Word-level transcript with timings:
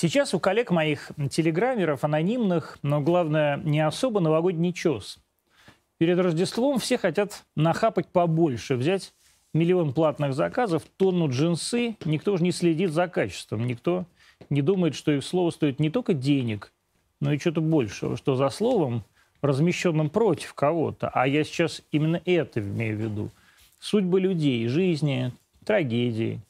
Сейчас 0.00 0.32
у 0.32 0.38
коллег 0.38 0.70
моих 0.70 1.10
телеграммеров, 1.28 2.04
анонимных, 2.04 2.78
но 2.82 3.00
главное, 3.00 3.56
не 3.56 3.84
особо 3.84 4.20
новогодний 4.20 4.72
чес. 4.72 5.18
Перед 5.96 6.20
Рождеством 6.20 6.78
все 6.78 6.98
хотят 6.98 7.42
нахапать 7.56 8.06
побольше, 8.06 8.76
взять 8.76 9.12
миллион 9.52 9.92
платных 9.92 10.34
заказов, 10.34 10.84
тонну 10.98 11.28
джинсы. 11.28 11.96
Никто 12.04 12.36
же 12.36 12.44
не 12.44 12.52
следит 12.52 12.92
за 12.92 13.08
качеством, 13.08 13.66
никто 13.66 14.04
не 14.50 14.62
думает, 14.62 14.94
что 14.94 15.10
их 15.10 15.24
слово 15.24 15.50
стоит 15.50 15.80
не 15.80 15.90
только 15.90 16.14
денег, 16.14 16.72
но 17.20 17.32
и 17.32 17.38
что-то 17.38 17.60
большего, 17.60 18.16
что 18.16 18.36
за 18.36 18.50
словом, 18.50 19.02
размещенным 19.42 20.10
против 20.10 20.54
кого-то, 20.54 21.08
а 21.08 21.26
я 21.26 21.42
сейчас 21.42 21.82
именно 21.90 22.22
это 22.24 22.60
имею 22.60 22.96
в 22.96 23.00
виду, 23.00 23.30
судьбы 23.80 24.20
людей, 24.20 24.68
жизни, 24.68 25.32
трагедии. 25.64 26.40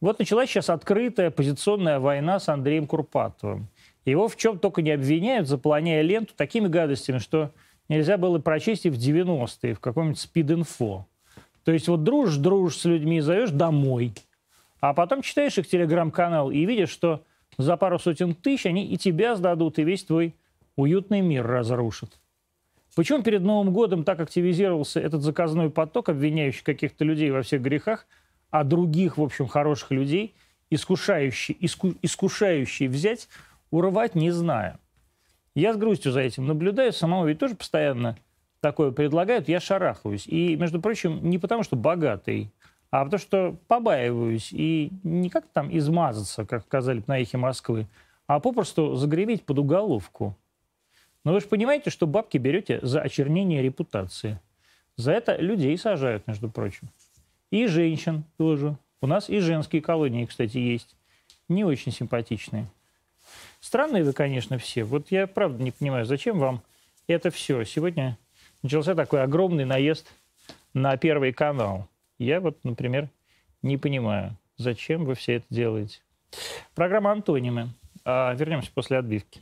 Вот 0.00 0.18
началась 0.18 0.50
сейчас 0.50 0.68
открытая 0.68 1.30
позиционная 1.30 1.98
война 1.98 2.38
с 2.38 2.48
Андреем 2.50 2.86
Курпатовым. 2.86 3.68
Его 4.04 4.28
в 4.28 4.36
чем 4.36 4.58
только 4.58 4.82
не 4.82 4.90
обвиняют, 4.90 5.48
заполоняя 5.48 6.02
ленту 6.02 6.34
такими 6.36 6.68
гадостями, 6.68 7.18
что 7.18 7.50
нельзя 7.88 8.18
было 8.18 8.38
прочесть 8.38 8.84
и 8.84 8.90
в 8.90 8.94
90-е, 8.94 9.74
в 9.74 9.80
каком-нибудь 9.80 10.20
спид-инфо. 10.20 11.06
То 11.64 11.72
есть 11.72 11.88
вот 11.88 12.04
дружишь, 12.04 12.36
дружишь 12.36 12.78
с 12.78 12.84
людьми, 12.84 13.20
зовешь 13.20 13.50
домой, 13.50 14.12
а 14.80 14.92
потом 14.92 15.22
читаешь 15.22 15.56
их 15.58 15.66
телеграм-канал 15.66 16.50
и 16.50 16.64
видишь, 16.66 16.90
что 16.90 17.24
за 17.56 17.76
пару 17.76 17.98
сотен 17.98 18.34
тысяч 18.34 18.66
они 18.66 18.86
и 18.86 18.98
тебя 18.98 19.34
сдадут, 19.34 19.78
и 19.78 19.84
весь 19.84 20.04
твой 20.04 20.36
уютный 20.76 21.22
мир 21.22 21.46
разрушат. 21.46 22.20
Почему 22.94 23.22
перед 23.22 23.42
Новым 23.42 23.72
годом 23.72 24.04
так 24.04 24.20
активизировался 24.20 25.00
этот 25.00 25.22
заказной 25.22 25.70
поток, 25.70 26.10
обвиняющий 26.10 26.62
каких-то 26.62 27.04
людей 27.04 27.30
во 27.30 27.42
всех 27.42 27.62
грехах, 27.62 28.06
а 28.50 28.64
других, 28.64 29.18
в 29.18 29.22
общем, 29.22 29.46
хороших 29.46 29.90
людей, 29.90 30.34
искушающий, 30.70 31.56
иску, 31.60 31.94
искушающий 32.02 32.86
взять, 32.88 33.28
урвать, 33.70 34.14
не 34.14 34.30
знаю. 34.30 34.78
Я 35.54 35.72
с 35.72 35.76
грустью 35.76 36.12
за 36.12 36.20
этим 36.20 36.46
наблюдаю, 36.46 36.92
самого 36.92 37.26
ведь 37.26 37.38
тоже 37.38 37.54
постоянно 37.54 38.16
такое 38.60 38.90
предлагают, 38.90 39.48
я 39.48 39.60
шарахаюсь. 39.60 40.26
И, 40.26 40.56
между 40.56 40.80
прочим, 40.80 41.28
не 41.28 41.38
потому, 41.38 41.62
что 41.62 41.76
богатый, 41.76 42.50
а 42.90 43.04
потому 43.04 43.20
что 43.20 43.56
побаиваюсь. 43.68 44.52
И 44.52 44.90
не 45.02 45.30
как 45.30 45.46
там 45.52 45.76
измазаться, 45.76 46.44
как 46.44 46.64
сказали 46.64 47.02
на 47.06 47.20
эхе 47.20 47.38
Москвы, 47.38 47.86
а 48.26 48.40
попросту 48.40 48.94
загреметь 48.96 49.44
под 49.44 49.58
уголовку. 49.58 50.36
Но 51.24 51.32
вы 51.32 51.40
же 51.40 51.46
понимаете, 51.46 51.90
что 51.90 52.06
бабки 52.06 52.38
берете 52.38 52.78
за 52.82 53.00
очернение 53.00 53.62
репутации. 53.62 54.40
За 54.96 55.12
это 55.12 55.36
людей 55.36 55.76
сажают, 55.76 56.26
между 56.26 56.48
прочим. 56.48 56.88
И 57.50 57.66
женщин 57.66 58.24
тоже. 58.36 58.76
У 59.00 59.06
нас 59.06 59.28
и 59.28 59.38
женские 59.40 59.82
колонии, 59.82 60.24
кстати, 60.24 60.58
есть. 60.58 60.96
Не 61.48 61.64
очень 61.64 61.92
симпатичные. 61.92 62.66
Странные 63.60 64.04
вы, 64.04 64.12
конечно, 64.12 64.58
все. 64.58 64.84
Вот 64.84 65.10
я 65.10 65.26
правда 65.26 65.62
не 65.62 65.70
понимаю, 65.70 66.04
зачем 66.06 66.38
вам 66.38 66.62
это 67.06 67.30
все. 67.30 67.64
Сегодня 67.64 68.18
начался 68.62 68.94
такой 68.94 69.22
огромный 69.22 69.64
наезд 69.64 70.12
на 70.74 70.96
Первый 70.96 71.32
канал. 71.32 71.88
Я 72.18 72.40
вот, 72.40 72.58
например, 72.64 73.08
не 73.62 73.76
понимаю, 73.76 74.36
зачем 74.56 75.04
вы 75.04 75.14
все 75.14 75.34
это 75.34 75.46
делаете. 75.50 76.00
Программа 76.74 77.12
«Антонимы». 77.12 77.70
А, 78.04 78.32
вернемся 78.34 78.70
после 78.72 78.98
отбивки. 78.98 79.40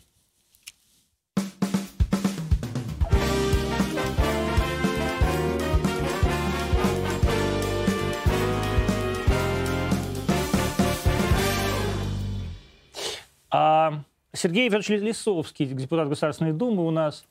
А 13.56 14.00
Сергей 14.32 14.68
Иванович 14.68 14.88
Лисовский, 14.88 15.66
депутат 15.66 16.08
Государственной 16.08 16.52
Думы 16.52 16.84
у 16.84 16.90
нас, 16.90 17.24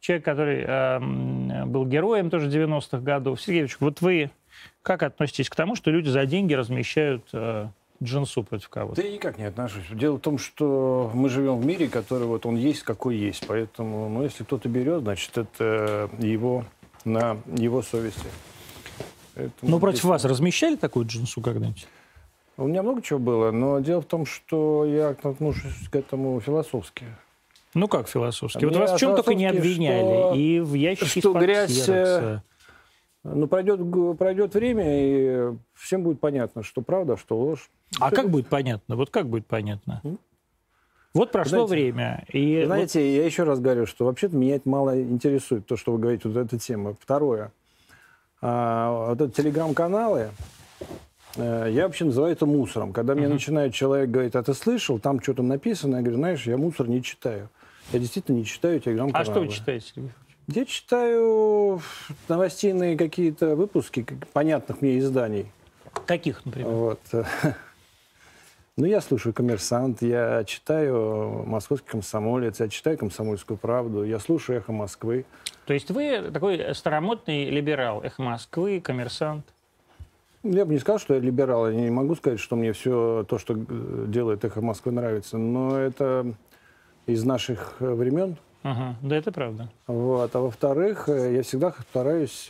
человек, 0.00 0.24
который 0.24 0.64
э, 0.66 1.64
был 1.66 1.86
героем 1.86 2.30
тоже 2.30 2.48
90-х 2.48 2.98
годов. 2.98 3.40
Сергей 3.40 3.60
Иванович, 3.60 3.76
вот 3.78 4.00
вы 4.00 4.32
как 4.82 5.04
относитесь 5.04 5.48
к 5.48 5.54
тому, 5.54 5.76
что 5.76 5.92
люди 5.92 6.08
за 6.08 6.26
деньги 6.26 6.52
размещают 6.54 7.28
э, 7.32 7.68
джинсу 8.02 8.42
против 8.42 8.68
кого-то? 8.70 9.00
Да 9.00 9.06
я 9.06 9.14
никак 9.14 9.38
не 9.38 9.44
отношусь. 9.44 9.84
Дело 9.92 10.16
в 10.16 10.20
том, 10.20 10.38
что 10.38 11.12
мы 11.14 11.28
живем 11.28 11.60
в 11.60 11.64
мире, 11.64 11.86
который 11.86 12.26
вот 12.26 12.44
он 12.44 12.56
есть, 12.56 12.82
какой 12.82 13.16
есть. 13.16 13.46
Поэтому, 13.46 14.08
ну, 14.08 14.24
если 14.24 14.42
кто-то 14.42 14.68
берет, 14.68 15.02
значит, 15.02 15.38
это 15.38 16.10
его, 16.18 16.64
на 17.04 17.36
его 17.56 17.82
совести. 17.82 18.26
Поэтому 19.36 19.70
Но 19.70 19.78
против 19.78 19.98
здесь... 19.98 20.10
вас 20.10 20.24
размещали 20.24 20.74
такую 20.74 21.06
джинсу 21.06 21.40
когда-нибудь? 21.40 21.86
У 22.58 22.66
меня 22.66 22.82
много 22.82 23.00
чего 23.02 23.20
было, 23.20 23.52
но 23.52 23.78
дело 23.78 24.02
в 24.02 24.06
том, 24.06 24.26
что 24.26 24.84
я 24.84 25.10
отношусь 25.10 25.88
к 25.88 25.94
этому 25.94 26.40
философски. 26.40 27.06
Ну 27.72 27.86
как 27.86 28.08
философски? 28.08 28.64
Вот 28.64 28.74
вас 28.76 28.94
в 28.94 28.98
чем 28.98 29.14
только 29.14 29.34
не 29.34 29.46
обвиняли. 29.46 30.02
Что, 30.02 30.34
и 30.34 30.60
в 30.60 30.74
ящике 30.74 31.20
что 31.20 31.32
грязь... 31.34 31.88
Э, 31.88 32.40
ну, 33.22 33.46
пройдет, 33.46 33.80
пройдет 34.18 34.54
время, 34.54 34.84
и 34.88 35.56
всем 35.74 36.02
будет 36.02 36.18
понятно, 36.18 36.64
что 36.64 36.82
правда, 36.82 37.16
что 37.16 37.38
ложь. 37.38 37.70
А 38.00 38.10
как 38.10 38.28
будет 38.28 38.48
понятно? 38.48 38.96
Вот 38.96 39.10
как 39.10 39.28
будет 39.28 39.46
понятно? 39.46 40.02
Вот 41.14 41.30
прошло 41.30 41.66
знаете, 41.66 41.92
время. 41.92 42.24
И 42.32 42.64
знаете, 42.64 42.98
вот... 42.98 43.06
я 43.06 43.24
еще 43.24 43.44
раз 43.44 43.60
говорю, 43.60 43.86
что 43.86 44.04
вообще-то 44.04 44.36
меня 44.36 44.56
это 44.56 44.68
мало 44.68 45.00
интересует, 45.00 45.64
то, 45.64 45.76
что 45.76 45.92
вы 45.92 45.98
говорите, 45.98 46.28
вот 46.28 46.36
эта 46.36 46.58
тема. 46.58 46.94
Второе. 47.00 47.52
А, 48.40 49.10
вот 49.10 49.20
это 49.20 49.30
телеграм-каналы, 49.30 50.30
я 51.36 51.84
вообще 51.84 52.04
называю 52.04 52.32
это 52.32 52.46
мусором. 52.46 52.92
Когда 52.92 53.14
мне 53.14 53.26
uh-huh. 53.26 53.32
начинает 53.32 53.74
человек 53.74 54.10
говорить, 54.10 54.34
а 54.34 54.42
ты 54.42 54.54
слышал, 54.54 54.98
там 54.98 55.20
что-то 55.20 55.42
написано, 55.42 55.96
я 55.96 56.02
говорю, 56.02 56.16
знаешь, 56.16 56.46
я 56.46 56.56
мусор 56.56 56.88
не 56.88 57.02
читаю. 57.02 57.48
Я 57.92 57.98
действительно 57.98 58.36
не 58.36 58.44
читаю 58.44 58.80
телеграм-каналы. 58.80 59.22
А 59.22 59.30
что 59.30 59.40
вы 59.40 59.48
читаете, 59.48 59.92
Я 60.46 60.64
читаю 60.64 61.80
новостейные 62.28 62.96
какие-то 62.96 63.56
выпуски 63.56 64.04
понятных 64.32 64.82
мне 64.82 64.98
изданий. 64.98 65.46
Каких, 66.06 66.44
например? 66.44 66.68
Вот. 66.68 67.00
Ну, 68.80 68.84
я 68.84 69.00
слушаю 69.00 69.34
«Коммерсант», 69.34 70.02
я 70.02 70.44
читаю 70.44 71.42
«Московский 71.44 71.88
комсомолец», 71.88 72.60
я 72.60 72.68
читаю 72.68 72.96
«Комсомольскую 72.96 73.56
правду», 73.56 74.04
я 74.04 74.20
слушаю 74.20 74.58
«Эхо 74.58 74.70
Москвы». 74.70 75.24
То 75.66 75.74
есть 75.74 75.90
вы 75.90 76.30
такой 76.32 76.76
старомодный 76.76 77.50
либерал 77.50 78.00
«Эхо 78.04 78.22
Москвы», 78.22 78.80
«Коммерсант»? 78.80 79.44
Я 80.42 80.64
бы 80.64 80.72
не 80.72 80.78
сказал, 80.78 80.98
что 80.98 81.14
я 81.14 81.20
либерал. 81.20 81.68
Я 81.68 81.74
не 81.74 81.90
могу 81.90 82.14
сказать, 82.14 82.38
что 82.38 82.56
мне 82.56 82.72
все 82.72 83.24
то, 83.28 83.38
что 83.38 83.54
э, 83.54 84.04
делает 84.08 84.44
«Эхо 84.44 84.60
Москвы» 84.60 84.92
нравится. 84.92 85.36
Но 85.36 85.76
это 85.76 86.32
из 87.06 87.24
наших 87.24 87.76
э, 87.80 87.92
времен. 87.92 88.36
Ага, 88.62 88.96
да, 89.02 89.16
это 89.16 89.32
правда. 89.32 89.70
Вот. 89.86 90.34
А 90.34 90.40
во-вторых, 90.40 91.08
э, 91.08 91.36
я 91.36 91.42
всегда 91.42 91.74
стараюсь 91.90 92.48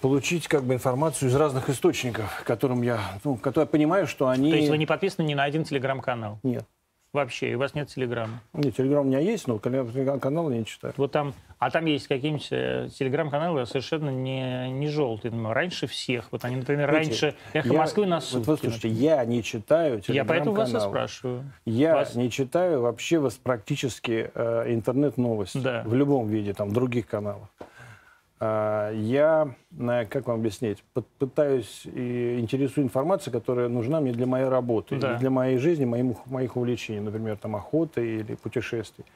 получить 0.00 0.46
как 0.46 0.62
бы 0.62 0.74
информацию 0.74 1.30
из 1.30 1.34
разных 1.34 1.70
источников, 1.70 2.42
которым 2.44 2.82
я, 2.82 3.00
ну, 3.24 3.36
которые 3.36 3.64
я 3.64 3.70
понимаю, 3.70 4.06
что 4.06 4.28
они... 4.28 4.50
То 4.50 4.56
есть 4.56 4.68
вы 4.68 4.78
не 4.78 4.86
подписаны 4.86 5.26
ни 5.26 5.34
на 5.34 5.44
один 5.44 5.64
телеграм-канал? 5.64 6.38
Нет 6.42 6.64
вообще, 7.16 7.50
и 7.50 7.54
у 7.54 7.58
вас 7.58 7.74
нет 7.74 7.88
телеграмма? 7.88 8.40
Нет, 8.52 8.76
телеграм 8.76 9.04
у 9.04 9.08
меня 9.08 9.18
есть, 9.18 9.48
но 9.48 9.58
телеграм-канал 9.58 10.50
я 10.50 10.58
не 10.58 10.64
читаю. 10.64 10.94
Вот 10.96 11.10
там, 11.10 11.34
а 11.58 11.70
там 11.70 11.86
есть 11.86 12.06
какие-нибудь 12.06 12.48
э, 12.50 12.88
телеграм-каналы 12.96 13.66
совершенно 13.66 14.10
не, 14.10 14.70
не 14.70 14.88
желтые, 14.88 15.32
раньше 15.52 15.86
всех. 15.86 16.30
Вот 16.30 16.44
они, 16.44 16.56
например, 16.56 16.88
Знаете, 16.90 17.10
раньше 17.10 17.34
«Эхо 17.52 17.72
я, 17.72 17.78
Москвы» 17.78 18.06
на 18.06 18.20
сутки. 18.20 18.46
Вот, 18.46 18.60
слушайте, 18.60 18.88
я 18.88 19.24
не 19.24 19.42
читаю 19.42 20.00
Я 20.06 20.24
поэтому 20.24 20.54
вас 20.54 20.72
и 20.72 20.78
спрашиваю. 20.78 21.44
Я 21.64 21.94
вас... 21.94 22.14
не 22.14 22.30
читаю 22.30 22.82
вообще 22.82 23.18
вас 23.18 23.34
практически 23.34 24.30
э, 24.34 24.74
интернет-новости 24.74 25.58
да. 25.58 25.82
в 25.84 25.94
любом 25.94 26.28
виде, 26.28 26.52
там, 26.52 26.72
других 26.72 27.06
каналах. 27.06 27.48
А, 28.38 28.92
я, 28.92 29.54
как 30.10 30.26
вам 30.26 30.40
объяснить, 30.40 30.84
пытаюсь 31.18 31.86
и 31.86 32.38
интересую 32.38 32.84
информацию, 32.84 33.32
которая 33.32 33.68
нужна 33.68 34.00
мне 34.00 34.12
для 34.12 34.26
моей 34.26 34.48
работы, 34.48 34.98
да. 34.98 35.16
для 35.16 35.30
моей 35.30 35.56
жизни, 35.56 35.86
моих, 35.86 36.26
моих 36.26 36.56
увлечений, 36.56 37.00
например, 37.00 37.38
там 37.38 37.56
охоты 37.56 38.18
или 38.18 38.34
путешествий. 38.34 39.06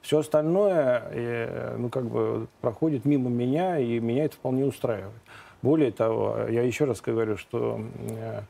Все 0.00 0.18
остальное, 0.18 1.02
э, 1.10 1.76
ну, 1.78 1.88
как 1.88 2.06
бы 2.06 2.48
проходит 2.60 3.04
мимо 3.04 3.30
меня, 3.30 3.78
и 3.78 4.00
меня 4.00 4.24
это 4.24 4.36
вполне 4.36 4.64
устраивает. 4.64 5.22
Более 5.62 5.90
того, 5.90 6.46
я 6.48 6.62
еще 6.62 6.84
раз 6.84 7.00
говорю, 7.00 7.36
что 7.36 7.80
э, 8.10 8.42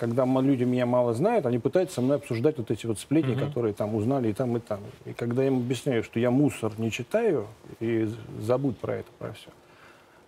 когда 0.00 0.24
люди 0.24 0.64
меня 0.64 0.86
мало 0.86 1.12
знают, 1.12 1.44
они 1.44 1.58
пытаются 1.58 1.96
со 1.96 2.00
мной 2.00 2.16
обсуждать 2.16 2.56
вот 2.56 2.70
эти 2.70 2.86
вот 2.86 2.98
сплетни, 2.98 3.34
угу. 3.34 3.44
которые 3.44 3.74
там 3.74 3.94
узнали 3.94 4.30
и 4.30 4.32
там, 4.32 4.56
и 4.56 4.60
там. 4.60 4.80
И 5.04 5.12
когда 5.12 5.42
я 5.42 5.48
им 5.48 5.58
объясняю, 5.58 6.02
что 6.02 6.18
я 6.18 6.30
мусор 6.30 6.72
не 6.78 6.90
читаю, 6.90 7.46
и 7.80 8.08
забудь 8.40 8.78
про 8.78 8.96
это, 8.96 9.10
про 9.18 9.34
все. 9.34 9.50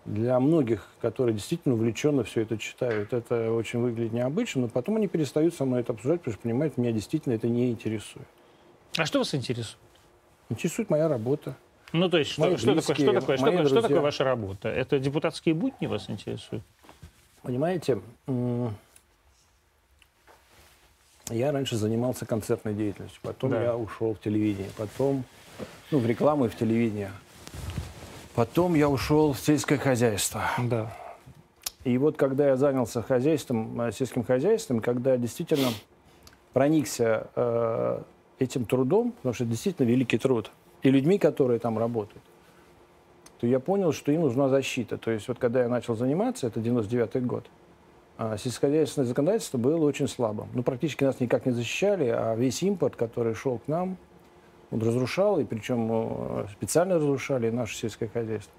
Для 0.05 0.39
многих, 0.41 0.87
которые 1.01 1.33
действительно 1.33 1.75
увлеченно 1.75 2.23
все 2.23 2.43
это 2.43 2.59
читают, 2.59 3.15
это 3.15 3.51
очень 3.51 3.79
выглядит 3.81 4.13
необычно, 4.13 4.63
но 4.63 4.69
потом 4.69 4.97
они 4.97 5.09
перестают 5.09 5.55
со 5.55 5.65
мной 5.65 5.81
это 5.81 5.95
обсуждать, 5.95 6.21
потому 6.21 6.35
что 6.35 6.43
понимают, 6.43 6.77
меня 6.77 6.93
действительно 6.93 7.33
это 7.33 7.49
не 7.49 7.71
интересует. 7.71 8.27
А 8.99 9.07
что 9.07 9.21
вас 9.21 9.35
интересует? 9.35 9.79
Интересует 10.51 10.91
моя 10.91 11.09
работа. 11.09 11.57
Ну, 11.95 12.11
то 12.11 12.19
есть, 12.19 12.33
что, 12.33 12.59
что, 12.59 12.75
такое, 12.75 12.97
что, 12.97 13.13
такое, 13.15 13.37
что, 13.39 13.69
что 13.69 13.81
такое 13.81 14.01
ваша 14.01 14.25
работа? 14.25 14.69
Это 14.69 14.99
депутатские 14.99 15.55
будни 15.55 15.87
вас 15.87 16.11
интересуют? 16.11 16.63
Понимаете, 17.43 18.01
Я 21.31 21.53
раньше 21.53 21.77
занимался 21.77 22.27
концертной 22.27 22.75
деятельностью, 22.75 23.21
потом 23.23 23.51
да. 23.51 23.63
я 23.63 23.77
ушел 23.77 24.15
в 24.15 24.21
телевидение, 24.21 24.71
потом 24.77 25.25
ну, 25.91 25.99
в 25.99 26.07
рекламу 26.07 26.47
и 26.47 26.49
в 26.49 26.57
телевидение. 26.57 27.13
Потом 28.35 28.75
я 28.75 28.89
ушел 28.89 29.33
в 29.33 29.39
сельское 29.39 29.79
хозяйство. 29.79 30.43
Да. 30.59 30.93
И 31.85 31.99
вот 31.99 32.17
когда 32.17 32.49
я 32.49 32.57
занялся 32.57 33.03
хозяйством, 33.03 33.81
э, 33.81 33.93
сельским 33.93 34.25
хозяйством, 34.25 34.81
когда 34.81 35.17
действительно 35.17 35.69
проникся 36.53 37.29
э, 37.35 38.03
этим 38.39 38.65
трудом, 38.65 39.13
потому 39.13 39.35
что 39.35 39.45
это 39.45 39.51
действительно 39.51 39.87
великий 39.87 40.19
труд, 40.19 40.51
и 40.83 40.91
людьми, 40.91 41.19
которые 41.19 41.59
там 41.59 41.79
работают, 41.79 42.23
то 43.41 43.47
я 43.47 43.61
понял, 43.61 43.93
что 43.93 44.13
им 44.13 44.23
нужна 44.23 44.49
защита. 44.49 44.97
То 44.97 45.11
есть 45.11 45.29
вот 45.29 45.39
когда 45.39 45.63
я 45.63 45.69
начал 45.69 45.97
заниматься, 45.97 46.47
это 46.47 46.61
99 46.61 47.27
год, 47.27 47.47
сельскохозяйственное 48.37 49.07
законодательство 49.07 49.59
было 49.59 49.85
очень 49.85 50.09
слабым. 50.09 50.49
Ну, 50.55 50.63
практически 50.63 51.05
нас 51.05 51.21
никак 51.21 51.47
не 51.47 51.53
защищали, 51.53 52.09
а 52.09 52.35
весь 52.35 52.63
импорт, 52.63 52.97
который 52.97 53.35
шел 53.35 53.59
к 53.59 53.69
нам, 53.69 53.97
он 54.71 54.81
разрушал, 54.81 55.39
и 55.39 55.45
причем 55.45 55.89
э, 55.91 56.47
специально 56.53 56.97
разрушали 56.97 57.51
наше 57.51 57.77
сельское 57.77 58.09
хозяйство. 58.09 58.53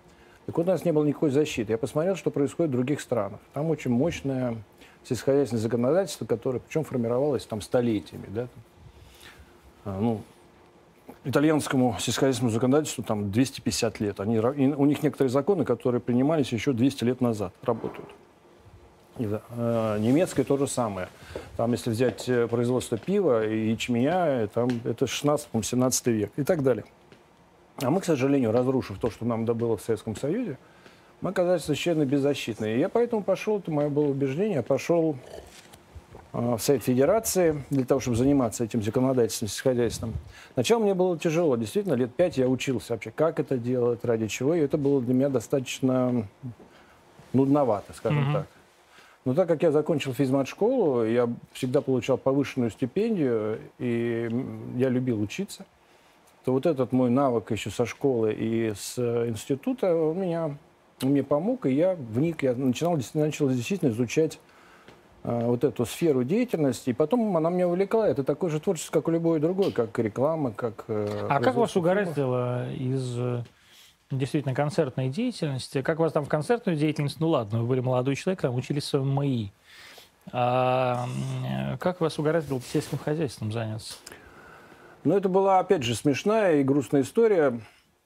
Так 0.46 0.58
вот, 0.58 0.68
у 0.68 0.70
нас 0.70 0.86
не 0.86 0.92
было 0.92 1.06
никакой 1.06 1.32
защиты. 1.32 1.72
Я 1.72 1.78
посмотрел, 1.78 2.16
что 2.16 2.30
происходит 2.30 2.72
в 2.72 2.74
других 2.74 3.02
странах. 3.02 3.40
Там 3.54 3.70
очень 3.70 3.92
мощное 3.92 4.58
сельскохозяйственное 5.04 5.62
законодательство, 5.62 6.26
которое 6.26 6.60
причем 6.60 6.84
формировалось 6.84 7.46
там 7.46 7.62
столетиями. 7.62 8.28
Да? 8.30 8.48
А, 9.86 10.00
ну, 10.00 10.22
итальянскому 11.24 11.96
сельскохозяйственному 12.00 12.54
законодательству 12.54 13.04
там 13.04 13.32
250 13.32 14.00
лет. 14.00 14.20
Они, 14.20 14.40
у 14.40 14.86
них 14.86 15.02
некоторые 15.04 15.30
законы, 15.32 15.66
которые 15.66 16.02
принимались 16.02 16.52
еще 16.52 16.74
200 16.74 17.04
лет 17.06 17.22
назад, 17.22 17.54
работают. 17.64 18.10
Э, 19.18 19.98
немецкое 20.00 20.44
то 20.44 20.58
же 20.58 20.68
самое. 20.68 21.08
Там, 21.56 21.72
если 21.72 21.92
взять 21.92 22.28
э, 22.28 22.48
производство 22.48 22.98
пива 22.98 23.46
и 23.46 23.70
ячменя, 23.70 24.48
там, 24.48 24.70
это 24.84 25.06
16-17 25.06 26.12
век 26.12 26.32
и 26.36 26.44
так 26.44 26.64
далее. 26.64 26.86
А 27.78 27.90
мы, 27.90 28.02
к 28.02 28.06
сожалению, 28.06 28.52
разрушив 28.52 28.98
то, 29.00 29.12
что 29.12 29.26
нам 29.26 29.46
добыло 29.46 29.78
в 29.78 29.82
Советском 29.82 30.16
Союзе, 30.16 30.58
мы 31.22 31.30
оказались 31.30 31.64
совершенно 31.64 32.06
беззащитны. 32.06 32.76
И 32.76 32.80
я 32.80 32.90
поэтому 32.90 33.24
пошел, 33.24 33.60
это 33.60 33.72
мое 33.72 33.90
было 33.90 34.08
убеждение, 34.08 34.56
я 34.56 34.64
пошел 34.64 35.16
э, 36.34 36.56
в 36.56 36.60
Совет 36.60 36.84
Федерации 36.84 37.64
для 37.70 37.86
того, 37.86 38.00
чтобы 38.00 38.18
заниматься 38.18 38.64
этим 38.64 38.82
законодательством, 38.82 39.48
сельскохозяйством. 39.48 40.14
Сначала 40.54 40.82
мне 40.82 40.96
было 40.96 41.20
тяжело, 41.20 41.56
действительно, 41.56 41.94
лет 41.94 42.16
пять 42.16 42.38
я 42.38 42.48
учился 42.48 42.94
вообще, 42.94 43.12
как 43.12 43.40
это 43.40 43.60
делать, 43.60 44.04
ради 44.04 44.28
чего, 44.28 44.56
и 44.56 44.60
это 44.60 44.78
было 44.78 45.02
для 45.02 45.14
меня 45.14 45.30
достаточно 45.30 46.28
нудновато, 47.32 47.94
скажем 47.94 48.30
mm-hmm. 48.30 48.34
так. 48.34 48.48
Но 49.26 49.34
так 49.34 49.48
как 49.48 49.64
я 49.64 49.72
закончил 49.72 50.14
физмат-школу, 50.14 51.06
я 51.06 51.30
всегда 51.54 51.82
получал 51.82 52.18
повышенную 52.18 52.72
стипендию, 52.72 53.60
и 53.80 54.30
я 54.76 54.90
любил 54.90 55.22
учиться 55.22 55.66
то 56.44 56.52
вот 56.52 56.66
этот 56.66 56.92
мой 56.92 57.10
навык 57.10 57.52
еще 57.52 57.70
со 57.70 57.86
школы 57.86 58.34
и 58.34 58.74
с 58.76 58.98
института, 58.98 59.96
он, 59.96 60.20
меня, 60.20 60.58
он 61.02 61.10
мне 61.10 61.24
помог, 61.24 61.66
и 61.66 61.72
я 61.72 61.96
вник, 61.96 62.44
я 62.44 62.54
начинал, 62.54 63.00
начал 63.14 63.50
действительно 63.50 63.90
изучать 63.90 64.40
э, 65.24 65.46
вот 65.46 65.64
эту 65.64 65.86
сферу 65.86 66.24
деятельности, 66.24 66.90
и 66.90 66.94
потом 66.94 67.36
она 67.38 67.50
меня 67.50 67.68
увлекла. 67.68 68.10
Это 68.10 68.24
такое 68.24 68.50
же 68.50 68.60
творчество, 68.60 69.00
как 69.00 69.08
и 69.08 69.12
любое 69.12 69.40
другое, 69.40 69.72
как 69.72 69.98
реклама, 70.00 70.52
как... 70.52 70.86
Э, 70.88 71.28
а 71.30 71.40
как 71.40 71.56
вас 71.56 71.76
угораздило 71.78 72.70
из 72.74 73.18
э, 73.18 73.44
действительно 74.18 74.56
концертной 74.56 75.10
деятельности? 75.10 75.82
Как 75.82 76.00
вас 76.00 76.12
там 76.14 76.26
в 76.26 76.30
концертную 76.30 76.78
деятельность? 76.78 77.20
Ну 77.20 77.30
ладно, 77.30 77.60
вы 77.60 77.68
были 77.68 77.80
молодой 77.80 78.16
человек, 78.16 78.42
там 78.42 78.56
учились 78.56 78.92
в 78.92 79.04
МАИ. 79.04 79.50
А 80.32 81.08
как 81.80 82.00
вас 82.02 82.18
угораздило 82.18 82.62
сельским 82.62 82.98
хозяйством 82.98 83.52
заняться? 83.52 83.96
Но 85.04 85.18
это 85.18 85.28
была, 85.28 85.60
опять 85.60 85.84
же, 85.84 85.96
смешная 85.96 86.62
и 86.62 86.64
грустная 86.64 87.02
история. 87.02 87.60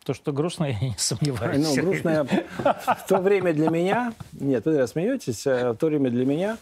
То, 0.03 0.13
что 0.13 0.31
грустная, 0.31 0.71
я 0.81 0.89
не 0.89 0.95
сомневаюсь. 0.97 1.75
Ну, 1.75 1.83
грустная 1.83 2.23
в 2.23 3.07
то 3.07 3.17
время 3.17 3.53
для 3.53 3.69
меня... 3.69 4.13
Нет, 4.33 4.65
вы 4.65 4.85
смеетесь. 4.87 5.45
А 5.45 5.73
в 5.73 5.77
то 5.77 5.87
время 5.87 6.09
для 6.09 6.25
меня 6.25 6.57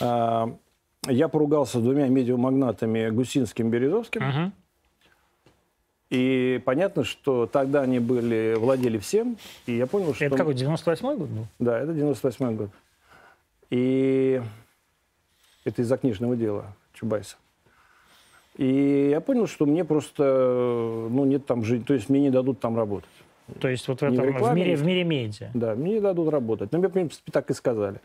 а, 0.00 0.54
я 1.06 1.28
поругался 1.28 1.78
с 1.78 1.82
двумя 1.82 2.08
медиамагнатами 2.08 3.10
Гусинским 3.10 3.68
и 3.68 3.70
Березовским. 3.70 4.28
Угу. 4.28 4.52
И 6.10 6.60
понятно, 6.64 7.04
что 7.04 7.46
тогда 7.46 7.82
они 7.82 8.00
были, 8.00 8.56
владели 8.58 8.98
всем. 8.98 9.36
И 9.66 9.76
я 9.76 9.86
понял, 9.86 10.12
что... 10.12 10.24
Это 10.24 10.36
какой, 10.36 10.54
98-й 10.54 11.16
год 11.16 11.28
был? 11.28 11.46
Да, 11.60 11.78
это 11.78 11.92
98-й 11.92 12.54
год. 12.54 12.70
И 13.70 14.42
это 15.64 15.82
из-за 15.82 15.96
книжного 15.96 16.36
дела 16.36 16.66
Чубайса. 16.94 17.36
И 18.56 19.08
я 19.10 19.20
понял, 19.20 19.46
что 19.46 19.64
мне 19.66 19.84
просто 19.84 21.06
ну, 21.10 21.24
нет 21.24 21.46
там 21.46 21.64
жить, 21.64 21.86
то 21.86 21.94
есть 21.94 22.08
мне 22.08 22.20
не 22.20 22.30
дадут 22.30 22.58
там 22.58 22.76
работать. 22.76 23.08
То 23.60 23.68
есть 23.68 23.86
вот 23.88 24.00
в, 24.00 24.02
этом, 24.02 24.16
в, 24.16 24.24
рекламе, 24.24 24.52
в, 24.52 24.54
мире, 24.54 24.76
в 24.76 24.84
мире 24.84 25.04
медиа? 25.04 25.50
Да, 25.54 25.74
мне 25.74 25.94
не 25.94 26.00
дадут 26.00 26.28
работать. 26.28 26.72
Но 26.72 26.78
мне, 26.78 26.88
в 26.88 26.92
принципе, 26.92 27.32
так 27.32 27.50
и 27.50 27.54
сказали. 27.54 28.00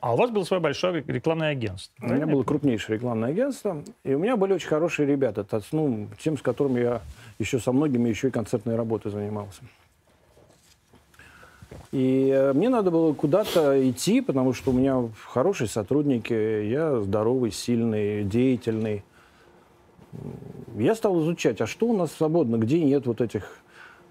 А 0.00 0.14
у 0.14 0.16
вас 0.16 0.30
было 0.30 0.44
свое 0.44 0.62
большое 0.62 1.02
рекламное 1.06 1.50
агентство? 1.50 1.92
У 2.00 2.12
меня 2.12 2.26
было 2.26 2.44
крупнейшее 2.44 2.96
рекламное 2.96 3.30
агентство, 3.30 3.82
и 4.04 4.14
у 4.14 4.18
меня 4.18 4.36
были 4.36 4.52
очень 4.52 4.68
хорошие 4.68 5.06
ребята, 5.06 5.44
ну, 5.72 6.08
тем, 6.20 6.38
с 6.38 6.42
которыми 6.42 6.80
я 6.80 7.02
еще 7.38 7.58
со 7.58 7.72
многими 7.72 8.08
еще 8.08 8.28
и 8.28 8.30
концертной 8.30 8.76
работой 8.76 9.10
занимался. 9.10 9.62
И 11.90 12.30
э, 12.32 12.52
мне 12.52 12.68
надо 12.68 12.90
было 12.90 13.12
куда-то 13.14 13.90
идти, 13.90 14.20
потому 14.20 14.52
что 14.52 14.70
у 14.70 14.74
меня 14.74 15.08
хорошие 15.26 15.68
сотрудники, 15.68 16.32
я 16.32 17.00
здоровый, 17.00 17.50
сильный, 17.50 18.24
деятельный 18.24 19.02
я 20.76 20.94
стал 20.94 21.20
изучать, 21.22 21.60
а 21.60 21.66
что 21.66 21.86
у 21.86 21.96
нас 21.96 22.12
свободно, 22.12 22.56
где 22.56 22.82
нет 22.82 23.06
вот 23.06 23.20
этих 23.20 23.58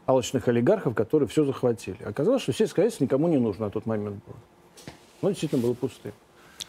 алочных 0.05 0.47
олигархов, 0.47 0.95
которые 0.95 1.27
все 1.27 1.43
захватили. 1.45 1.97
Оказалось, 2.03 2.41
что 2.41 2.53
сельское 2.53 2.83
хозяйство 2.83 3.03
никому 3.03 3.27
не 3.27 3.37
нужно 3.37 3.65
на 3.65 3.71
тот 3.71 3.85
момент 3.85 4.23
было. 4.25 4.37
Ну, 5.21 5.29
действительно, 5.29 5.61
было 5.61 5.73
пустым. 5.73 6.13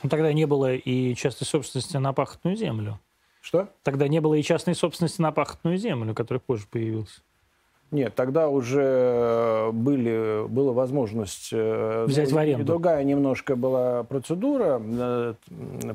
Ну, 0.02 0.08
тогда 0.08 0.32
не 0.32 0.46
было 0.46 0.74
и 0.74 1.14
частной 1.14 1.46
собственности 1.46 1.96
на 1.96 2.12
пахотную 2.12 2.56
землю. 2.56 3.00
Что? 3.40 3.68
Тогда 3.82 4.08
не 4.08 4.20
было 4.20 4.34
и 4.34 4.42
частной 4.42 4.74
собственности 4.74 5.20
на 5.20 5.32
пахотную 5.32 5.78
землю, 5.78 6.14
которая 6.14 6.40
позже 6.40 6.66
появилась. 6.70 7.22
Нет, 7.90 8.14
тогда 8.14 8.48
уже 8.50 9.70
были, 9.72 10.46
была 10.46 10.72
возможность... 10.74 11.48
Э, 11.52 12.04
Взять 12.06 12.30
в 12.30 12.36
аренду. 12.36 12.66
Другая 12.66 13.02
немножко 13.02 13.56
была 13.56 14.02
процедура, 14.02 14.78
э, 14.78 15.34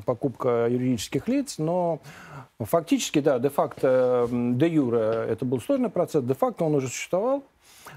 покупка 0.04 0.66
юридических 0.68 1.28
лиц, 1.28 1.58
но 1.58 2.00
фактически, 2.58 3.20
да, 3.20 3.38
де-факто, 3.38 4.28
де 4.28 4.66
юре 4.66 5.24
это 5.28 5.44
был 5.44 5.60
сложный 5.60 5.88
процесс, 5.88 6.24
де-факто 6.24 6.64
он 6.64 6.74
уже 6.74 6.88
существовал. 6.88 7.44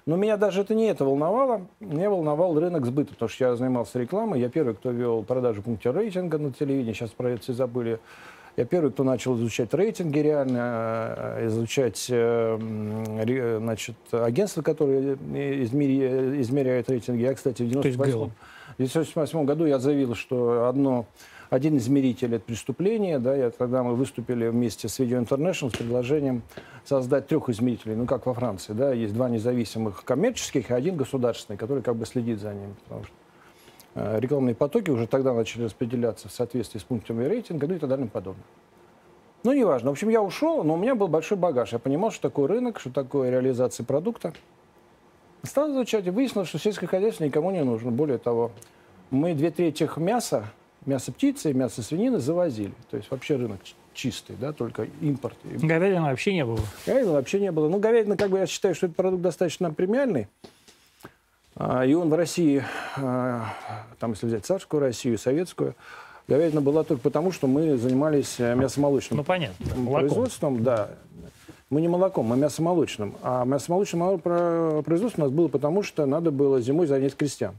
Но 0.07 0.15
меня 0.15 0.37
даже 0.37 0.61
это 0.61 0.73
не 0.73 0.85
это 0.85 1.03
волновало. 1.03 1.67
Меня 1.81 2.09
волновал 2.09 2.57
рынок 2.57 2.85
сбыта, 2.85 3.11
потому 3.11 3.27
что 3.27 3.43
я 3.43 3.55
занимался 3.57 3.99
рекламой. 3.99 4.39
Я 4.39 4.47
первый, 4.47 4.73
кто 4.73 4.89
вел 4.91 5.21
продажу 5.21 5.61
пунктира 5.61 5.99
рейтинга 5.99 6.37
на 6.37 6.53
телевидении. 6.53 6.93
Сейчас 6.93 7.09
про 7.09 7.31
это 7.31 7.41
все 7.41 7.51
забыли. 7.51 7.99
Я 8.55 8.63
первый, 8.63 8.93
кто 8.93 9.03
начал 9.03 9.35
изучать 9.35 9.73
рейтинги 9.73 10.19
реально, 10.19 11.13
э, 11.39 11.47
изучать 11.47 12.07
э, 12.09 13.57
значит, 13.59 13.95
агентства, 14.11 14.61
которые 14.61 15.15
измеряют 15.15 16.89
рейтинги. 16.89 17.23
Я, 17.23 17.33
кстати, 17.33 17.63
в 17.63 17.77
1998 17.77 19.43
году 19.43 19.65
я 19.65 19.77
заявил, 19.77 20.15
что 20.15 20.69
одно 20.69 21.05
один 21.49 21.77
измеритель 21.77 22.35
это 22.35 22.45
преступление, 22.45 23.19
да, 23.19 23.35
я, 23.35 23.49
тогда 23.49 23.83
мы 23.83 23.95
выступили 23.95 24.47
вместе 24.47 24.87
с 24.87 24.99
Video 24.99 25.23
International 25.23 25.69
с 25.69 25.77
предложением 25.77 26.43
создать 26.85 27.27
трех 27.27 27.49
измерителей, 27.49 27.95
ну 27.95 28.05
как 28.05 28.25
во 28.25 28.33
Франции, 28.33 28.73
да, 28.73 28.93
есть 28.93 29.13
два 29.13 29.29
независимых 29.29 30.03
коммерческих 30.03 30.69
и 30.69 30.73
один 30.73 30.97
государственный, 30.97 31.57
который 31.57 31.83
как 31.83 31.95
бы 31.95 32.05
следит 32.05 32.39
за 32.39 32.53
ними, 32.53 32.75
потому 32.83 33.03
что 33.03 33.13
Э, 33.99 34.19
рекламные 34.19 34.53
потоки 34.53 34.91
уже 34.91 35.07
тогда 35.07 35.33
начали 35.33 35.63
распределяться 35.63 36.29
в 36.29 36.31
соответствии 36.31 36.77
с 36.77 36.83
пунктами 36.83 37.23
рейтинга, 37.23 37.67
ну 37.67 37.73
и 37.73 37.79
так 37.79 37.89
далее 37.89 38.05
и 38.05 38.09
подобное. 38.09 38.43
Ну, 39.43 39.53
неважно. 39.53 39.89
В 39.89 39.93
общем, 39.93 40.09
я 40.09 40.21
ушел, 40.21 40.63
но 40.63 40.75
у 40.75 40.77
меня 40.77 40.93
был 40.93 41.07
большой 41.07 41.35
багаж. 41.35 41.73
Я 41.73 41.79
понимал, 41.79 42.11
что 42.11 42.21
такое 42.21 42.47
рынок, 42.47 42.79
что 42.79 42.91
такое 42.91 43.31
реализация 43.31 43.83
продукта. 43.83 44.33
Стал 45.41 45.71
изучать 45.71 46.05
и 46.05 46.11
выяснилось, 46.11 46.47
что 46.49 46.59
сельское 46.59 46.85
хозяйство 46.85 47.23
никому 47.23 47.49
не 47.49 47.63
нужно. 47.63 47.89
Более 47.89 48.19
того, 48.19 48.51
мы 49.09 49.33
две 49.33 49.49
трети 49.49 49.89
мяса, 49.97 50.45
мясо 50.87 51.11
птицы 51.11 51.51
и 51.51 51.53
мясо 51.53 51.83
свинины 51.83 52.19
завозили. 52.19 52.73
То 52.89 52.97
есть 52.97 53.11
вообще 53.11 53.35
рынок 53.35 53.59
чистый, 53.93 54.35
да, 54.39 54.53
только 54.53 54.87
импорт. 55.01 55.37
Говядины 55.43 56.01
вообще 56.01 56.33
не 56.33 56.45
было? 56.45 56.59
Говядины 56.85 57.11
вообще 57.11 57.39
не 57.39 57.51
было. 57.51 57.67
Ну, 57.67 57.79
говядина, 57.79 58.15
как 58.15 58.29
бы, 58.29 58.39
я 58.39 58.47
считаю, 58.47 58.73
что 58.73 58.87
это 58.87 58.95
продукт 58.95 59.21
достаточно 59.21 59.71
премиальный. 59.71 60.27
А, 61.55 61.83
и 61.85 61.93
он 61.93 62.09
в 62.09 62.13
России, 62.13 62.63
а, 62.95 63.53
там, 63.99 64.11
если 64.11 64.27
взять 64.27 64.45
царскую 64.45 64.79
Россию, 64.79 65.17
советскую, 65.17 65.75
говядина 66.27 66.61
была 66.61 66.83
только 66.83 67.01
потому, 67.01 67.31
что 67.31 67.47
мы 67.47 67.77
занимались 67.77 68.35
э, 68.39 68.53
мясомолочным 68.55 69.17
ну, 69.17 69.23
понятно, 69.23 69.65
производством. 69.91 70.63
Да. 70.63 70.91
Мы 71.69 71.81
не 71.81 71.87
молоком, 71.87 72.27
мы 72.27 72.37
мясомолочным. 72.37 73.15
А 73.23 73.43
мясомолочным 73.43 74.19
производством 74.19 75.23
у 75.23 75.27
нас 75.27 75.33
было 75.33 75.47
потому, 75.47 75.83
что 75.83 76.05
надо 76.05 76.31
было 76.31 76.61
зимой 76.61 76.85
занять 76.87 77.15
крестьян. 77.15 77.55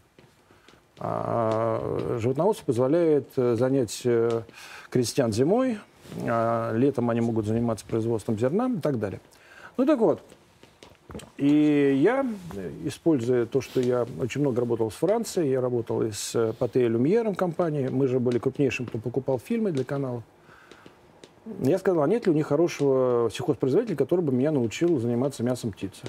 А 1.01 2.19
животноводство 2.19 2.67
позволяет 2.67 3.29
занять 3.35 4.07
крестьян 4.91 5.33
зимой, 5.33 5.79
а 6.27 6.73
летом 6.75 7.11
они 7.11 7.21
могут 7.21 7.47
заниматься 7.47 7.87
производством 7.87 8.39
зерна 8.39 8.69
и 8.69 8.81
так 8.81 8.99
далее. 8.99 9.21
Ну 9.77 9.87
так 9.87 10.01
вот, 10.01 10.21
и 11.37 11.99
я, 12.03 12.27
используя 12.85 13.47
то, 13.47 13.61
что 13.61 13.81
я 13.81 14.07
очень 14.21 14.41
много 14.41 14.61
работал 14.61 14.91
с 14.91 14.95
Францией, 14.95 15.51
я 15.51 15.61
работал 15.61 16.03
и 16.03 16.11
с 16.11 16.53
Патей 16.59 16.89
Люмьером 16.89 17.35
компанией, 17.35 17.89
мы 17.89 18.09
же 18.09 18.19
были 18.19 18.39
крупнейшим, 18.39 18.87
кто 18.87 18.99
покупал 18.99 19.39
фильмы 19.39 19.71
для 19.71 19.85
канала. 19.85 20.23
Я 21.61 21.79
сказал, 21.79 22.03
а 22.03 22.09
нет 22.09 22.27
ли 22.27 22.33
у 22.33 22.35
них 22.35 22.49
хорошего 22.49 23.31
сельхозпроизводителя, 23.33 23.97
который 23.97 24.21
бы 24.21 24.33
меня 24.33 24.51
научил 24.51 24.99
заниматься 24.99 25.43
мясом 25.43 25.73
птицы. 25.73 26.03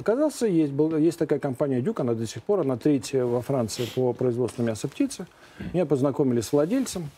Оказался, 0.00 0.46
есть, 0.46 0.72
был, 0.72 0.96
есть 0.96 1.18
такая 1.18 1.38
компания 1.38 1.80
Дюк, 1.80 2.00
она 2.00 2.14
до 2.14 2.26
сих 2.26 2.42
пор, 2.42 2.60
она 2.60 2.76
третья 2.76 3.24
во 3.24 3.42
Франции 3.42 3.86
по 3.94 4.12
производству 4.12 4.62
мяса 4.62 4.88
птицы. 4.88 5.26
Меня 5.72 5.86
познакомили 5.86 6.40
с 6.40 6.52
владельцем. 6.52 7.10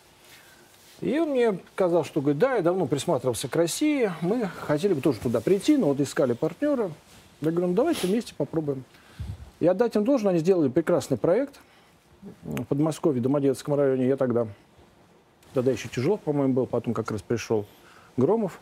И 1.00 1.18
он 1.18 1.30
мне 1.30 1.58
сказал, 1.74 2.04
что 2.04 2.20
говорит, 2.20 2.38
да, 2.38 2.56
я 2.56 2.62
давно 2.62 2.86
присматривался 2.86 3.48
к 3.48 3.56
России, 3.56 4.10
мы 4.20 4.48
хотели 4.60 4.94
бы 4.94 5.00
тоже 5.00 5.20
туда 5.20 5.40
прийти, 5.40 5.76
но 5.76 5.88
вот 5.88 6.00
искали 6.00 6.32
партнера. 6.32 6.90
Я 7.40 7.50
говорю, 7.50 7.68
ну 7.68 7.74
давайте 7.74 8.06
вместе 8.06 8.34
попробуем. 8.34 8.84
И 9.60 9.66
отдать 9.66 9.96
им 9.96 10.04
должен, 10.04 10.28
они 10.28 10.38
сделали 10.38 10.68
прекрасный 10.68 11.16
проект 11.16 11.60
в 12.42 12.64
Подмосковье, 12.64 13.20
в 13.20 13.22
Домодедовском 13.22 13.74
районе. 13.74 14.06
Я 14.06 14.16
тогда, 14.16 14.46
тогда 15.54 15.70
еще 15.70 15.88
тяжело, 15.88 16.16
по-моему, 16.16 16.54
был, 16.54 16.66
потом 16.66 16.94
как 16.94 17.10
раз 17.10 17.22
пришел 17.22 17.66
Громов. 18.16 18.60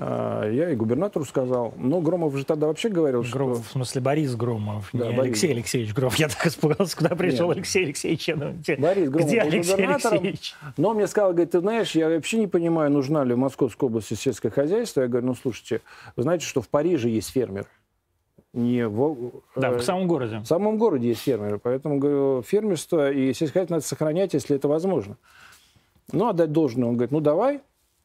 А, 0.00 0.48
я 0.48 0.70
и 0.70 0.76
губернатору 0.76 1.24
сказал. 1.24 1.74
Но 1.76 2.00
Громов 2.00 2.36
же 2.36 2.44
тогда 2.44 2.68
вообще 2.68 2.88
говорил, 2.88 3.24
Громов, 3.32 3.58
что... 3.58 3.68
в 3.68 3.72
смысле 3.72 4.00
Борис 4.00 4.36
Громов, 4.36 4.90
да, 4.92 5.08
не 5.08 5.16
Борис. 5.16 5.30
Алексей 5.32 5.50
Алексеевич 5.50 5.92
Громов. 5.92 6.14
Я 6.16 6.28
так 6.28 6.46
испугался, 6.46 6.96
куда 6.96 7.16
пришел 7.16 7.48
Нет. 7.48 7.56
Алексей 7.56 7.84
Алексеевич. 7.84 8.28
Ну, 8.28 8.52
где, 8.52 8.76
Борис 8.76 9.10
Громов 9.10 9.28
где 9.28 9.40
Алексей 9.40 9.86
Алексеевич? 9.86 10.54
Но 10.76 10.90
он 10.90 10.96
мне 10.96 11.08
сказал, 11.08 11.32
говорит, 11.32 11.50
ты 11.50 11.58
знаешь, 11.58 11.96
я 11.96 12.08
вообще 12.08 12.38
не 12.38 12.46
понимаю, 12.46 12.92
нужна 12.92 13.24
ли 13.24 13.34
в 13.34 13.38
Московской 13.38 13.88
области 13.88 14.14
сельское 14.14 14.50
хозяйство. 14.50 15.00
Я 15.00 15.08
говорю, 15.08 15.26
ну 15.26 15.34
слушайте, 15.34 15.80
вы 16.14 16.22
знаете, 16.22 16.46
что 16.46 16.62
в 16.62 16.68
Париже 16.68 17.08
есть 17.08 17.30
фермер? 17.30 17.66
Не 18.52 18.86
в, 18.86 19.32
да, 19.56 19.70
э, 19.70 19.78
в 19.78 19.82
самом 19.82 20.06
городе. 20.06 20.38
В 20.38 20.46
самом 20.46 20.78
городе 20.78 21.08
есть 21.08 21.22
фермеры. 21.22 21.58
Поэтому, 21.58 21.98
говорю, 21.98 22.42
фермерство 22.42 23.10
и 23.10 23.34
сельское 23.34 23.60
хозяйство 23.60 23.74
надо 23.74 23.86
сохранять, 23.86 24.32
если 24.34 24.54
это 24.54 24.68
возможно. 24.68 25.16
Ну, 26.12 26.28
отдать 26.28 26.52
должное. 26.52 26.88
Он 26.88 26.94
говорит, 26.94 27.10
ну 27.10 27.20
давай, 27.20 27.62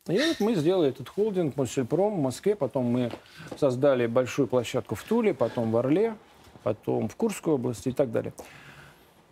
и 0.09 0.17
вот 0.17 0.39
мы 0.41 0.55
сделали 0.55 0.89
этот 0.89 1.07
холдинг 1.07 1.55
Мосельпром 1.55 2.15
в 2.15 2.21
Москве, 2.21 2.55
потом 2.55 2.85
мы 2.85 3.09
создали 3.57 4.05
большую 4.05 4.49
площадку 4.49 4.95
в 4.95 5.03
Туле, 5.03 5.33
потом 5.33 5.71
в 5.71 5.77
Орле, 5.77 6.15
потом 6.61 7.07
в 7.07 7.15
Курской 7.15 7.53
области 7.53 7.87
и 7.87 7.91
так 7.93 8.11
далее. 8.11 8.33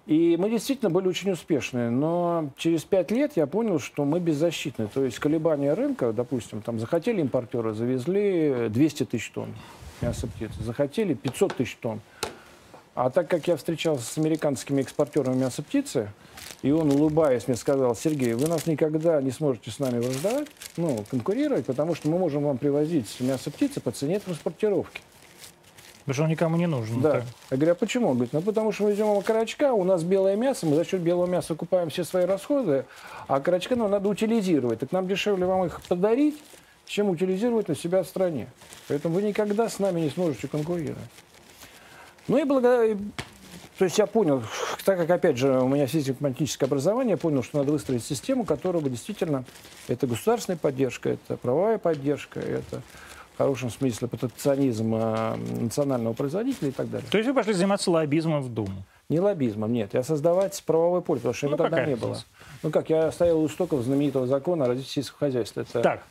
И 0.06 0.38
мы 0.40 0.50
действительно 0.50 0.90
были 0.90 1.10
очень 1.10 1.32
успешны, 1.32 1.90
но 1.90 2.52
через 2.56 2.86
пять 2.86 3.12
лет 3.12 3.34
я 3.36 3.48
понял, 3.48 3.80
что 3.80 4.06
мы 4.06 4.22
беззащитны. 4.22 4.88
То 4.88 5.04
есть 5.04 5.20
колебания 5.20 5.74
рынка, 5.74 6.14
допустим, 6.14 6.62
там 6.62 6.80
захотели 6.80 7.20
импортеры, 7.20 7.74
завезли 7.74 8.70
200 8.70 9.06
тысяч 9.06 9.30
тонн 9.32 9.54
мяса 10.00 10.28
птицы, 10.28 10.64
захотели 10.64 11.14
500 11.14 11.54
тысяч 11.54 11.76
тонн. 11.82 12.00
А 12.96 13.10
так 13.10 13.30
как 13.30 13.48
я 13.48 13.58
встречался 13.58 14.06
с 14.06 14.18
американскими 14.18 14.82
экспортерами 14.82 15.36
мяса 15.36 15.64
птицы, 15.64 16.12
и 16.62 16.72
он, 16.72 16.92
улыбаясь, 16.92 17.48
мне 17.48 17.58
сказал, 17.58 17.96
Сергей, 17.96 18.34
вы 18.34 18.48
нас 18.48 18.68
никогда 18.68 19.22
не 19.22 19.32
сможете 19.32 19.72
с 19.72 19.80
нами 19.80 20.00
враждовать, 20.00 20.48
ну, 20.78 21.04
конкурировать, 21.10 21.66
потому 21.66 21.96
что 21.96 22.10
мы 22.10 22.20
можем 22.20 22.44
вам 22.44 22.58
привозить 22.58 23.20
мясо 23.20 23.50
птицы 23.50 23.82
по 23.82 23.92
цене 23.92 24.20
транспортировки. 24.20 25.02
Потому 26.02 26.14
что 26.14 26.24
он 26.24 26.30
никому 26.30 26.58
не 26.58 26.68
нужен. 26.68 27.02
Да. 27.02 27.12
Так. 27.12 27.24
Я 27.52 27.58
говорю, 27.58 27.72
а 27.74 27.76
почему? 27.76 28.08
Он 28.10 28.14
говорит, 28.16 28.34
ну 28.34 28.42
потому 28.42 28.72
что 28.72 28.84
мы 28.84 28.92
везем 28.92 29.10
окорочка, 29.18 29.74
у 29.74 29.84
нас 29.84 30.04
белое 30.04 30.36
мясо, 30.36 30.66
мы 30.66 30.76
за 30.76 30.84
счет 30.84 31.02
белого 31.02 31.28
мяса 31.28 31.54
купаем 31.56 31.90
все 31.90 32.04
свои 32.04 32.26
расходы, 32.26 32.86
а 33.28 33.36
окорочка 33.36 33.76
ну, 33.76 33.88
надо 33.88 34.10
утилизировать. 34.10 34.80
Так 34.80 34.92
нам 34.92 35.08
дешевле 35.08 35.46
вам 35.46 35.66
их 35.66 35.82
подарить, 35.84 36.42
чем 36.86 37.10
утилизировать 37.10 37.68
на 37.68 37.76
себя 37.76 38.04
в 38.04 38.08
стране. 38.08 38.48
Поэтому 38.88 39.16
вы 39.16 39.22
никогда 39.22 39.70
с 39.70 39.80
нами 39.80 40.02
не 40.02 40.10
сможете 40.10 40.48
конкурировать. 40.48 40.98
Ну 42.28 42.38
и 42.38 42.44
благодаря... 42.44 42.98
То 43.82 43.86
есть 43.86 43.98
я 43.98 44.06
понял, 44.06 44.44
так 44.86 44.96
как, 44.96 45.10
опять 45.10 45.38
же, 45.38 45.60
у 45.60 45.68
меня 45.68 45.88
физико-математическое 45.88 46.68
образование, 46.68 47.14
я 47.14 47.18
понял, 47.18 47.42
что 47.42 47.58
надо 47.58 47.72
выстроить 47.72 48.04
систему, 48.04 48.46
которая 48.46 48.80
бы 48.80 48.92
действительно... 48.92 49.44
Это 49.88 50.06
государственная 50.06 50.60
поддержка, 50.60 51.10
это 51.10 51.36
правовая 51.36 51.80
поддержка, 51.80 52.40
это 52.40 52.84
в 53.34 53.38
хорошем 53.40 53.72
смысле 53.72 54.08
протекционизм 54.08 54.94
а, 54.94 55.36
национального 55.36 56.14
производителя 56.14 56.70
и 56.70 56.72
так 56.72 56.92
далее. 56.92 57.10
То 57.10 57.18
есть 57.18 57.28
вы 57.28 57.34
пошли 57.34 57.54
заниматься 57.54 57.90
лоббизмом 57.90 58.44
в 58.44 58.54
Думу? 58.54 58.84
Не 59.10 59.20
лоббизмом, 59.20 59.74
нет. 59.74 59.96
Я 59.96 60.04
создавать 60.04 60.62
правовое 60.64 61.02
поле, 61.02 61.20
потому 61.20 61.34
что 61.34 61.48
ну, 61.48 61.54
его 61.54 61.64
тогда 61.64 61.84
не 61.84 61.96
было. 61.96 62.20
Ну 62.62 62.70
как, 62.70 62.88
я 62.92 63.12
стоял 63.12 63.42
у 63.42 63.48
истоков 63.48 63.82
знаменитого 63.82 64.28
закона 64.28 64.66
о 64.66 64.68
развитии 64.68 64.92
сельского 64.92 65.18
хозяйства. 65.18 65.62
Это... 65.62 65.82
Так, 65.82 66.04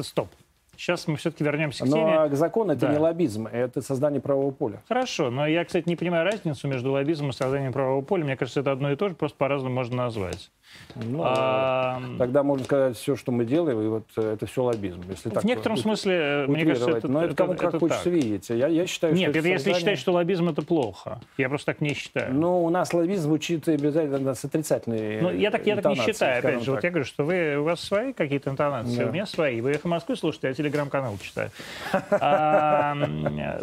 стоп. 0.00 0.28
Сейчас 0.76 1.06
мы 1.06 1.16
все-таки 1.16 1.44
вернемся 1.44 1.84
к 1.84 1.88
но 1.88 1.96
теме. 1.96 2.20
Но 2.28 2.34
закон 2.34 2.70
это 2.70 2.86
да. 2.86 2.92
не 2.92 2.98
лоббизм, 2.98 3.46
это 3.46 3.82
создание 3.82 4.20
правового 4.20 4.50
поля. 4.52 4.82
Хорошо, 4.88 5.30
но 5.30 5.46
я, 5.46 5.64
кстати, 5.64 5.88
не 5.88 5.96
понимаю 5.96 6.24
разницу 6.24 6.66
между 6.66 6.92
лоббизмом 6.92 7.30
и 7.30 7.32
созданием 7.32 7.72
правового 7.72 8.02
поля. 8.02 8.24
Мне 8.24 8.36
кажется, 8.36 8.60
это 8.60 8.72
одно 8.72 8.90
и 8.90 8.96
то 8.96 9.08
же, 9.08 9.14
просто 9.14 9.36
по-разному 9.36 9.74
можно 9.74 9.96
назвать. 9.96 10.50
Ну, 10.94 11.22
а... 11.24 12.00
Тогда 12.18 12.42
можно 12.42 12.64
сказать 12.64 12.96
все, 12.96 13.16
что 13.16 13.32
мы 13.32 13.44
делаем, 13.44 13.80
и 13.80 13.86
вот 13.86 14.04
э, 14.16 14.34
это 14.34 14.46
все 14.46 14.62
лоббизм. 14.62 15.02
Если 15.08 15.30
в 15.30 15.32
так 15.32 15.44
некотором 15.44 15.76
смысле, 15.76 16.44
мне 16.48 16.64
кажется, 16.66 16.90
это 16.90 17.08
Но 17.08 17.24
это, 17.24 17.34
кому 17.34 17.54
как 17.54 17.68
это 17.70 17.78
хочется 17.78 18.04
так. 18.04 18.12
видеть. 18.12 18.50
Я, 18.50 18.68
я 18.68 18.86
считаю, 18.86 19.14
Нет, 19.14 19.30
что 19.30 19.38
это, 19.38 19.48
это 19.48 19.58
создание... 19.58 19.74
если 19.74 19.80
считать, 19.80 19.98
что 19.98 20.12
лоббизм 20.12 20.48
это 20.48 20.62
плохо. 20.62 21.20
Я 21.38 21.48
просто 21.48 21.72
так 21.72 21.80
не 21.80 21.94
считаю. 21.94 22.34
Ну, 22.34 22.64
у 22.64 22.70
нас 22.70 22.92
лоббизм 22.92 23.22
звучит 23.22 23.68
обязательно 23.68 24.34
с 24.34 24.44
отрицательной 24.44 25.20
Ну, 25.20 25.32
я 25.32 25.50
так, 25.50 25.66
я 25.66 25.76
так 25.76 25.96
не 25.96 25.96
считаю, 25.96 26.38
опять 26.40 26.60
же. 26.60 26.66
Так. 26.66 26.74
Вот 26.74 26.84
я 26.84 26.90
говорю, 26.90 27.04
что 27.06 27.24
вы, 27.24 27.56
у 27.56 27.64
вас 27.64 27.80
свои 27.80 28.12
какие-то 28.12 28.50
интонации, 28.50 28.98
да. 28.98 29.06
у 29.08 29.12
меня 29.12 29.26
свои. 29.26 29.60
Вы 29.60 29.72
«Эхо 29.72 29.88
Москвы» 29.88 30.16
слушаете, 30.16 30.48
я 30.48 30.54
телеграм-канал 30.54 31.16
читаю. 31.22 31.50
А, 32.10 32.94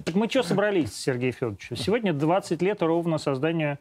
так 0.03 0.15
мы 0.15 0.29
что 0.29 0.43
собрались, 0.43 0.93
Сергей 0.95 1.31
Федорович? 1.31 1.69
Сегодня 1.75 2.13
20 2.13 2.61
лет 2.61 2.81
ровно 2.81 3.17
созданию 3.17 3.73
а, 3.73 3.77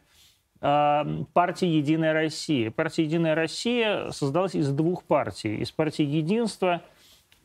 партии 0.59 1.67
«Единая 1.67 2.13
Россия». 2.13 2.71
Партия 2.71 3.03
«Единая 3.03 3.35
Россия» 3.35 4.09
создалась 4.11 4.55
из 4.55 4.69
двух 4.71 5.03
партий. 5.03 5.57
Из 5.57 5.71
партии 5.71 6.03
«Единство» 6.03 6.81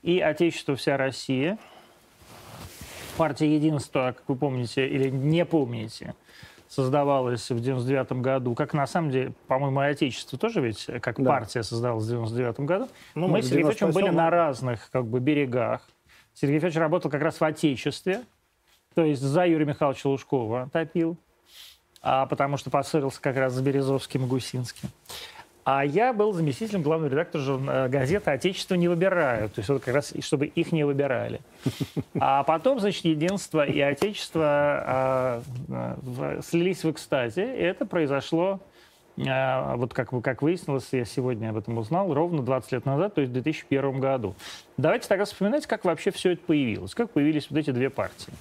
и 0.03 0.19
«Отечество 0.21 0.75
вся 0.75 0.97
Россия». 0.97 1.59
Партия 3.17 3.55
«Единство», 3.55 4.15
как 4.17 4.29
вы 4.29 4.35
помните 4.35 4.89
или 4.89 5.09
не 5.09 5.45
помните, 5.45 6.15
создавалась 6.67 7.49
в 7.51 7.61
99 7.61 8.13
году, 8.21 8.55
как 8.57 8.75
на 8.75 8.87
самом 8.89 9.11
деле, 9.11 9.33
по-моему, 9.47 9.83
и 9.83 9.87
Отечество 9.87 10.37
тоже 10.37 10.61
ведь 10.61 10.87
как 11.01 11.23
да. 11.23 11.31
партия 11.31 11.63
создалась 11.63 12.05
в 12.05 12.09
99 12.09 12.61
году. 12.61 12.89
Ну, 13.15 13.29
Мы 13.29 13.43
с 13.43 13.47
Сергеем 13.47 13.71
Федоровичем 13.71 13.93
были 13.93 14.09
на 14.09 14.31
разных 14.31 14.91
как 14.91 15.07
бы, 15.07 15.21
берегах. 15.21 15.83
Сергей 16.35 16.57
Федорович 16.57 16.79
работал 16.79 17.11
как 17.13 17.23
раз 17.23 17.41
в 17.41 17.45
Отечестве, 17.45 18.23
то 18.97 19.05
есть 19.05 19.23
за 19.23 19.47
Юрия 19.47 19.67
Михайловича 19.67 20.09
Лужкова 20.09 20.69
топил 20.73 21.17
а, 22.05 22.27
потому 22.27 22.59
что 22.59 22.71
поссорился 22.71 23.21
как 23.21 23.37
раз 23.37 23.55
с 23.55 23.61
Березовским 23.61 24.25
и 24.25 24.27
Гусинским. 24.27 24.91
А 25.65 25.83
я 25.83 26.13
был 26.13 26.35
заместителем 26.35 26.83
главного 26.83 27.11
редактора 27.11 27.43
э, 27.43 27.89
газеты 27.89 28.31
«Отечество 28.31 28.75
не 28.75 28.87
выбирают». 28.87 29.55
То 29.55 29.61
есть 29.61 29.71
вот 29.71 29.83
как 29.83 29.95
раз, 29.95 30.13
чтобы 30.21 30.45
их 30.45 30.73
не 30.73 30.85
выбирали. 30.85 31.41
А 32.21 32.43
потом, 32.43 32.81
значит, 32.81 33.07
«Единство» 33.07 33.65
и 33.65 33.81
«Отечество» 33.81 34.45
а, 34.45 35.43
а, 35.71 36.41
слились 36.43 36.85
в 36.85 36.91
экстазе. 36.91 37.57
И 37.57 37.63
это 37.63 37.87
произошло, 37.87 38.61
а, 39.27 39.77
вот 39.77 39.95
как, 39.95 40.11
как 40.23 40.43
выяснилось, 40.43 40.89
я 40.93 41.07
сегодня 41.07 41.49
об 41.49 41.57
этом 41.57 41.79
узнал, 41.79 42.13
ровно 42.13 42.43
20 42.43 42.73
лет 42.73 42.85
назад, 42.85 43.15
то 43.15 43.23
есть 43.23 43.31
в 43.31 43.33
2001 43.33 44.01
году. 44.01 44.35
Давайте 44.77 45.09
тогда 45.09 45.25
вспоминать, 45.25 45.67
как 45.67 45.87
вообще 45.87 46.11
все 46.11 46.33
это 46.33 46.43
появилось. 46.43 46.95
Как 46.95 47.11
появились 47.11 47.49
вот 47.49 47.59
эти 47.59 47.71
две 47.71 47.89
партии. 47.89 48.35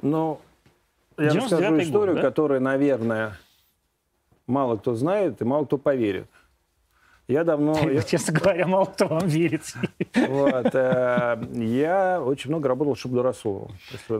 Ну, 0.00 0.40
я 1.20 1.30
расскажу 1.34 1.78
историю, 1.80 2.14
год, 2.14 2.22
да? 2.22 2.28
которая, 2.28 2.60
наверное, 2.60 3.38
мало 4.46 4.76
кто 4.76 4.94
знает 4.94 5.40
и 5.40 5.44
мало 5.44 5.64
кто 5.64 5.78
поверит. 5.78 6.28
Я 7.30 7.44
давно... 7.44 7.78
Я... 7.88 8.02
Честно 8.02 8.32
говоря, 8.40 8.66
мало 8.66 8.86
кто 8.86 9.06
вам 9.06 9.28
верит. 9.28 9.62
Вот, 10.16 10.74
э, 10.74 11.44
я 11.52 12.20
очень 12.20 12.50
много 12.50 12.68
работал 12.68 12.96
с 12.96 12.98
Шабдурасуловым. 12.98 13.70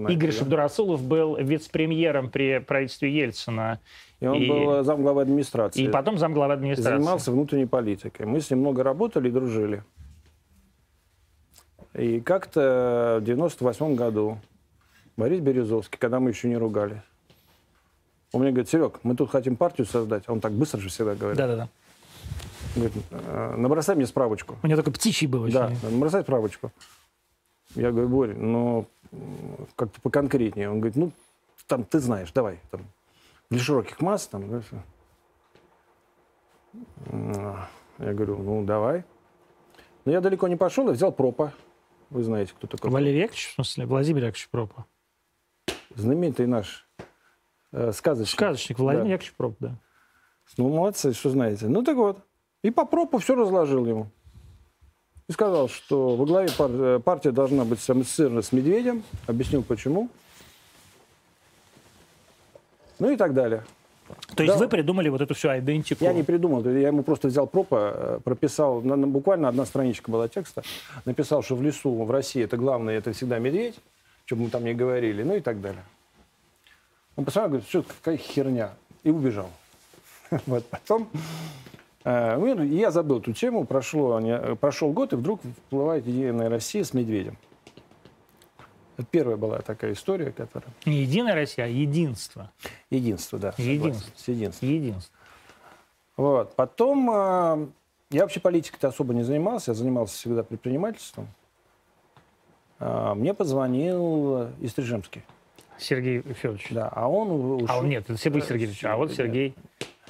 Игорь 0.09 0.31
Шабдурасулов 0.31 1.03
был 1.03 1.37
вице-премьером 1.37 2.31
при 2.31 2.61
правительстве 2.61 3.13
Ельцина. 3.13 3.81
И 4.21 4.27
он 4.27 4.37
и... 4.37 4.49
был 4.49 4.85
замглавы 4.85 5.23
администрации. 5.23 5.83
И 5.83 5.89
потом 5.89 6.19
замглавы 6.19 6.53
администрации. 6.53 6.99
Занимался 6.99 7.33
внутренней 7.33 7.67
политикой. 7.67 8.27
Мы 8.27 8.41
с 8.41 8.49
ним 8.49 8.61
много 8.61 8.85
работали 8.85 9.29
и 9.29 9.33
дружили. 9.33 9.83
И 11.95 12.21
как-то 12.21 13.19
в 13.21 13.25
98 13.25 13.97
году 13.97 14.39
Борис 15.17 15.41
Березовский, 15.41 15.99
когда 15.99 16.21
мы 16.21 16.31
еще 16.31 16.49
не 16.49 16.57
ругали. 16.57 17.03
Он 18.33 18.43
мне 18.43 18.51
говорит, 18.51 18.69
Серег, 18.69 19.01
мы 19.03 19.17
тут 19.17 19.31
хотим 19.31 19.57
партию 19.57 19.87
создать. 19.87 20.29
Он 20.29 20.41
так 20.41 20.53
быстро 20.53 20.79
же 20.81 20.89
всегда 20.89 21.15
говорит. 21.15 21.37
Да-да-да. 21.37 21.69
Говорит, 22.77 22.93
«Э, 23.11 23.55
набросай 23.57 23.97
мне 23.97 24.07
справочку. 24.07 24.57
У 24.63 24.67
него 24.67 24.77
только 24.77 24.93
птичий 24.93 25.27
был 25.27 25.43
очень. 25.43 25.55
Да, 25.55 25.73
набросай 25.83 26.23
справочку. 26.23 26.71
Я 27.75 27.91
говорю, 27.91 28.09
Боря, 28.09 28.35
ну, 28.35 28.87
как-то 29.77 30.01
поконкретнее. 30.01 30.71
Он 30.71 30.79
говорит, 30.79 30.97
ну, 30.97 31.11
там, 31.67 31.85
ты 31.85 31.99
знаешь, 31.99 32.31
давай. 32.33 32.61
Там. 32.71 32.83
для 33.51 33.61
широких 33.61 34.01
масс. 34.01 34.27
Там, 34.29 34.63
да, 37.13 37.69
я 37.99 38.13
говорю, 38.13 38.39
ну, 38.39 38.65
давай. 38.65 39.05
Но 40.05 40.13
я 40.13 40.21
далеко 40.21 40.49
не 40.49 40.57
пошел, 40.57 40.87
я 40.87 40.93
взял 40.93 41.13
пропа. 41.13 41.53
Вы 42.11 42.23
знаете, 42.25 42.53
кто 42.57 42.67
такой. 42.67 42.91
Валерий 42.91 43.21
Яковлевич, 43.21 43.51
в 43.51 43.55
смысле? 43.55 43.87
Владимир 43.87 44.25
Яковлевич 44.25 44.49
Пропа. 44.49 44.87
Знаменитый 45.95 46.47
наш 46.47 46.89
э, 47.73 47.93
сказочник. 47.93 48.39
Сказочник 48.39 48.79
Владимир 48.79 49.05
да. 49.05 49.13
Яковлевич 49.13 49.37
Проп, 49.37 49.57
да. 49.61 49.75
Ну, 50.57 50.69
молодцы, 50.69 51.13
что 51.13 51.31
знаете. 51.31 51.67
Ну, 51.67 51.83
так 51.83 51.97
вот. 51.97 52.19
И 52.63 52.71
по 52.71 52.85
пропу 52.85 53.19
все 53.19 53.35
разложил 53.35 53.87
ему. 53.87 54.11
И 55.29 55.33
сказал, 55.33 55.69
что 55.69 56.17
во 56.17 56.27
главе 56.27 56.49
пар- 56.57 56.71
э, 56.71 56.99
партия 56.99 57.31
должна 57.31 57.65
быть 57.65 57.79
ассоциирована 57.79 58.43
с 58.43 58.53
Медведем. 58.53 59.03
Объяснил, 59.27 59.63
почему. 59.63 60.09
Ну 62.99 63.11
и 63.11 63.17
так 63.17 63.33
далее. 63.33 63.65
То 64.35 64.43
есть 64.43 64.59
да. 64.59 64.65
вы 64.65 64.69
придумали 64.69 65.09
вот 65.09 65.21
эту 65.21 65.35
всю 65.35 65.49
идентику? 65.49 66.05
Я 66.05 66.13
не 66.13 66.23
придумал, 66.23 66.65
я 66.65 66.89
ему 66.89 67.03
просто 67.03 67.29
взял 67.29 67.47
пропа, 67.47 67.93
э, 67.95 68.21
прописал, 68.25 68.81
буквально 68.81 69.49
одна 69.49 69.65
страничка 69.65 70.11
была 70.11 70.29
текста, 70.29 70.63
написал, 71.05 71.43
что 71.43 71.57
в 71.57 71.63
лесу, 71.63 71.91
в 72.05 72.11
России 72.11 72.43
это 72.43 72.57
главное, 72.57 72.99
это 72.99 73.13
всегда 73.13 73.39
медведь, 73.39 73.77
что 74.31 74.37
бы 74.37 74.45
мы 74.45 74.51
там 74.51 74.63
не 74.63 74.75
говорили, 74.75 75.25
ну 75.25 75.35
и 75.35 75.41
так 75.41 75.61
далее. 75.61 75.83
Он 77.17 77.25
посмотрел, 77.25 77.49
говорит, 77.49 77.69
что 77.69 77.83
какая 77.83 78.17
херня, 78.17 78.75
и 79.03 79.11
убежал. 79.11 79.51
Вот 80.47 80.65
потом 80.67 81.09
э, 82.05 82.67
я 82.71 82.93
забыл 82.93 83.19
эту 83.19 83.33
тему, 83.33 83.65
прошло, 83.65 84.21
прошел 84.61 84.93
год, 84.93 85.13
и 85.13 85.17
вдруг 85.17 85.41
всплывает 85.65 86.07
Единая 86.07 86.49
Россия 86.49 86.85
с 86.85 86.95
медведем. 86.95 87.37
Это 88.97 89.09
первая 89.11 89.37
была 89.37 89.63
такая 89.63 89.95
история, 89.95 90.31
которая... 90.31 90.71
Не 90.85 91.03
Единая 91.03 91.35
Россия, 91.35 91.65
а 91.65 91.69
единство. 91.69 92.53
Единство, 92.89 93.37
да. 93.37 93.53
Единство. 93.59 94.13
С 94.15 94.29
единством. 94.29 94.69
Единство. 94.69 95.17
Вот. 96.17 96.55
Потом 96.55 97.11
э, 97.11 97.67
я 98.11 98.23
вообще 98.23 98.39
политикой-то 98.39 98.87
особо 98.87 99.13
не 99.13 99.25
занимался, 99.25 99.73
я 99.73 99.75
занимался 99.75 100.15
всегда 100.15 100.45
предпринимательством. 100.45 101.27
Э, 102.81 103.15
мне 103.15 103.35
позвонил 103.35 104.49
Истрижемский. 104.61 105.23
Сергей 105.79 106.21
Федорович. 106.21 106.69
Да, 106.71 106.89
а 106.89 107.09
он. 107.09 107.67
А 107.69 107.79
он 107.79 107.89
нет, 107.89 108.05
это 108.05 108.19
Сергей 108.19 108.43
Федорович, 108.43 108.85
а 108.85 108.97
вот 108.97 109.13
Сергей... 109.13 109.55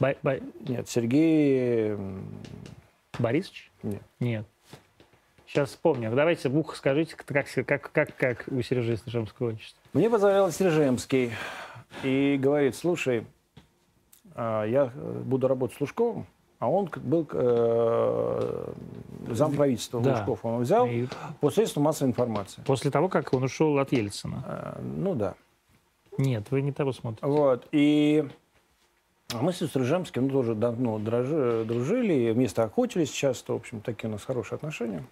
Бо... 0.00 0.14
Бо... 0.22 0.38
Нет, 0.66 0.88
Сергей... 0.88 1.96
Борисович? 3.18 3.70
Нет. 3.82 4.02
Нет. 4.18 4.46
Сейчас 5.46 5.70
вспомню. 5.70 6.10
Давайте 6.14 6.48
в 6.48 6.56
ухо 6.56 6.76
скажите, 6.76 7.16
как, 7.16 7.46
как, 7.66 7.92
как, 7.92 8.16
как 8.16 8.44
у 8.48 8.62
Сережи 8.62 8.96
Снежемского 8.96 9.50
отчество. 9.50 9.80
Мне 9.92 10.08
позвонил 10.08 10.50
Снежемский 10.50 11.32
и 12.04 12.38
говорит, 12.40 12.76
слушай, 12.76 13.26
а, 14.34 14.64
я 14.64 14.86
буду 14.86 15.48
работать 15.48 15.76
с 15.76 15.80
Лужковым, 15.80 16.26
а 16.60 16.70
он 16.70 16.90
был 16.94 17.26
э, 17.32 18.72
замправительства 19.30 20.00
да. 20.00 20.12
Лужков. 20.18 20.44
Он 20.44 20.60
взял 20.60 20.86
и... 20.86 21.06
по 21.40 21.50
средству 21.50 21.80
массовой 21.80 22.10
информации. 22.10 22.62
После 22.66 22.90
того, 22.90 23.08
как 23.08 23.32
он 23.32 23.42
ушел 23.42 23.78
от 23.78 23.92
Ельцина? 23.92 24.44
А, 24.46 24.80
ну 24.82 25.14
да. 25.14 25.34
Нет, 26.18 26.50
вы 26.50 26.60
не 26.60 26.70
того 26.70 26.92
смотрите. 26.92 27.26
Вот. 27.26 27.66
И 27.72 28.28
мы 29.40 29.54
с 29.54 29.66
Стрижемским 29.66 30.26
ну, 30.26 30.32
тоже 30.32 30.54
давно 30.54 30.98
дружили, 30.98 31.64
дружили, 31.64 32.30
вместе 32.30 32.60
охотились 32.60 33.10
часто. 33.10 33.54
В 33.54 33.56
общем, 33.56 33.80
такие 33.80 34.10
у 34.10 34.12
нас 34.12 34.22
хорошие 34.22 34.56
отношения. 34.56 35.02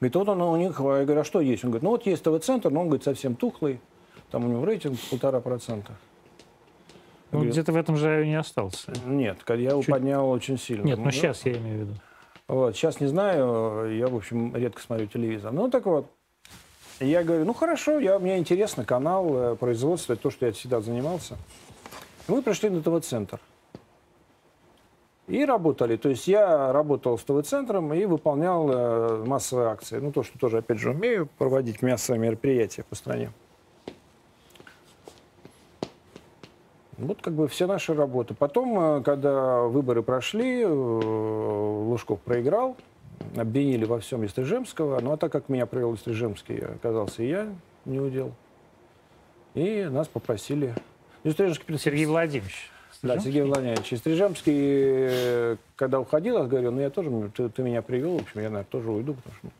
Говорит, 0.00 0.16
вот 0.16 0.28
он 0.30 0.42
у 0.42 0.56
них, 0.56 0.80
я 0.80 1.04
говорю, 1.04 1.20
а 1.20 1.24
что 1.24 1.40
есть? 1.40 1.64
Он 1.64 1.70
говорит, 1.70 1.84
ну 1.84 1.90
вот 1.90 2.04
есть 2.06 2.24
ТВ-центр, 2.24 2.70
но 2.70 2.80
он, 2.80 2.88
говорит, 2.88 3.04
совсем 3.04 3.36
тухлый, 3.36 3.80
там 4.32 4.44
у 4.44 4.48
него 4.48 4.64
рейтинг 4.64 4.98
полтора 5.10 5.38
процента. 5.38 5.92
Ну, 7.34 7.50
где-то 7.50 7.72
в 7.72 7.76
этом 7.76 7.96
же 7.96 8.26
не 8.26 8.34
остался. 8.34 8.92
Нет, 9.06 9.38
я 9.48 9.54
его 9.54 9.82
Чуть... 9.82 9.90
поднял 9.90 10.28
очень 10.28 10.58
сильно. 10.58 10.84
Нет, 10.84 10.98
ну, 10.98 11.04
ну 11.04 11.10
сейчас 11.10 11.44
я 11.44 11.52
имею 11.52 11.76
в 11.76 11.80
виду. 11.80 11.94
Вот, 12.46 12.76
сейчас 12.76 13.00
не 13.00 13.06
знаю, 13.06 13.96
я, 13.96 14.06
в 14.08 14.16
общем, 14.16 14.54
редко 14.54 14.80
смотрю 14.82 15.06
телевизор. 15.06 15.52
Ну, 15.52 15.70
так 15.70 15.86
вот, 15.86 16.10
я 17.00 17.24
говорю, 17.24 17.44
ну, 17.44 17.54
хорошо, 17.54 17.98
я, 17.98 18.18
мне 18.18 18.38
интересно, 18.38 18.84
канал, 18.84 19.34
э, 19.34 19.56
производство, 19.56 20.14
то, 20.14 20.30
что 20.30 20.46
я 20.46 20.52
всегда 20.52 20.80
занимался. 20.80 21.36
И 22.28 22.32
мы 22.32 22.42
пришли 22.42 22.70
на 22.70 22.82
ТВ-центр. 22.82 23.40
И 25.26 25.44
работали. 25.44 25.96
То 25.96 26.10
есть 26.10 26.28
я 26.28 26.72
работал 26.72 27.18
с 27.18 27.22
ТВ-центром 27.24 27.94
и 27.94 28.04
выполнял 28.04 28.70
э, 28.70 29.24
массовые 29.24 29.68
акции. 29.68 29.98
Ну, 29.98 30.12
то, 30.12 30.22
что 30.22 30.38
тоже, 30.38 30.58
опять 30.58 30.78
же, 30.78 30.90
умею 30.90 31.28
проводить 31.38 31.82
массовые 31.82 32.20
мероприятия 32.20 32.84
по 32.84 32.94
стране. 32.94 33.30
Вот 36.98 37.20
как 37.22 37.34
бы 37.34 37.48
все 37.48 37.66
наши 37.66 37.94
работы. 37.94 38.34
Потом, 38.34 38.98
э, 38.98 39.02
когда 39.02 39.62
выборы 39.62 40.02
прошли, 40.02 40.62
э, 40.62 40.66
Лужков 40.66 42.20
проиграл, 42.20 42.76
обвинили 43.36 43.84
во 43.84 43.98
всем 44.00 44.24
Истрижемского. 44.24 45.00
Ну, 45.00 45.12
а 45.12 45.16
так 45.16 45.32
как 45.32 45.48
меня 45.48 45.66
провел 45.66 45.94
Истрижемский, 45.94 46.58
оказался 46.58 47.22
и 47.22 47.28
я 47.28 47.48
не 47.84 48.00
удел. 48.00 48.32
И 49.54 49.84
нас 49.90 50.08
попросили... 50.08 50.74
Истрижемский... 51.24 51.78
Сергей 51.78 52.06
Владимирович. 52.06 52.70
Да, 53.02 53.18
Сергей 53.18 53.42
Владимирович. 53.42 53.92
И 53.92 53.96
Стрижемский, 53.96 54.54
э, 54.56 55.56
когда 55.76 56.00
уходил, 56.00 56.38
я 56.38 56.44
говорю, 56.44 56.70
ну 56.70 56.80
я 56.80 56.90
тоже, 56.90 57.30
ты, 57.36 57.48
ты 57.50 57.62
меня 57.62 57.82
привел, 57.82 58.18
в 58.18 58.22
общем, 58.22 58.40
я, 58.40 58.48
наверное, 58.48 58.64
тоже 58.64 58.90
уйду, 58.90 59.14
потому 59.14 59.34
что 59.36 59.46
ну, 59.46 59.50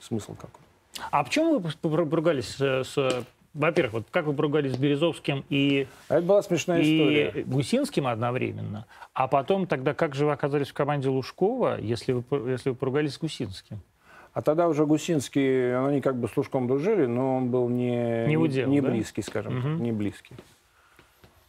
смысл 0.00 0.34
какой. 0.34 0.62
А 1.10 1.22
почему 1.22 1.58
вы 1.58 1.70
поругались 1.80 2.56
с 2.56 3.24
во-первых, 3.58 3.92
вот 3.92 4.04
как 4.10 4.26
вы 4.26 4.32
поругались 4.32 4.74
с 4.74 4.76
Березовским 4.76 5.44
и, 5.48 5.88
а 6.08 6.18
это 6.18 6.26
была 6.26 6.42
смешная 6.42 6.80
и 6.80 6.96
история. 6.96 7.44
Гусинским 7.44 8.06
одновременно, 8.06 8.86
а 9.12 9.26
потом 9.26 9.66
тогда 9.66 9.94
как 9.94 10.14
же 10.14 10.26
вы 10.26 10.32
оказались 10.32 10.68
в 10.68 10.74
команде 10.74 11.08
Лужкова, 11.08 11.80
если 11.80 12.12
вы, 12.12 12.50
если 12.50 12.70
вы 12.70 12.76
поругались 12.76 13.14
с 13.14 13.18
Гусинским? 13.18 13.80
А 14.32 14.42
тогда 14.42 14.68
уже 14.68 14.86
Гусинский, 14.86 15.76
они 15.76 16.00
как 16.00 16.16
бы 16.16 16.28
с 16.28 16.36
Лужком 16.36 16.68
дружили, 16.68 17.06
но 17.06 17.38
он 17.38 17.50
был 17.50 17.68
не, 17.68 18.26
не, 18.26 18.36
удел, 18.36 18.68
не 18.68 18.80
да? 18.80 18.90
близкий, 18.90 19.22
скажем 19.22 19.58
угу. 19.58 19.82
не 19.82 19.90
близкий. 19.90 20.36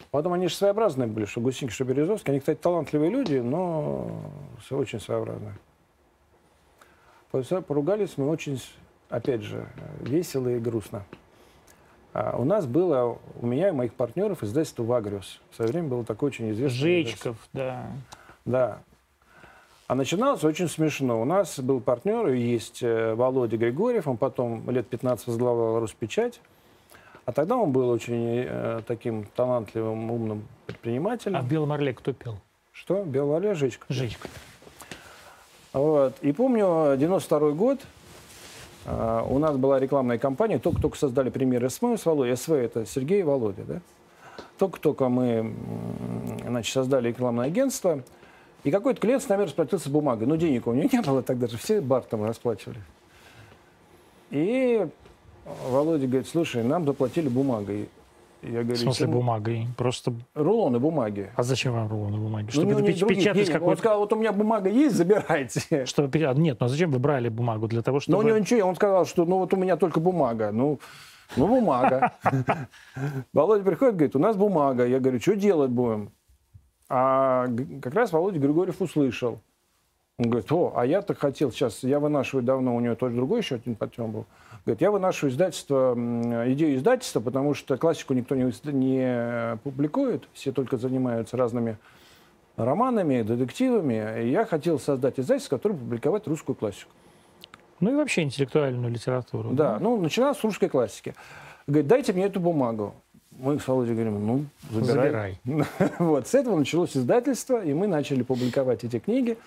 Потом 0.09 0.33
они 0.33 0.47
же 0.47 0.55
своеобразные 0.55 1.07
были, 1.07 1.25
что 1.25 1.39
Гусинки, 1.39 1.71
что 1.71 1.85
Березовский. 1.85 2.31
Они, 2.31 2.39
кстати, 2.39 2.57
талантливые 2.57 3.11
люди, 3.11 3.35
но 3.35 4.31
очень 4.71 4.99
своеобразные. 4.99 5.53
Поругались 7.31 8.17
мы 8.17 8.27
очень, 8.27 8.59
опять 9.09 9.43
же, 9.43 9.67
весело 10.01 10.47
и 10.47 10.57
грустно. 10.57 11.05
А 12.13 12.35
у 12.37 12.43
нас 12.43 12.65
было, 12.65 13.17
у 13.39 13.45
меня 13.45 13.69
и 13.69 13.71
моих 13.71 13.93
партнеров 13.93 14.43
издательство 14.43 14.83
«Вагриус». 14.83 15.39
В 15.51 15.55
свое 15.55 15.71
время 15.71 15.87
было 15.89 16.03
такое 16.03 16.29
очень 16.29 16.51
известное 16.51 16.79
Жечков, 16.79 17.37
да. 17.53 17.87
Да. 18.45 18.79
А 19.87 19.95
начиналось 19.95 20.43
очень 20.43 20.67
смешно. 20.67 21.21
У 21.21 21.25
нас 21.25 21.59
был 21.59 21.79
партнер, 21.79 22.27
есть 22.29 22.83
э, 22.83 23.15
Володя 23.15 23.57
Григорьев, 23.57 24.07
он 24.07 24.17
потом 24.17 24.69
лет 24.69 24.87
15 24.87 25.27
возглавлял 25.27 25.79
Руспечать. 25.79 26.41
А 27.25 27.31
тогда 27.31 27.57
он 27.57 27.71
был 27.71 27.89
очень 27.89 28.43
э, 28.47 28.81
таким 28.87 29.25
талантливым, 29.35 30.11
умным 30.11 30.47
предпринимателем. 30.65 31.37
А 31.37 31.41
в 31.41 31.47
«Белом 31.47 31.71
орле» 31.71 31.93
кто 31.93 32.11
пел? 32.11 32.37
Что? 32.71 33.03
«Белый 33.03 33.37
орле» 33.37 33.53
Жичка. 33.53 33.85
Жичка. 33.89 34.27
Вот. 35.73 36.15
И 36.21 36.31
помню, 36.31 36.95
92 36.97 37.51
год, 37.51 37.79
у 39.29 39.39
нас 39.39 39.55
была 39.57 39.79
рекламная 39.79 40.17
кампания, 40.17 40.59
только-только 40.59 40.97
создали 40.97 41.29
премьер 41.29 41.69
СМ 41.69 41.95
с 41.95 42.05
Володей. 42.05 42.35
СВ– 42.35 42.51
это 42.53 42.85
Сергей 42.85 43.19
и 43.19 43.23
Володя, 43.23 43.63
да? 43.63 43.81
Только-только 44.57 45.09
мы 45.09 45.53
значит, 46.45 46.73
создали 46.73 47.09
рекламное 47.09 47.45
агентство, 47.45 48.01
и 48.63 48.71
какой-то 48.71 48.99
клиент 48.99 49.23
с 49.23 49.29
нами 49.29 49.43
расплатился 49.43 49.89
бумагой. 49.89 50.27
Но 50.27 50.35
денег 50.35 50.67
у 50.67 50.73
него 50.73 50.89
не 50.91 51.01
было 51.01 51.21
тогда 51.21 51.47
же, 51.47 51.57
все 51.57 51.81
бартом 51.81 52.25
расплачивали. 52.25 52.79
И 54.31 54.87
Володя 55.69 56.07
говорит, 56.07 56.27
слушай, 56.27 56.63
нам 56.63 56.85
заплатили 56.85 57.29
бумагой. 57.29 57.89
Я 58.41 58.63
говорю, 58.63 58.75
в 58.75 58.77
смысле 58.77 59.05
Чему? 59.05 59.13
бумагой? 59.19 59.67
Просто... 59.77 60.13
Рулоны 60.33 60.79
бумаги. 60.79 61.29
А 61.35 61.43
зачем 61.43 61.73
вам 61.73 61.89
рулоны 61.89 62.17
бумаги? 62.17 62.45
Ну, 62.45 62.51
Чтобы 62.51 62.73
ну, 62.73 62.79
печ- 62.79 63.05
печатать 63.05 63.47
какой-то... 63.47 63.71
Он 63.71 63.77
сказал, 63.77 63.99
вот 63.99 64.13
у 64.13 64.15
меня 64.15 64.31
бумага 64.31 64.69
есть, 64.69 64.95
забирайте. 64.95 65.85
Чтобы 65.85 66.09
печатать... 66.09 66.37
Нет, 66.37 66.57
ну 66.59 66.65
а 66.65 66.69
зачем 66.69 66.91
вы 66.91 66.99
брали 66.99 67.27
бумагу? 67.27 67.67
Для 67.67 67.81
того, 67.81 67.99
чтобы... 67.99 68.17
Ну, 68.17 68.23
у 68.23 68.27
него 68.27 68.37
ничего, 68.37 68.67
он 68.67 68.75
сказал, 68.75 69.05
что 69.05 69.25
ну 69.25 69.39
вот 69.39 69.53
у 69.53 69.57
меня 69.57 69.75
только 69.75 69.99
бумага. 69.99 70.51
Ну, 70.53 70.79
ну 71.35 71.47
бумага. 71.47 72.13
Володя 73.33 73.63
приходит, 73.63 73.95
говорит, 73.95 74.15
у 74.15 74.19
нас 74.19 74.37
бумага. 74.37 74.85
Я 74.85 74.99
говорю, 74.99 75.19
что 75.19 75.35
делать 75.35 75.71
будем? 75.71 76.11
А 76.87 77.47
как 77.81 77.93
раз 77.93 78.13
Володя 78.13 78.39
Григорьев 78.39 78.81
услышал. 78.81 79.41
Он 80.19 80.29
говорит, 80.29 80.51
о, 80.51 80.73
а 80.75 80.85
я 80.85 81.01
так 81.01 81.17
хотел 81.17 81.49
сейчас, 81.49 81.81
я 81.81 81.97
вынашиваю 81.97 82.43
давно, 82.43 82.75
у 82.75 82.81
него 82.81 82.95
тоже 82.95 83.15
другой 83.15 83.39
еще 83.39 83.55
один 83.55 83.75
подъем 83.75 84.11
был. 84.11 84.25
Говорит, 84.65 84.81
я 84.81 84.91
выношу 84.91 85.29
издательство, 85.29 85.93
идею 86.51 86.75
издательства, 86.75 87.21
потому 87.21 87.53
что 87.53 87.77
классику 87.77 88.13
никто 88.13 88.35
не, 88.35 88.51
не 88.73 89.57
публикует, 89.63 90.27
все 90.33 90.51
только 90.51 90.75
занимаются 90.75 91.37
разными 91.37 91.77
романами, 92.57 93.21
детективами. 93.21 94.23
И 94.25 94.31
я 94.31 94.43
хотел 94.43 94.77
создать 94.77 95.17
издательство, 95.21 95.55
которое 95.55 95.75
публиковать 95.75 96.27
русскую 96.27 96.53
классику. 96.53 96.91
Ну 97.79 97.93
и 97.93 97.95
вообще 97.95 98.23
интеллектуальную 98.23 98.91
литературу. 98.91 99.51
Да, 99.51 99.75
да? 99.75 99.79
ну 99.79 100.01
начиналось 100.01 100.37
с 100.37 100.43
русской 100.43 100.67
классики. 100.67 101.15
Говорит, 101.65 101.87
дайте 101.87 102.11
мне 102.11 102.25
эту 102.25 102.41
бумагу. 102.41 102.93
Мы 103.39 103.59
с 103.59 103.67
Володей 103.67 103.93
говорим, 103.93 104.25
ну, 104.25 104.45
забирай. 104.69 105.39
Забирай. 105.45 105.67
вот, 105.99 106.27
с 106.27 106.35
этого 106.35 106.57
началось 106.57 106.95
издательство, 106.95 107.63
и 107.63 107.73
мы 107.73 107.87
начали 107.87 108.21
публиковать 108.21 108.83
эти 108.83 108.99
книги. 108.99 109.37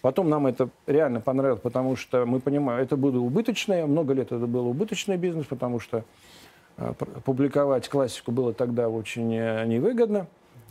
Потом 0.00 0.28
нам 0.30 0.46
это 0.46 0.68
реально 0.86 1.20
понравилось, 1.20 1.60
потому 1.60 1.96
что 1.96 2.24
мы 2.24 2.40
понимаем, 2.40 2.80
это 2.82 2.96
было 2.96 3.18
убыточное, 3.18 3.86
много 3.86 4.14
лет 4.14 4.32
это 4.32 4.46
был 4.46 4.68
убыточный 4.68 5.16
бизнес, 5.16 5.46
потому 5.46 5.80
что 5.80 6.04
э, 6.78 6.92
публиковать 7.24 7.88
классику 7.88 8.32
было 8.32 8.52
тогда 8.52 8.88
очень 8.88 9.34
э, 9.34 9.64
невыгодно. 9.66 10.26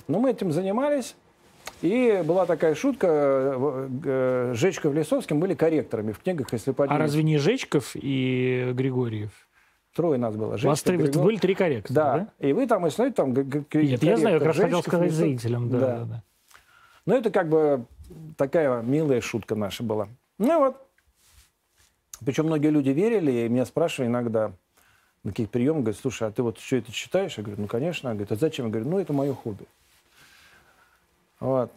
Но 0.07 0.19
мы 0.19 0.31
этим 0.31 0.51
занимались, 0.51 1.15
и 1.81 2.23
была 2.25 2.45
такая 2.45 2.73
шутка, 2.73 3.07
э, 4.03 4.53
Жечков 4.55 4.93
и 4.93 4.97
Лисовским 4.97 5.39
были 5.39 5.53
корректорами 5.53 6.13
в 6.13 6.19
книгах, 6.19 6.51
если 6.51 6.71
поднять. 6.71 6.95
А 6.95 6.99
разве 6.99 7.21
не 7.21 7.37
Жечков 7.37 7.91
и 7.95 8.71
Григорьев? 8.73 9.31
Трое 9.93 10.17
нас 10.17 10.35
было. 10.35 10.57
Жечков, 10.57 10.65
У 10.65 10.69
вас 10.69 10.83
три, 10.83 10.97
Григорьев. 10.97 11.23
были 11.23 11.37
три 11.37 11.53
корректора, 11.53 11.93
да. 11.93 12.17
да? 12.17 12.47
И 12.47 12.53
вы 12.53 12.65
там, 12.65 12.87
и 12.87 12.89
знаете, 12.89 13.15
там 13.15 13.33
Нет, 13.33 14.03
я 14.03 14.17
знаю, 14.17 14.35
я 14.35 14.39
как 14.39 14.47
раз 14.47 14.57
хотел 14.57 14.81
сказать 14.81 15.11
зрителям. 15.11 15.69
Да, 15.69 15.79
да. 15.79 15.87
Да, 15.87 16.05
да. 16.05 16.23
Ну, 17.05 17.15
это 17.15 17.29
как 17.29 17.49
бы 17.49 17.85
такая 18.37 18.81
милая 18.81 19.19
шутка 19.21 19.55
наша 19.55 19.83
была. 19.83 20.07
Ну 20.37 20.59
вот. 20.59 20.77
Причем 22.23 22.45
многие 22.45 22.69
люди 22.69 22.89
верили, 22.89 23.31
и 23.31 23.49
меня 23.49 23.65
спрашивали 23.65 24.07
иногда 24.07 24.53
на 25.23 25.31
каких 25.31 25.49
приемах, 25.49 25.83
говорят, 25.83 25.99
слушай, 25.99 26.27
а 26.27 26.31
ты 26.31 26.41
вот 26.41 26.57
все 26.57 26.77
это 26.77 26.91
читаешь? 26.91 27.37
Я 27.37 27.43
говорю, 27.43 27.61
ну, 27.61 27.67
конечно. 27.67 28.09
Я 28.09 28.13
говорю, 28.13 28.27
а 28.29 28.35
зачем? 28.35 28.67
Я 28.67 28.71
говорю, 28.71 28.89
ну, 28.89 28.99
это 28.99 29.13
мое 29.13 29.33
хобби. 29.33 29.65
Вот. 31.39 31.71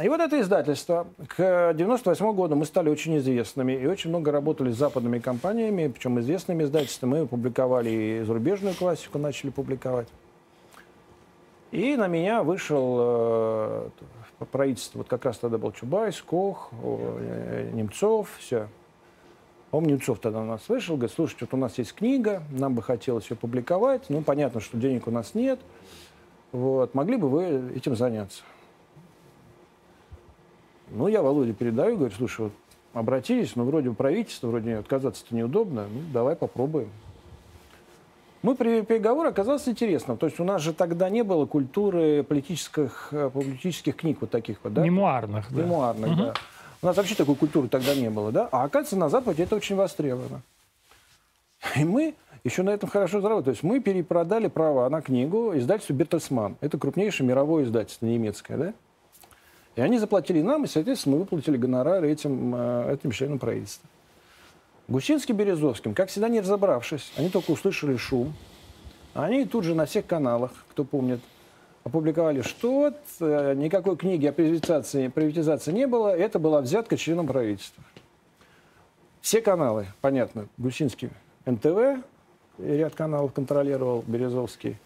И 0.00 0.08
вот 0.08 0.20
это 0.20 0.40
издательство. 0.40 1.06
К 1.36 1.74
98 1.74 2.32
году 2.32 2.56
мы 2.56 2.64
стали 2.64 2.88
очень 2.88 3.18
известными 3.18 3.72
и 3.72 3.86
очень 3.86 4.08
много 4.08 4.32
работали 4.32 4.70
с 4.70 4.76
западными 4.76 5.18
компаниями, 5.18 5.88
причем 5.88 6.18
известными 6.18 6.62
издательствами. 6.62 7.20
Мы 7.20 7.26
публиковали 7.26 7.90
и 7.90 8.22
зарубежную 8.24 8.74
классику, 8.74 9.18
начали 9.18 9.50
публиковать. 9.50 10.08
И 11.72 11.96
на 11.96 12.06
меня 12.06 12.42
вышел 12.42 12.96
э, 13.00 13.88
правительство, 14.50 14.98
вот 14.98 15.08
как 15.08 15.26
раз 15.26 15.38
тогда 15.38 15.58
был 15.58 15.72
Чубайс, 15.72 16.20
Кох, 16.22 16.70
э, 16.82 17.70
Немцов, 17.74 18.30
все. 18.38 18.68
Он 19.72 19.84
Немцов 19.84 20.20
тогда 20.20 20.40
у 20.40 20.44
нас 20.44 20.68
вышел, 20.68 20.96
говорит, 20.96 21.14
слушайте, 21.14 21.46
вот 21.46 21.54
у 21.54 21.60
нас 21.60 21.76
есть 21.78 21.94
книга, 21.94 22.42
нам 22.50 22.74
бы 22.74 22.82
хотелось 22.82 23.30
ее 23.30 23.36
публиковать, 23.36 24.04
ну, 24.08 24.22
понятно, 24.22 24.60
что 24.60 24.76
денег 24.76 25.06
у 25.06 25.10
нас 25.10 25.34
нет, 25.34 25.60
вот, 26.52 26.94
могли 26.94 27.16
бы 27.16 27.28
вы 27.28 27.72
этим 27.74 27.96
заняться? 27.96 28.42
Ну, 30.94 31.08
я 31.08 31.22
Володе 31.22 31.52
передаю, 31.52 31.96
говорю, 31.96 32.14
слушай, 32.16 32.42
вот 32.42 32.52
обратились, 32.92 33.56
но 33.56 33.64
вроде 33.64 33.90
правительство, 33.92 34.48
вроде 34.48 34.76
отказаться-то 34.76 35.34
неудобно, 35.34 35.86
ну, 35.92 36.00
давай 36.12 36.36
попробуем. 36.36 36.88
Мы 38.42 38.56
при 38.56 38.82
переговоре 38.82 39.28
оказалось 39.28 39.68
интересным. 39.68 40.16
То 40.16 40.26
есть 40.26 40.40
у 40.40 40.44
нас 40.44 40.60
же 40.62 40.72
тогда 40.72 41.08
не 41.08 41.22
было 41.22 41.46
культуры 41.46 42.24
политических, 42.24 43.08
э, 43.12 43.30
политических 43.32 43.94
книг 43.94 44.18
вот 44.20 44.30
таких 44.30 44.58
вот, 44.64 44.74
да? 44.74 44.82
Мемуарных, 44.82 45.46
да. 45.52 45.62
Мемуарных, 45.62 46.10
угу. 46.10 46.16
да. 46.16 46.34
У 46.82 46.86
нас 46.86 46.96
вообще 46.96 47.14
такой 47.14 47.36
культуры 47.36 47.68
тогда 47.68 47.94
не 47.94 48.10
было, 48.10 48.32
да? 48.32 48.48
А 48.50 48.64
оказывается, 48.64 48.96
на 48.96 49.08
Западе 49.08 49.44
это 49.44 49.54
очень 49.54 49.76
востребовано. 49.76 50.42
И 51.76 51.84
мы 51.84 52.16
еще 52.42 52.64
на 52.64 52.70
этом 52.70 52.88
хорошо 52.88 53.20
заработали. 53.20 53.44
То 53.44 53.50
есть 53.50 53.62
мы 53.62 53.78
перепродали 53.78 54.48
права 54.48 54.88
на 54.88 55.00
книгу 55.00 55.56
издательству 55.56 55.94
Бертельсман. 55.94 56.56
Это 56.60 56.78
крупнейшее 56.78 57.28
мировое 57.28 57.62
издательство 57.62 58.06
немецкое, 58.06 58.56
да? 58.58 58.74
И 59.74 59.80
они 59.80 59.98
заплатили 59.98 60.42
нам, 60.42 60.64
и, 60.64 60.68
соответственно, 60.68 61.16
мы 61.16 61.20
выплатили 61.22 61.56
гонорары 61.56 62.10
этим, 62.10 62.54
э, 62.54 62.94
этим 62.94 63.10
членам 63.10 63.38
правительства. 63.38 63.88
Гусинским, 64.88 65.36
Березовским, 65.36 65.94
как 65.94 66.10
всегда, 66.10 66.28
не 66.28 66.40
разобравшись, 66.40 67.12
они 67.16 67.30
только 67.30 67.52
услышали 67.52 67.96
шум. 67.96 68.34
Они 69.14 69.44
тут 69.44 69.64
же 69.64 69.74
на 69.74 69.86
всех 69.86 70.06
каналах, 70.06 70.52
кто 70.70 70.84
помнит, 70.84 71.20
опубликовали, 71.84 72.42
что 72.42 72.72
вот 72.72 72.96
э, 73.20 73.54
никакой 73.54 73.96
книги 73.96 74.26
о 74.26 74.32
приватизации, 74.32 75.08
приватизации 75.08 75.72
не 75.72 75.86
было, 75.86 76.14
это 76.14 76.38
была 76.38 76.60
взятка 76.60 76.96
членам 76.96 77.26
правительства. 77.26 77.82
Все 79.20 79.40
каналы, 79.40 79.86
понятно, 80.00 80.48
Гусинский 80.58 81.10
НТВ, 81.46 82.02
ряд 82.58 82.94
каналов 82.94 83.32
контролировал 83.32 84.04
Березовский. 84.06 84.76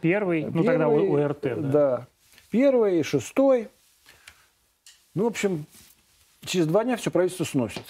Первый, 0.00 0.42
Первый 0.42 0.54
ну 0.54 0.64
тогда 0.64 0.88
УРТ, 0.88 1.42
да. 1.42 1.56
Да. 1.56 2.06
Первый, 2.50 3.02
шестой. 3.02 3.68
Ну, 5.16 5.24
в 5.24 5.28
общем, 5.28 5.64
через 6.44 6.66
два 6.66 6.84
дня 6.84 6.98
все 6.98 7.10
правительство 7.10 7.44
сносит. 7.44 7.84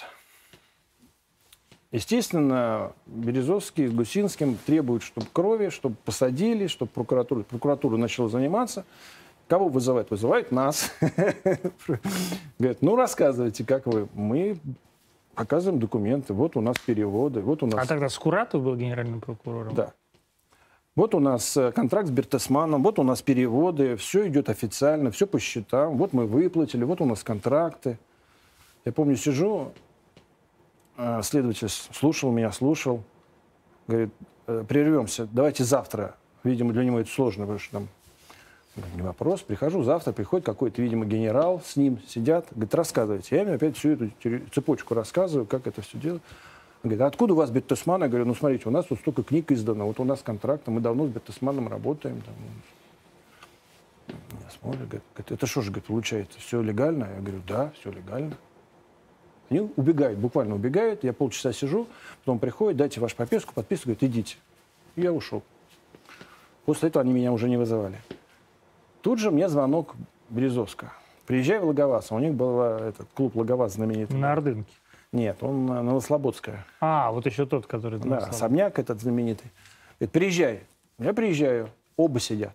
Естественно, 1.91 2.93
Березовский 3.07 3.89
с 3.89 3.93
Гусинским 3.93 4.57
требуют, 4.65 5.03
чтобы 5.03 5.27
крови, 5.33 5.71
чтобы 5.71 5.97
посадили, 6.05 6.69
чтобы 6.69 6.93
прокуратура, 6.93 7.43
прокуратура 7.43 7.97
начала 7.97 8.29
заниматься. 8.29 8.85
Кого 9.49 9.69
вызывают? 9.69 10.09
Вызывают 10.09 10.53
нас. 10.53 10.93
Говорят, 12.61 12.83
ну 12.83 12.95
рассказывайте, 12.95 13.65
как 13.65 13.87
вы. 13.87 14.07
Мы 14.15 14.59
показываем 15.35 15.81
документы, 15.81 16.33
вот 16.33 16.57
у 16.57 16.61
нас 16.61 16.79
переводы, 16.79 17.41
вот 17.41 17.61
у 17.65 17.67
нас... 17.67 17.85
А 17.85 17.89
тогда 17.89 18.09
Скуратов 18.09 18.63
был 18.63 18.77
генеральным 18.77 19.21
прокурором? 19.21 19.75
Да. 19.75 19.95
Вот 20.97 21.15
у 21.15 21.21
нас 21.21 21.55
э, 21.59 21.73
контракт 21.73 22.09
с 22.09 22.11
Бертесманом, 22.11 22.83
вот 22.83 22.99
у 22.99 23.03
нас 23.03 23.21
переводы, 23.21 23.97
все 23.97 24.27
идет 24.29 24.49
официально, 24.49 25.11
все 25.11 25.27
по 25.27 25.39
счетам, 25.39 25.99
вот 25.99 26.15
мы 26.15 26.27
выплатили, 26.27 26.85
вот 26.85 27.03
у 27.03 27.05
нас 27.05 27.23
контракты. 27.23 27.99
Я 28.87 28.93
помню, 28.93 29.17
сижу, 29.17 29.73
э, 30.97 31.21
следователь 31.23 31.69
слушал 31.69 32.33
меня, 32.33 32.51
слушал, 32.51 33.03
говорит, 33.87 34.09
«Э, 34.47 34.65
прервемся, 34.67 35.29
давайте 35.31 35.65
завтра. 35.65 36.17
Видимо, 36.45 36.73
для 36.73 36.85
него 36.85 36.99
это 36.99 37.11
сложно, 37.11 37.43
потому 37.43 37.59
что 37.59 37.73
там 37.73 37.89
не 38.95 39.03
вопрос. 39.03 39.43
Прихожу 39.43 39.83
завтра, 39.83 40.13
приходит 40.13 40.47
какой-то, 40.47 40.81
видимо, 40.81 41.05
генерал, 41.05 41.61
с 41.63 41.77
ним 41.77 41.99
сидят, 42.09 42.47
говорит, 42.53 42.75
рассказывайте. 42.75 43.37
Я 43.37 43.43
ему 43.43 43.53
опять 43.53 43.77
всю 43.77 43.91
эту 43.91 44.11
цепочку 44.55 44.95
рассказываю, 44.95 45.47
как 45.47 45.67
это 45.67 45.83
все 45.83 45.99
делать. 45.99 46.23
Он 46.87 46.91
говорит, 46.91 47.03
а 47.03 47.07
откуда 47.09 47.35
у 47.35 47.37
вас 47.37 47.51
Бертесман? 47.51 48.03
Я 48.03 48.09
говорю, 48.09 48.27
ну 48.27 48.35
смотрите, 48.37 48.69
у 48.69 48.71
нас 48.71 48.87
вот 48.89 49.01
столько 49.01 49.25
книг 49.25 49.51
издано, 49.51 49.89
вот 49.89 49.99
у 49.99 50.05
нас 50.05 50.23
контракт, 50.23 50.69
мы 50.69 50.81
давно 50.81 51.09
с 51.09 51.11
Бертесманом 51.11 51.67
работаем. 51.67 52.23
Там. 52.23 52.35
Я 54.09 54.51
смотрю, 54.51 54.87
говорит, 54.87 55.03
это 55.17 55.47
что 55.49 55.63
же, 55.63 55.73
говорит, 55.73 55.87
получается, 55.87 56.39
все 56.39 56.63
легально? 56.63 57.09
Я 57.17 57.21
говорю, 57.21 57.43
да, 57.45 57.73
все 57.81 57.91
легально. 57.91 58.39
Они 59.51 59.69
убегают, 59.75 60.21
буквально 60.21 60.55
убегают, 60.55 61.03
я 61.03 61.13
полчаса 61.13 61.53
сижу, 61.53 61.89
потом 62.21 62.39
приходят, 62.39 62.77
дайте 62.77 63.01
вашу 63.01 63.17
пописку, 63.17 63.53
подписывают, 63.53 63.99
говорит, 63.99 64.17
идите. 64.17 64.37
И 64.95 65.01
я 65.01 65.13
ушел. 65.13 65.43
После 66.67 66.91
этого 66.91 67.03
они 67.03 67.13
меня 67.13 67.33
уже 67.33 67.49
не 67.49 67.57
вызывали. 67.57 67.99
Тут 69.03 69.19
же 69.19 69.33
мне 69.33 69.49
звонок 69.49 69.97
Березовска. 70.31 70.93
Приезжай 71.27 71.59
в 71.59 71.65
Логоваз. 71.65 72.13
У 72.13 72.19
них 72.21 72.35
был 72.35 72.61
этот 72.61 73.09
клуб 73.13 73.35
Логоваз 73.35 73.73
знаменитый. 73.73 74.17
На 74.17 74.31
Ордынке. 74.35 74.73
Нет, 75.13 75.43
он 75.43 75.67
на 75.67 75.83
Новослободская. 75.83 76.67
А, 76.81 77.11
вот 77.11 77.27
еще 77.27 77.47
тот, 77.47 77.67
который... 77.67 77.99
Да, 78.01 78.19
особняк 78.19 78.79
этот 78.79 79.01
знаменитый. 79.01 79.51
Говорит, 79.99 80.13
приезжай. 80.13 80.61
Я 80.99 81.13
приезжаю, 81.15 81.71
оба 81.97 82.21
сидят. 82.21 82.55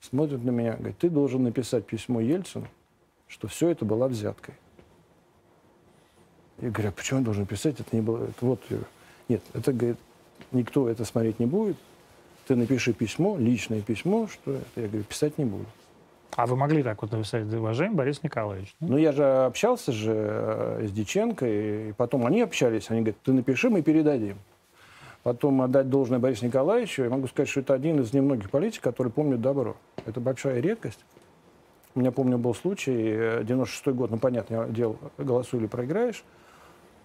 Смотрят 0.00 0.44
на 0.44 0.50
меня, 0.50 0.74
говорит, 0.74 0.98
ты 0.98 1.08
должен 1.08 1.42
написать 1.42 1.86
письмо 1.86 2.20
Ельцину, 2.20 2.68
что 3.26 3.48
все 3.48 3.68
это 3.70 3.84
была 3.84 4.08
взяткой. 4.08 4.54
Я 6.58 6.70
говорю, 6.70 6.88
а 6.90 6.92
почему 6.92 7.20
я 7.20 7.24
должен 7.24 7.46
писать? 7.46 7.80
Это 7.80 7.94
не 7.94 8.02
было... 8.02 8.24
Это 8.24 8.46
вот... 8.46 8.60
Нет, 9.28 9.42
это, 9.52 9.72
говорит, 9.72 9.98
никто 10.52 10.88
это 10.88 11.04
смотреть 11.04 11.38
не 11.38 11.46
будет. 11.46 11.76
Ты 12.46 12.54
напиши 12.54 12.92
письмо, 12.92 13.36
личное 13.36 13.82
письмо, 13.82 14.28
что 14.28 14.52
это. 14.52 14.80
Я 14.80 14.88
говорю, 14.88 15.04
писать 15.04 15.36
не 15.38 15.44
буду. 15.44 15.66
А 16.34 16.46
вы 16.46 16.56
могли 16.56 16.82
так 16.82 17.00
вот 17.00 17.12
написать, 17.12 17.52
уважаемый 17.52 17.96
Борис 17.96 18.22
Николаевич? 18.22 18.74
Ну, 18.80 18.88
ну 18.88 18.96
я 18.98 19.12
же 19.12 19.24
общался 19.24 19.92
же 19.92 20.12
э, 20.14 20.86
с 20.86 20.92
Диченко, 20.92 21.46
и 21.46 21.92
потом 21.92 22.26
они 22.26 22.42
общались, 22.42 22.90
они 22.90 23.00
говорят, 23.00 23.20
ты 23.22 23.32
напиши, 23.32 23.70
мы 23.70 23.82
передадим. 23.82 24.38
Потом 25.22 25.62
отдать 25.62 25.88
должное 25.88 26.18
Борису 26.18 26.46
Николаевичу, 26.46 27.04
я 27.04 27.10
могу 27.10 27.26
сказать, 27.26 27.48
что 27.48 27.60
это 27.60 27.74
один 27.74 28.00
из 28.00 28.12
немногих 28.12 28.50
политиков, 28.50 28.92
который 28.92 29.10
помнит 29.10 29.40
добро. 29.40 29.76
Это 30.04 30.20
большая 30.20 30.60
редкость. 30.60 31.00
У 31.94 32.00
меня, 32.00 32.12
помню, 32.12 32.36
был 32.36 32.54
случай, 32.54 32.92
96-й 32.92 33.90
э, 33.90 33.92
год, 33.92 34.10
ну, 34.10 34.18
понятно, 34.18 34.66
дело, 34.68 34.96
голосуй 35.16 35.60
или 35.60 35.66
проиграешь. 35.66 36.22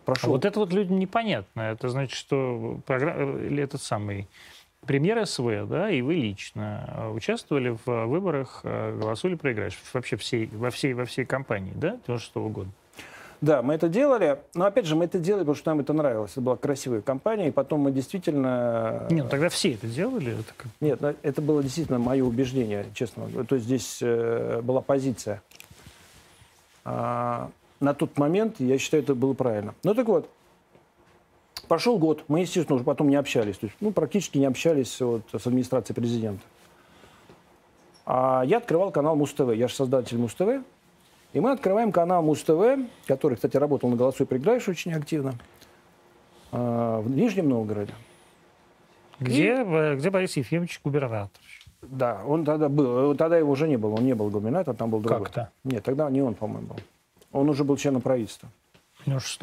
Прошел. 0.05 0.29
А 0.29 0.31
вот 0.33 0.45
это 0.45 0.59
вот 0.59 0.73
людям 0.73 0.99
непонятно. 0.99 1.61
Это 1.61 1.89
значит, 1.89 2.17
что 2.17 2.79
программа, 2.85 3.39
или 3.39 3.63
этот 3.63 3.81
самый 3.81 4.27
премьер 4.85 5.25
СВ, 5.25 5.65
да, 5.67 5.89
и 5.89 6.01
вы 6.01 6.15
лично 6.15 6.85
э, 6.87 7.09
участвовали 7.09 7.77
в 7.85 8.05
выборах, 8.05 8.61
э, 8.63 8.97
голосовали, 8.97 9.35
проиграешь 9.35 9.79
вообще 9.93 10.15
всей, 10.17 10.49
во 10.53 10.69
всей, 10.69 10.93
во 10.93 11.05
всей 11.05 11.25
кампании, 11.25 11.73
да, 11.75 11.97
96 12.07 12.35
-го 12.35 12.49
года? 12.49 12.69
Да, 13.41 13.63
мы 13.63 13.73
это 13.73 13.89
делали, 13.89 14.37
но 14.53 14.65
опять 14.65 14.85
же 14.85 14.95
мы 14.95 15.05
это 15.05 15.17
делали, 15.17 15.41
потому 15.41 15.55
что 15.55 15.71
нам 15.71 15.79
это 15.79 15.93
нравилось. 15.93 16.31
Это 16.33 16.41
была 16.41 16.57
красивая 16.57 17.01
компания, 17.01 17.47
и 17.47 17.51
потом 17.51 17.79
мы 17.81 17.91
действительно... 17.91 19.07
Нет, 19.09 19.23
ну 19.23 19.29
тогда 19.29 19.49
все 19.49 19.73
это 19.73 19.87
делали? 19.87 20.33
Это. 20.39 20.69
Нет, 20.79 21.17
это 21.23 21.41
было 21.41 21.63
действительно 21.63 21.97
мое 21.97 22.23
убеждение, 22.23 22.85
честно. 22.93 23.27
То 23.45 23.55
есть 23.55 23.65
здесь 23.65 23.97
э, 24.01 24.61
была 24.61 24.81
позиция. 24.81 25.41
А, 26.85 27.49
на 27.79 27.95
тот 27.95 28.15
момент, 28.19 28.59
я 28.59 28.77
считаю, 28.77 29.01
это 29.01 29.15
было 29.15 29.33
правильно. 29.33 29.73
Ну 29.83 29.95
так 29.95 30.07
вот, 30.07 30.29
Прошел 31.67 31.97
год, 31.97 32.25
мы, 32.27 32.41
естественно, 32.41 32.75
уже 32.75 32.83
потом 32.83 33.09
не 33.09 33.15
общались. 33.15 33.57
То 33.57 33.67
есть, 33.67 33.77
ну, 33.79 33.91
практически 33.91 34.37
не 34.37 34.45
общались 34.45 34.99
вот, 34.99 35.23
с 35.31 35.47
администрацией 35.47 35.95
президента. 35.95 36.43
А 38.05 38.43
я 38.45 38.57
открывал 38.57 38.91
канал 38.91 39.15
Муз-ТВ. 39.15 39.53
Я 39.53 39.67
же 39.67 39.73
создатель 39.73 40.17
Муз-ТВ. 40.17 40.63
И 41.33 41.39
мы 41.39 41.51
открываем 41.51 41.91
канал 41.91 42.21
Муз-ТВ, 42.23 42.89
который, 43.07 43.35
кстати, 43.35 43.55
работал 43.55 43.89
на 43.89 43.95
«Голосуй, 43.95 44.25
проиграешь» 44.25 44.67
очень 44.67 44.91
активно, 44.93 45.35
а, 46.51 46.99
в 46.99 47.09
Нижнем 47.09 47.47
Новгороде. 47.47 47.93
Где, 49.19 49.61
и... 49.61 49.95
где 49.95 50.09
Борис 50.09 50.35
Ефимович 50.35 50.81
губернатор? 50.83 51.41
Да, 51.81 52.21
он 52.27 52.43
тогда 52.43 52.69
был. 52.69 53.15
Тогда 53.15 53.37
его 53.37 53.51
уже 53.51 53.67
не 53.67 53.77
было. 53.77 53.95
Он 53.95 54.03
не 54.03 54.13
был 54.13 54.29
губернатором, 54.29 54.75
там 54.75 54.89
был 54.89 54.99
другой. 54.99 55.23
Как-то? 55.23 55.49
Нет, 55.63 55.83
тогда 55.83 56.09
не 56.09 56.21
он, 56.21 56.35
по-моему, 56.35 56.67
был. 56.67 56.75
Он 57.31 57.49
уже 57.49 57.63
был 57.63 57.77
членом 57.77 58.01
правительства. 58.01 58.49
В 58.99 59.05
96 59.05 59.41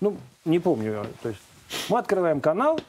Ну, 0.00 0.16
не 0.44 0.58
помню. 0.58 1.06
То 1.22 1.30
есть 1.30 1.40
мы 1.88 1.98
открываем 1.98 2.40
канал, 2.40 2.80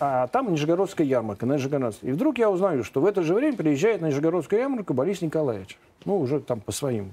а 0.00 0.26
там 0.28 0.52
Нижегородская 0.52 1.06
ярмарка 1.06 1.46
на 1.46 1.54
Нижегородской. 1.54 2.10
И 2.10 2.12
вдруг 2.12 2.38
я 2.38 2.50
узнаю, 2.50 2.84
что 2.84 3.00
в 3.00 3.06
это 3.06 3.22
же 3.22 3.34
время 3.34 3.56
приезжает 3.56 4.00
на 4.00 4.06
Нижегородскую 4.06 4.60
ярмарку 4.60 4.92
Борис 4.94 5.22
Николаевич. 5.22 5.78
Ну, 6.04 6.18
уже 6.18 6.40
там 6.40 6.60
по 6.60 6.72
своим 6.72 7.12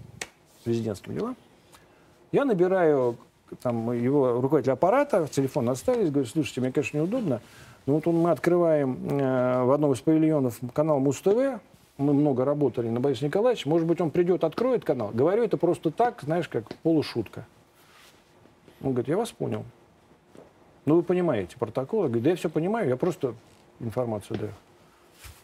президентским 0.63 1.13
делам. 1.13 1.36
Я 2.32 2.46
набираю 2.46 3.17
там, 3.62 3.91
его 3.91 4.39
руководителя 4.41 4.74
аппарата, 4.74 5.28
телефон 5.30 5.70
оставить, 5.70 6.12
говорю, 6.12 6.28
слушайте, 6.28 6.62
мне, 6.62 6.72
конечно, 6.72 6.98
неудобно, 6.98 7.41
но 7.86 7.96
вот 7.96 8.08
он, 8.08 8.15
мы 8.15 8.32
открываем 8.32 8.98
э, 9.10 9.63
в 9.63 9.72
одном 9.72 9.91
из 9.94 10.00
павильонов 10.00 10.60
канал 10.74 11.00
Муз-ТВ, 11.00 11.60
мы 11.98 12.13
много 12.13 12.46
работали 12.46 12.89
на 12.89 13.00
Бориса 13.00 13.26
Николаевича, 13.26 13.67
может 13.67 13.88
быть, 13.88 14.00
он 14.02 14.12
придет, 14.12 14.44
откроет 14.44 14.86
канал. 14.86 15.12
Говорю 15.13 15.44
это 15.44 15.58
просто 15.58 15.91
так, 15.91 16.22
знаешь, 16.22 16.48
как 16.48 16.74
полушутка. 16.84 17.46
Он 18.84 18.91
говорит, 18.91 19.08
я 19.08 19.17
вас 19.17 19.32
понял. 19.32 19.63
Ну, 20.86 20.96
вы 20.96 21.04
понимаете 21.04 21.58
протокол. 21.58 22.04
Я 22.04 22.08
говорю, 22.08 22.24
да 22.24 22.30
я 22.32 22.36
все 22.36 22.50
понимаю, 22.50 22.89
я 22.89 22.98
просто 22.98 23.36
информацию 23.80 24.39
даю. 24.39 24.52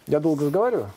Я 0.07 0.19
долго 0.19 0.45
разговариваю? 0.45 0.91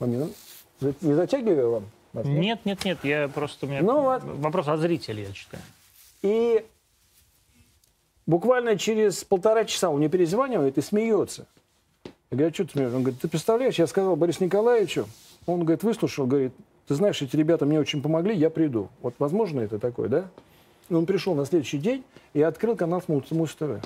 Не 0.00 1.14
затягиваю 1.14 1.70
вам? 1.70 1.84
Нет, 2.24 2.60
нет, 2.64 2.84
нет, 2.84 2.98
я 3.02 3.28
просто... 3.28 3.66
У 3.66 3.68
меня 3.68 3.82
ну, 3.82 4.00
вот. 4.02 4.22
Вопрос 4.22 4.68
от 4.68 4.80
зрителей, 4.80 5.24
я 5.24 5.32
читаю. 5.32 5.62
И 6.22 6.64
буквально 8.26 8.78
через 8.78 9.24
полтора 9.24 9.64
часа 9.64 9.90
он 9.90 9.98
мне 9.98 10.08
перезванивает 10.08 10.78
и 10.78 10.82
смеется. 10.82 11.46
Я 12.30 12.36
говорю, 12.36 12.50
а 12.50 12.54
что 12.54 12.64
ты 12.64 12.72
смеешься? 12.72 12.96
Он 12.96 13.02
говорит, 13.02 13.20
ты 13.20 13.28
представляешь, 13.28 13.78
я 13.78 13.86
сказал 13.86 14.16
Борису 14.16 14.44
Николаевичу, 14.44 15.06
он, 15.46 15.60
говорит, 15.60 15.82
выслушал, 15.82 16.26
говорит, 16.26 16.52
ты 16.86 16.94
знаешь, 16.94 17.20
эти 17.22 17.36
ребята 17.36 17.66
мне 17.66 17.80
очень 17.80 18.02
помогли, 18.02 18.34
я 18.34 18.50
приду. 18.50 18.88
Вот 19.00 19.14
возможно 19.18 19.60
это 19.60 19.78
такое, 19.78 20.08
да? 20.08 20.30
И 20.88 20.94
он 20.94 21.06
пришел 21.06 21.34
на 21.34 21.44
следующий 21.44 21.78
день 21.78 22.04
и 22.32 22.42
открыл 22.42 22.76
канал 22.76 23.02
Муз 23.08 23.54
ТВ. 23.54 23.82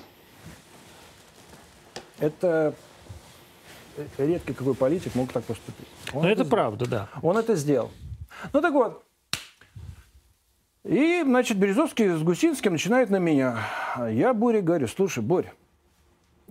Это 2.19 2.75
редко 4.19 4.55
какой 4.55 4.75
политик 4.75 5.15
мог 5.15 5.33
так 5.33 5.45
поступить. 5.45 5.88
Он 6.12 6.23
Но 6.23 6.31
это, 6.31 6.43
это 6.43 6.51
правда, 6.51 6.88
да. 6.88 7.09
Он 7.23 7.37
это 7.37 7.57
сделал. 7.57 7.91
Ну 8.53 8.61
так 8.61 8.73
вот. 8.73 9.05
И, 10.85 11.23
значит, 11.25 11.59
Березовский 11.59 12.09
с 12.09 12.23
Гусинским 12.23 12.73
начинает 12.73 13.11
на 13.11 13.19
меня. 13.19 13.59
Я 14.11 14.35
Боре 14.35 14.62
говорю, 14.62 14.88
слушай, 14.88 15.23
Борь, 15.23 15.53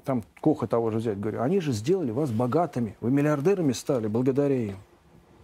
там 0.06 0.24
Коха 0.42 0.68
того 0.68 0.90
же 0.92 1.00
взять, 1.00 1.20
говорю, 1.20 1.42
они 1.42 1.60
же 1.60 1.74
сделали 1.74 2.12
вас 2.12 2.32
богатыми, 2.32 2.96
вы 3.02 3.12
миллиардерами 3.12 3.74
стали 3.74 4.08
благодаря 4.08 4.56
им. 4.56 4.78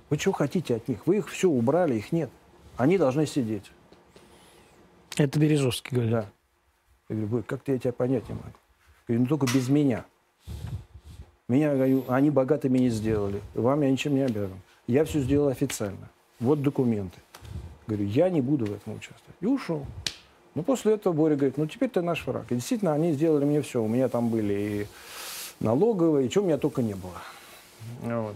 Вы 0.10 0.18
чего 0.18 0.34
хотите 0.34 0.76
от 0.76 0.88
них? 0.88 1.06
Вы 1.06 1.18
их 1.18 1.30
все 1.30 1.50
убрали, 1.50 1.96
их 1.96 2.14
нет. 2.14 2.30
Они 2.78 2.98
должны 2.98 3.26
сидеть. 3.26 3.72
Это 5.18 5.40
Березовский 5.40 5.92
говорит. 5.92 6.12
Да. 6.12 6.26
Я 7.10 7.16
говорю, 7.16 7.28
Борь, 7.28 7.44
как-то 7.44 7.72
я 7.72 7.80
тебя 7.80 7.94
понять 7.94 8.28
не 8.30 8.36
могу. 8.36 8.48
Я 8.48 9.16
говорю, 9.16 9.22
ну 9.22 9.28
только 9.28 9.54
без 9.54 9.70
меня. 9.70 10.06
Меня, 11.48 11.74
говорю, 11.74 12.04
они 12.08 12.30
богатыми 12.30 12.78
не 12.78 12.90
сделали. 12.90 13.42
Вам 13.54 13.82
я 13.82 13.90
ничем 13.90 14.16
не 14.16 14.22
обязан. 14.22 14.60
Я 14.86 15.06
все 15.06 15.20
сделал 15.22 15.48
официально. 15.48 16.10
Вот 16.40 16.62
документы. 16.62 17.18
Говорю, 17.88 18.06
я 18.06 18.30
не 18.30 18.42
буду 18.42 18.66
в 18.66 18.74
этом 18.74 18.94
участвовать. 18.96 19.36
И 19.40 19.46
ушел. 19.46 19.86
Но 20.56 20.64
после 20.64 20.94
этого 20.94 21.14
Боря 21.14 21.36
говорит, 21.36 21.58
ну 21.58 21.68
теперь 21.68 21.90
ты 21.90 22.02
наш 22.02 22.26
враг. 22.28 22.46
И 22.50 22.56
действительно, 22.56 22.94
они 22.94 23.14
сделали 23.14 23.46
мне 23.46 23.62
все. 23.62 23.82
У 23.82 23.88
меня 23.88 24.10
там 24.10 24.30
были 24.30 24.54
и 24.54 24.88
налоговые, 25.64 26.28
и 26.28 26.30
чего 26.30 26.44
у 26.44 26.48
меня 26.48 26.58
только 26.58 26.82
не 26.82 26.96
было. 26.96 27.22
Вот. 28.02 28.36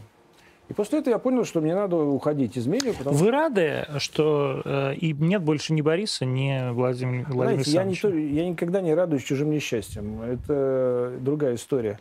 И 0.71 0.73
после 0.73 0.99
этого 0.99 1.15
я 1.15 1.19
понял, 1.19 1.43
что 1.43 1.59
мне 1.59 1.75
надо 1.75 1.97
уходить 1.97 2.55
из 2.55 2.65
медиа. 2.65 2.93
Потому... 2.93 3.17
Вы 3.17 3.29
рады, 3.29 3.85
что 3.97 4.61
э, 4.63 4.95
и 4.95 5.11
нет 5.11 5.41
больше 5.41 5.73
ни 5.73 5.81
Бориса, 5.81 6.23
ни 6.23 6.71
Владимира 6.71 7.29
Владимира 7.29 7.63
Знаете, 7.65 8.07
я, 8.07 8.13
не 8.13 8.33
я 8.33 8.49
никогда 8.49 8.79
не 8.79 8.93
радуюсь 8.93 9.23
чужим 9.23 9.51
несчастьям. 9.51 10.21
Это 10.21 11.17
другая 11.19 11.55
история. 11.55 11.99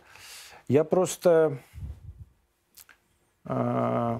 Я 0.69 0.85
просто 0.85 1.57
э, 3.43 4.19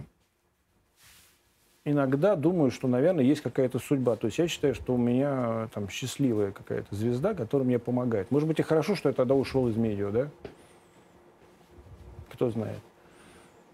иногда 1.86 2.36
думаю, 2.36 2.72
что, 2.72 2.90
наверное, 2.90 3.24
есть 3.24 3.40
какая-то 3.40 3.80
судьба. 3.80 4.18
То 4.18 4.28
есть 4.28 4.38
я 4.38 4.50
считаю, 4.50 4.76
что 4.76 4.96
у 4.96 4.98
меня 4.98 5.70
там 5.74 5.88
счастливая 5.88 6.52
какая-то 6.52 6.94
звезда, 6.94 7.34
которая 7.36 7.66
мне 7.66 7.80
помогает. 7.80 8.32
Может 8.32 8.50
быть, 8.50 8.60
и 8.60 8.64
хорошо, 8.64 8.98
что 8.98 9.08
я 9.08 9.14
тогда 9.14 9.34
ушел 9.34 9.70
из 9.70 9.78
медиа, 9.78 10.12
да? 10.12 10.28
Кто 12.34 12.50
знает. 12.50 12.80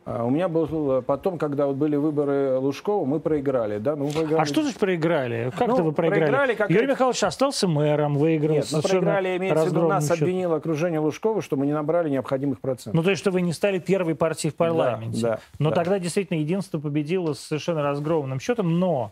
А 0.10 0.24
у 0.24 0.30
меня 0.30 0.48
был 0.48 1.02
потом, 1.02 1.38
когда 1.38 1.68
вот 1.68 1.76
были 1.76 1.98
выборы 1.98 2.58
Лужкова, 2.60 3.06
мы 3.06 3.20
проиграли, 3.20 3.78
да? 3.78 3.98
Ну, 3.98 4.10
проиграли. 4.10 4.42
А 4.42 4.46
что 4.46 4.62
значит 4.62 4.80
проиграли? 4.80 5.52
Как 5.58 5.68
ну, 5.68 5.84
вы 5.84 5.92
проиграли? 5.92 6.22
проиграли 6.22 6.56
как 6.56 6.70
Юрий 6.70 6.88
Михайлович 6.88 7.22
остался 7.26 7.68
мэром, 7.68 8.16
выиграл 8.16 8.56
Нет, 8.56 8.68
ну 8.72 8.82
проиграли, 8.82 9.36
имеется 9.36 9.66
в 9.66 9.68
виду, 9.68 9.88
нас 9.90 10.08
счет. 10.08 10.22
обвинило 10.22 10.56
окружение 10.56 11.02
Лужкова, 11.02 11.42
что 11.42 11.58
мы 11.58 11.66
не 11.66 11.74
набрали 11.74 12.10
необходимых 12.10 12.62
процентов. 12.62 12.94
Ну, 12.94 13.04
то 13.04 13.10
есть, 13.10 13.22
что 13.22 13.32
вы 13.32 13.42
не 13.42 13.52
стали 13.52 13.80
первой 13.80 14.16
партией 14.16 14.54
в 14.54 14.56
парламенте. 14.56 15.22
Да, 15.22 15.30
да, 15.30 15.40
но 15.60 15.70
да. 15.72 15.76
тогда 15.76 16.00
действительно 16.00 16.38
единство 16.38 16.80
победило 16.80 17.34
с 17.34 17.40
совершенно 17.42 17.82
разгромным 17.82 18.40
счетом, 18.40 18.80
но 18.80 19.12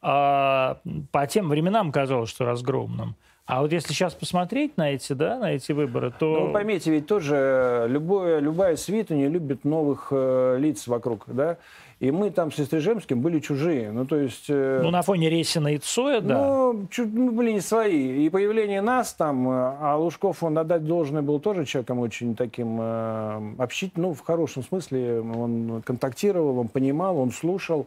а, 0.00 0.78
по 1.10 1.26
тем 1.26 1.48
временам 1.48 1.90
казалось, 1.90 2.30
что 2.30 2.44
разгромным. 2.44 3.16
А 3.46 3.62
вот 3.62 3.70
если 3.70 3.92
сейчас 3.92 4.12
посмотреть 4.12 4.76
на 4.76 4.90
эти, 4.90 5.12
да, 5.12 5.38
на 5.38 5.52
эти 5.52 5.70
выборы, 5.70 6.12
то... 6.18 6.46
Ну, 6.46 6.52
поймите, 6.52 6.90
ведь 6.90 7.06
тоже 7.06 7.86
любое, 7.88 8.40
любая 8.40 8.74
свита 8.74 9.14
не 9.14 9.28
любит 9.28 9.64
новых 9.64 10.08
э, 10.10 10.56
лиц 10.58 10.88
вокруг, 10.88 11.24
да? 11.28 11.56
И 12.00 12.10
мы 12.10 12.30
там 12.30 12.50
с 12.50 12.58
Истрижемским 12.58 13.20
были 13.20 13.38
чужие. 13.38 13.92
Ну, 13.92 14.04
то 14.04 14.16
есть... 14.16 14.46
Э, 14.48 14.80
ну, 14.82 14.90
на 14.90 15.02
фоне 15.02 15.30
Ресина 15.30 15.74
и 15.74 15.78
Цоя, 15.78 16.20
да. 16.20 16.36
Ну, 16.36 16.88
чуть, 16.90 17.12
мы 17.12 17.30
были 17.30 17.52
не 17.52 17.60
свои. 17.60 18.26
И 18.26 18.28
появление 18.30 18.82
нас 18.82 19.14
там, 19.14 19.48
э, 19.48 19.76
а 19.80 19.96
Лужков, 19.96 20.42
он 20.42 20.58
отдать 20.58 20.84
должное 20.84 21.22
был 21.22 21.38
тоже 21.38 21.64
человеком 21.64 22.00
очень 22.00 22.34
таким 22.34 22.78
э, 22.80 23.54
общительным, 23.58 24.08
ну, 24.08 24.14
в 24.14 24.22
хорошем 24.22 24.64
смысле. 24.64 25.20
Он 25.20 25.82
контактировал, 25.86 26.58
он 26.58 26.68
понимал, 26.68 27.16
он 27.18 27.30
слушал. 27.30 27.86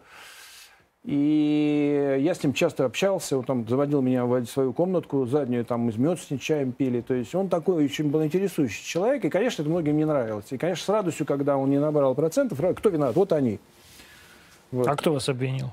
И 1.05 2.17
я 2.19 2.33
с 2.35 2.43
ним 2.43 2.53
часто 2.53 2.83
общался, 2.83 3.37
он 3.37 3.45
там 3.45 3.67
заводил 3.67 4.01
меня 4.01 4.25
в 4.25 4.45
свою 4.45 4.73
комнатку 4.73 5.25
заднюю, 5.25 5.63
там 5.63 5.89
из 5.89 5.97
мед 5.97 6.19
с 6.19 6.37
чаем 6.39 6.73
пили. 6.73 6.99
То 6.99 7.13
есть 7.13 7.33
он 7.33 7.47
такой 7.47 7.85
очень 7.85 8.09
был 8.09 8.23
интересующий 8.23 8.83
человек, 8.83 9.23
и, 9.23 9.29
конечно, 9.29 9.61
это 9.61 9.71
многим 9.71 9.95
не 9.95 10.05
нравилось. 10.05 10.51
И, 10.51 10.57
конечно, 10.57 10.83
с 10.83 10.89
радостью, 10.89 11.25
когда 11.25 11.57
он 11.57 11.69
не 11.69 11.79
набрал 11.79 12.15
процентов, 12.15 12.59
кто 12.75 12.89
виноват? 12.89 13.15
Вот 13.15 13.31
они. 13.31 13.59
Вот. 14.71 14.87
А 14.87 14.95
кто 14.95 15.13
вас 15.13 15.29
обвинил? 15.29 15.71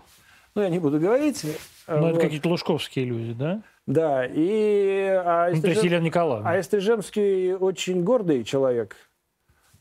Ну, 0.54 0.62
я 0.62 0.68
не 0.68 0.78
буду 0.78 1.00
говорить. 1.00 1.44
Ну, 1.88 2.00
вот. 2.00 2.12
это 2.12 2.20
какие-то 2.20 2.48
лужковские 2.48 3.04
люди, 3.04 3.32
да? 3.34 3.62
Да, 3.86 4.24
и... 4.24 5.06
А 5.24 5.50
ну, 5.52 5.60
то 5.60 5.68
есть 5.68 5.84
Елена 5.84 6.04
Николаевна. 6.04 6.48
А 6.48 6.58
Эстрижемский 6.58 7.54
очень 7.54 8.02
гордый 8.02 8.42
человек. 8.42 8.96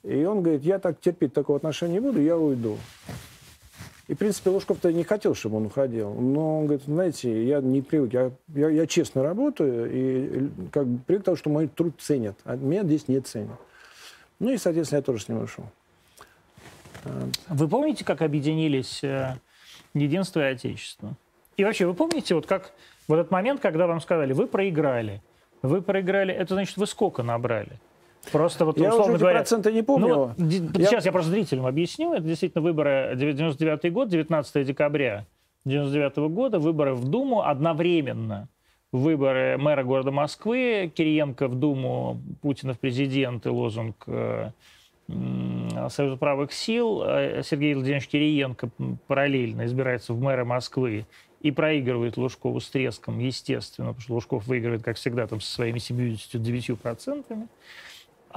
И 0.03 0.25
он 0.25 0.41
говорит, 0.41 0.63
я 0.63 0.79
так 0.79 0.99
терпеть 0.99 1.33
такого 1.33 1.57
отношения 1.57 1.93
не 1.93 1.99
буду, 1.99 2.21
я 2.21 2.37
уйду. 2.37 2.77
И, 4.07 4.13
в 4.13 4.17
принципе, 4.17 4.51
Лужков-то 4.51 4.93
не 4.93 5.03
хотел, 5.03 5.33
чтобы 5.33 5.57
он 5.57 5.65
уходил. 5.65 6.13
Но 6.13 6.59
он 6.59 6.65
говорит, 6.65 6.85
знаете, 6.85 7.43
я 7.45 7.59
не 7.59 7.81
привык, 7.81 8.13
я, 8.13 8.31
я, 8.53 8.69
я 8.69 8.87
честно 8.87 9.23
работаю, 9.23 9.89
и 9.91 10.49
как 10.71 10.85
бы 10.85 10.99
привык 10.99 11.23
к 11.23 11.25
тому, 11.25 11.37
что 11.37 11.49
мой 11.49 11.67
труд 11.67 11.95
ценят, 11.99 12.37
а 12.43 12.55
меня 12.55 12.83
здесь 12.83 13.07
не 13.07 13.19
ценят. 13.19 13.59
Ну 14.39 14.51
и, 14.51 14.57
соответственно, 14.57 14.99
я 14.99 15.03
тоже 15.03 15.23
с 15.23 15.27
ним 15.27 15.41
ушел. 15.41 15.65
Вы 17.47 17.67
помните, 17.67 18.03
как 18.03 18.21
объединились 18.21 19.03
э, 19.03 19.37
единство 19.93 20.39
и 20.39 20.53
отечество? 20.53 21.15
И 21.57 21.63
вообще, 21.63 21.85
вы 21.85 21.93
помните, 21.93 22.35
вот 22.35 22.45
как 22.45 22.73
в 23.07 23.13
этот 23.13 23.31
момент, 23.31 23.61
когда 23.61 23.87
вам 23.87 24.01
сказали, 24.01 24.33
вы 24.33 24.47
проиграли, 24.47 25.21
вы 25.61 25.81
проиграли, 25.81 26.33
это 26.33 26.55
значит, 26.55 26.77
вы 26.77 26.87
сколько 26.87 27.23
набрали? 27.23 27.79
Просто 28.31 28.65
вот, 28.65 28.79
я 28.79 28.89
условно 28.89 29.13
уже 29.13 29.19
говоря, 29.19 29.39
проценты 29.39 29.71
не 29.71 29.81
помню. 29.81 30.33
Ну, 30.37 30.47
я... 30.47 30.85
Сейчас 30.85 31.05
я 31.05 31.11
просто 31.11 31.31
зрителям 31.31 31.65
объясню. 31.65 32.13
Это 32.13 32.23
действительно 32.23 32.61
выборы 32.61 33.13
99 33.15 33.93
год, 33.93 34.09
19 34.09 34.65
декабря 34.65 35.25
99 35.65 36.17
года, 36.31 36.59
выборы 36.59 36.93
в 36.93 37.05
Думу 37.07 37.41
одновременно. 37.41 38.47
Выборы 38.91 39.57
мэра 39.57 39.83
города 39.83 40.11
Москвы, 40.11 40.91
Кириенко 40.93 41.47
в 41.47 41.55
Думу, 41.55 42.21
Путина 42.41 42.73
в 42.73 42.79
президенты, 42.79 43.49
лозунг 43.49 44.03
э, 44.07 44.51
Союза 45.07 46.15
правых 46.17 46.53
сил. 46.53 47.01
А 47.03 47.41
Сергей 47.43 47.73
Владимирович 47.73 48.07
Кириенко 48.07 48.69
параллельно 49.07 49.65
избирается 49.65 50.13
в 50.13 50.21
мэра 50.21 50.45
Москвы 50.45 51.05
и 51.41 51.51
проигрывает 51.51 52.17
Лужкову 52.17 52.59
с 52.59 52.69
треском, 52.69 53.19
естественно, 53.19 53.89
потому 53.89 54.01
что 54.01 54.13
Лужков 54.13 54.47
выигрывает, 54.47 54.83
как 54.83 54.97
всегда, 54.97 55.27
там, 55.27 55.41
со 55.41 55.51
своими 55.51 55.77
79%. 55.77 57.47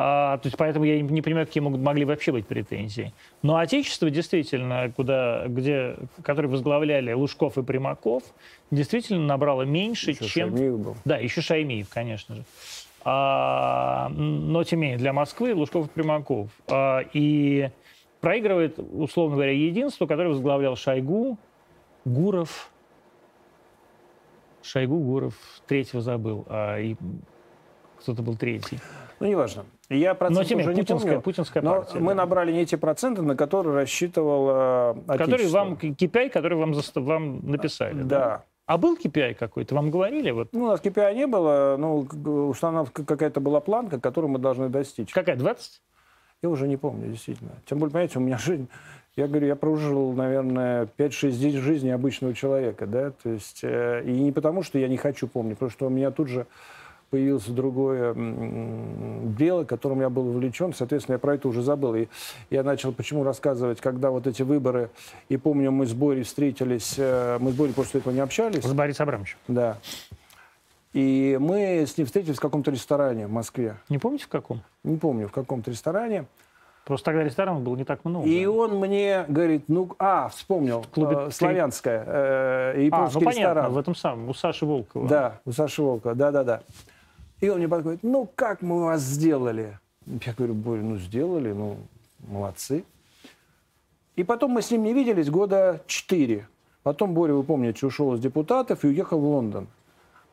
А, 0.01 0.39
то 0.39 0.47
есть 0.47 0.57
поэтому 0.57 0.85
я 0.85 1.01
не 1.03 1.23
понимаю, 1.23 1.45
какие 1.45 1.61
могут, 1.61 1.81
могли 1.81 2.05
вообще 2.05 2.31
быть 2.31 2.47
претензии. 2.47 3.13
Но 3.43 3.57
Отечество 3.57 4.09
действительно, 4.09 4.93
куда, 4.95 5.47
где, 5.49 5.97
которые 6.23 6.49
возглавляли 6.49 7.13
Лужков 7.13 7.59
и 7.59 7.65
Примаков, 7.65 8.23
действительно 8.71 9.27
набрало 9.27 9.63
меньше, 9.63 10.13
еще 10.13 10.27
чем... 10.27 10.51
Шаймиев 10.51 10.79
был. 10.79 10.97
Да, 11.05 11.17
еще 11.17 11.41
Шаймиев, 11.41 11.89
конечно 11.89 12.37
же. 12.37 12.45
А, 13.05 14.09
но 14.11 14.63
тем 14.63 14.79
не 14.79 14.83
менее, 14.83 14.99
для 14.99 15.13
Москвы 15.13 15.53
Лужков 15.53 15.87
и 15.87 15.89
Примаков. 15.89 16.49
А, 16.71 17.01
и 17.13 17.69
проигрывает, 18.21 18.79
условно 18.79 19.35
говоря, 19.35 19.53
единство, 19.53 20.07
которое 20.07 20.29
возглавлял 20.29 20.77
Шойгу, 20.77 21.37
Гуров, 22.05 22.71
Шойгу, 24.63 24.97
Гуров, 25.01 25.35
третьего 25.67 26.01
забыл, 26.03 26.47
а 26.49 26.79
и 26.79 26.95
кто-то 27.99 28.23
был 28.23 28.37
третий. 28.37 28.79
Ну, 29.19 29.27
неважно. 29.27 29.65
Я 29.91 30.15
процент 30.15 30.39
но, 30.39 30.45
тем 30.45 30.59
уже 30.59 30.75
не 30.75 30.83
путинская, 30.83 31.13
помню. 31.13 31.23
Путинская 31.23 31.63
но 31.63 31.77
партия, 31.77 31.99
мы 31.99 32.09
да. 32.09 32.17
набрали 32.17 32.53
не 32.53 32.67
те 32.67 32.77
проценты, 32.77 33.23
на 33.23 33.37
которые 33.37 33.75
рассчитывал 33.75 34.97
э, 35.09 35.17
Который 35.17 35.49
вам, 35.49 35.75
KPI, 35.75 36.29
который 36.29 36.59
вам, 36.59 36.75
вам 36.95 37.51
написали. 37.51 38.03
Да. 38.03 38.05
да. 38.05 38.45
А 38.67 38.77
был 38.77 38.99
KPI 38.99 39.35
какой-то? 39.35 39.75
Вам 39.75 39.91
говорили? 39.91 40.31
Вот? 40.31 40.49
Ну, 40.53 40.65
у 40.65 40.67
нас 40.67 40.81
KPI 40.81 41.15
не 41.15 41.27
было. 41.27 41.77
Ну, 41.79 42.07
установка 42.49 43.03
какая-то 43.03 43.41
была 43.41 43.61
планка, 43.61 43.99
которую 43.99 44.31
мы 44.31 44.39
должны 44.39 44.69
достичь. 44.69 45.11
Какая, 45.11 45.37
20? 45.37 45.81
Я 46.43 46.51
уже 46.51 46.69
не 46.69 46.77
помню, 46.77 47.09
действительно. 47.09 47.53
Тем 47.65 47.79
более, 47.79 47.93
понимаете, 47.93 48.19
у 48.19 48.23
меня 48.23 48.37
жизнь... 48.37 48.69
Я 49.17 49.27
говорю, 49.27 49.49
я 49.49 49.57
прожил, 49.57 50.13
наверное, 50.13 50.87
5-6 50.97 51.31
жизней 51.59 51.91
обычного 51.91 52.35
человека, 52.35 52.87
да, 52.87 53.11
то 53.11 53.31
есть, 53.31 53.65
э, 53.65 54.05
и 54.05 54.13
не 54.13 54.31
потому, 54.31 54.63
что 54.63 54.79
я 54.79 54.87
не 54.87 54.97
хочу 54.97 55.27
помнить, 55.27 55.55
потому 55.55 55.73
что 55.73 55.87
у 55.89 55.91
меня 55.91 56.13
тут 56.13 56.29
же 56.29 56.47
появилось 57.11 57.47
другое 57.47 58.15
дело, 58.15 59.65
которым 59.65 60.01
я 60.01 60.11
был 60.11 60.29
увлечен. 60.29 60.73
Соответственно, 60.75 61.15
я 61.15 61.19
про 61.19 61.35
это 61.35 61.49
уже 61.49 61.63
забыл. 61.63 61.95
И 61.95 62.09
я 62.51 62.63
начал 62.63 62.93
почему 62.93 63.25
рассказывать, 63.25 63.81
когда 63.81 64.11
вот 64.11 64.27
эти 64.27 64.43
выборы, 64.43 64.91
и 65.29 65.37
помню, 65.37 65.71
мы 65.71 65.87
с 65.87 65.93
Борей 65.93 66.23
встретились, 66.23 66.95
э, 66.99 67.39
мы 67.41 67.53
с 67.53 67.55
Борей 67.55 67.73
после 67.73 68.01
этого 68.01 68.13
не 68.13 68.21
общались. 68.21 68.63
С 68.63 68.73
Борисом 68.73 69.05
Абрамовичем. 69.05 69.39
Да. 69.49 69.79
И 70.93 71.37
мы 71.41 71.85
с 71.87 71.97
ним 71.97 72.07
встретились 72.07 72.37
в 72.37 72.41
каком-то 72.41 72.71
ресторане 72.71 73.27
в 73.27 73.31
Москве. 73.31 73.77
Не 73.89 73.99
помните, 73.99 74.25
в 74.25 74.29
каком? 74.29 74.63
Не 74.85 74.97
помню, 74.97 75.29
в 75.29 75.33
каком-то 75.33 75.71
ресторане. 75.71 76.27
Просто 76.89 77.05
тогда 77.07 77.23
ресторанов 77.23 77.61
было 77.61 77.77
не 77.77 77.85
так 77.85 78.03
много. 78.05 78.27
И 78.27 78.47
он 78.47 78.79
мне 78.79 79.27
говорит, 79.29 79.65
ну, 79.69 79.95
а, 79.99 80.31
вспомнил, 80.31 80.81
в 80.81 80.89
клубе 80.89 81.27
э, 81.27 81.31
славянская, 81.31 82.03
э, 82.07 82.85
японский 82.87 83.19
а, 83.19 83.21
ну, 83.21 83.29
ресторан. 83.29 83.55
понятно, 83.55 83.75
в 83.75 83.79
этом 83.79 83.95
самом, 83.95 84.29
у 84.31 84.33
Саши 84.33 84.65
Волкова. 84.65 85.07
Да, 85.07 85.41
у 85.45 85.53
Саши 85.53 85.83
Волкова, 85.83 86.15
да-да-да. 86.15 86.63
И 87.41 87.49
он 87.49 87.59
мне 87.59 87.69
подходит, 87.69 88.03
ну, 88.03 88.29
как 88.35 88.63
мы 88.63 88.85
вас 88.85 89.03
сделали? 89.03 89.79
Я 90.07 90.33
говорю, 90.33 90.55
Боря, 90.55 90.83
ну, 90.83 90.97
сделали, 90.97 91.53
ну, 91.53 91.79
молодцы. 92.27 92.85
И 94.17 94.25
потом 94.25 94.53
мы 94.53 94.63
с 94.63 94.71
ним 94.71 94.83
не 94.83 94.93
виделись 94.93 95.31
года 95.31 95.81
четыре. 95.87 96.49
Потом 96.83 97.15
Боря, 97.15 97.35
вы 97.35 97.45
помните, 97.45 97.87
ушел 97.87 98.15
из 98.15 98.21
депутатов 98.21 98.85
и 98.85 98.89
уехал 98.89 99.21
в 99.21 99.25
Лондон. 99.25 99.69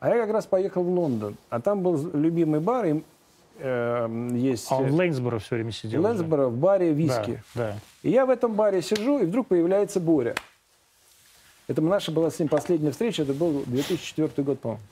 А 0.00 0.08
я 0.08 0.20
как 0.20 0.32
раз 0.32 0.46
поехал 0.46 0.82
в 0.82 0.88
Лондон. 0.88 1.36
А 1.50 1.60
там 1.60 1.82
был 1.82 2.10
любимый 2.12 2.60
бар, 2.60 2.86
и 2.86 3.02
э, 3.58 4.30
есть... 4.34 4.66
А 4.70 4.76
он 4.76 4.86
в 4.88 4.94
Лейнсборо 4.94 5.38
все 5.38 5.56
время 5.56 5.70
сидел. 5.70 6.02
В 6.02 6.04
Лейнсборо, 6.04 6.48
в 6.48 6.56
баре 6.56 6.92
виски. 6.92 7.42
Да, 7.54 7.72
да. 7.72 7.76
И 8.02 8.10
я 8.10 8.26
в 8.26 8.30
этом 8.30 8.54
баре 8.54 8.82
сижу, 8.82 9.18
и 9.18 9.26
вдруг 9.26 9.46
появляется 9.46 10.00
Боря. 10.00 10.34
Это 11.68 11.80
наша 11.80 12.10
была 12.12 12.30
с 12.30 12.38
ним 12.38 12.48
последняя 12.48 12.90
встреча, 12.90 13.22
это 13.22 13.34
был 13.34 13.62
2004 13.66 14.44
год, 14.44 14.60
по-моему. 14.60 14.82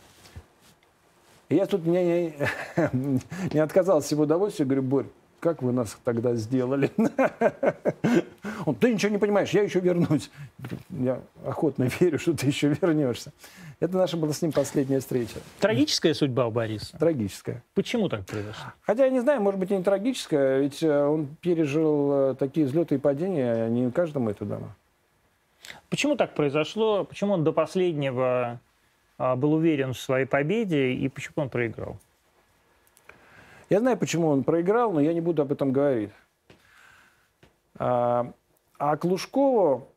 Я 1.54 1.66
тут 1.66 1.86
не, 1.86 2.04
не, 2.04 2.34
не 3.52 3.60
отказался 3.60 4.08
себе 4.08 4.22
удовольствия, 4.22 4.64
говорю, 4.64 4.82
Борь, 4.82 5.06
как 5.44 5.62
вы 5.62 5.72
нас 5.72 5.96
тогда 6.04 6.34
сделали? 6.34 6.90
Он, 8.66 8.74
ты 8.74 8.94
ничего 8.94 9.12
не 9.12 9.18
понимаешь, 9.18 9.50
я 9.50 9.62
еще 9.62 9.78
вернусь. 9.78 10.30
Я 10.88 11.20
охотно 11.44 11.84
верю, 12.00 12.18
что 12.18 12.32
ты 12.32 12.46
еще 12.46 12.68
вернешься. 12.68 13.32
Это 13.78 13.96
наша 13.96 14.16
была 14.16 14.32
с 14.32 14.40
ним 14.40 14.52
последняя 14.52 15.00
встреча. 15.00 15.34
Трагическая 15.60 16.14
судьба 16.14 16.46
у 16.46 16.50
Бориса? 16.50 16.96
Трагическая. 16.98 17.62
Почему 17.74 18.08
так 18.08 18.24
произошло? 18.24 18.64
Хотя 18.82 19.04
я 19.04 19.10
не 19.10 19.20
знаю, 19.20 19.42
может 19.42 19.60
быть 19.60 19.70
и 19.70 19.76
не 19.76 19.82
трагическая, 19.82 20.60
ведь 20.60 20.82
э, 20.82 21.06
он 21.06 21.28
пережил 21.40 22.12
э, 22.12 22.34
такие 22.38 22.66
взлеты 22.66 22.94
и 22.94 22.98
падения, 22.98 23.68
не 23.68 23.90
каждому 23.90 24.30
это 24.30 24.44
дано. 24.44 24.74
Почему 25.90 26.16
так 26.16 26.34
произошло? 26.34 27.04
Почему 27.04 27.34
он 27.34 27.44
до 27.44 27.52
последнего 27.52 28.60
был 29.18 29.54
уверен 29.54 29.92
в 29.92 29.98
своей 29.98 30.26
победе 30.26 30.92
и 30.92 31.08
почему 31.08 31.34
он 31.36 31.48
проиграл? 31.48 31.98
Я 33.70 33.80
знаю, 33.80 33.96
почему 33.96 34.28
он 34.28 34.44
проиграл, 34.44 34.92
но 34.92 35.00
я 35.00 35.12
не 35.12 35.20
буду 35.20 35.42
об 35.42 35.52
этом 35.52 35.72
говорить. 35.72 36.10
А, 37.76 38.32
а 38.78 38.96
к 38.96 39.04
Лужкову, 39.04 39.88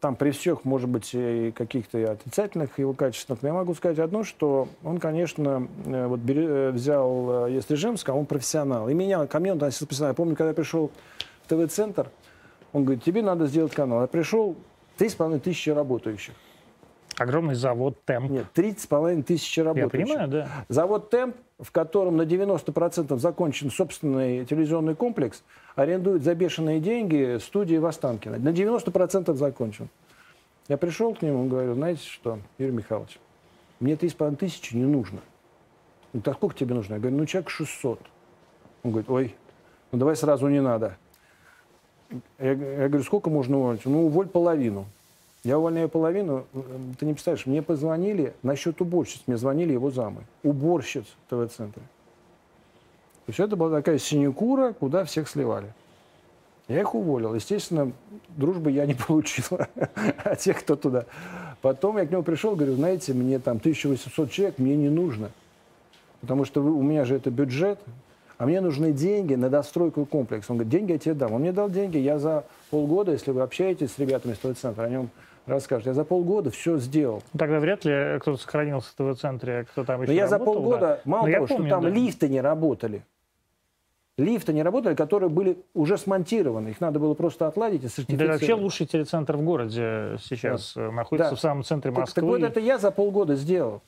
там 0.00 0.16
при 0.16 0.30
всех, 0.30 0.64
может 0.64 0.88
быть, 0.88 1.10
и 1.14 1.52
каких-то 1.52 2.12
отрицательных 2.12 2.78
его 2.78 2.94
качествах, 2.94 3.40
но 3.42 3.48
я 3.48 3.54
могу 3.54 3.74
сказать 3.74 3.98
одно, 3.98 4.24
что 4.24 4.68
он, 4.82 4.98
конечно, 4.98 5.68
э, 5.86 6.06
вот 6.06 6.20
э, 6.28 6.70
взял, 6.72 7.46
э, 7.46 7.52
если 7.52 7.74
Жемска, 7.74 8.10
он 8.10 8.26
профессионал. 8.26 8.88
И 8.88 8.94
меня, 8.94 9.26
ко 9.26 9.40
мне 9.40 9.52
он 9.52 9.58
относился. 9.58 10.06
Я 10.06 10.14
помню, 10.14 10.34
когда 10.34 10.48
я 10.48 10.54
пришел 10.54 10.90
в 11.44 11.48
ТВ-центр, 11.48 12.10
он 12.72 12.84
говорит, 12.84 13.04
тебе 13.04 13.22
надо 13.22 13.46
сделать 13.46 13.74
канал. 13.74 14.02
Я 14.02 14.06
пришел, 14.08 14.56
три 14.96 15.08
с 15.08 15.14
половиной 15.14 15.40
тысячи 15.40 15.70
работающих. 15.70 16.34
Огромный 17.18 17.56
завод 17.56 17.98
«Темп». 18.04 18.30
Нет, 18.30 18.46
30,5 18.54 19.22
тысяч 19.24 19.58
работающих. 19.58 20.08
Я 20.08 20.14
понимаю, 20.14 20.28
да. 20.28 20.48
Завод 20.68 21.10
«Темп», 21.10 21.36
в 21.58 21.72
котором 21.72 22.16
на 22.16 22.22
90% 22.22 23.18
закончен 23.18 23.70
собственный 23.70 24.44
телевизионный 24.44 24.94
комплекс, 24.94 25.42
арендует 25.74 26.22
за 26.22 26.34
бешеные 26.36 26.78
деньги 26.80 27.38
студии 27.38 27.76
в 27.76 27.86
Останкино. 27.86 28.38
На 28.38 28.50
90% 28.50 29.34
закончен. 29.34 29.88
Я 30.68 30.76
пришел 30.76 31.14
к 31.14 31.22
нему 31.22 31.48
говорю, 31.48 31.74
знаете 31.74 32.06
что, 32.06 32.38
Юрий 32.58 32.72
Михайлович, 32.72 33.18
мне 33.80 33.94
3,5 33.94 34.36
тысячи 34.36 34.76
не 34.76 34.84
нужно. 34.84 35.20
Говорит, 36.12 36.28
а 36.28 36.34
сколько 36.34 36.54
тебе 36.54 36.74
нужно? 36.74 36.94
Я 36.94 37.00
говорю, 37.00 37.16
ну 37.16 37.26
человек 37.26 37.50
600. 37.50 38.00
Он 38.84 38.90
говорит, 38.92 39.10
ой, 39.10 39.34
ну 39.90 39.98
давай 39.98 40.14
сразу 40.14 40.46
не 40.48 40.60
надо. 40.60 40.96
Я, 42.38 42.52
я 42.52 42.88
говорю, 42.88 43.02
сколько 43.02 43.28
можно 43.28 43.58
уволить? 43.58 43.84
Ну, 43.84 44.06
уволь 44.06 44.28
половину. 44.28 44.86
Я 45.44 45.58
увольняю 45.58 45.88
половину. 45.88 46.46
Ты 46.98 47.06
не 47.06 47.12
представляешь, 47.12 47.46
мне 47.46 47.62
позвонили 47.62 48.34
насчет 48.42 48.80
уборщиц. 48.80 49.22
Мне 49.26 49.36
звонили 49.36 49.72
его 49.72 49.90
замы. 49.90 50.22
Уборщиц 50.42 51.04
ТВ-центра. 51.28 51.82
То 53.26 53.30
есть 53.30 53.40
это 53.40 53.56
была 53.56 53.76
такая 53.76 53.98
синекура, 53.98 54.72
куда 54.72 55.04
всех 55.04 55.28
сливали. 55.28 55.72
Я 56.66 56.80
их 56.80 56.94
уволил. 56.94 57.34
Естественно, 57.34 57.92
дружбы 58.36 58.70
я 58.70 58.86
не 58.86 58.94
получил 59.06 59.58
от 60.24 60.38
тех, 60.38 60.58
кто 60.60 60.76
туда. 60.76 61.06
Потом 61.62 61.98
я 61.98 62.06
к 62.06 62.10
нему 62.10 62.22
пришел, 62.22 62.54
говорю, 62.54 62.74
знаете, 62.74 63.14
мне 63.14 63.38
там 63.38 63.56
1800 63.56 64.30
человек, 64.30 64.58
мне 64.58 64.76
не 64.76 64.88
нужно. 64.88 65.30
Потому 66.20 66.44
что 66.44 66.62
вы, 66.62 66.72
у 66.72 66.82
меня 66.82 67.04
же 67.04 67.16
это 67.16 67.30
бюджет, 67.30 67.78
а 68.38 68.46
мне 68.46 68.60
нужны 68.60 68.92
деньги 68.92 69.34
на 69.34 69.50
достройку 69.50 70.04
комплекса. 70.04 70.52
Он 70.52 70.58
говорит, 70.58 70.72
деньги 70.72 70.92
я 70.92 70.98
тебе 70.98 71.14
дам. 71.14 71.32
Он 71.32 71.40
мне 71.40 71.52
дал 71.52 71.70
деньги, 71.70 71.98
я 71.98 72.18
за 72.18 72.44
полгода, 72.70 73.12
если 73.12 73.30
вы 73.30 73.42
общаетесь 73.42 73.92
с 73.92 73.98
ребятами 73.98 74.32
из 74.32 74.38
ТВ-центра, 74.38 74.84
о 74.84 74.88
нем 74.88 75.10
расскажет. 75.48 75.86
Я 75.86 75.94
за 75.94 76.04
полгода 76.04 76.50
все 76.50 76.78
сделал. 76.78 77.22
Тогда 77.36 77.58
вряд 77.60 77.84
ли 77.84 78.18
кто-то 78.20 78.38
сохранился 78.38 78.90
в 78.90 78.94
ТВ-центре, 78.94 79.60
а 79.60 79.64
кто 79.64 79.84
там 79.84 80.02
еще 80.02 80.12
Но 80.12 80.16
я 80.16 80.28
работал, 80.28 80.38
за 80.38 80.60
полгода, 80.60 80.80
да. 80.80 81.00
мало 81.04 81.26
Но 81.26 81.32
того, 81.32 81.46
помню, 81.46 81.66
что 81.66 81.76
там 81.76 81.82
да. 81.84 81.90
лифты 81.90 82.28
не 82.28 82.40
работали, 82.40 83.02
лифты 84.18 84.52
не 84.52 84.62
работали, 84.62 84.94
которые 84.94 85.30
были 85.30 85.58
уже 85.74 85.96
смонтированы. 85.96 86.68
Их 86.68 86.80
надо 86.80 86.98
было 86.98 87.14
просто 87.14 87.46
отладить 87.46 87.84
и 87.84 87.88
сертифицировать. 87.88 88.26
Да 88.26 88.32
вообще 88.32 88.54
лучший 88.54 88.86
телецентр 88.86 89.36
в 89.36 89.42
городе 89.42 90.16
сейчас 90.22 90.74
да. 90.74 90.90
находится 90.90 91.30
да. 91.30 91.36
в 91.36 91.40
самом 91.40 91.64
центре 91.64 91.90
Москвы. 91.90 92.06
Так, 92.06 92.14
так 92.14 92.24
вот 92.24 92.42
это 92.42 92.60
я 92.60 92.78
за 92.78 92.90
полгода 92.90 93.36
сделал. 93.36 93.82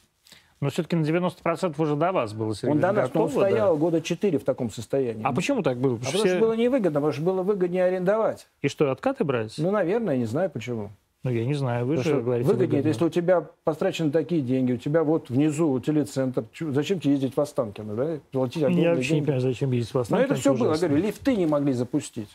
Но 0.61 0.69
все-таки 0.69 0.95
на 0.95 1.05
90% 1.05 1.75
уже 1.79 1.97
до 1.97 2.13
вас 2.13 2.35
было, 2.35 2.55
Сергей. 2.55 2.73
Он 2.73 2.81
до 2.81 2.93
нас, 2.93 3.09
готово, 3.09 3.25
он 3.25 3.31
стоял 3.31 3.75
да? 3.75 3.81
года 3.81 4.03
4 4.03 4.39
в 4.39 4.45
таком 4.45 4.71
состоянии. 4.71 5.23
А 5.25 5.33
почему 5.33 5.63
так 5.63 5.79
было? 5.79 5.97
Потому, 5.97 6.11
а 6.11 6.13
потому 6.13 6.29
что 6.29 6.41
было 6.41 6.53
невыгодно, 6.53 7.01
потому 7.01 7.13
что 7.13 7.23
было 7.23 7.43
выгоднее 7.43 7.85
арендовать. 7.85 8.47
И 8.61 8.69
что, 8.69 8.91
откаты 8.91 9.25
брать? 9.25 9.55
Ну, 9.57 9.71
наверное, 9.71 10.19
не 10.19 10.27
знаю 10.27 10.51
почему. 10.51 10.91
Ну, 11.23 11.31
я 11.31 11.45
не 11.45 11.53
знаю, 11.53 11.85
вы 11.85 11.97
Потому 11.97 12.17
же 12.17 12.23
говорите 12.23 12.49
выгоднее. 12.49 12.69
Выгодно. 12.69 12.89
Если 12.89 13.05
у 13.05 13.11
тебя 13.11 13.47
потрачены 13.65 14.11
такие 14.11 14.41
деньги, 14.41 14.73
у 14.73 14.77
тебя 14.79 15.05
вот 15.05 15.29
внизу 15.29 15.79
телецентр, 15.81 16.45
зачем 16.59 16.99
тебе 16.99 17.13
ездить 17.13 17.37
в 17.37 17.41
Останкино, 17.41 17.95
да? 17.95 18.19
Платить 18.31 18.63
я 18.63 18.69
вообще 18.69 18.83
деньги. 18.83 19.13
не 19.13 19.21
понимаю, 19.21 19.41
зачем 19.43 19.71
ездить 19.73 19.93
в 19.93 19.99
Останкино. 19.99 20.29
Но 20.29 20.33
это 20.33 20.41
все 20.41 20.55
было, 20.55 20.75
говорю, 20.75 20.97
лифты 20.97 21.37
не 21.37 21.47
могли 21.47 21.75
запустить. 21.75 22.31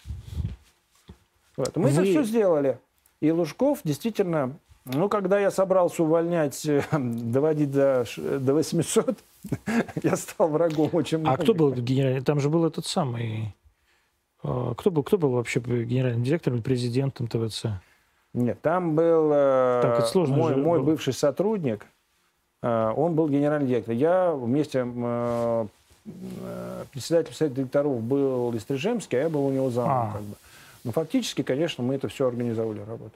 Вот. 1.57 1.75
Мы 1.75 1.89
вы... 1.89 1.89
это 1.89 2.03
все 2.03 2.23
сделали. 2.23 2.77
И 3.21 3.31
Лужков 3.31 3.79
действительно, 3.83 4.55
ну, 4.85 5.09
когда 5.09 5.39
я 5.39 5.49
собрался 5.49 6.03
увольнять, 6.03 6.63
э, 6.67 6.83
доводить 6.91 7.71
до, 7.71 8.05
до 8.17 8.53
800, 8.53 9.17
я 10.03 10.15
стал 10.15 10.49
врагом 10.49 10.89
очень 10.93 11.23
А 11.25 11.37
кто 11.37 11.55
был 11.55 11.73
генеральный? 11.73 12.21
Там 12.21 12.39
же 12.39 12.49
был 12.49 12.65
этот 12.65 12.85
самый... 12.85 13.55
А, 14.43 14.75
кто 14.75 14.91
был, 14.91 15.01
кто 15.01 15.17
был 15.17 15.31
вообще 15.31 15.59
генеральным 15.59 16.23
директором 16.23 16.59
и 16.59 16.61
президентом 16.61 17.27
ТВЦ? 17.27 17.65
Нет, 18.35 18.61
там 18.61 18.95
был 18.95 19.31
э, 19.33 20.01
сложно 20.11 20.35
мой, 20.35 20.55
мой 20.57 20.83
бывший 20.83 21.13
сотрудник, 21.13 21.85
э, 22.61 22.93
он 22.95 23.15
был 23.15 23.29
генеральный 23.29 23.67
директор. 23.67 23.95
Я 23.95 24.33
вместе 24.33 24.85
э, 24.85 25.67
председатель 26.91 27.33
совета 27.33 27.55
директоров 27.55 28.01
был 28.01 28.51
Листрижемский, 28.51 29.17
а 29.17 29.21
я 29.23 29.29
был 29.29 29.45
у 29.45 29.51
него 29.51 29.69
замом. 29.69 29.91
А. 29.91 30.11
Как 30.13 30.21
бы. 30.21 30.35
Но 30.83 30.91
фактически, 30.91 31.43
конечно, 31.43 31.81
мы 31.81 31.95
это 31.95 32.09
все 32.09 32.27
организовали 32.27 32.79
работу. 32.79 33.13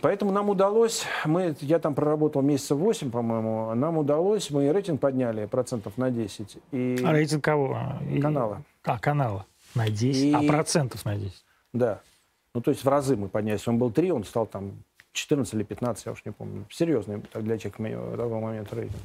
Поэтому 0.00 0.32
нам 0.32 0.48
удалось, 0.48 1.04
мы, 1.26 1.54
я 1.60 1.78
там 1.78 1.94
проработал 1.94 2.40
месяца 2.40 2.74
8, 2.74 3.10
по-моему, 3.10 3.74
нам 3.74 3.98
удалось, 3.98 4.50
мы 4.50 4.72
рейтинг 4.72 5.00
подняли 5.00 5.44
процентов 5.44 5.98
на 5.98 6.10
10. 6.10 6.56
И... 6.72 6.98
А 7.04 7.12
рейтинг 7.12 7.44
кого? 7.44 7.78
Канала. 8.22 8.62
А, 8.82 8.98
канала. 8.98 9.44
На 9.74 9.90
10, 9.90 10.22
и... 10.22 10.32
а 10.32 10.42
процентов 10.50 11.04
на 11.04 11.16
10? 11.16 11.44
Да. 11.74 12.00
Ну, 12.54 12.60
то 12.60 12.70
есть 12.70 12.84
в 12.84 12.88
разы 12.88 13.16
мы 13.16 13.28
поднялись. 13.28 13.66
Он 13.66 13.78
был 13.78 13.90
3, 13.90 14.12
он 14.12 14.24
стал 14.24 14.46
там 14.46 14.72
14 15.12 15.54
или 15.54 15.64
15, 15.64 16.06
я 16.06 16.12
уж 16.12 16.24
не 16.24 16.32
помню. 16.32 16.64
Серьезный 16.70 17.22
для 17.34 17.58
тех 17.58 17.76
того 17.76 18.40
момента 18.40 18.76
рейтинг. 18.76 19.00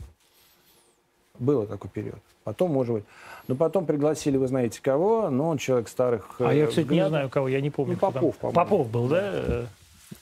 Было 1.39 1.65
такой 1.65 1.89
период. 1.89 2.19
Потом, 2.43 2.71
может 2.71 2.93
быть... 2.93 3.03
Ну, 3.47 3.55
потом 3.55 3.85
пригласили, 3.85 4.37
вы 4.37 4.47
знаете 4.47 4.81
кого, 4.81 5.29
но 5.29 5.49
он 5.49 5.57
человек 5.57 5.87
старых 5.87 6.35
А 6.39 6.53
я, 6.53 6.67
кстати, 6.67 6.85
взглядов. 6.85 7.05
не 7.05 7.09
знаю, 7.09 7.29
кого, 7.29 7.47
я 7.47 7.61
не 7.61 7.69
помню. 7.69 7.93
Ну, 7.93 7.99
Попов, 7.99 8.37
по-моему. 8.37 8.55
Попов 8.55 8.91
был, 8.91 9.07
да? 9.07 9.65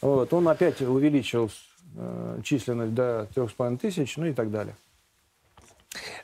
Вот, 0.01 0.31
он 0.33 0.47
опять 0.47 0.81
увеличил 0.81 1.49
э, 1.95 2.39
численность 2.43 2.93
до 2.93 3.27
3,5 3.35 3.77
тысяч, 3.77 4.15
ну 4.17 4.27
и 4.27 4.33
так 4.33 4.51
далее. 4.51 4.75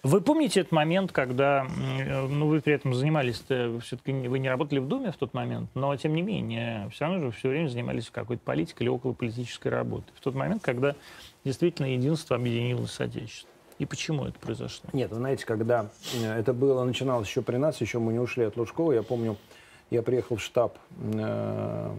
Вы 0.04 0.20
помните 0.20 0.60
этот 0.60 0.74
момент, 0.74 1.14
когда, 1.14 1.66
ну, 2.30 2.48
вы 2.48 2.60
при 2.62 2.74
этом 2.74 2.94
занимались, 2.94 3.38
все-таки 3.38 4.12
вы 4.12 4.40
не 4.40 4.50
работали 4.50 4.80
в 4.80 4.88
Думе 4.88 5.14
в 5.14 5.16
тот 5.16 5.34
момент, 5.34 5.70
но, 5.76 5.96
тем 5.96 6.14
не 6.14 6.22
менее, 6.22 6.90
все 6.92 7.06
равно 7.06 7.22
же 7.22 7.32
все 7.32 7.48
время 7.48 7.70
занимались 7.70 8.10
какой-то 8.10 8.44
политикой 8.44 8.84
или 8.84 8.90
около 8.90 9.14
политической 9.14 9.70
работой. 9.70 10.12
В 10.16 10.20
тот 10.20 10.36
момент, 10.36 10.62
когда 10.62 10.96
действительно 11.46 11.88
единство 11.88 12.36
объединилось 12.36 12.92
с 12.92 13.00
Отечеством. 13.00 13.50
И 13.80 13.86
почему 13.86 14.26
это 14.26 14.38
произошло? 14.40 14.90
Нет, 14.94 15.10
вы 15.10 15.16
знаете, 15.18 15.46
когда 15.46 15.90
э, 16.14 16.40
это 16.40 16.54
было, 16.54 16.84
начиналось 16.84 17.28
еще 17.28 17.42
при 17.42 17.58
нас, 17.58 17.82
еще 17.82 18.00
мы 18.00 18.14
не 18.14 18.20
ушли 18.20 18.44
от 18.44 18.56
Лужкова, 18.56 18.92
я 18.92 19.04
помню, 19.04 19.38
я 19.90 20.04
приехал 20.04 20.36
в 20.36 20.42
штаб 20.42 20.78
э, 21.00 21.96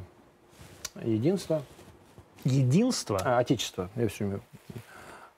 Единства. 1.03 1.63
Единство? 2.45 3.21
А, 3.25 3.39
отечество, 3.39 3.91
я 3.97 4.09
все 4.09 4.25
имею. 4.25 4.43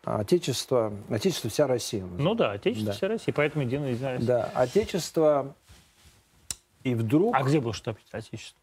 Отечество, 0.07 0.92
Отечество 1.11 1.50
вся 1.50 1.66
Россия. 1.66 2.04
Ну 2.16 2.36
да, 2.36 2.52
Отечество 2.52 2.86
да. 2.86 2.92
вся 2.92 3.09
Россия, 3.09 3.34
поэтому 3.34 3.64
единая, 3.64 3.90
единая 3.90 4.12
Россия. 4.12 4.28
Да, 4.28 4.44
Отечество, 4.54 5.54
и 6.84 6.94
вдруг... 6.94 7.34
А 7.34 7.42
где 7.42 7.61
был 7.61 7.72
штаб 7.72 7.96
Отечества? 8.12 8.61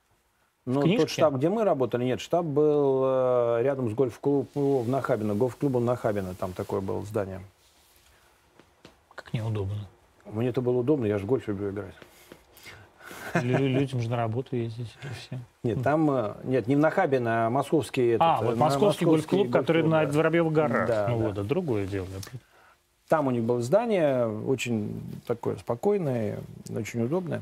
Ну, 0.65 0.81
тот 0.95 1.09
штаб, 1.09 1.33
где 1.33 1.49
мы 1.49 1.65
работали, 1.65 2.05
нет, 2.05 2.21
штаб 2.21 2.45
был 2.45 3.01
э, 3.03 3.59
рядом 3.63 3.89
с 3.89 3.93
гольф-клубом 3.93 4.83
в 4.83 4.87
Нахабино, 4.87 5.35
гольф-клубом 5.35 5.83
Нахабино, 5.83 6.33
там 6.33 6.53
такое 6.53 6.79
было 6.79 7.03
здание. 7.03 7.41
Как 9.13 9.33
неудобно. 9.33 9.89
Мне 10.25 10.47
это 10.47 10.61
было 10.61 10.77
удобно, 10.77 11.05
я 11.05 11.17
же 11.17 11.25
гольф 11.25 11.49
люблю 11.49 11.71
играть. 11.71 11.93
Людям 13.41 14.01
же 14.01 14.09
на 14.09 14.17
работу 14.17 14.55
ездить 14.55 14.88
все. 15.19 15.39
Нет, 15.63 15.81
там, 15.84 16.09
э, 16.11 16.34
нет, 16.43 16.67
не 16.67 16.75
в 16.75 16.79
Нахабино, 16.79 17.47
а 17.47 17.49
московский. 17.49 18.09
Этот, 18.09 18.21
а, 18.21 18.41
вот 18.41 18.57
московский, 18.57 19.05
гольф-клуб, 19.05 19.51
который 19.51 19.84
на 19.84 20.05
Воробьевых 20.05 20.53
горах. 20.53 20.88
Да, 20.88 21.07
ну 21.09 21.19
да. 21.19 21.23
вот, 21.25 21.31
это 21.34 21.43
другое 21.43 21.88
дело. 21.88 22.07
Там 23.07 23.27
у 23.27 23.31
них 23.31 23.43
было 23.43 23.61
здание, 23.61 24.27
очень 24.27 25.01
такое 25.27 25.57
спокойное, 25.57 26.39
очень 26.69 27.03
удобное. 27.03 27.41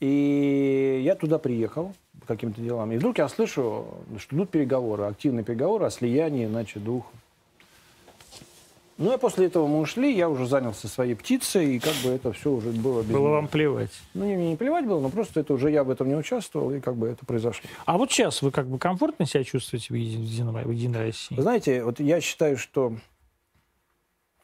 И 0.00 1.00
я 1.04 1.14
туда 1.14 1.38
приехал 1.38 1.94
по 2.20 2.26
каким-то 2.26 2.60
делам. 2.60 2.92
И 2.92 2.96
вдруг 2.96 3.18
я 3.18 3.28
слышу, 3.28 3.86
что 4.18 4.36
идут 4.36 4.50
переговоры, 4.50 5.04
активные 5.04 5.44
переговоры 5.44 5.86
о 5.86 5.90
слиянии, 5.90 6.46
значит, 6.46 6.84
двух 6.84 7.06
ну, 8.98 9.12
а 9.12 9.18
после 9.18 9.46
этого 9.46 9.66
мы 9.66 9.80
ушли, 9.80 10.14
я 10.14 10.28
уже 10.28 10.46
занялся 10.46 10.88
своей 10.88 11.14
птицей, 11.14 11.76
и 11.76 11.78
как 11.78 11.94
бы 12.02 12.10
это 12.10 12.32
все 12.32 12.50
уже 12.50 12.70
было... 12.70 13.02
Без 13.02 13.10
было 13.10 13.18
меня. 13.18 13.30
вам 13.30 13.48
плевать? 13.48 13.90
Ну, 14.14 14.24
не, 14.24 14.36
мне 14.36 14.50
не 14.50 14.56
плевать 14.56 14.86
было, 14.86 15.00
но 15.00 15.10
просто 15.10 15.40
это 15.40 15.52
уже 15.52 15.70
я 15.70 15.84
в 15.84 15.90
этом 15.90 16.08
не 16.08 16.16
участвовал, 16.16 16.70
и 16.72 16.80
как 16.80 16.96
бы 16.96 17.08
это 17.08 17.26
произошло. 17.26 17.68
А 17.84 17.98
вот 17.98 18.10
сейчас 18.10 18.40
вы 18.40 18.50
как 18.50 18.66
бы 18.68 18.78
комфортно 18.78 19.26
себя 19.26 19.44
чувствуете 19.44 19.88
в 19.90 19.96
Единой, 19.96 20.64
в 20.64 20.70
Единой 20.70 21.00
России? 21.00 21.38
Знаете, 21.38 21.84
вот 21.84 22.00
я 22.00 22.20
считаю, 22.22 22.56
что 22.56 22.94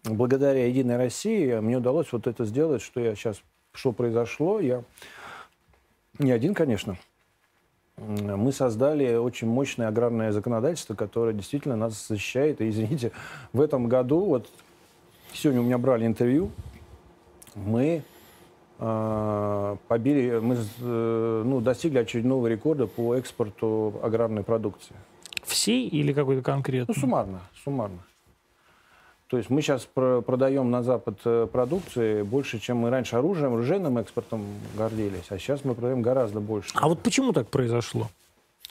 благодаря 0.05 0.67
Единой 0.67 0.97
России 0.97 1.59
мне 1.59 1.79
удалось 1.79 2.13
вот 2.13 2.27
это 2.27 2.45
сделать, 2.45 2.83
что 2.83 3.01
я 3.01 3.15
сейчас, 3.15 3.41
что 3.73 3.93
произошло, 3.93 4.61
я 4.61 4.85
не 6.19 6.31
один, 6.31 6.55
конечно, 6.55 6.99
мы 7.99 8.53
создали 8.53 9.15
очень 9.15 9.49
мощное 9.49 9.89
аграрное 9.89 10.33
законодательство, 10.33 10.95
которое 10.95 11.33
действительно 11.33 11.77
нас 11.77 12.07
защищает. 12.09 12.61
И, 12.61 12.69
извините, 12.69 13.13
в 13.53 13.61
этом 13.61 13.89
году, 13.89 14.25
вот 14.25 14.49
сегодня 15.33 15.61
у 15.61 15.65
меня 15.65 15.79
брали 15.79 16.07
интервью, 16.07 16.51
мы 17.55 18.03
э, 18.79 19.77
побили, 19.89 20.39
мы 20.39 20.57
э, 20.81 21.43
ну, 21.45 21.61
достигли 21.61 21.99
очередного 21.99 22.47
рекорда 22.47 22.87
по 22.87 23.15
экспорту 23.15 24.01
аграрной 24.03 24.43
продукции. 24.43 24.97
Всей 25.45 25.89
или 25.89 26.13
какой-то 26.13 26.43
конкретный? 26.43 26.95
Ну, 26.95 27.01
суммарно, 27.01 27.41
суммарно. 27.65 27.99
То 29.33 29.39
есть 29.39 29.49
мы 29.49 29.63
сейчас 29.63 29.89
продаем 29.95 30.71
на 30.71 30.83
Запад 30.83 31.19
э, 31.25 31.49
продукции 31.51 32.21
больше, 32.21 32.59
чем 32.59 32.77
мы 32.77 32.91
раньше 32.91 33.17
оружием, 33.17 33.55
оружейным 33.55 33.97
экспортом 33.97 34.45
гордились, 34.77 35.25
а 35.31 35.39
сейчас 35.39 35.65
мы 35.65 35.75
продаем 35.75 36.03
гораздо 36.03 36.39
больше. 36.41 36.69
А 36.75 36.87
вот 36.87 37.01
почему 37.01 37.33
так 37.33 37.49
произошло? 37.49 38.11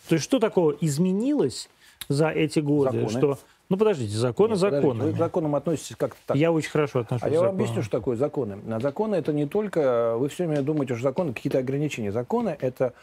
То 0.07 0.14
есть 0.14 0.24
что 0.24 0.38
такого 0.38 0.70
изменилось 0.80 1.68
за 2.09 2.30
эти 2.30 2.59
годы? 2.59 2.91
Законы. 2.91 3.09
Что... 3.09 3.39
Ну, 3.70 3.78
подождите, 3.78 4.16
законы 4.16 4.55
законы. 4.55 5.05
Вы 5.05 5.14
к 5.14 5.18
законам 5.18 5.55
относитесь 5.55 5.95
как-то 5.95 6.20
так. 6.28 6.38
Я 6.38 6.51
очень 6.51 6.70
хорошо 6.70 6.99
отношусь 6.99 7.24
А 7.24 7.30
я 7.32 7.39
вам 7.39 7.55
объясню, 7.55 7.82
что 7.82 7.89
такое 7.89 8.16
законы. 8.16 8.57
На 8.64 8.80
законы 8.80 9.16
это 9.16 9.34
не 9.34 9.47
только... 9.47 10.16
Вы 10.20 10.30
все 10.30 10.45
время 10.45 10.62
думаете, 10.62 10.93
что 10.93 11.01
законы 11.01 11.34
какие-то 11.34 11.57
ограничения. 11.57 12.12
Законы— 12.12 12.55
это 12.62 12.93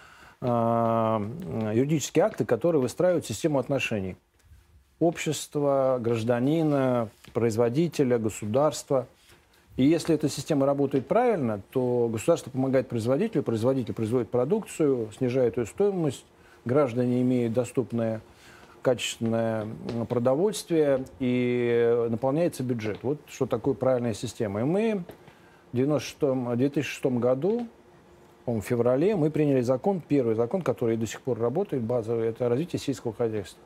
э, 0.41 0.47
юридические 1.75 2.25
акты, 2.25 2.45
которые 2.45 2.81
выстраивают 2.81 3.27
систему 3.27 3.59
отношений 3.59 4.15
общества, 5.01 5.99
гражданина, 6.01 7.09
производителя, 7.33 8.19
государства. 8.19 9.07
И 9.77 9.85
если 9.85 10.15
эта 10.15 10.29
система 10.29 10.67
работает 10.67 11.07
правильно, 11.07 11.61
то 11.71 12.09
государство 12.13 12.51
помогает 12.51 12.89
производителю, 12.89 13.43
производитель 13.43 13.95
производит 13.95 14.31
продукцию, 14.31 15.11
снижает 15.17 15.57
ее 15.57 15.67
стоимость, 15.67 16.25
граждане 16.65 17.23
имеют 17.23 17.53
доступное 17.53 18.21
качественное 18.83 19.67
продовольствие 20.09 21.05
и 21.21 22.07
наполняется 22.11 22.63
бюджет. 22.63 22.99
Вот 23.03 23.19
что 23.29 23.47
такое 23.47 23.75
правильная 23.75 24.15
система. 24.15 24.61
И 24.61 24.65
мы 24.65 25.05
в 25.73 25.77
96, 25.77 26.57
2006 26.57 27.05
году, 27.19 27.67
в 28.47 28.61
феврале, 28.63 29.15
мы 29.15 29.31
приняли 29.31 29.61
закон, 29.61 30.01
первый 30.01 30.35
закон, 30.35 30.63
который 30.63 30.97
до 30.97 31.07
сих 31.07 31.21
пор 31.21 31.39
работает, 31.39 31.83
базовый, 31.83 32.29
это 32.29 32.49
развитие 32.49 32.81
сельского 32.81 33.13
хозяйства. 33.13 33.61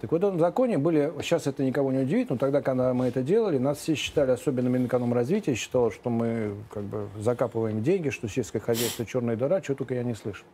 Так 0.00 0.12
вот 0.12 0.22
в 0.22 0.24
этом 0.24 0.38
законе 0.38 0.78
были, 0.78 1.12
сейчас 1.20 1.46
это 1.46 1.62
никого 1.62 1.92
не 1.92 1.98
удивит, 1.98 2.30
но 2.30 2.38
тогда, 2.38 2.62
когда 2.62 2.94
мы 2.94 3.06
это 3.06 3.22
делали, 3.22 3.58
нас 3.58 3.78
все 3.78 3.94
считали, 3.94 4.30
особенно 4.30 4.68
Минэкономразвитие, 4.68 5.56
считало, 5.56 5.90
что 5.90 6.08
мы 6.08 6.54
как 6.72 6.84
бы 6.84 7.08
закапываем 7.18 7.82
деньги, 7.82 8.08
что 8.08 8.26
сельское 8.26 8.60
хозяйство 8.60 9.04
черная 9.04 9.36
дыра, 9.36 9.60
чего 9.60 9.76
только 9.76 9.94
я 9.94 10.02
не 10.02 10.14
слышу. 10.14 10.44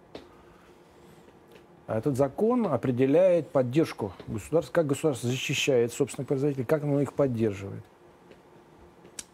А 1.86 1.98
этот 1.98 2.16
закон 2.16 2.66
определяет 2.66 3.48
поддержку 3.48 4.12
государства, 4.26 4.72
как 4.72 4.88
государство 4.88 5.28
защищает 5.28 5.92
собственных 5.92 6.26
производителей, 6.26 6.64
как 6.64 6.82
оно 6.82 7.00
их 7.00 7.12
поддерживает. 7.12 7.84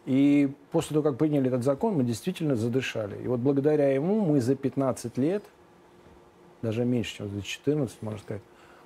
И 0.05 0.51
после 0.71 0.93
того, 0.93 1.09
как 1.09 1.17
приняли 1.17 1.47
этот 1.47 1.63
закон, 1.63 1.95
мы 1.95 2.03
действительно 2.03 2.55
задышали. 2.55 3.19
И 3.23 3.27
вот 3.27 3.39
благодаря 3.39 3.89
ему 3.89 4.23
мы 4.23 4.41
за 4.41 4.53
15 4.53 5.17
лет, 5.17 5.43
даже 6.61 6.85
меньше, 6.85 7.17
чем 7.17 7.29
за 7.29 7.41
14, 7.41 7.99
можно 8.03 8.19
сказать, 8.19 8.43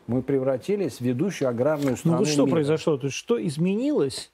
мы 0.08 0.22
превратились 0.22 0.97
в 0.97 1.01
ведущую 1.01 1.49
аграрную 1.49 1.91
ну, 1.91 1.97
страну 1.97 2.18
Ну 2.18 2.24
вот 2.24 2.28
что 2.28 2.45
мира. 2.45 2.55
произошло? 2.55 2.97
То 2.97 3.08
есть 3.08 3.18
что 3.18 3.45
изменилось? 3.45 4.32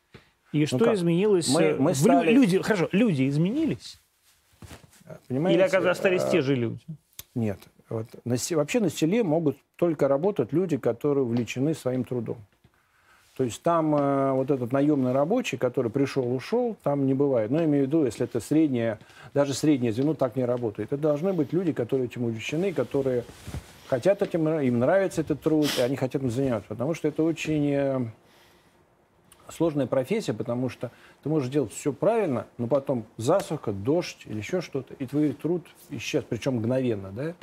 И 0.52 0.62
ну 0.62 0.68
что 0.68 0.80
как? 0.80 0.96
изменилось? 0.96 1.50
Мы, 1.50 1.62
э, 1.62 1.76
мы 1.76 1.96
стали... 1.96 2.32
люди, 2.32 2.62
хорошо, 2.62 2.88
люди 2.92 3.28
изменились? 3.28 4.00
Понимаете, 5.28 5.60
Или, 5.60 5.88
остались 5.88 6.22
а... 6.24 6.30
те 6.30 6.42
же 6.42 6.56
люди? 6.56 6.80
Нет. 7.36 7.60
Вот, 7.90 8.08
на, 8.24 8.36
вообще 8.52 8.80
на 8.80 8.90
селе 8.90 9.24
могут 9.24 9.58
только 9.76 10.08
работать 10.08 10.54
люди, 10.54 10.78
которые 10.78 11.26
увлечены 11.26 11.74
своим 11.74 12.04
трудом. 12.04 12.38
То 13.36 13.44
есть 13.44 13.64
там 13.64 13.96
э, 13.96 14.32
вот 14.34 14.52
этот 14.52 14.72
наемный 14.72 15.12
рабочий, 15.12 15.58
который 15.58 15.90
пришел, 15.90 16.34
ушел, 16.34 16.78
там 16.84 17.08
не 17.08 17.16
бывает. 17.16 17.50
Но 17.50 17.60
я 17.60 17.66
имею 17.66 17.86
в 17.86 17.88
виду, 17.88 18.06
если 18.06 18.26
это 18.26 18.40
среднее, 18.40 19.00
даже 19.34 19.56
среднее 19.56 19.92
звено 19.92 20.14
так 20.14 20.36
не 20.36 20.46
работает. 20.46 20.94
Это 20.94 21.02
должны 21.02 21.34
быть 21.34 21.52
люди, 21.52 21.74
которые 21.74 22.06
этим 22.06 22.26
увлечены, 22.26 22.74
которые 22.74 23.24
хотят 23.88 24.22
этим, 24.22 24.48
им 24.48 24.80
нравится 24.80 25.22
этот 25.22 25.42
труд, 25.42 25.70
и 25.78 25.82
они 25.82 25.96
хотят 25.96 26.22
им 26.22 26.30
заниматься, 26.30 26.68
потому 26.70 26.94
что 26.94 27.08
это 27.08 27.24
очень 27.24 27.72
э, 27.72 28.06
сложная 29.50 29.88
профессия, 29.88 30.34
потому 30.34 30.70
что 30.70 30.92
ты 31.24 31.30
можешь 31.30 31.50
делать 31.50 31.74
все 31.74 31.94
правильно, 31.94 32.48
но 32.58 32.68
потом 32.68 33.06
засуха, 33.18 33.72
дождь 33.72 34.24
или 34.26 34.38
еще 34.38 34.62
что-то, 34.62 34.94
и 34.96 35.06
твой 35.06 35.34
труд 35.34 35.66
исчез, 35.90 36.24
причем 36.28 36.56
мгновенно, 36.56 37.12
да? 37.12 37.34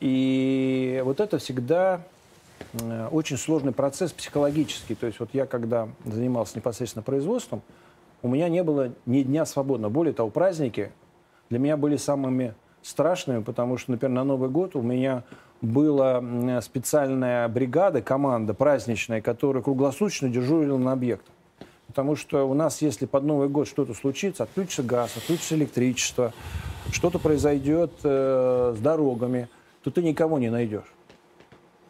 И 0.00 1.00
вот 1.04 1.20
это 1.20 1.38
всегда 1.38 2.02
э, 2.74 3.08
очень 3.10 3.38
сложный 3.38 3.72
процесс 3.72 4.12
психологический. 4.12 4.94
То 4.94 5.06
есть 5.06 5.20
вот 5.20 5.30
я, 5.32 5.46
когда 5.46 5.88
занимался 6.04 6.58
непосредственно 6.58 7.02
производством, 7.02 7.62
у 8.22 8.28
меня 8.28 8.48
не 8.48 8.62
было 8.62 8.92
ни 9.06 9.22
дня 9.22 9.46
свободного. 9.46 9.90
Более 9.90 10.12
того, 10.12 10.28
праздники 10.28 10.92
для 11.48 11.58
меня 11.58 11.76
были 11.76 11.96
самыми 11.96 12.54
страшными, 12.86 13.42
потому 13.42 13.78
что, 13.78 13.92
например, 13.92 14.14
на 14.14 14.24
Новый 14.24 14.48
год 14.48 14.76
у 14.76 14.82
меня 14.82 15.24
была 15.60 16.22
специальная 16.60 17.48
бригада, 17.48 18.00
команда 18.02 18.54
праздничная, 18.54 19.20
которая 19.20 19.62
круглосуточно 19.62 20.28
дежурила 20.28 20.78
на 20.78 20.92
объектах. 20.92 21.34
Потому 21.88 22.14
что 22.14 22.48
у 22.48 22.54
нас, 22.54 22.82
если 22.82 23.06
под 23.06 23.24
Новый 23.24 23.48
год 23.48 23.66
что-то 23.66 23.94
случится, 23.94 24.44
отключится 24.44 24.82
газ, 24.82 25.16
отключится 25.16 25.56
электричество, 25.56 26.32
что-то 26.92 27.18
произойдет 27.18 27.92
э, 28.04 28.74
с 28.76 28.80
дорогами, 28.80 29.48
то 29.82 29.90
ты 29.90 30.02
никого 30.02 30.38
не 30.38 30.50
найдешь. 30.50 30.92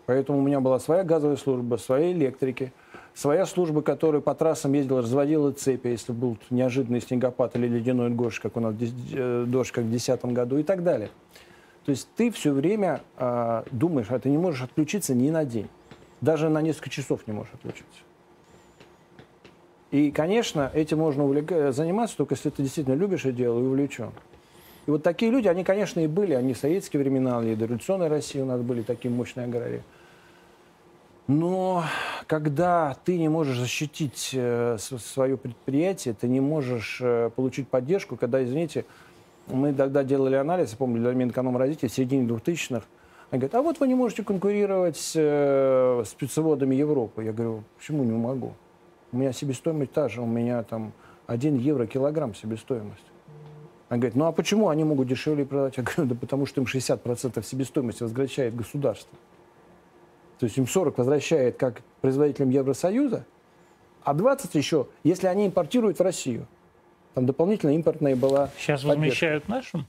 Поэтому 0.06 0.38
у 0.38 0.42
меня 0.42 0.60
была 0.60 0.78
своя 0.78 1.02
газовая 1.02 1.36
служба, 1.36 1.76
свои 1.76 2.12
электрики, 2.12 2.72
своя 3.16 3.46
служба, 3.46 3.80
которая 3.80 4.20
по 4.20 4.34
трассам 4.34 4.74
ездила, 4.74 5.00
разводила 5.00 5.50
цепи, 5.50 5.88
если 5.88 6.12
был 6.12 6.36
неожиданный 6.50 7.00
снегопад 7.00 7.56
или 7.56 7.66
ледяной 7.66 8.10
дождь, 8.10 8.38
как 8.38 8.56
у 8.56 8.60
нас 8.60 8.74
э, 9.12 9.44
дождь, 9.48 9.72
как 9.72 9.84
в 9.84 9.88
2010 9.88 10.24
году 10.26 10.58
и 10.58 10.62
так 10.62 10.84
далее. 10.84 11.08
То 11.86 11.90
есть 11.90 12.08
ты 12.14 12.30
все 12.30 12.52
время 12.52 13.00
э, 13.16 13.62
думаешь, 13.70 14.08
а 14.10 14.18
ты 14.18 14.28
не 14.28 14.36
можешь 14.36 14.62
отключиться 14.62 15.14
ни 15.14 15.30
на 15.30 15.46
день. 15.46 15.68
Даже 16.20 16.50
на 16.50 16.60
несколько 16.60 16.90
часов 16.90 17.26
не 17.26 17.32
можешь 17.32 17.54
отключиться. 17.54 18.00
И, 19.90 20.10
конечно, 20.10 20.70
этим 20.74 20.98
можно 20.98 21.24
увлек... 21.24 21.72
заниматься, 21.72 22.16
только 22.18 22.34
если 22.34 22.50
ты 22.50 22.62
действительно 22.62 22.94
любишь 22.94 23.24
это 23.24 23.32
дело 23.32 23.58
и 23.60 23.62
увлечен. 23.62 24.10
И 24.86 24.90
вот 24.90 25.02
такие 25.02 25.30
люди, 25.30 25.48
они, 25.48 25.64
конечно, 25.64 26.00
и 26.00 26.06
были. 26.06 26.34
Они 26.34 26.52
в 26.52 26.58
советские 26.58 27.02
времена, 27.02 27.42
и 27.42 27.54
до 27.54 27.64
революционной 27.64 28.08
России 28.08 28.40
у 28.40 28.44
нас 28.44 28.60
были 28.60 28.82
такие 28.82 29.12
мощные 29.12 29.46
аграрии. 29.46 29.82
Но 31.28 31.82
когда 32.28 32.96
ты 33.04 33.18
не 33.18 33.28
можешь 33.28 33.58
защитить 33.58 34.30
э, 34.32 34.76
свое 34.78 35.36
предприятие, 35.36 36.14
ты 36.14 36.28
не 36.28 36.40
можешь 36.40 36.98
э, 37.00 37.30
получить 37.34 37.68
поддержку, 37.68 38.16
когда, 38.16 38.44
извините, 38.44 38.84
мы 39.48 39.72
тогда 39.72 40.04
делали 40.04 40.36
анализ, 40.36 40.70
я 40.70 40.76
помню, 40.76 41.00
для 41.00 41.12
Минэкономразвития 41.12 41.88
в 41.88 41.92
середине 41.92 42.28
2000-х, 42.28 42.86
они 43.30 43.40
говорят, 43.40 43.54
а 43.56 43.62
вот 43.62 43.80
вы 43.80 43.88
не 43.88 43.96
можете 43.96 44.22
конкурировать 44.22 44.96
с 44.96 45.14
э, 45.16 46.04
спецводами 46.06 46.76
Европы. 46.76 47.24
Я 47.24 47.32
говорю, 47.32 47.64
почему 47.76 48.04
не 48.04 48.12
могу? 48.12 48.52
У 49.10 49.16
меня 49.16 49.32
себестоимость 49.32 49.92
та 49.92 50.08
же, 50.08 50.20
у 50.20 50.26
меня 50.26 50.62
там 50.62 50.92
1 51.26 51.58
евро 51.58 51.86
килограмм 51.86 52.36
себестоимость. 52.36 53.02
Они 53.88 54.00
говорят, 54.00 54.16
ну 54.16 54.26
а 54.26 54.32
почему 54.32 54.68
они 54.68 54.84
могут 54.84 55.08
дешевле 55.08 55.44
продать? 55.44 55.76
Я 55.76 55.82
говорю, 55.82 56.04
да 56.06 56.14
потому 56.14 56.46
что 56.46 56.60
им 56.60 56.68
60% 56.68 57.44
себестоимости 57.44 58.04
возвращает 58.04 58.54
государство. 58.54 59.16
То 60.38 60.44
есть 60.44 60.58
им 60.58 60.66
40 60.66 60.98
возвращает 60.98 61.56
как 61.56 61.82
производителям 62.00 62.50
Евросоюза, 62.50 63.24
а 64.02 64.14
20 64.14 64.54
еще, 64.54 64.86
если 65.02 65.26
они 65.26 65.46
импортируют 65.46 65.98
в 65.98 66.02
Россию. 66.02 66.46
Там 67.14 67.26
дополнительно 67.26 67.70
импортная 67.74 68.14
была 68.14 68.50
Сейчас 68.58 68.82
поддержка. 68.82 68.98
возмещают 68.98 69.48
нашим? 69.48 69.86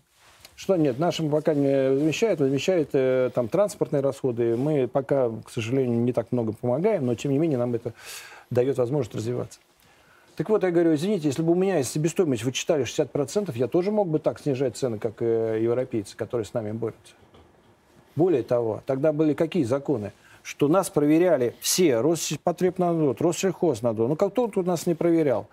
Что 0.56 0.76
нет, 0.76 0.98
нашим 0.98 1.30
пока 1.30 1.54
не 1.54 1.91
возмещают, 1.91 2.39
возмещают 2.39 2.89
э, 2.93 3.30
там 3.36 3.48
транспортные 3.48 4.02
расходы. 4.02 4.58
Мы 4.58 4.88
пока, 4.88 5.30
к 5.45 5.52
сожалению, 5.52 6.00
не 6.00 6.14
так 6.14 6.32
много 6.32 6.54
помогаем, 6.54 7.06
но 7.06 7.14
тем 7.14 7.32
не 7.32 7.38
менее 7.38 7.60
нам 7.60 7.76
это 7.76 7.93
дает 8.50 8.78
возможность 8.78 9.14
развиваться. 9.14 9.60
Так 10.36 10.50
вот, 10.50 10.64
я 10.64 10.72
говорю, 10.72 10.95
извините, 10.95 11.28
если 11.28 11.43
бы 11.43 11.52
у 11.52 11.56
меня 11.56 11.84
себестоимость 11.84 12.43
вычитали 12.43 12.86
60%, 12.86 13.52
я 13.56 13.68
тоже 13.68 13.91
мог 13.91 14.08
бы 14.08 14.20
так 14.20 14.39
снижать 14.39 14.78
цены, 14.78 14.98
как 14.98 15.22
э, 15.22 15.60
европейцы, 15.62 16.16
которые 16.16 16.45
с 16.45 16.54
нами 16.54 16.72
борются. 16.72 17.14
Более 18.16 18.41
того, 18.41 18.82
тогда 18.88 19.14
были 19.14 19.34
какие 19.34 19.64
законы? 19.64 20.12
Что 20.48 20.68
нас 20.68 20.89
проверяли 20.89 21.56
все, 21.60 22.00
Роспотребнадзор, 22.00 23.18
Россельхознадзор, 23.20 24.08
ну 24.08 24.16
кто 24.16 24.48
тут 24.48 24.66
нас 24.66 24.86
не 24.86 24.95
проверял. 24.95 25.48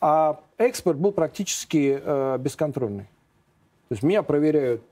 А 0.00 0.40
экспорт 0.56 0.98
был 0.98 1.12
практически 1.12 2.00
э, 2.00 2.38
бесконтрольный. 2.38 3.04
То 3.88 3.94
есть 3.94 4.02
меня 4.02 4.22
проверяют, 4.22 4.82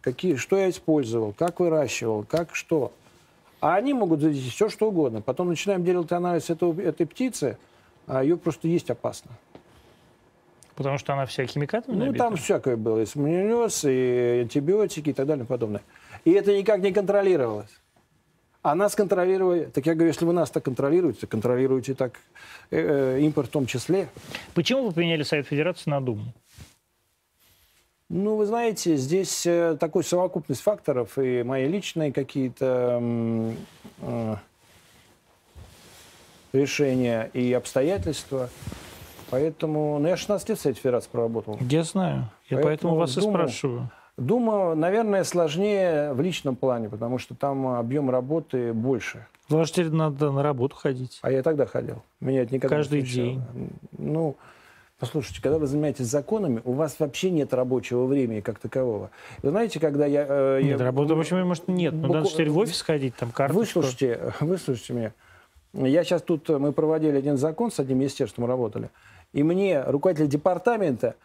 какие, 0.00 0.36
что 0.36 0.56
я 0.56 0.70
использовал, 0.70 1.34
как 1.36 1.60
выращивал, 1.60 2.24
как 2.24 2.54
что. 2.54 2.92
А 3.60 3.74
они 3.74 3.92
могут 3.92 4.20
завести 4.20 4.48
все, 4.48 4.68
что 4.70 4.88
угодно. 4.88 5.20
Потом 5.20 5.48
начинаем 5.48 5.84
делать 5.84 6.10
анализ 6.12 6.48
этого, 6.48 6.80
этой 6.80 7.06
птицы– 7.06 7.58
а 8.06 8.22
ее 8.22 8.36
просто 8.36 8.68
есть 8.68 8.90
опасно. 8.90 9.32
Потому 10.74 10.98
что 10.98 11.14
она 11.14 11.26
вся 11.26 11.46
химикатами 11.46 11.96
Ну, 11.96 12.12
там 12.12 12.36
всякое 12.36 12.76
было. 12.76 13.00
И 13.00 13.06
сомнилез, 13.06 13.84
и 13.84 14.40
антибиотики, 14.42 15.10
и 15.10 15.12
так 15.12 15.26
далее, 15.26 15.44
и 15.44 15.46
подобное. 15.46 15.82
И 16.24 16.32
это 16.32 16.56
никак 16.56 16.80
не 16.80 16.92
контролировалось. 16.92 17.70
А 18.66 18.74
нас 18.74 18.96
контролировали... 18.96 19.66
Так 19.66 19.86
я 19.86 19.94
говорю, 19.94 20.08
если 20.08 20.24
вы 20.24 20.32
нас 20.32 20.50
так 20.50 20.64
контролируете, 20.64 21.28
контролируете 21.28 21.94
так 21.94 22.14
э, 22.72 23.16
э, 23.16 23.20
импорт 23.20 23.48
в 23.48 23.52
том 23.52 23.66
числе. 23.66 24.08
Почему 24.54 24.88
вы 24.88 24.92
поменяли 24.92 25.22
Совет 25.22 25.46
Федерации 25.46 25.88
на 25.88 26.00
Думу? 26.00 26.24
Ну, 28.08 28.34
вы 28.34 28.44
знаете, 28.44 28.96
здесь 28.96 29.46
э, 29.46 29.76
такой 29.78 30.02
совокупность 30.02 30.62
факторов, 30.62 31.16
и 31.16 31.44
мои 31.44 31.68
личные 31.68 32.12
какие-то... 32.12 33.00
Э, 34.00 34.36
решения 36.52 37.30
и 37.34 37.52
обстоятельства. 37.52 38.48
Поэтому, 39.30 39.98
ну, 40.00 40.08
я 40.08 40.16
16 40.16 40.48
лет 40.48 40.58
в 40.58 40.62
Совете 40.62 40.80
Федерации 40.80 41.10
проработал. 41.12 41.56
Я 41.60 41.84
знаю. 41.84 42.30
Я 42.48 42.56
поэтому, 42.56 42.64
поэтому 42.64 42.94
вас 42.96 43.14
Думу, 43.14 43.28
и 43.28 43.30
спрашиваю. 43.30 43.90
Дума, 44.16 44.74
наверное, 44.74 45.24
сложнее 45.24 46.14
в 46.14 46.20
личном 46.20 46.56
плане, 46.56 46.88
потому 46.88 47.18
что 47.18 47.34
там 47.34 47.66
объем 47.66 48.08
работы 48.08 48.72
больше. 48.72 49.26
Вам 49.48 49.64
теперь 49.64 49.90
надо 49.90 50.32
на 50.32 50.42
работу 50.42 50.74
ходить. 50.74 51.18
А 51.22 51.30
я 51.30 51.42
тогда 51.42 51.66
ходил. 51.66 52.02
Меня 52.20 52.42
это 52.42 52.54
никогда 52.54 52.76
Каждый 52.76 53.02
не 53.02 53.06
день. 53.06 53.42
Ну, 53.96 54.36
послушайте, 54.98 55.40
когда 55.42 55.58
вы 55.58 55.66
занимаетесь 55.66 56.06
законами, 56.06 56.62
у 56.64 56.72
вас 56.72 56.96
вообще 56.98 57.30
нет 57.30 57.52
рабочего 57.52 58.06
времени 58.06 58.40
как 58.40 58.58
такового. 58.58 59.10
Вы 59.42 59.50
знаете, 59.50 59.78
когда 59.78 60.06
я... 60.06 60.26
Э, 60.26 60.60
нет, 60.62 60.80
я, 60.80 60.84
работы 60.84 61.14
времени, 61.14 61.44
может, 61.44 61.68
нет. 61.68 61.92
Но 61.94 62.08
надо 62.08 62.28
теперь 62.28 62.50
в 62.50 62.58
офис 62.58 62.80
ходить, 62.80 63.14
там 63.16 63.30
карточку. 63.30 63.60
Выслушайте, 63.60 64.32
выслушайте 64.40 64.92
меня. 64.94 65.12
Я 65.74 66.04
сейчас 66.04 66.22
тут, 66.22 66.48
мы 66.48 66.72
проводили 66.72 67.18
один 67.18 67.36
закон 67.36 67.70
с 67.70 67.78
одним 67.78 67.98
министерством, 67.98 68.46
работали. 68.46 68.90
И 69.32 69.42
мне 69.42 69.82
руководитель 69.82 70.28
департамента, 70.28 71.16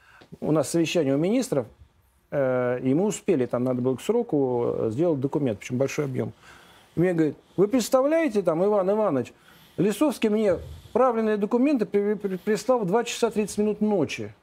у 0.41 0.51
нас 0.51 0.69
совещание 0.69 1.15
у 1.15 1.17
министров, 1.17 1.65
э, 1.65 1.80
и 2.31 2.93
мы 2.93 3.05
успели, 3.05 3.45
там 3.45 3.63
надо 3.63 3.81
было 3.81 3.95
к 3.95 4.01
сроку 4.01 4.63
э, 4.65 4.89
сделать 4.91 5.19
документ, 5.19 5.59
причем 5.59 5.77
большой 5.77 6.05
объем. 6.05 6.31
И 6.95 6.99
мне 6.99 7.13
говорит, 7.13 7.35
вы 7.57 7.67
представляете, 7.67 8.41
там, 8.41 8.63
Иван 8.63 8.89
Иванович, 8.89 9.33
Лисовский 9.77 10.29
мне 10.29 10.55
правильные 10.93 11.37
документы 11.37 11.85
прислал 11.85 12.79
в 12.79 12.85
2 12.85 13.03
часа 13.03 13.31
30 13.31 13.57
минут 13.57 13.81
ночи. 13.81 14.33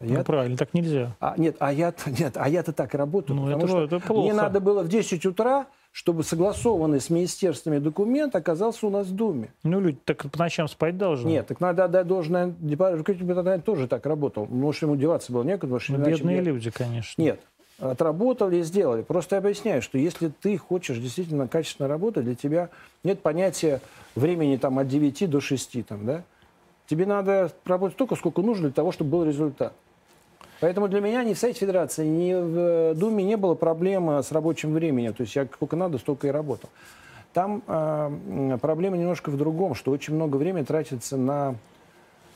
Ну, 0.00 0.14
я... 0.14 0.24
правильно, 0.24 0.56
так 0.56 0.74
нельзя. 0.74 1.14
А, 1.20 1.34
нет, 1.36 1.56
а 1.58 1.72
я-то, 1.72 2.10
нет, 2.10 2.36
а 2.36 2.48
я-то 2.48 2.72
так 2.72 2.94
работаю. 2.94 3.38
Ну, 3.38 3.48
это, 3.48 3.66
что 3.66 3.84
это 3.84 4.00
плохо. 4.00 4.22
Мне 4.22 4.34
надо 4.34 4.60
было 4.60 4.82
в 4.82 4.88
10 4.88 5.24
утра 5.26 5.66
чтобы 5.94 6.24
согласованный 6.24 7.00
с 7.00 7.08
министерствами 7.08 7.78
документ 7.78 8.34
оказался 8.34 8.84
у 8.88 8.90
нас 8.90 9.06
в 9.06 9.14
Думе. 9.14 9.52
Ну, 9.62 9.78
люди 9.78 9.96
так 10.04 10.28
по 10.28 10.38
ночам 10.40 10.66
спать 10.66 10.98
должны. 10.98 11.28
Нет, 11.28 11.46
так 11.46 11.60
надо 11.60 11.84
отдать 11.84 12.08
должное. 12.08 12.52
Руководитель 12.60 13.62
тоже 13.62 13.86
так 13.86 14.04
работал. 14.04 14.46
Может, 14.46 14.82
ему 14.82 14.96
деваться 14.96 15.32
было 15.32 15.44
некуда. 15.44 15.78
Ну, 15.88 15.98
бедные 15.98 16.40
мне... 16.40 16.50
люди, 16.50 16.72
конечно. 16.72 17.22
Нет, 17.22 17.38
отработали 17.78 18.56
и 18.56 18.62
сделали. 18.64 19.02
Просто 19.02 19.36
я 19.36 19.38
объясняю, 19.38 19.82
что 19.82 19.96
если 19.96 20.32
ты 20.40 20.58
хочешь 20.58 20.98
действительно 20.98 21.46
качественно 21.46 21.86
работать, 21.88 22.24
для 22.24 22.34
тебя 22.34 22.70
нет 23.04 23.20
понятия 23.20 23.80
времени 24.16 24.56
там, 24.56 24.80
от 24.80 24.88
9 24.88 25.30
до 25.30 25.40
6. 25.40 25.86
Там, 25.86 26.06
да? 26.06 26.24
Тебе 26.88 27.06
надо 27.06 27.52
работать 27.64 27.94
столько, 27.94 28.16
сколько 28.16 28.42
нужно 28.42 28.64
для 28.64 28.74
того, 28.74 28.90
чтобы 28.90 29.10
был 29.10 29.24
результат. 29.24 29.72
Поэтому 30.60 30.88
для 30.88 31.00
меня 31.00 31.24
ни 31.24 31.34
в 31.34 31.38
Совете 31.38 31.60
Федерации, 31.60 32.06
ни 32.06 32.32
в 32.32 32.58
э, 32.58 32.94
Думе 32.94 33.24
не 33.24 33.36
было 33.36 33.54
проблемы 33.54 34.22
с 34.22 34.32
рабочим 34.32 34.72
временем. 34.72 35.14
То 35.14 35.22
есть 35.22 35.34
я 35.36 35.46
сколько 35.46 35.76
надо, 35.76 35.98
столько 35.98 36.28
и 36.28 36.30
работал. 36.30 36.70
Там 37.32 37.62
э, 37.66 38.58
проблема 38.60 38.96
немножко 38.96 39.30
в 39.30 39.36
другом, 39.36 39.74
что 39.74 39.90
очень 39.90 40.14
много 40.14 40.36
времени 40.36 40.64
тратится 40.64 41.16
на 41.16 41.56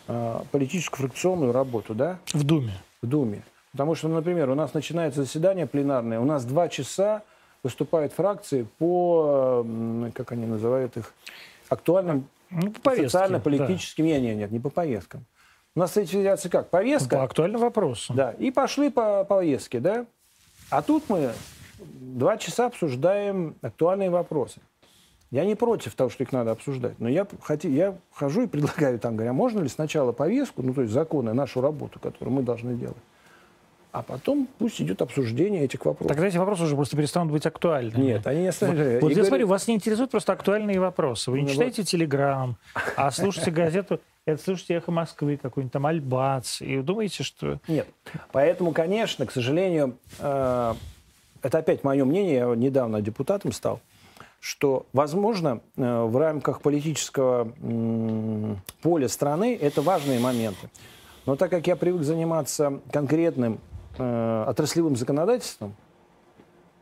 э, 0.09 0.41
политическую 0.51 1.09
фракционную 1.09 1.53
работу, 1.53 1.95
да? 1.95 2.19
В 2.33 2.45
Думе. 2.45 2.73
В 3.01 3.07
Думе. 3.07 3.43
Потому 3.73 3.95
что, 3.95 4.09
например, 4.09 4.51
у 4.51 4.55
нас 4.55 4.75
начинается 4.75 5.23
заседание 5.23 5.67
пленарное, 5.67 6.19
у 6.19 6.25
нас 6.25 6.45
два 6.45 6.69
часа 6.69 7.23
выступают 7.63 8.13
фракции 8.13 8.67
по, 8.79 9.65
как 10.15 10.33
они 10.33 10.47
называют 10.47 10.97
их, 10.97 11.13
актуальным 11.69 12.27
ну, 12.51 12.73
социально-политическим... 12.83 14.05
Да. 14.05 14.11
Нет, 14.11 14.23
нет, 14.23 14.37
нет, 14.37 14.51
не 14.51 14.59
по 14.59 14.71
повесткам. 14.71 15.25
Нас 15.79 15.93
Федерации 15.93 16.49
как? 16.49 16.71
Повестка. 16.71 17.17
По 17.17 17.23
актуальным 17.23 17.61
вопросам. 17.61 18.17
Да, 18.17 18.33
и 18.33 18.51
пошли 18.51 18.91
по 18.91 19.23
повестке, 19.25 19.79
да? 19.79 20.07
А 20.71 20.83
тут 20.83 21.05
мы 21.09 21.31
два 21.79 22.37
часа 22.37 22.67
обсуждаем 22.67 23.55
актуальные 23.63 24.11
вопросы. 24.11 24.61
Я 25.31 25.45
не 25.45 25.55
против 25.55 25.95
того, 25.95 26.11
что 26.11 26.25
их 26.25 26.33
надо 26.33 26.51
обсуждать, 26.51 26.99
но 26.99 27.09
я, 27.09 27.29
хоти, 27.43 27.69
я 27.69 27.97
хожу 28.13 28.43
и 28.43 28.47
предлагаю 28.47 28.99
там, 28.99 29.15
говоря, 29.15 29.33
можно 29.33 29.61
ли 29.61 29.69
сначала 29.69 30.11
повестку, 30.11 30.63
ну 30.63 30.75
то 30.75 30.83
есть 30.83 30.93
законы, 30.93 31.33
нашу 31.33 31.61
работу, 31.61 32.01
которую 32.01 32.35
мы 32.35 32.43
должны 32.43 32.75
делать, 32.75 32.97
а 33.93 34.03
потом 34.03 34.49
пусть 34.59 34.81
идет 34.81 35.01
обсуждение 35.03 35.65
этих 35.65 35.85
вопросов. 35.85 36.09
Тогда 36.09 36.29
эти 36.29 36.37
вопросы 36.37 36.65
уже 36.65 36.77
просто 36.77 36.97
перестанут 36.97 37.33
быть 37.33 37.47
актуальными. 37.47 38.03
Нет, 38.03 38.27
они 38.27 38.43
не 38.43 38.49
останутся. 38.49 38.85
Вот, 38.95 39.03
вот 39.03 39.13
я 39.13 39.25
смотрю, 39.25 39.47
вас 39.47 39.67
не 39.67 39.75
интересуют 39.75 40.11
просто 40.11 40.33
актуальные 40.33 40.79
вопросы. 40.79 41.31
Вы 41.31 41.41
не 41.41 41.47
ну, 41.47 41.53
читаете 41.53 41.83
вот. 41.83 41.89
Телеграм, 41.89 42.57
а 42.97 43.11
слушаете 43.13 43.51
газету, 43.51 44.01
это 44.27 44.43
слушаете 44.43 44.75
«Эхо 44.75 44.93
Москвы», 44.93 45.39
какой-нибудь 45.39 45.73
там 45.73 45.87
«Альбац», 45.87 46.61
и 46.61 46.83
думаете, 46.83 47.23
что... 47.23 47.61
Нет. 47.67 47.89
Поэтому, 48.33 48.73
конечно, 48.73 49.25
к 49.25 49.33
сожалению, 49.33 49.97
э, 50.19 50.75
это 51.43 51.59
опять 51.59 51.83
мое 51.83 52.05
мнение, 52.05 52.35
я 52.37 52.55
недавно 52.55 53.01
депутатом 53.01 53.53
стал, 53.53 53.81
что, 54.41 54.87
возможно, 54.93 55.61
э, 55.77 56.03
в 56.03 56.17
рамках 56.19 56.61
политического 56.61 57.53
поля 58.83 59.09
страны 59.09 59.59
это 59.59 59.81
важные 59.81 60.21
моменты. 60.21 60.69
Но 61.25 61.37
так 61.37 61.51
как 61.51 61.67
я 61.67 61.77
привык 61.77 62.03
заниматься 62.03 62.81
конкретным 62.93 63.61
э, 63.99 64.45
отраслевым 64.47 64.97
законодательством, 64.97 65.75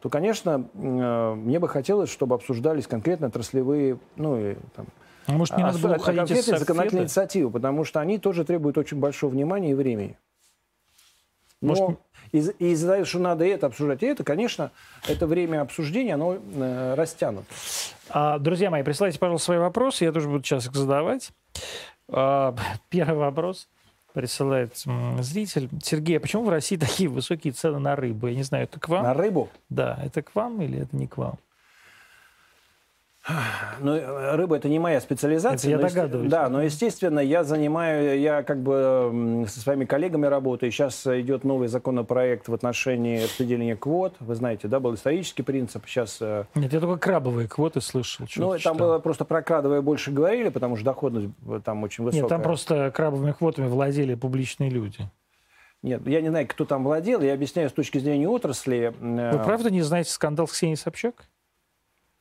то, 0.00 0.08
конечно, 0.08 0.68
э, 0.74 1.34
мне 1.34 1.58
бы 1.58 1.68
хотелось, 1.68 2.10
чтобы 2.10 2.34
обсуждались 2.34 2.86
конкретно 2.86 3.28
отраслевые, 3.28 3.98
ну, 4.16 4.38
и, 4.38 4.56
там, 4.74 4.86
а 5.26 5.32
может, 5.32 5.56
не 5.56 5.62
надо 5.62 5.78
было 5.78 5.96
уходить 5.96 6.18
конкретные 6.20 6.58
законодательные 6.58 7.02
инициативы, 7.04 7.50
потому 7.50 7.84
что 7.84 8.00
они 8.00 8.18
тоже 8.18 8.44
требуют 8.44 8.78
очень 8.78 8.98
большого 8.98 9.30
внимания 9.30 9.72
и 9.72 9.74
времени. 9.74 10.16
Но 11.60 11.74
может... 11.74 11.98
из- 12.32 12.54
из-за 12.58 12.92
того, 12.92 13.04
что 13.04 13.18
надо 13.18 13.44
это 13.44 13.66
обсуждать, 13.66 14.02
и 14.02 14.06
это, 14.06 14.22
конечно, 14.22 14.70
это 15.08 15.26
время 15.26 15.62
обсуждения, 15.62 16.14
оно 16.14 16.36
э, 16.36 16.94
растянуто. 16.94 17.46
А, 18.10 18.38
друзья 18.38 18.70
мои, 18.70 18.82
присылайте, 18.82 19.18
пожалуйста, 19.18 19.46
свои 19.46 19.58
вопросы, 19.58 20.04
я 20.04 20.12
тоже 20.12 20.28
буду 20.28 20.44
сейчас 20.44 20.66
их 20.66 20.74
задавать. 20.74 21.32
А, 22.08 22.54
первый 22.90 23.18
вопрос 23.18 23.68
присылает 24.16 24.72
зритель. 25.20 25.68
Сергей, 25.82 26.16
а 26.16 26.20
почему 26.20 26.44
в 26.44 26.48
России 26.48 26.78
такие 26.78 27.06
высокие 27.06 27.52
цены 27.52 27.78
на 27.78 27.96
рыбу? 27.96 28.28
Я 28.28 28.34
не 28.34 28.44
знаю, 28.44 28.64
это 28.64 28.80
к 28.80 28.88
вам? 28.88 29.02
На 29.02 29.12
рыбу? 29.12 29.50
Да, 29.68 30.00
это 30.02 30.22
к 30.22 30.34
вам 30.34 30.62
или 30.62 30.80
это 30.80 30.96
не 30.96 31.06
к 31.06 31.18
вам? 31.18 31.38
Ну, 33.80 33.94
э, 33.94 34.36
рыба 34.36 34.56
это 34.56 34.68
не 34.68 34.78
моя 34.78 35.00
специализация. 35.00 35.74
Это 35.74 35.82
я 35.82 35.88
догадываюсь. 35.88 36.30
Да, 36.30 36.48
но 36.48 36.62
естественно 36.62 37.18
я 37.18 37.44
занимаю, 37.44 38.20
я 38.20 38.42
как 38.42 38.62
бы 38.62 39.44
со 39.48 39.60
своими 39.60 39.84
коллегами 39.84 40.26
работаю. 40.26 40.70
Сейчас 40.70 41.06
идет 41.06 41.44
новый 41.44 41.68
законопроект 41.68 42.48
в 42.48 42.54
отношении 42.54 43.22
распределения 43.22 43.76
квот. 43.76 44.14
Вы 44.20 44.34
знаете, 44.34 44.68
да, 44.68 44.78
был 44.80 44.94
исторический 44.94 45.42
принцип. 45.42 45.86
Сейчас. 45.86 46.18
Э, 46.20 46.44
Нет, 46.54 46.72
я 46.72 46.80
только 46.80 46.98
крабовые 46.98 47.48
квоты 47.48 47.80
слышал. 47.80 48.26
Ну, 48.36 48.50
там 48.50 48.58
читал. 48.58 48.74
было 48.74 48.98
просто 48.98 49.24
про 49.24 49.42
крабовые 49.42 49.82
больше 49.82 50.12
говорили, 50.12 50.48
потому 50.48 50.76
что 50.76 50.84
доходность 50.84 51.30
там 51.64 51.82
очень 51.82 52.04
высокая. 52.04 52.22
Нет, 52.22 52.28
там 52.28 52.42
просто 52.42 52.90
крабовыми 52.92 53.32
квотами 53.32 53.66
владели 53.66 54.14
публичные 54.14 54.70
люди. 54.70 55.08
Нет, 55.82 56.06
я 56.06 56.20
не 56.20 56.28
знаю, 56.28 56.46
кто 56.48 56.64
там 56.64 56.84
владел. 56.84 57.20
Я 57.20 57.34
объясняю 57.34 57.68
с 57.68 57.72
точки 57.72 57.98
зрения 57.98 58.28
отрасли. 58.28 58.94
Э, 59.00 59.36
Вы 59.36 59.44
правда 59.44 59.70
не 59.70 59.82
знаете 59.82 60.10
скандал 60.10 60.48
с 60.48 60.52
Ксенией 60.52 60.76
Собчак? 60.76 61.28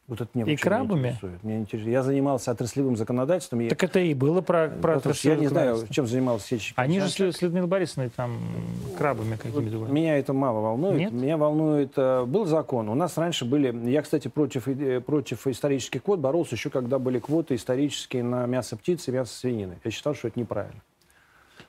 Вот 0.08 0.22
это 0.22 0.30
мне 0.36 0.54
и 0.54 0.56
крабами? 0.56 1.08
интересует. 1.08 1.44
Мне 1.44 1.58
интересует. 1.58 1.92
Я 1.92 2.04
занимался 2.04 2.52
отраслевым 2.52 2.96
законодательством. 2.96 3.68
Так 3.68 3.84
это 3.84 4.00
и 4.00 4.14
было 4.14 4.42
про, 4.42 4.68
про 4.70 4.98
отраслевое 4.98 5.38
Я 5.38 5.42
не 5.42 5.48
знаю, 5.48 5.80
чем 5.90 6.06
занимался 6.06 6.48
Сечи. 6.48 6.74
Они 6.76 7.00
же 7.00 7.10
с, 7.10 7.20
с 7.20 7.42
Людмилой 7.42 7.68
Борисовной 7.68 8.10
там 8.10 8.38
крабами 8.98 9.36
какими-то 9.36 9.80
вот 9.80 9.90
Меня 9.90 10.20
это 10.20 10.34
мало 10.34 10.60
волнует. 10.60 11.00
Нет? 11.00 11.12
Меня 11.12 11.38
волнует... 11.38 11.94
Э, 11.96 12.24
был 12.26 12.46
закон. 12.46 12.88
У 12.90 12.94
нас 12.94 13.18
раньше 13.18 13.46
были... 13.46 13.90
Я, 13.90 14.04
кстати, 14.04 14.28
против, 14.28 14.68
э, 14.68 15.02
против 15.02 15.48
исторических 15.48 16.04
квот 16.04 16.20
боролся 16.20 16.54
еще, 16.54 16.70
когда 16.70 17.00
были 17.00 17.18
квоты 17.18 17.56
исторические 17.56 18.24
на 18.24 18.46
мясо 18.46 18.78
птицы 18.78 19.10
и 19.10 19.14
мясо 19.14 19.34
свинины. 19.34 19.80
Я 19.84 19.90
считал, 19.90 20.14
что 20.14 20.28
это 20.28 20.40
неправильно. 20.40 20.82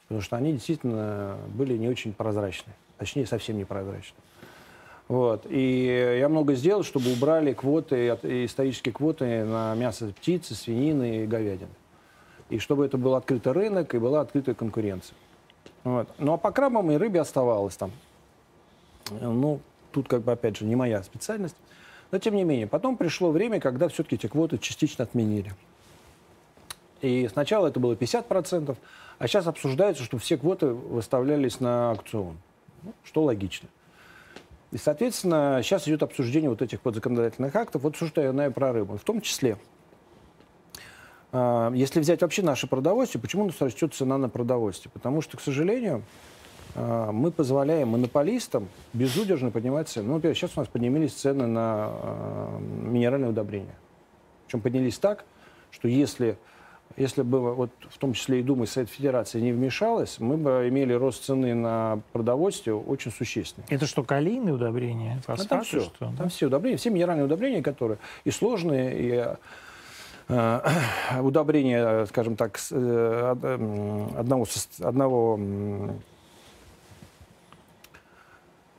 Потому 0.09 0.21
что 0.21 0.37
они 0.37 0.53
действительно 0.53 1.37
были 1.55 1.79
не 1.79 1.89
очень 1.89 2.13
прозрачны. 2.13 2.75
Точнее, 2.99 3.27
совсем 3.27 3.57
непрозрачны. 3.57 4.17
Вот. 5.09 5.47
И 5.49 6.17
я 6.19 6.29
много 6.29 6.55
сделал, 6.55 6.83
чтобы 6.83 7.13
убрали 7.13 7.53
квоты, 7.53 8.09
исторические 8.45 8.93
квоты 8.93 9.45
на 9.45 9.75
мясо 9.75 10.07
птицы, 10.07 10.55
свинины 10.55 11.25
и 11.25 11.27
говядины. 11.27 11.71
И 12.51 12.59
чтобы 12.59 12.87
это 12.87 12.99
был 12.99 13.15
открытый 13.15 13.53
рынок 13.53 13.95
и 13.95 13.99
была 13.99 14.21
открытая 14.21 14.55
конкуренция. 14.55 15.17
Вот. 15.85 16.09
Ну 16.19 16.33
а 16.33 16.37
по 16.37 16.51
крабам 16.51 16.91
и 16.91 16.97
рыбе 16.97 17.21
оставалось 17.21 17.77
там. 17.77 17.93
Ну, 19.21 19.61
тут 19.93 20.09
как 20.09 20.23
бы 20.23 20.33
опять 20.33 20.57
же 20.57 20.65
не 20.65 20.75
моя 20.75 21.03
специальность. 21.03 21.57
Но 22.11 22.19
тем 22.19 22.35
не 22.35 22.45
менее, 22.45 22.67
потом 22.67 22.97
пришло 22.97 23.31
время, 23.31 23.61
когда 23.61 23.89
все-таки 23.89 24.17
эти 24.17 24.27
квоты 24.27 24.59
частично 24.59 25.05
отменили. 25.05 25.53
И 27.01 27.29
сначала 27.29 27.69
это 27.69 27.79
было 27.79 27.95
50%, 27.95 28.77
а 29.19 29.29
сейчас 29.29 29.47
обсуждается, 29.47 30.03
что 30.03 30.19
все 30.19 30.37
квоты 30.37 30.67
выставлялись 30.67 31.61
на 31.61 31.91
аукцион. 31.93 32.37
Ну, 32.83 32.93
что 33.05 33.23
логично. 33.23 33.69
И, 34.77 34.79
соответственно, 34.79 35.61
сейчас 35.63 35.89
идет 35.89 36.03
обсуждение 36.03 36.51
вот 36.51 36.61
этих 36.61 36.81
вот 36.85 36.95
законодательных 36.95 37.57
актов. 37.57 37.81
Вот 37.81 37.97
что 37.97 38.21
я 38.21 38.31
знаю 38.31 38.53
про 38.53 38.75
рыбу. 38.75 38.99
В 38.99 39.05
том 39.05 39.23
числе, 39.23 39.57
а, 41.33 41.73
если 41.73 41.99
взять 41.99 42.21
вообще 42.21 42.43
наше 42.43 42.67
продовольствие, 42.67 43.23
почему 43.23 43.45
у 43.45 43.47
нас 43.47 43.59
растет 43.59 43.95
цена 43.95 44.19
на 44.19 44.29
продовольствие? 44.29 44.93
Потому 44.93 45.23
что, 45.23 45.39
к 45.39 45.41
сожалению, 45.41 46.03
а, 46.75 47.11
мы 47.11 47.31
позволяем 47.31 47.89
монополистам 47.89 48.69
безудержно 48.93 49.51
поднимать 49.51 49.89
цены. 49.89 50.09
Ну, 50.09 50.15
например, 50.17 50.37
сейчас 50.37 50.51
у 50.57 50.61
нас 50.61 50.69
поднялись 50.69 51.15
цены 51.15 51.47
на 51.47 51.87
а, 51.89 52.59
минеральные 52.61 53.31
удобрения. 53.31 53.77
Причем 54.45 54.61
поднялись 54.61 54.99
так, 54.99 55.25
что 55.71 55.89
если 55.89 56.37
если 56.97 57.23
бы 57.23 57.55
вот 57.55 57.71
в 57.89 57.99
том 57.99 58.13
числе 58.15 58.41
и 58.41 58.43
Дума 58.43 58.65
и 58.65 58.67
Совет 58.67 58.89
Федерации 58.89 59.41
не 59.41 59.53
вмешалась, 59.53 60.19
мы 60.19 60.37
бы 60.37 60.67
имели 60.69 60.93
рост 60.93 61.25
цены 61.25 61.55
на 61.55 62.01
продовольствие 62.13 62.75
очень 62.75 63.13
существенный. 63.13 63.67
Это 63.69 63.87
что, 63.87 64.03
калийные 64.03 64.55
удобрения, 64.55 65.21
фосфаты? 65.27 65.43
Ну, 65.43 65.49
там 65.49 65.65
все, 65.65 65.81
что? 65.81 66.13
там 66.17 66.29
все 66.29 66.47
удобрения, 66.47 66.77
все 66.79 66.91
минеральные 66.91 67.27
удобрения, 67.27 67.63
которые 67.63 67.99
и 68.25 68.31
сложные, 68.31 68.99
и 68.99 69.37
э, 70.29 70.61
удобрения, 71.21 72.07
скажем 72.07 72.37
так, 72.37 72.59
э, 72.71 73.35
одного, 74.17 74.47
одного 74.81 75.39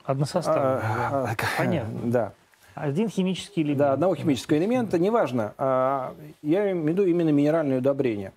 Односоставные, 0.08 0.80
а, 0.82 1.36
да. 1.38 1.46
Понятно. 1.58 2.00
Да. 2.06 2.34
Один 2.80 3.10
химический 3.10 3.64
элемент. 3.64 3.80
Да, 3.80 3.94
одного 3.94 4.16
химического 4.16 4.58
элемента, 4.58 5.00
неважно. 5.00 5.54
А, 5.58 6.16
я 6.42 6.72
имею 6.72 6.84
в 6.84 6.88
виду 6.88 7.06
именно 7.06 7.30
минеральные 7.30 7.80
удобрения. 7.80 8.34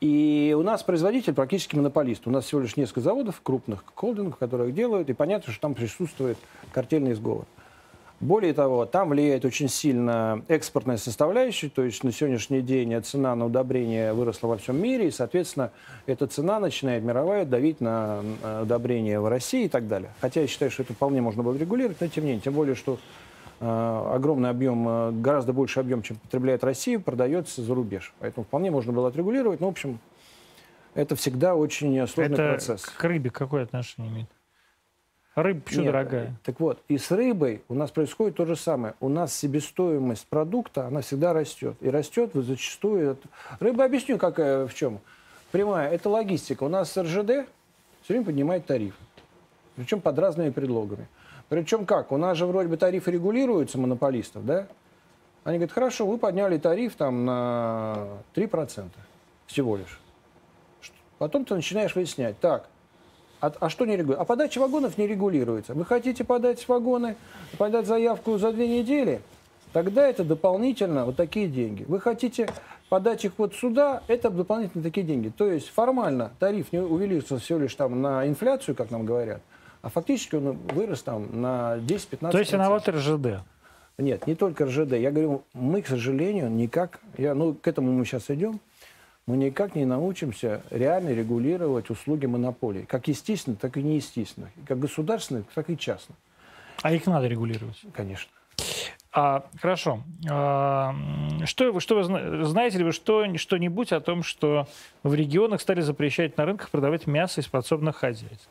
И 0.00 0.54
у 0.58 0.62
нас 0.62 0.82
производитель 0.82 1.32
практически 1.32 1.76
монополист. 1.76 2.26
У 2.26 2.30
нас 2.30 2.44
всего 2.44 2.60
лишь 2.60 2.76
несколько 2.76 3.00
заводов 3.00 3.40
крупных, 3.42 3.84
холдингов, 3.94 4.36
которые 4.36 4.70
их 4.70 4.74
делают, 4.74 5.08
и 5.08 5.12
понятно, 5.12 5.52
что 5.52 5.62
там 5.62 5.74
присутствует 5.74 6.38
картельный 6.72 7.14
сговор. 7.14 7.46
Более 8.18 8.54
того, 8.54 8.86
там 8.86 9.10
влияет 9.10 9.44
очень 9.44 9.68
сильно 9.68 10.42
экспортная 10.48 10.96
составляющая, 10.96 11.68
то 11.68 11.82
есть 11.82 12.02
на 12.02 12.12
сегодняшний 12.12 12.62
день 12.62 12.98
цена 13.02 13.34
на 13.34 13.44
удобрения 13.44 14.14
выросла 14.14 14.48
во 14.48 14.56
всем 14.56 14.80
мире, 14.80 15.08
и, 15.08 15.10
соответственно, 15.10 15.70
эта 16.06 16.26
цена 16.26 16.58
начинает 16.58 17.04
мировая 17.04 17.44
давить 17.44 17.82
на 17.82 18.22
удобрения 18.62 19.20
в 19.20 19.28
России 19.28 19.66
и 19.66 19.68
так 19.68 19.86
далее. 19.86 20.10
Хотя 20.22 20.40
я 20.40 20.46
считаю, 20.46 20.70
что 20.70 20.82
это 20.82 20.94
вполне 20.94 21.20
можно 21.20 21.42
было 21.42 21.54
регулировать, 21.56 22.00
но 22.00 22.06
тем 22.06 22.24
не 22.24 22.30
менее, 22.30 22.42
тем 22.42 22.54
более, 22.54 22.74
что 22.74 22.98
огромный 23.60 24.50
объем, 24.50 24.88
э, 24.88 25.12
гораздо 25.12 25.52
больше 25.52 25.80
объем, 25.80 26.02
чем 26.02 26.16
потребляет 26.18 26.62
Россия, 26.64 26.98
продается 26.98 27.62
за 27.62 27.74
рубеж. 27.74 28.12
Поэтому 28.18 28.44
вполне 28.44 28.70
можно 28.70 28.92
было 28.92 29.08
отрегулировать. 29.08 29.60
Но, 29.60 29.66
в 29.68 29.70
общем, 29.70 29.98
это 30.94 31.16
всегда 31.16 31.54
очень 31.54 32.06
сложный 32.06 32.34
это 32.34 32.48
процесс. 32.48 32.84
к 32.84 33.04
рыбе 33.04 33.30
какое 33.30 33.64
отношение 33.64 34.12
имеет? 34.12 34.28
Рыба 35.36 35.60
почему 35.60 35.82
Нет, 35.82 35.92
дорогая? 35.92 36.34
Так 36.44 36.60
вот, 36.60 36.82
и 36.88 36.96
с 36.96 37.10
рыбой 37.10 37.62
у 37.68 37.74
нас 37.74 37.90
происходит 37.90 38.36
то 38.36 38.46
же 38.46 38.56
самое. 38.56 38.94
У 39.00 39.10
нас 39.10 39.34
себестоимость 39.34 40.26
продукта, 40.28 40.86
она 40.86 41.02
всегда 41.02 41.34
растет. 41.34 41.76
И 41.82 41.90
растет 41.90 42.30
зачастую... 42.32 43.18
Рыба, 43.60 43.84
объясню, 43.84 44.16
какая, 44.16 44.66
в 44.66 44.74
чем. 44.74 44.98
Прямая, 45.52 45.90
это 45.90 46.08
логистика. 46.08 46.62
У 46.62 46.68
нас 46.70 46.96
РЖД 46.96 47.46
все 48.02 48.14
время 48.14 48.24
поднимает 48.24 48.64
тариф. 48.64 48.94
Причем 49.76 50.00
под 50.00 50.18
разными 50.18 50.48
предлогами. 50.48 51.06
Причем 51.48 51.86
как? 51.86 52.12
У 52.12 52.16
нас 52.16 52.36
же 52.36 52.46
вроде 52.46 52.68
бы 52.68 52.76
тарифы 52.76 53.10
регулируются 53.10 53.78
монополистов, 53.78 54.44
да? 54.44 54.66
Они 55.44 55.58
говорят, 55.58 55.72
хорошо, 55.72 56.06
вы 56.06 56.18
подняли 56.18 56.58
тариф 56.58 56.96
там 56.96 57.24
на 57.24 58.08
3% 58.34 58.88
всего 59.46 59.76
лишь. 59.76 60.00
Потом 61.18 61.44
ты 61.44 61.54
начинаешь 61.54 61.94
выяснять, 61.94 62.38
так, 62.40 62.68
а, 63.40 63.52
а 63.60 63.70
что 63.70 63.84
не 63.84 63.92
регулируется? 63.92 64.22
А 64.22 64.24
подача 64.24 64.58
вагонов 64.58 64.98
не 64.98 65.06
регулируется. 65.06 65.74
Вы 65.74 65.84
хотите 65.84 66.24
подать 66.24 66.66
вагоны, 66.68 67.16
подать 67.58 67.86
заявку 67.86 68.38
за 68.38 68.52
две 68.52 68.66
недели? 68.66 69.20
Тогда 69.72 70.08
это 70.08 70.24
дополнительно 70.24 71.04
вот 71.04 71.16
такие 71.16 71.48
деньги. 71.48 71.84
Вы 71.86 72.00
хотите 72.00 72.48
подать 72.88 73.24
их 73.24 73.32
вот 73.36 73.54
сюда, 73.54 74.02
это 74.08 74.30
дополнительно 74.30 74.82
такие 74.82 75.06
деньги. 75.06 75.28
То 75.28 75.50
есть 75.50 75.68
формально 75.68 76.32
тариф 76.38 76.72
не 76.72 76.78
увеличился 76.78 77.38
всего 77.38 77.60
лишь 77.60 77.74
там 77.74 78.00
на 78.00 78.26
инфляцию, 78.26 78.74
как 78.74 78.90
нам 78.90 79.04
говорят, 79.04 79.42
а 79.82 79.88
фактически 79.88 80.36
он 80.36 80.52
вырос 80.52 81.02
там 81.02 81.40
на 81.40 81.76
10-15%. 81.78 82.30
То 82.30 82.38
есть 82.38 82.52
виноват 82.52 82.88
РЖД? 82.88 83.42
Нет, 83.98 84.26
не 84.26 84.34
только 84.34 84.66
РЖД. 84.66 84.92
Я 84.92 85.10
говорю, 85.10 85.42
мы, 85.54 85.80
к 85.80 85.88
сожалению, 85.88 86.50
никак, 86.50 87.00
я, 87.16 87.34
ну, 87.34 87.54
к 87.54 87.66
этому 87.66 87.92
мы 87.92 88.04
сейчас 88.04 88.30
идем, 88.30 88.60
мы 89.26 89.36
никак 89.36 89.74
не 89.74 89.86
научимся 89.86 90.62
реально 90.70 91.10
регулировать 91.10 91.90
услуги 91.90 92.26
монополии. 92.26 92.82
Как 92.82 93.08
естественно, 93.08 93.56
так 93.56 93.76
и 93.76 93.82
неестественно. 93.82 94.50
Как 94.66 94.78
государственных, 94.78 95.46
так 95.54 95.70
и 95.70 95.78
частных. 95.78 96.16
А 96.82 96.92
их 96.92 97.06
надо 97.06 97.26
регулировать? 97.26 97.80
Конечно. 97.94 98.30
А, 99.12 99.46
хорошо. 99.60 100.02
А, 100.28 100.94
что, 101.46 101.72
вы, 101.72 101.80
что 101.80 101.96
вы 101.96 102.44
знаете 102.44 102.78
ли 102.78 102.84
вы 102.84 102.92
что, 102.92 103.36
что-нибудь 103.38 103.92
о 103.92 104.00
том, 104.00 104.22
что 104.22 104.68
в 105.02 105.14
регионах 105.14 105.62
стали 105.62 105.80
запрещать 105.80 106.36
на 106.36 106.44
рынках 106.44 106.68
продавать 106.68 107.06
мясо 107.06 107.40
из 107.40 107.46
подсобных 107.46 107.96
хозяйств? 107.96 108.48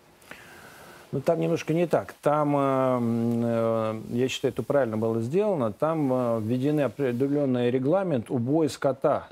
Ну, 1.15 1.21
там 1.21 1.39
немножко 1.39 1.73
не 1.73 1.87
так. 1.87 2.13
Там, 2.21 2.57
э, 2.57 2.99
э, 3.45 4.01
я 4.17 4.27
считаю, 4.27 4.53
это 4.53 4.63
правильно 4.63 4.97
было 4.97 5.21
сделано. 5.21 5.71
Там 5.71 6.11
э, 6.11 6.41
введены 6.41 6.81
определенный 6.81 7.71
регламент 7.71 8.29
убоя 8.29 8.67
скота. 8.67 9.29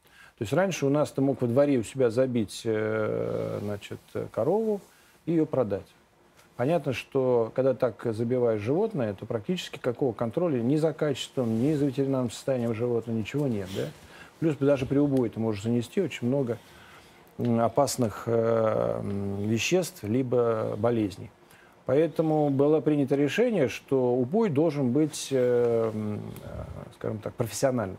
То 0.00 0.42
есть 0.42 0.54
раньше 0.54 0.86
у 0.86 0.88
нас 0.88 1.10
ты 1.10 1.20
мог 1.20 1.42
во 1.42 1.46
дворе 1.46 1.76
у 1.76 1.82
себя 1.82 2.08
забить 2.08 2.62
значит, 2.62 3.98
корову 4.32 4.80
и 5.26 5.32
ее 5.32 5.44
продать. 5.44 5.84
Понятно, 6.56 6.94
что 6.94 7.52
когда 7.54 7.74
так 7.74 8.02
забиваешь 8.14 8.62
животное, 8.62 9.12
то 9.12 9.26
практически 9.26 9.78
какого 9.78 10.14
контроля 10.14 10.62
ни 10.62 10.76
за 10.76 10.94
качеством, 10.94 11.62
ни 11.62 11.74
за 11.74 11.84
ветеринарным 11.84 12.30
состоянием 12.30 12.74
животного 12.74 13.14
ничего 13.14 13.46
нет. 13.46 13.68
Да? 13.76 13.88
Плюс 14.40 14.56
даже 14.56 14.86
при 14.86 14.96
убое 14.96 15.28
ты 15.28 15.38
можешь 15.38 15.64
занести 15.64 16.00
очень 16.00 16.28
много 16.28 16.56
опасных 17.38 18.24
э, 18.26 19.00
веществ 19.40 20.02
либо 20.02 20.74
болезней. 20.76 21.30
Поэтому 21.84 22.50
было 22.50 22.80
принято 22.80 23.14
решение, 23.14 23.68
что 23.68 24.14
убой 24.14 24.50
должен 24.50 24.90
быть, 24.90 25.28
э, 25.30 25.90
э, 25.92 26.18
скажем 26.96 27.18
так, 27.18 27.34
профессиональным. 27.34 27.98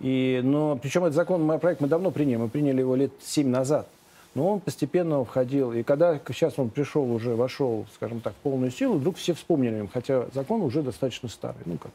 И, 0.00 0.40
но, 0.42 0.76
причем 0.76 1.04
этот 1.04 1.14
закон, 1.14 1.42
мой 1.42 1.58
проект 1.58 1.80
мы 1.80 1.88
давно 1.88 2.10
приняли, 2.10 2.36
мы 2.36 2.48
приняли 2.48 2.80
его 2.80 2.96
лет 2.96 3.12
семь 3.20 3.48
назад. 3.48 3.88
Но 4.34 4.48
он 4.48 4.60
постепенно 4.60 5.24
входил. 5.24 5.72
И 5.72 5.82
когда 5.82 6.18
сейчас 6.28 6.54
он 6.58 6.70
пришел 6.70 7.10
уже, 7.12 7.34
вошел, 7.34 7.86
скажем 7.94 8.20
так, 8.20 8.32
в 8.34 8.36
полную 8.36 8.70
силу, 8.70 8.94
вдруг 8.94 9.16
все 9.16 9.34
вспомнили 9.34 9.78
им, 9.78 9.88
хотя 9.88 10.26
закон 10.32 10.62
уже 10.62 10.82
достаточно 10.82 11.28
старый. 11.28 11.62
Ну 11.66 11.78
как? 11.78 11.90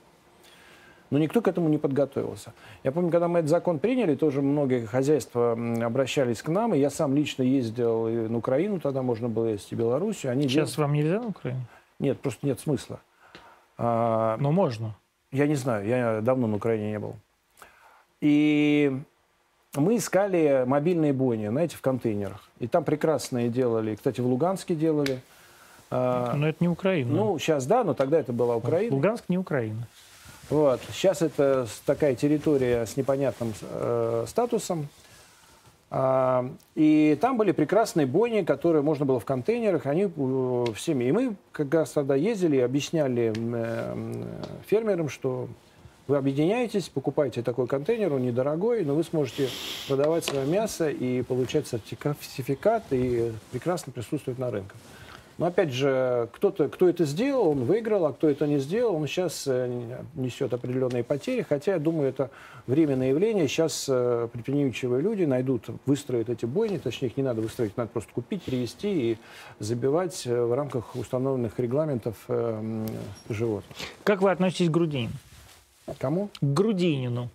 Но 1.12 1.20
никто 1.20 1.41
к 1.41 1.47
этому 1.47 1.70
не 1.70 1.78
подготовился. 1.78 2.53
Я 2.84 2.91
помню, 2.91 3.12
когда 3.12 3.28
мы 3.28 3.39
этот 3.39 3.49
закон 3.49 3.80
приняли, 3.80 4.16
тоже 4.16 4.41
многие 4.41 4.86
хозяйства 4.86 5.51
обращались 5.84 6.41
к 6.41 6.49
нам, 6.49 6.74
и 6.74 6.80
я 6.80 6.89
сам 6.89 7.16
лично 7.16 7.43
ездил 7.43 8.08
и 8.08 8.28
на 8.28 8.38
Украину, 8.38 8.80
тогда 8.80 9.01
можно 9.01 9.30
было 9.30 9.49
ездить 9.49 9.72
и 9.74 9.76
Белоруссию. 9.76 10.32
Они 10.32 10.47
Сейчас 10.47 10.76
дел... 10.76 10.86
вам 10.86 10.93
нельзя 10.93 11.22
на 11.22 11.28
Украину? 11.28 11.62
Нет, 11.99 12.20
просто 12.20 12.45
нет 12.45 12.60
смысла. 12.60 12.99
А... 13.78 14.38
Но 14.39 14.51
можно. 14.51 14.95
Я 15.32 15.47
не 15.47 15.56
знаю, 15.56 15.86
я 15.86 16.22
давно 16.22 16.47
на 16.47 16.56
Украине 16.56 16.91
не 16.91 16.99
был. 16.99 17.16
И 18.22 18.97
мы 19.76 19.97
искали 19.97 20.64
мобильные 20.66 21.14
бойни, 21.14 21.47
знаете, 21.47 21.78
в 21.78 21.82
контейнерах. 21.82 22.49
И 22.60 22.68
там 22.68 22.84
прекрасные 22.84 23.49
делали. 23.49 23.95
Кстати, 23.95 24.22
в 24.22 24.26
Луганске 24.26 24.74
делали. 24.74 25.20
А, 25.91 26.34
но 26.34 26.47
это 26.47 26.58
не 26.62 26.68
Украина. 26.68 27.12
Ну, 27.12 27.38
сейчас 27.38 27.68
да, 27.68 27.84
но 27.84 27.93
тогда 27.93 28.20
это 28.20 28.34
была 28.34 28.56
Украина. 28.56 28.95
Луганск 28.95 29.26
не 29.28 29.38
Украина. 29.38 29.88
Вот. 30.50 30.80
Сейчас 30.91 31.22
это 31.22 31.68
такая 31.86 32.16
территория 32.16 32.86
с 32.86 32.98
непонятным 32.98 33.54
э, 33.62 34.26
статусом. 34.28 34.88
А, 35.89 36.50
и 36.76 37.18
там 37.22 37.38
были 37.38 37.52
прекрасные 37.52 38.06
бойни, 38.06 38.41
которые 38.41 38.82
можно 38.82 39.06
было 39.06 39.20
в 39.20 39.26
контейнерах, 39.26 39.86
они 39.86 40.12
э, 40.16 40.66
всеми. 40.76 41.06
И 41.06 41.12
мы 41.12 41.36
как 41.52 41.74
раз 41.74 41.91
тогда 41.91 42.16
ездили 42.16 42.58
и 42.58 42.60
объясняли 42.60 43.34
э, 43.36 44.24
фермерам, 44.68 45.10
что 45.10 45.48
вы 46.08 46.18
объединяетесь, 46.18 46.89
покупаете 46.89 47.41
такой 47.41 47.66
контейнер, 47.66 48.14
он 48.14 48.24
недорогой, 48.24 48.86
но 48.86 48.93
вы 48.93 49.04
сможете 49.04 49.50
продавать 49.88 50.26
свое 50.26 50.46
мясо 50.46 50.89
и 50.89 51.24
получать 51.24 51.68
сертификат 51.68 52.84
и 52.91 53.32
прекрасно 53.52 53.91
присутствовать 53.91 54.38
на 54.38 54.52
рынках. 54.52 54.78
Но 55.38 55.47
опять 55.47 55.71
же, 55.71 56.29
кто-то, 56.31 56.69
кто 56.69 56.88
это 56.88 57.03
сделал, 57.03 57.49
он 57.49 57.65
выиграл, 57.65 58.05
а 58.05 58.13
кто 58.13 58.29
это 58.29 58.47
не 58.47 58.59
сделал, 58.59 58.95
он 58.95 59.05
сейчас 59.07 59.43
э, 59.47 59.97
несет 60.15 60.53
определенные 60.53 61.03
потери. 61.03 61.41
Хотя, 61.41 61.73
я 61.73 61.79
думаю, 61.79 62.09
это 62.09 62.29
временное 62.67 63.09
явление. 63.09 63.47
Сейчас 63.49 63.88
э, 63.89 64.29
предприимчивые 64.31 65.01
люди 65.01 65.23
найдут, 65.23 65.65
выстроят 65.86 66.29
эти 66.29 66.45
бойни, 66.45 66.77
точнее, 66.77 67.09
их 67.09 67.17
не 67.17 67.23
надо 67.23 67.41
выстроить, 67.41 67.75
надо 67.75 67.89
просто 67.89 68.13
купить, 68.13 68.43
привезти 68.43 69.11
и 69.11 69.17
забивать 69.59 70.25
э, 70.25 70.41
в 70.41 70.53
рамках 70.53 70.95
установленных 70.95 71.59
регламентов 71.59 72.15
животных. 73.29 73.77
Как 74.03 74.21
вы 74.21 74.31
относитесь 74.31 74.69
к 74.69 74.71
Грудинину? 74.71 75.13
Кому? 75.99 76.29
К 76.39 76.45
Грудинину. 76.45 77.29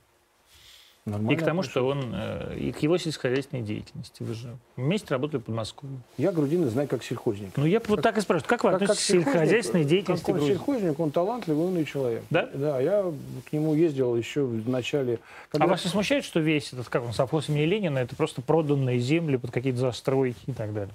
Нормально 1.10 1.32
и 1.32 1.36
к 1.36 1.44
тому, 1.44 1.62
что 1.62 1.86
он, 1.86 2.12
э, 2.14 2.56
и 2.58 2.72
к 2.72 2.78
его 2.78 2.96
сельскохозяйственной 2.96 3.62
деятельности. 3.62 4.22
Вы 4.22 4.34
же 4.34 4.56
вместе 4.76 5.08
работали 5.10 5.40
в 5.40 5.44
Подмосковье. 5.44 5.98
Я 6.16 6.32
Грудина 6.32 6.68
знаю 6.68 6.88
как 6.88 7.02
сельхозник. 7.02 7.50
Ну, 7.56 7.66
я 7.66 7.80
как, 7.80 7.88
вот 7.88 8.02
так 8.02 8.16
и 8.18 8.20
спрашиваю. 8.20 8.48
Как 8.48 8.64
вы 8.64 8.70
как, 8.70 8.82
относитесь 8.82 9.06
к 9.06 9.08
сельскохозяйственной 9.08 9.84
деятельности 9.84 10.26
как 10.26 10.40
он 10.40 10.46
сельхозник, 10.46 11.00
он 11.00 11.10
талантливый, 11.10 11.64
умный 11.64 11.84
человек. 11.84 12.22
Да? 12.30 12.48
Да, 12.54 12.80
я 12.80 13.12
к 13.48 13.52
нему 13.52 13.74
ездил 13.74 14.16
еще 14.16 14.42
в 14.44 14.68
начале... 14.68 15.18
Когда... 15.50 15.66
А 15.66 15.68
вас 15.68 15.84
не 15.84 15.90
смущает, 15.90 16.24
что 16.24 16.40
весь 16.40 16.72
этот, 16.72 16.88
как 16.88 17.04
он, 17.04 17.12
совхоз 17.12 17.48
имени 17.48 17.64
Ленина, 17.64 17.98
это 17.98 18.14
просто 18.16 18.42
проданные 18.42 18.98
земли 18.98 19.36
под 19.36 19.50
какие-то 19.50 19.80
застройки 19.80 20.38
и 20.46 20.52
так 20.52 20.72
далее? 20.72 20.94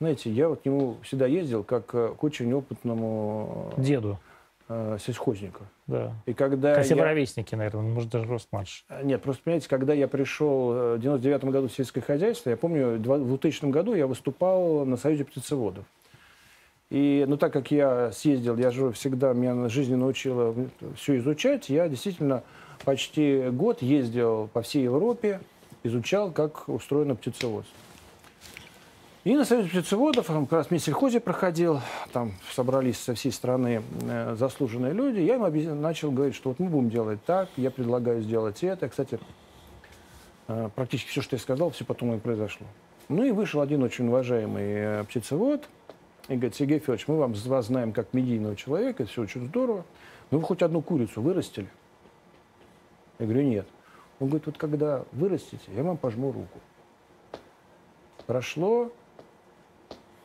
Знаете, 0.00 0.30
я 0.30 0.48
вот 0.48 0.62
к 0.62 0.64
нему 0.64 0.96
всегда 1.02 1.26
ездил 1.26 1.64
как 1.64 1.86
к 1.86 2.24
очень 2.24 2.52
опытному... 2.52 3.72
Деду 3.76 4.18
э, 4.70 4.98
сельхозника. 5.00 5.64
Да. 5.86 6.14
И 6.26 6.32
когда 6.32 6.76
Как 6.76 6.86
я... 6.86 7.04
ровесники, 7.04 7.54
наверное, 7.54 7.82
может, 7.82 8.08
даже 8.08 8.26
рост 8.26 8.48
младше. 8.52 8.84
Э, 8.88 9.02
нет, 9.02 9.20
просто, 9.20 9.42
понимаете, 9.42 9.68
когда 9.68 9.92
я 9.92 10.08
пришел 10.08 10.72
э, 10.72 10.96
в 10.96 11.00
99 11.00 11.44
году 11.44 11.68
в 11.68 11.72
сельское 11.72 12.00
хозяйство, 12.00 12.50
я 12.50 12.56
помню, 12.56 12.96
в 12.96 13.26
2000 13.26 13.66
году 13.66 13.94
я 13.94 14.06
выступал 14.06 14.86
на 14.86 14.96
Союзе 14.96 15.24
птицеводов. 15.24 15.84
И, 16.88 17.24
ну, 17.28 17.36
так 17.36 17.52
как 17.52 17.70
я 17.70 18.10
съездил, 18.12 18.56
я 18.56 18.70
же 18.70 18.90
всегда, 18.92 19.32
меня 19.32 19.68
жизнь 19.68 19.94
научила 19.94 20.54
все 20.96 21.18
изучать, 21.18 21.68
я 21.68 21.88
действительно 21.88 22.42
почти 22.84 23.48
год 23.50 23.82
ездил 23.82 24.48
по 24.52 24.62
всей 24.62 24.84
Европе, 24.84 25.40
изучал, 25.82 26.30
как 26.32 26.68
устроено 26.68 27.14
птицеводство. 27.14 27.76
И 29.22 29.36
на 29.36 29.44
Союзе 29.44 29.68
птицеводов, 29.68 30.28
как 30.28 30.52
раз 30.52 30.70
в 30.70 30.78
сельхозе 30.78 31.20
проходил, 31.20 31.80
там 32.10 32.32
собрались 32.54 32.98
со 32.98 33.14
всей 33.14 33.30
страны 33.32 33.82
э, 34.08 34.34
заслуженные 34.34 34.94
люди, 34.94 35.20
я 35.20 35.34
им 35.34 35.82
начал 35.82 36.10
говорить, 36.10 36.34
что 36.34 36.50
вот 36.50 36.58
мы 36.58 36.70
будем 36.70 36.88
делать 36.88 37.22
так, 37.26 37.50
я 37.58 37.70
предлагаю 37.70 38.22
сделать 38.22 38.64
это. 38.64 38.88
Кстати, 38.88 39.20
э, 40.48 40.70
практически 40.74 41.10
все, 41.10 41.20
что 41.20 41.36
я 41.36 41.40
сказал, 41.40 41.68
все 41.68 41.84
потом 41.84 42.14
и 42.14 42.18
произошло. 42.18 42.66
Ну 43.10 43.22
и 43.22 43.30
вышел 43.30 43.60
один 43.60 43.82
очень 43.82 44.08
уважаемый 44.08 44.64
э, 44.64 45.04
птицевод 45.04 45.68
и 46.28 46.36
говорит, 46.36 46.54
Сергей 46.54 46.78
Федорович, 46.78 47.06
мы 47.06 47.18
вам, 47.18 47.34
вас 47.34 47.66
знаем 47.66 47.92
как 47.92 48.14
медийного 48.14 48.56
человека, 48.56 49.04
все 49.04 49.20
очень 49.20 49.46
здорово, 49.48 49.84
но 50.30 50.38
вы 50.38 50.44
хоть 50.44 50.62
одну 50.62 50.80
курицу 50.80 51.20
вырастили? 51.20 51.68
Я 53.18 53.26
говорю, 53.26 53.42
нет. 53.42 53.66
Он 54.18 54.28
говорит, 54.28 54.46
вот 54.46 54.56
когда 54.56 55.04
вырастите, 55.12 55.64
я 55.76 55.82
вам 55.82 55.98
пожму 55.98 56.32
руку. 56.32 56.58
Прошло 58.26 58.90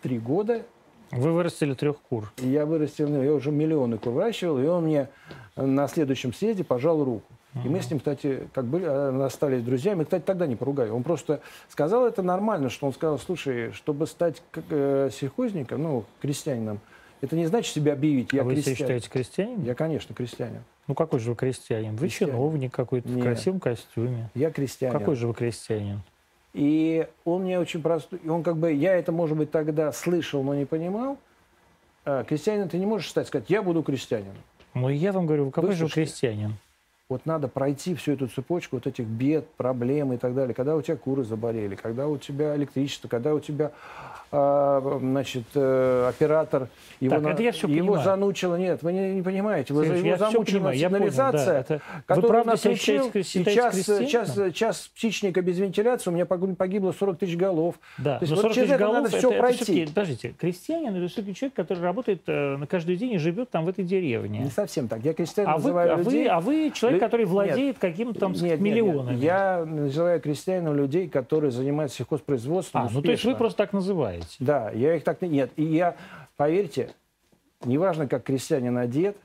три 0.05 0.19
года. 0.19 0.61
Вы 1.09 1.31
вырастили 1.31 1.73
трех 1.73 1.97
кур. 1.97 2.31
Я 2.37 2.67
вырастил, 2.67 3.09
ну, 3.09 3.23
я 3.23 3.33
уже 3.33 3.49
миллионы 3.51 3.97
кур 3.97 4.13
выращивал, 4.13 4.59
и 4.59 4.67
он 4.67 4.83
мне 4.83 5.09
на 5.55 5.87
следующем 5.87 6.31
съезде 6.31 6.63
пожал 6.63 7.03
руку. 7.03 7.25
И 7.63 7.69
мы 7.69 7.81
с 7.81 7.89
ним, 7.89 7.99
кстати, 7.99 8.47
как 8.53 8.65
были, 8.65 8.85
э, 8.85 9.23
остались 9.23 9.63
друзьями. 9.63 10.03
Кстати, 10.03 10.21
тогда 10.23 10.45
не 10.45 10.55
поругали. 10.57 10.89
Он 10.89 11.01
просто 11.03 11.39
сказал 11.69 12.05
это 12.05 12.21
нормально, 12.21 12.69
что 12.69 12.85
он 12.85 12.93
сказал, 12.93 13.17
слушай, 13.17 13.71
чтобы 13.71 14.05
стать 14.05 14.43
э, 14.69 15.09
сельхозником, 15.11 15.81
ну, 15.81 16.03
крестьянином, 16.21 16.81
это 17.21 17.35
не 17.35 17.47
значит 17.47 17.73
себя 17.73 17.93
объявить. 17.93 18.31
Я 18.33 18.41
а 18.41 18.43
вы 18.43 18.57
себя 18.57 18.75
считаете 18.75 19.09
крестьянин? 19.09 19.63
Я, 19.63 19.73
конечно, 19.73 20.13
крестьянин. 20.13 20.63
Ну, 20.87 20.93
какой 20.93 21.19
же 21.19 21.31
вы 21.31 21.35
крестьянин? 21.35 21.93
Вы 21.93 22.07
крестьянин. 22.09 22.33
чиновник 22.33 22.75
какой-то 22.75 23.07
в 23.07 23.21
красивом 23.21 23.59
костюме. 23.59 24.29
Я 24.35 24.51
крестьянин. 24.51 24.99
Какой 24.99 25.15
же 25.15 25.25
вы 25.25 25.33
крестьянин? 25.33 26.01
И 26.55 27.05
он 27.25 27.41
мне 27.43 27.59
очень 27.59 27.81
простой, 27.81 28.17
он 28.25 28.41
как 28.41 28.55
бы, 28.55 28.71
я 28.71 28.95
это, 28.95 29.11
может 29.11 29.37
быть, 29.37 29.51
тогда 29.51 29.91
слышал, 29.91 30.41
но 30.41 30.55
не 30.55 30.63
понимал. 30.63 31.17
А, 32.05 32.23
крестьянин 32.23 32.69
ты 32.69 32.77
не 32.77 32.85
можешь 32.85 33.09
стать, 33.09 33.27
сказать, 33.27 33.49
я 33.49 33.61
буду 33.61 33.83
крестьянином. 33.83 34.37
Ну, 34.73 34.87
я 34.87 35.11
вам 35.11 35.25
говорю, 35.25 35.51
какой 35.51 35.71
Вы 35.71 35.75
же 35.75 35.89
крестьянин? 35.89 36.53
Вот 37.07 37.27
надо 37.27 37.47
пройти 37.47 37.93
всю 37.93 38.13
эту 38.13 38.27
цепочку 38.27 38.77
вот 38.77 38.87
этих 38.87 39.05
бед, 39.05 39.47
проблем 39.57 40.13
и 40.13 40.17
так 40.17 40.33
далее. 40.33 40.55
Когда 40.55 40.75
у 40.75 40.81
тебя 40.81 40.97
куры 40.97 41.23
заболели, 41.23 41.75
когда 41.75 42.07
у 42.07 42.17
тебя 42.17 42.55
электричество, 42.55 43.07
когда 43.07 43.35
у 43.35 43.39
тебя 43.39 43.71
а, 44.31 44.99
значит, 44.99 45.43
э, 45.53 46.07
оператор, 46.09 46.67
его, 46.99 47.15
так, 47.15 47.33
это 47.33 47.43
я 47.43 47.51
все 47.51 47.67
его 47.67 47.99
занучило. 47.99 48.55
Нет, 48.55 48.81
вы 48.81 48.91
не, 48.91 49.13
не 49.15 49.21
понимаете. 49.21 49.73
Вы, 49.73 49.85
Сереж, 49.85 50.03
его 50.03 50.17
замучила 50.17 50.75
сигнализация, 50.75 51.63
понял, 51.63 51.81
да, 52.07 52.15
которую 52.15 52.41
он 52.41 52.49
отключил, 52.49 53.11
и 53.13 53.23
час, 53.23 53.85
час, 54.09 54.39
час 54.53 54.91
птичника 54.95 55.41
без 55.41 55.59
вентиляции, 55.59 56.09
у 56.09 56.13
меня 56.13 56.25
погибло 56.25 56.91
40 56.91 57.19
тысяч 57.19 57.37
голов. 57.37 57.75
Да, 57.97 58.17
То 58.17 58.23
есть, 58.23 58.35
но 58.35 58.41
40 58.41 58.55
вот 58.55 58.65
тысяч 58.65 58.77
голов, 58.77 58.93
надо 58.95 59.09
все 59.17 59.29
это, 59.29 59.39
пройти. 59.39 59.79
Это 59.81 59.91
подождите, 59.91 60.35
крестьянин 60.37 60.95
это 60.95 61.07
все-таки 61.07 61.35
человек, 61.35 61.55
который 61.55 61.83
работает 61.83 62.23
э, 62.25 62.57
на 62.57 62.65
каждый 62.65 62.97
день 62.97 63.13
и 63.13 63.17
живет 63.17 63.51
там 63.51 63.65
в 63.65 63.69
этой 63.69 63.85
деревне. 63.85 64.39
Не 64.39 64.49
совсем 64.49 64.87
так. 64.87 65.05
Я 65.05 65.13
крестьянин 65.13 65.51
а 65.51 65.53
называю 65.53 65.97
вы, 65.97 66.03
людей... 66.03 66.27
А 66.27 66.39
вы, 66.41 66.65
а 66.65 66.65
вы 66.65 66.71
человек, 66.71 66.94
который 66.99 67.25
владеет 67.25 67.79
каким-то 67.79 68.19
там 68.19 68.33
нет, 68.33 68.59
миллионами. 68.59 69.11
Нет, 69.11 69.15
нет. 69.15 69.23
Я 69.23 69.65
называю 69.65 70.19
крестьянином 70.21 70.75
людей, 70.75 71.07
которые 71.09 71.51
занимаются 71.51 71.97
сельхозпроизводством 71.97 72.81
А, 72.81 72.85
успешно. 72.85 72.99
ну 72.99 73.05
то 73.05 73.11
есть 73.11 73.25
вы 73.25 73.35
просто 73.35 73.57
так 73.57 73.73
называете. 73.73 74.27
Да, 74.39 74.71
я 74.71 74.95
их 74.95 75.03
так... 75.03 75.21
Нет, 75.21 75.51
и 75.55 75.63
я, 75.63 75.95
поверьте, 76.37 76.91
неважно, 77.63 78.07
как 78.07 78.23
крестьянин 78.23 78.77
одет, 78.77 79.17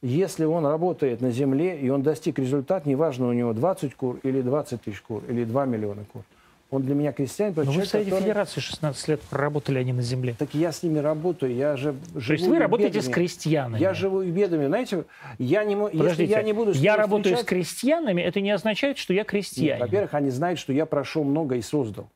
если 0.00 0.44
он 0.44 0.64
работает 0.64 1.20
на 1.20 1.30
земле, 1.30 1.78
и 1.78 1.88
он 1.88 2.02
достиг 2.02 2.38
результата, 2.38 2.88
неважно, 2.88 3.28
у 3.28 3.32
него 3.32 3.52
20 3.52 3.94
кур 3.94 4.18
или 4.22 4.42
20 4.42 4.82
тысяч 4.82 5.00
кур, 5.00 5.22
или 5.28 5.44
2 5.44 5.66
миллиона 5.66 6.04
кур, 6.12 6.22
он 6.70 6.82
для 6.82 6.94
меня 6.94 7.12
крестьянин. 7.12 7.54
Но 7.56 7.62
человек, 7.62 7.80
вы 7.80 7.86
в 7.86 7.88
Совете 7.88 8.10
который... 8.10 8.24
Федерации 8.24 8.60
16 8.60 9.08
лет 9.08 9.20
проработали 9.22 9.78
они 9.78 9.92
на 9.92 10.02
земле. 10.02 10.34
Так 10.38 10.52
я 10.52 10.70
с 10.70 10.82
ними 10.82 10.98
работаю, 10.98 11.54
я 11.54 11.76
же 11.76 11.94
живу 12.14 12.26
То 12.26 12.32
есть 12.34 12.46
вы 12.46 12.58
работаете 12.58 12.98
бедами. 12.98 13.10
с 13.10 13.14
крестьянами? 13.14 13.80
Я 13.80 13.94
живу 13.94 14.22
и 14.22 14.30
бедами. 14.30 14.66
Знаете, 14.66 15.04
я 15.38 15.64
не, 15.64 15.76
Подождите, 15.76 16.22
если 16.22 16.24
я 16.26 16.42
не 16.42 16.52
буду... 16.52 16.72
Я 16.72 16.96
работаю 16.96 17.36
встречать... 17.36 17.46
с 17.46 17.48
крестьянами, 17.48 18.20
это 18.20 18.40
не 18.40 18.50
означает, 18.50 18.98
что 18.98 19.14
я 19.14 19.24
крестьянин. 19.24 19.80
Во-первых, 19.80 20.12
они 20.14 20.30
знают, 20.30 20.58
что 20.58 20.72
я 20.72 20.84
прошел 20.84 21.24
много 21.24 21.56
и 21.56 21.62
создал. 21.62 22.10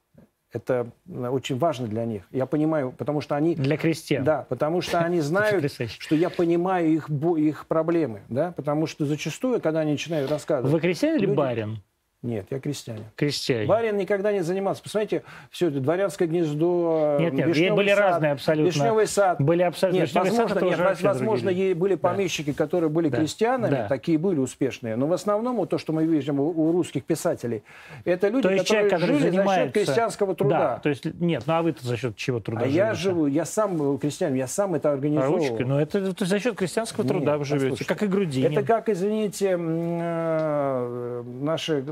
Это 0.52 0.88
э, 1.08 1.28
очень 1.28 1.56
важно 1.56 1.86
для 1.86 2.04
них. 2.04 2.24
Я 2.30 2.44
понимаю, 2.44 2.92
потому 2.92 3.22
что 3.22 3.36
они... 3.36 3.54
Для 3.54 3.78
крестьян. 3.78 4.22
Да, 4.22 4.44
потому 4.50 4.82
что 4.82 4.98
они 4.98 5.20
знают, 5.22 5.72
что 5.98 6.14
я 6.14 6.28
понимаю 6.28 6.92
их, 6.92 7.08
их 7.38 7.66
проблемы. 7.66 8.20
Да? 8.28 8.52
Потому 8.52 8.86
что 8.86 9.06
зачастую, 9.06 9.62
когда 9.62 9.80
они 9.80 9.92
начинают 9.92 10.30
рассказывать... 10.30 10.70
Вы 10.70 10.80
крестьян 10.80 11.16
или 11.16 11.24
барин? 11.24 11.82
Нет, 12.22 12.46
я 12.50 12.60
крестьянин. 12.60 13.04
Крестьянин. 13.16 13.66
Барин 13.66 13.96
никогда 13.96 14.32
не 14.32 14.42
занимался. 14.44 14.80
Посмотрите, 14.80 15.24
все 15.50 15.68
это 15.68 15.80
дворянское 15.80 16.28
гнездо, 16.28 17.16
Нет, 17.18 17.32
нет, 17.32 17.74
были 17.74 17.88
сад, 17.88 17.98
разные 17.98 18.32
абсолютно. 18.32 18.68
Вишневый 18.68 19.06
сад. 19.08 19.40
Были 19.40 19.62
абсолютно. 19.62 20.00
Нет, 20.00 20.14
возможно, 20.14 20.48
сад, 20.48 20.62
нет, 20.62 21.02
возможно 21.02 21.46
другие. 21.46 21.74
были 21.74 21.96
помещики, 21.96 22.52
которые 22.52 22.90
были 22.90 23.08
да. 23.08 23.18
крестьянами, 23.18 23.70
да. 23.70 23.88
такие 23.88 24.18
были 24.18 24.38
успешные. 24.38 24.94
Но 24.94 25.08
в 25.08 25.12
основном 25.12 25.56
вот 25.56 25.70
то, 25.70 25.78
что 25.78 25.92
мы 25.92 26.04
видим 26.04 26.38
у, 26.38 26.48
у 26.48 26.70
русских 26.70 27.02
писателей, 27.04 27.64
это 28.04 28.28
люди, 28.28 28.42
то 28.42 28.56
которые 28.56 28.90
человек, 28.90 29.00
жили 29.00 29.18
занимается... 29.18 29.54
за 29.54 29.64
счет 29.64 29.72
крестьянского 29.72 30.34
труда. 30.36 30.58
Да, 30.58 30.78
то 30.78 30.88
есть 30.90 31.04
нет, 31.20 31.42
ну 31.46 31.54
а 31.54 31.62
вы-то 31.62 31.84
за 31.84 31.96
счет 31.96 32.14
чего 32.14 32.38
труда 32.38 32.60
А 32.60 32.64
живете? 32.64 32.78
я 32.78 32.94
живу, 32.94 33.26
я 33.26 33.44
сам 33.44 33.76
был 33.76 33.98
крестьянин, 33.98 34.36
я 34.36 34.46
сам 34.46 34.76
это 34.76 34.92
организовал. 34.92 35.38
Ручкой? 35.38 35.64
Ну 35.66 35.80
это, 35.80 35.98
это 35.98 36.24
за 36.24 36.38
счет 36.38 36.54
крестьянского 36.54 37.04
труда 37.04 37.32
нет, 37.32 37.38
вы 37.40 37.44
живете, 37.46 37.70
послушайте, 37.70 37.94
как 37.94 38.02
и 38.04 38.06
Грудинин. 38.06 38.52
Это 38.52 38.62
как, 38.62 38.88
извините, 38.88 39.56
э, 39.58 41.22
наши 41.40 41.84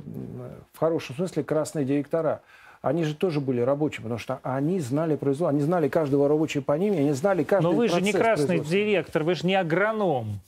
в 0.73 0.79
хорошем 0.79 1.17
смысле 1.17 1.45
красные 1.45 1.85
директора. 1.85 2.43
Они 2.83 3.05
же 3.05 3.15
тоже 3.15 3.41
были 3.41 3.61
рабочими, 3.61 4.05
потому 4.05 4.19
что 4.19 4.41
они 4.43 4.81
знали 4.81 5.17
производство, 5.17 5.51
они 5.51 5.61
знали 5.61 5.89
каждого 5.89 6.29
рабочего 6.29 6.63
по 6.63 6.73
ним, 6.73 6.95
они 6.95 7.13
знали 7.13 7.45
каждый 7.45 7.67
Но 7.67 7.73
вы 7.73 7.89
же 7.89 8.01
не 8.01 8.13
красный 8.13 8.61
директор, 8.61 9.23
вы 9.23 9.35
же 9.35 9.47
не 9.47 9.55
агроном. 9.55 10.41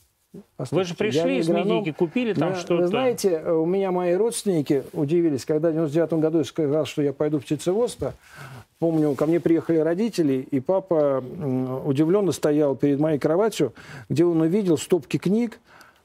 Послушайте, 0.57 0.75
вы 0.75 0.83
же 0.83 1.13
пришли 1.13 1.37
из 1.37 1.47
медики, 1.47 1.91
купили 1.91 2.33
там 2.33 2.55
что-то. 2.55 2.83
Вы 2.83 2.87
знаете, 2.87 3.39
у 3.39 3.67
меня 3.67 3.91
мои 3.91 4.13
родственники 4.15 4.83
удивились, 4.91 5.45
когда 5.45 5.69
в 5.69 5.73
99 5.73 6.13
году 6.13 6.39
я 6.39 6.43
сказал, 6.43 6.85
что 6.85 7.03
я 7.03 7.13
пойду 7.13 7.39
в 7.39 7.43
птицеводство. 7.43 8.15
Помню, 8.79 9.13
ко 9.13 9.27
мне 9.27 9.39
приехали 9.39 9.77
родители, 9.77 10.45
и 10.49 10.59
папа 10.59 11.23
удивленно 11.85 12.31
стоял 12.31 12.75
перед 12.75 12.99
моей 12.99 13.19
кроватью, 13.19 13.73
где 14.09 14.25
он 14.25 14.41
увидел 14.41 14.77
стопки 14.77 15.17
книг, 15.17 15.59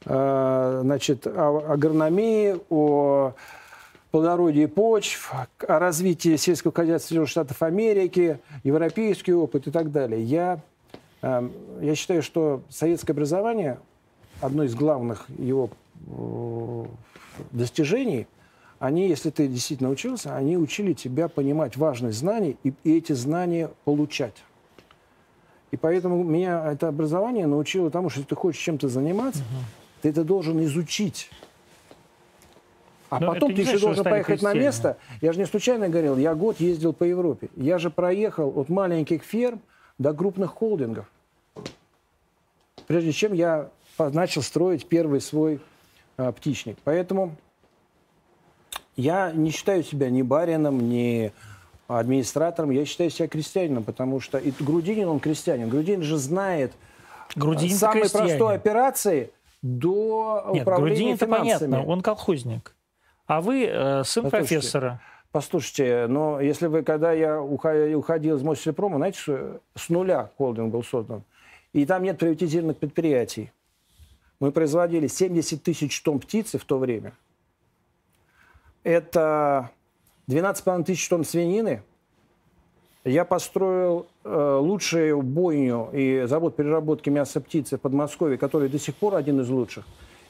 э, 0.05 0.81
значит, 0.83 1.27
о 1.27 1.73
агрономии, 1.73 2.57
о 2.69 3.33
плодородии 4.11 4.67
почв, 4.67 5.33
о 5.67 5.79
развитии 5.79 6.37
сельского 6.37 6.73
хозяйства 6.73 7.09
Соединенных 7.09 7.31
Штатов 7.31 7.63
Америки, 7.63 8.41
европейский 8.65 9.33
опыт 9.33 9.67
и 9.67 9.71
так 9.71 9.93
далее. 9.93 10.23
Я, 10.23 10.61
эм, 11.23 11.53
я 11.81 11.95
считаю, 11.95 12.23
что 12.23 12.63
советское 12.69 13.13
образование, 13.13 13.79
одно 14.41 14.65
из 14.65 14.75
главных 14.75 15.27
его 15.39 15.71
э, 16.07 16.85
достижений, 17.53 18.27
они, 18.79 19.09
если 19.09 19.31
ты 19.31 19.49
действительно 19.49 19.91
учился, 19.91 20.37
они 20.37 20.57
учили 20.57 20.93
тебя 20.93 21.29
понимать 21.29 21.77
важность 21.77 22.19
знаний 22.19 22.57
и, 22.63 22.73
и 22.85 22.97
эти 22.97 23.13
знания 23.13 23.71
получать. 23.85 24.35
И 25.71 25.77
поэтому 25.77 26.23
меня 26.23 26.73
это 26.73 26.89
образование 26.89 27.47
научило 27.47 27.91
тому, 27.91 28.09
что 28.09 28.21
если 28.21 28.31
ты 28.31 28.37
хочешь 28.37 28.63
чем-то 28.63 28.89
заниматься, 28.89 29.41
угу. 29.41 29.65
ты 30.03 30.09
это 30.11 30.25
должен 30.25 30.63
изучить. 30.65 31.31
А 33.11 33.21
Но 33.21 33.33
потом 33.33 33.55
ты 33.55 33.63
еще 33.63 33.79
должен 33.79 34.05
поехать 34.05 34.43
на 34.43 34.53
место. 34.53 34.99
Я 35.21 35.33
же 35.33 35.39
не 35.39 35.47
случайно 35.47 35.89
говорил, 35.89 36.17
я 36.17 36.35
год 36.35 36.61
ездил 36.61 36.93
по 36.93 37.05
Европе. 37.05 37.49
Я 37.57 37.79
же 37.79 37.91
проехал 37.91 38.53
от 38.59 38.69
маленьких 38.69 39.23
ферм 39.23 39.61
до 39.99 40.13
крупных 40.13 40.51
холдингов. 40.53 41.07
Прежде 42.87 43.13
чем 43.13 43.33
я 43.33 43.71
начал 43.99 44.43
строить 44.43 44.87
первый 44.87 45.21
свой 45.21 45.61
а, 46.17 46.33
птичник. 46.33 46.79
Поэтому 46.85 47.35
я 48.97 49.33
не 49.33 49.51
считаю 49.51 49.83
себя 49.83 50.11
ни 50.11 50.23
барином, 50.23 50.89
ни 50.89 51.33
администратором, 51.87 52.71
я 52.71 52.85
считаю 52.85 53.11
себя 53.11 53.29
крестьянином, 53.29 53.83
потому 53.83 54.21
что 54.21 54.39
и 54.39 54.53
Грудинин, 54.61 55.09
он 55.09 55.21
крестьянин. 55.21 55.69
Грудинин 55.69 56.03
же 56.03 56.19
знает 56.19 56.73
Грудинин 57.35 57.77
самой 57.77 58.11
простой 58.11 58.55
операции 58.55 59.31
до 59.63 60.51
Нет, 60.53 60.63
управления 60.63 61.17
Грудинин 61.17 61.17
финансами. 61.17 61.71
понятно, 61.71 61.91
он 61.91 62.03
колхозник. 62.03 62.75
А 63.29 63.43
вы 63.43 63.67
э, 63.67 64.05
сын 64.05 64.25
Послушайте, 64.25 64.31
профессора. 64.31 65.01
Послушайте, 65.33 66.07
но 66.09 66.41
если 66.41 66.67
вы, 66.67 66.83
когда 66.83 67.13
я 67.13 67.41
уходил 67.43 68.37
из 68.37 68.43
Мосельпрома, 68.43 68.97
знаете, 68.97 69.19
что 69.19 69.61
с 69.75 69.91
нуля 69.91 70.31
холдинг 70.39 70.73
был 70.73 70.83
создан, 70.83 71.23
и 71.75 71.85
там 71.85 72.03
нет 72.03 72.19
приватизированных 72.19 72.79
предприятий. 72.79 73.53
Мы 74.41 74.51
производили 74.51 75.09
70 75.09 75.63
тысяч 75.63 76.01
тонн 76.01 76.21
птицы 76.21 76.57
в 76.57 76.65
то 76.65 76.79
время. 76.79 77.13
Это 78.83 79.73
12,5 80.29 80.85
тысяч 80.85 81.07
тонн 81.07 81.23
свинины. 81.25 81.83
Я 83.05 83.27
построил 83.27 84.07
э, 84.25 84.59
лучшую 84.59 85.21
бойню 85.21 85.91
и 85.93 86.25
завод 86.25 86.57
переработки 86.57 87.11
мяса 87.11 87.43
птицы 87.43 87.77
в 87.77 87.83
Подмосковье, 87.83 88.39
который 88.39 88.71
до 88.71 88.79
сих 88.79 88.95
пор 88.95 89.17
один 89.17 89.39
из 89.43 89.51
лучших. 89.51 89.85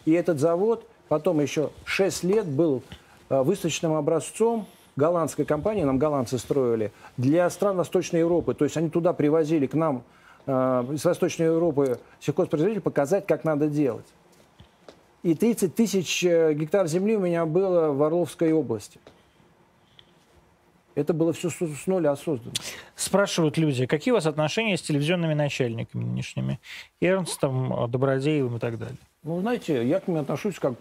И 0.05 0.11
этот 0.13 0.41
завод 0.41 0.89
Потом 1.09 1.41
еще 1.41 1.71
6 1.85 2.25
лет 2.25 2.47
был 2.47 2.83
э, 3.31 3.41
выставочным 3.43 3.95
образцом 3.95 4.67
голландской 4.97 5.45
компании, 5.45 5.85
нам 5.85 5.99
голландцы 5.99 6.39
строили, 6.39 6.93
для 7.17 7.49
стран 7.51 7.77
Восточной 7.77 8.21
Европы. 8.21 8.55
То 8.55 8.65
есть 8.65 8.77
они 8.77 8.91
туда 8.91 9.13
привозили 9.13 9.67
к 9.67 9.75
нам 9.75 10.03
э, 10.47 10.53
из 10.93 11.05
Восточной 11.05 11.47
Европы 11.47 11.99
сельхозпроизводителей 12.21 12.83
показать, 12.83 13.27
как 13.27 13.45
надо 13.45 13.69
делать. 13.69 14.07
И 15.23 15.35
30 15.35 15.75
тысяч 15.75 16.25
э, 16.25 16.53
гектар 16.55 16.87
земли 16.89 17.17
у 17.17 17.21
меня 17.21 17.47
было 17.47 17.93
в 17.93 18.03
Орловской 18.03 18.53
области. 18.53 19.01
Это 20.95 21.15
было 21.15 21.33
все 21.33 21.49
с 21.49 21.87
нуля 21.87 22.17
создано. 22.17 22.53
Спрашивают 22.97 23.57
люди, 23.57 23.87
какие 23.87 24.11
у 24.11 24.17
вас 24.17 24.27
отношения 24.27 24.77
с 24.77 24.83
телевизионными 24.83 25.33
начальниками 25.33 26.03
нынешними? 26.03 26.59
Эрнстом, 27.01 27.89
Добродеевым 27.89 28.57
и 28.57 28.59
так 28.59 28.79
далее. 28.79 28.99
Ну, 29.23 29.41
знаете, 29.41 29.87
я 29.87 30.01
к 30.01 30.09
ним 30.09 30.19
отношусь 30.19 30.59
как 30.59 30.75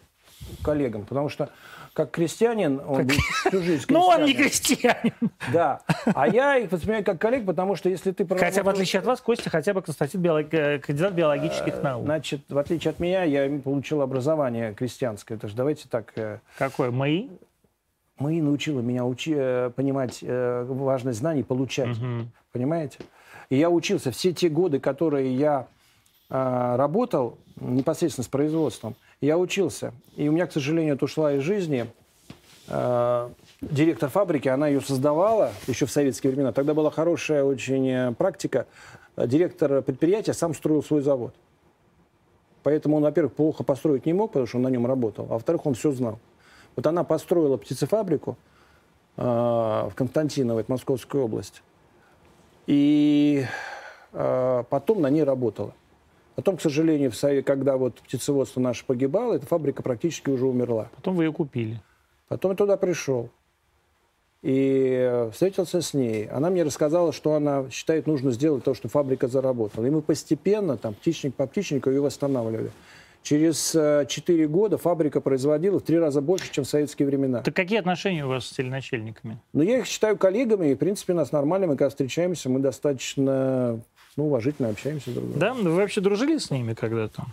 коллегам, 0.64 1.06
потому 1.06 1.30
что 1.30 1.50
как 1.98 2.12
крестьянин, 2.12 2.80
он 2.88 3.10
всю 3.48 3.64
жизнь 3.64 3.86
Ну, 3.90 4.02
он 4.02 4.26
не 4.26 4.36
крестьянин. 4.36 5.32
Да. 5.52 5.82
А 6.06 6.28
я 6.28 6.58
их 6.58 6.72
воспринимаю 6.72 7.04
как 7.04 7.20
коллег, 7.20 7.44
потому 7.44 7.76
что 7.76 7.90
если 7.90 8.12
ты... 8.12 8.24
Хотя, 8.38 8.62
в 8.62 8.70
отличие 8.70 9.00
от 9.00 9.08
вас, 9.08 9.20
Костя 9.20 9.50
хотя 9.50 9.74
бы 9.74 9.82
Константин 9.82 10.22
биолог... 10.22 10.54
Э, 10.54 10.78
кандидат 10.78 11.16
биологических 11.16 11.74
э, 11.74 11.82
наук. 11.82 12.06
Значит, 12.06 12.42
в 12.50 12.58
отличие 12.60 12.92
от 12.92 13.00
меня, 13.00 13.24
я 13.24 13.50
получил 13.60 14.04
образование 14.04 14.76
крестьянское. 14.76 15.34
Это 15.34 15.48
же 15.48 15.56
давайте 15.56 15.90
так... 15.90 16.14
Э, 16.18 16.38
Какое? 16.60 16.92
Мои? 16.92 17.30
Мои 18.20 18.42
научила 18.42 18.82
меня 18.82 19.04
учи... 19.04 19.34
понимать 19.76 20.20
важность 20.22 21.18
знаний, 21.18 21.42
получать. 21.42 21.98
Угу. 21.98 22.28
Понимаете? 22.52 23.00
И 23.50 23.58
я 23.58 23.72
учился 23.72 24.12
все 24.12 24.34
те 24.34 24.50
годы, 24.50 24.80
которые 24.80 25.36
я 25.36 25.66
работал 26.30 27.40
непосредственно 27.60 28.26
с 28.26 28.28
производством, 28.28 28.96
я 29.22 29.38
учился. 29.38 29.94
И 30.16 30.28
у 30.30 30.32
меня, 30.32 30.48
к 30.48 30.52
сожалению, 30.52 30.96
это 30.96 31.06
ушла 31.06 31.34
из 31.34 31.42
жизни. 31.42 31.88
Э, 32.68 33.30
директор 33.62 34.10
фабрики, 34.10 34.48
она 34.48 34.68
ее 34.68 34.82
создавала 34.82 35.52
еще 35.68 35.86
в 35.86 35.92
советские 35.92 36.32
времена. 36.32 36.52
Тогда 36.52 36.74
была 36.74 36.92
хорошая 36.92 37.44
очень 37.44 37.88
э, 37.90 38.12
практика. 38.14 38.68
Директор 39.18 39.82
предприятия 39.82 40.34
сам 40.34 40.54
строил 40.54 40.84
свой 40.84 41.02
завод. 41.02 41.34
поэтому 42.62 42.98
он, 42.98 43.04
во-первых, 43.04 43.34
плохо 43.34 43.64
построить 43.64 44.06
не 44.06 44.14
мог, 44.14 44.32
потому 44.32 44.46
что 44.46 44.58
он 44.58 44.64
на 44.64 44.68
нем 44.68 44.86
работал, 44.86 45.26
а 45.30 45.34
во-вторых, 45.34 45.66
он 45.66 45.74
все 45.74 45.92
знал. 45.92 46.20
Вот 46.76 46.86
она 46.86 47.04
построила 47.04 47.58
птицефабрику 47.58 48.38
э, 49.16 49.22
в 49.24 49.92
Константиново, 49.96 50.60
это 50.60 50.72
Московская 50.72 51.24
область, 51.24 51.64
и 52.68 53.46
э, 54.14 54.64
потом 54.70 55.02
на 55.02 55.10
ней 55.10 55.24
работала. 55.24 55.74
Потом, 56.38 56.58
к 56.58 56.62
сожалению, 56.62 57.10
в 57.12 57.42
когда 57.42 57.78
вот 57.78 57.96
птицеводство 57.96 58.60
наше 58.60 58.86
погибало, 58.86 59.34
эта 59.34 59.48
фабрика 59.48 59.82
практически 59.82 60.30
уже 60.30 60.46
умерла. 60.46 60.88
Потом 60.96 61.16
вы 61.16 61.24
ее 61.24 61.34
купили. 61.34 61.82
Потом 62.28 62.52
я 62.52 62.56
туда 62.56 62.78
пришел 62.78 63.32
и 64.44 65.28
встретился 65.32 65.82
с 65.82 65.96
ней. 65.96 66.28
Она 66.28 66.52
мне 66.52 66.62
рассказала, 66.62 67.12
что 67.12 67.34
она 67.34 67.68
считает 67.72 68.06
нужно 68.06 68.30
сделать 68.30 68.64
то, 68.64 68.76
что 68.76 68.88
фабрика 68.88 69.28
заработала. 69.28 69.88
И 69.88 69.90
мы 69.90 70.04
постепенно, 70.04 70.78
там, 70.78 70.94
птичник 70.94 71.34
по 71.34 71.48
птичнику 71.48 71.90
ее 71.90 72.02
восстанавливали. 72.02 72.70
Через 73.24 73.74
э, 73.74 74.06
четыре 74.08 74.48
года 74.48 74.78
фабрика 74.78 75.22
производила 75.22 75.80
в 75.80 75.84
три 75.84 75.98
раза 75.98 76.22
больше, 76.22 76.52
чем 76.52 76.66
в 76.66 76.68
советские 76.68 77.08
времена. 77.08 77.42
Так 77.42 77.56
какие 77.56 77.80
отношения 77.80 78.26
у 78.26 78.30
вас 78.30 78.46
с 78.46 78.52
теленачальниками? 78.52 79.40
Ну, 79.54 79.64
я 79.64 79.80
их 79.80 79.88
считаю 79.88 80.18
коллегами, 80.18 80.68
и, 80.68 80.76
в 80.76 80.78
принципе, 80.78 81.16
нас 81.16 81.32
нормально. 81.32 81.66
Мы, 81.66 81.78
когда 81.78 81.90
встречаемся, 81.90 82.48
мы 82.48 82.60
достаточно 82.60 83.82
ну, 84.18 84.26
уважительно 84.26 84.70
общаемся 84.70 85.12
друг 85.12 85.26
с 85.26 85.28
другом. 85.30 85.40
Да? 85.40 85.54
Вы 85.54 85.76
вообще 85.76 86.02
дружили 86.02 86.38
с 86.38 86.52
ними 86.52 86.74
когда-то? 86.74 87.26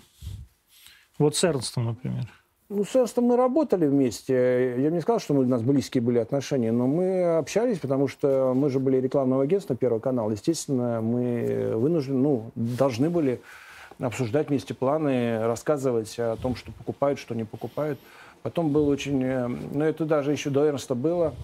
Вот 1.18 1.34
с 1.34 1.42
Эрнстом, 1.42 1.86
например. 1.86 2.28
Ну, 2.68 2.84
с 2.84 2.94
Эрнстом 2.94 3.24
мы 3.24 3.36
работали 3.36 3.86
вместе. 3.86 4.80
Я 4.80 4.90
не 4.90 5.00
сказал, 5.00 5.20
что 5.20 5.34
у 5.34 5.44
нас 5.44 5.62
близкие 5.62 6.02
были 6.02 6.18
отношения, 6.18 6.72
но 6.72 6.86
мы 6.86 7.36
общались, 7.36 7.78
потому 7.78 8.08
что 8.08 8.52
мы 8.54 8.70
же 8.70 8.80
были 8.80 8.98
рекламным 8.98 9.40
агентством 9.40 9.76
Первого 9.76 10.00
канала. 10.00 10.30
Естественно, 10.30 11.00
мы 11.00 11.72
вынуждены, 11.74 12.18
ну, 12.18 12.50
должны 12.54 13.10
были 13.10 13.40
обсуждать 13.98 14.48
вместе 14.48 14.74
планы, 14.74 15.46
рассказывать 15.46 16.14
о 16.18 16.36
том, 16.36 16.56
что 16.56 16.72
покупают, 16.72 17.18
что 17.18 17.34
не 17.34 17.44
покупают. 17.44 17.98
Потом 18.42 18.70
был 18.70 18.88
очень, 18.88 19.22
э, 19.22 19.46
ну 19.46 19.84
это 19.84 20.04
даже 20.04 20.32
еще 20.32 20.50
до 20.50 20.66
Эрнста 20.66 20.94
было, 20.94 21.34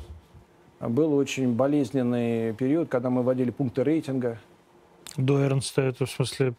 был 0.81 1.15
очень 1.15 1.55
болезненный 1.55 2.53
период, 2.55 2.89
когда 2.89 3.09
мы 3.09 3.23
вводили 3.23 3.51
пункты 3.51 3.85
рейтинга. 3.85 4.39
До 5.17 5.41
Эрнста 5.41 5.83
это 5.83 6.07
в 6.07 6.11
смысле 6.11 6.55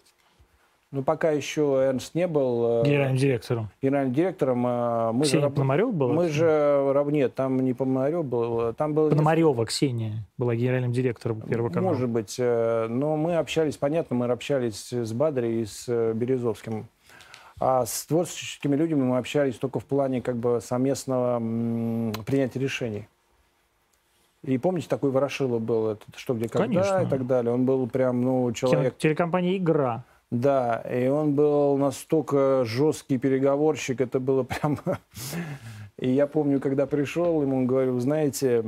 ну, 0.91 1.03
пока 1.03 1.31
еще 1.31 1.61
Эрнст 1.61 2.15
не 2.15 2.27
был... 2.27 2.81
Э, 2.81 2.85
генеральным 2.85 3.15
директором. 3.15 3.69
Генеральным 3.81 4.13
директором. 4.13 4.67
Э, 4.67 5.11
мы 5.13 5.23
Ксения 5.23 5.47
же, 5.47 5.49
Пономарев 5.49 5.93
была? 5.93 6.13
Мы 6.13 6.27
же... 6.27 7.03
Нет, 7.11 7.33
там 7.33 7.61
не 7.61 7.73
Пономарев 7.73 8.25
был. 8.25 8.73
Там 8.73 8.93
был 8.93 9.09
Пономарева 9.09 9.65
Ксения 9.65 10.27
была 10.37 10.53
генеральным 10.53 10.91
директором 10.91 11.41
Первого 11.41 11.69
канала. 11.69 11.93
Может 11.93 12.09
быть. 12.09 12.35
Э, 12.37 12.87
но 12.89 13.15
мы 13.15 13.37
общались, 13.37 13.77
понятно, 13.77 14.17
мы 14.17 14.25
общались 14.25 14.91
с 14.91 15.13
Бадри 15.13 15.61
и 15.61 15.65
с 15.65 15.87
Березовским. 16.13 16.87
А 17.57 17.85
с 17.85 18.05
творческими 18.07 18.75
людьми 18.75 19.01
мы 19.01 19.17
общались 19.17 19.55
только 19.55 19.79
в 19.79 19.85
плане 19.85 20.21
как 20.21 20.35
бы 20.35 20.59
совместного 20.61 21.39
принятия 22.25 22.59
решений. 22.59 23.07
И 24.43 24.57
помните, 24.57 24.87
такой 24.89 25.11
Ворошилов 25.11 25.61
был, 25.61 25.89
это 25.89 26.03
что, 26.15 26.33
где, 26.33 26.49
когда 26.49 26.65
Конечно. 26.65 27.01
и 27.03 27.05
так 27.05 27.27
далее. 27.27 27.53
Он 27.53 27.65
был 27.65 27.87
прям, 27.87 28.21
ну, 28.21 28.51
человек... 28.53 28.97
Телекомпания 28.97 29.57
«Игра». 29.57 30.03
Да, 30.31 30.77
и 30.89 31.07
он 31.07 31.35
был 31.35 31.77
настолько 31.77 32.63
жесткий 32.65 33.17
переговорщик, 33.17 34.01
это 34.01 34.19
было 34.19 34.43
прям... 34.61 34.79
И 35.99 36.09
я 36.09 36.25
помню, 36.25 36.59
когда 36.59 36.87
пришел, 36.87 37.41
ему 37.43 37.65
говорю, 37.65 37.99
знаете, 37.99 38.61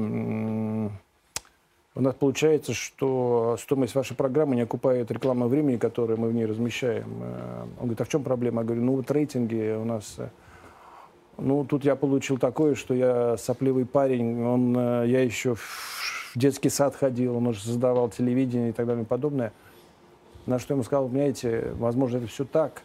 у 1.96 2.02
нас 2.02 2.16
получается, 2.16 2.74
что 2.74 3.56
стоимость 3.60 3.96
вашей 3.96 4.16
программы 4.16 4.56
не 4.56 4.62
окупает 4.62 5.10
рекламного 5.10 5.50
времени, 5.50 5.78
которое 5.78 6.16
мы 6.16 6.30
в 6.30 6.34
ней 6.34 6.46
размещаем. 6.46 7.06
Э, 7.22 7.62
он 7.80 7.86
говорит, 7.86 8.02
а 8.02 8.06
в 8.06 8.10
чем 8.10 8.24
проблема? 8.24 8.62
Я 8.62 8.66
говорю, 8.66 8.84
ну 8.84 8.96
вот 8.96 9.10
рейтинги 9.10 9.76
у 9.76 9.86
нас... 9.86 10.18
Ну, 11.38 11.66
тут 11.66 11.84
я 11.84 11.96
получил 11.96 12.38
такое, 12.38 12.76
что 12.76 12.94
я 12.94 13.38
сопливый 13.38 13.86
парень, 13.86 14.44
он, 14.44 14.76
э, 14.78 15.06
я 15.08 15.24
еще 15.24 15.56
в 15.56 16.32
детский 16.36 16.70
сад 16.70 16.96
ходил, 16.96 17.38
он 17.38 17.48
уже 17.48 17.60
создавал 17.60 18.10
телевидение 18.10 18.70
и 18.70 18.74
так 18.74 18.86
далее 18.86 19.04
и 19.04 19.08
подобное. 19.08 19.52
На 20.46 20.60
что 20.60 20.74
я 20.74 20.76
ему 20.76 20.84
сказал, 20.84 21.08
понимаете, 21.08 21.74
возможно, 21.78 22.18
это 22.18 22.28
все 22.28 22.46
так, 22.46 22.84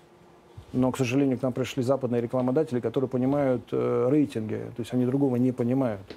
но, 0.73 0.93
к 0.93 0.97
сожалению, 0.97 1.39
к 1.39 1.43
нам 1.43 1.53
пришли 1.53 1.83
западные 1.83 2.21
рекламодатели, 2.21 2.81
которые 2.81 3.09
понимают 3.09 3.63
э, 3.73 4.09
рейтинги, 4.11 4.63
то 4.77 4.81
есть 4.81 4.93
они 4.93 5.07
другого 5.07 5.37
не 5.37 5.53
понимают. 5.53 6.17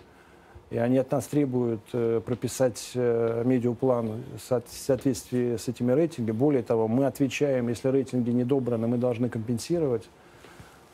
И 0.72 0.78
они 0.78 0.98
от 0.98 1.12
нас 1.12 1.26
требуют 1.28 1.82
э, 1.92 2.22
прописать 2.26 2.92
э, 2.96 3.44
медиаплан 3.46 4.24
в 4.38 4.64
соответствии 4.70 5.58
с 5.58 5.68
этими 5.68 5.92
рейтингами. 5.92 6.36
Более 6.36 6.64
того, 6.64 6.88
мы 6.88 7.06
отвечаем, 7.06 7.68
если 7.68 7.90
рейтинги 7.90 8.30
недобраны, 8.30 8.88
мы 8.88 8.98
должны 8.98 9.30
компенсировать 9.30 10.10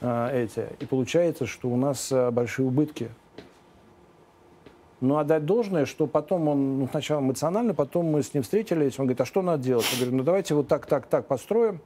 эти. 0.02 0.68
И 0.80 0.86
получается, 0.86 1.46
что 1.46 1.70
у 1.70 1.76
нас 1.76 2.12
э, 2.12 2.32
большие 2.32 2.68
убытки 2.68 3.10
но 5.00 5.20
отдать 5.20 5.46
должное, 5.46 5.86
что 5.86 6.08
потом 6.08 6.48
он 6.48 6.80
ну, 6.80 6.88
сначала 6.90 7.20
эмоционально, 7.20 7.74
потом 7.74 8.08
мы 8.08 8.24
с 8.24 8.34
ним 8.34 8.44
встретились, 8.44 8.98
он 8.98 9.06
говорит, 9.06 9.22
а 9.22 9.26
что 9.26 9.42
надо 9.42 9.64
делать? 9.64 9.86
Я 9.94 10.00
говорю, 10.00 10.18
ну 10.18 10.24
давайте 10.24 10.56
вот 10.56 10.68
так, 10.68 10.86
так, 10.86 11.08
так 11.08 11.28
построим. 11.28 11.82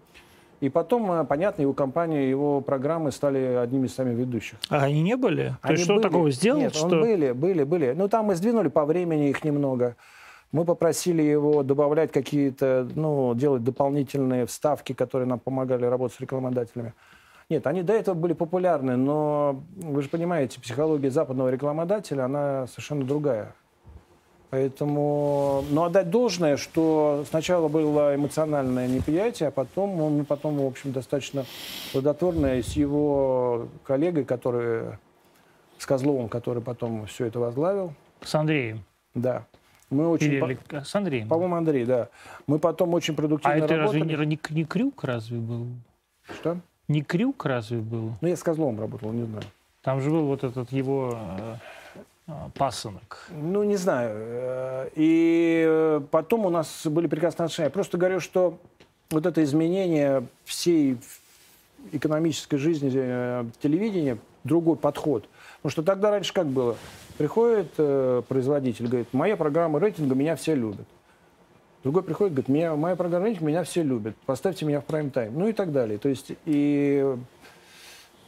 И 0.62 0.70
потом, 0.70 1.26
понятно, 1.26 1.64
его 1.64 1.74
компания, 1.74 2.30
его 2.30 2.62
программы 2.62 3.12
стали 3.12 3.40
одними 3.40 3.88
из 3.88 3.96
самых 3.96 4.14
ведущих. 4.14 4.60
А 4.70 4.84
они 4.84 5.02
не 5.02 5.18
были? 5.18 5.42
Они 5.42 5.58
То 5.64 5.72
есть 5.72 5.84
что 5.86 5.96
были. 5.96 6.04
такого 6.04 6.32
сделал? 6.32 6.60
Нет, 6.60 6.76
что... 6.76 6.86
он 6.86 7.02
были, 7.02 7.32
были, 7.32 7.64
были. 7.64 7.94
Ну 7.98 8.08
там 8.08 8.26
мы 8.26 8.36
сдвинули 8.36 8.68
по 8.68 8.86
времени 8.86 9.30
их 9.30 9.44
немного. 9.44 9.96
Мы 10.52 10.64
попросили 10.64 11.24
его 11.24 11.64
добавлять 11.64 12.12
какие-то, 12.12 12.88
ну, 12.96 13.34
делать 13.36 13.64
дополнительные 13.64 14.46
вставки, 14.46 14.94
которые 14.94 15.28
нам 15.28 15.40
помогали 15.40 15.86
работать 15.86 16.18
с 16.18 16.20
рекламодателями. 16.20 16.94
Нет, 17.52 17.68
они 17.68 17.84
до 17.84 17.92
этого 17.92 18.16
были 18.16 18.32
популярны, 18.32 18.96
но 18.96 19.62
вы 19.76 20.02
же 20.02 20.08
понимаете, 20.08 20.62
психология 20.62 21.12
западного 21.12 21.50
рекламодателя, 21.50 22.24
она 22.24 22.66
совершенно 22.68 23.04
другая. 23.04 23.54
Поэтому, 24.52 25.66
но 25.70 25.84
отдать 25.84 26.10
должное, 26.10 26.56
что 26.56 27.26
сначала 27.30 27.68
было 27.68 28.16
эмоциональное 28.16 28.88
неприятие, 28.88 29.50
а 29.50 29.52
потом 29.52 30.00
он 30.00 30.24
потом, 30.24 30.60
в 30.60 30.66
общем, 30.66 30.94
достаточно 30.94 31.44
плодотворно 31.92 32.48
с 32.64 32.72
его 32.78 33.68
коллегой, 33.84 34.24
который, 34.24 34.98
с 35.78 35.86
Козловым, 35.86 36.30
который 36.30 36.64
потом 36.64 37.06
все 37.08 37.26
это 37.26 37.42
возглавил. 37.42 37.94
С 38.22 38.34
Андреем. 38.34 38.86
Да. 39.14 39.46
Мы 39.90 40.08
очень... 40.08 40.32
Или 40.32 40.58
по... 40.70 40.86
с 40.86 40.96
Андреем. 40.96 41.28
По-моему, 41.28 41.56
Андрей, 41.56 41.84
да. 41.84 42.08
Мы 42.48 42.60
потом 42.60 42.94
очень 42.94 43.14
продуктивно. 43.14 43.56
А 43.56 43.58
это 43.58 43.76
работали. 43.76 44.04
разве 44.04 44.26
не, 44.26 44.36
не, 44.38 44.40
не 44.52 44.64
крюк 44.64 45.04
разве 45.04 45.38
был? 45.38 45.68
Что? 46.40 46.58
Не 46.92 47.04
крюк 47.04 47.46
разве 47.46 47.78
был? 47.78 48.16
Ну, 48.20 48.28
я 48.28 48.36
с 48.36 48.44
Козловым 48.44 48.78
работал, 48.78 49.14
не 49.14 49.24
знаю. 49.24 49.44
Там 49.82 50.02
же 50.02 50.10
был 50.10 50.26
вот 50.26 50.44
этот 50.44 50.74
его 50.74 51.18
э, 51.18 51.56
э, 52.28 52.32
пасынок. 52.54 53.30
Ну, 53.30 53.64
не 53.64 53.78
знаю. 53.78 54.12
Э, 54.14 54.90
и 54.96 56.02
потом 56.12 56.46
у 56.46 56.50
нас 56.50 56.86
были 56.86 57.08
прекрасные 57.08 57.46
отношения. 57.46 57.68
Я 57.68 57.72
просто 57.72 57.98
говорю, 57.98 58.20
что 58.20 58.58
вот 59.10 59.26
это 59.26 59.42
изменение 59.42 60.28
всей 60.44 60.98
экономической 61.94 62.58
жизни 62.58 62.90
телевидения, 63.62 64.18
другой 64.44 64.76
подход. 64.76 65.30
Потому 65.62 65.72
что 65.72 65.84
тогда 65.84 66.12
раньше 66.12 66.34
как 66.34 66.48
было? 66.48 66.76
Приходит 67.18 67.72
производитель, 68.28 68.88
говорит, 68.88 69.08
моя 69.14 69.38
программа 69.38 69.80
рейтинга, 69.80 70.14
меня 70.14 70.36
все 70.36 70.56
любят. 70.56 70.88
Другой 71.84 72.04
приходит, 72.04 72.34
говорит, 72.34 72.50
меня, 72.50 72.76
моя 72.76 72.96
программа 72.96 73.30
меня 73.40 73.64
все 73.64 73.82
любят, 73.82 74.16
поставьте 74.26 74.66
меня 74.66 74.82
в 74.82 74.86
прайм-тайм, 74.86 75.32
ну 75.34 75.48
и 75.48 75.54
так 75.54 75.72
далее. 75.72 75.98
То 75.98 76.10
есть, 76.10 76.32
и, 76.46 77.16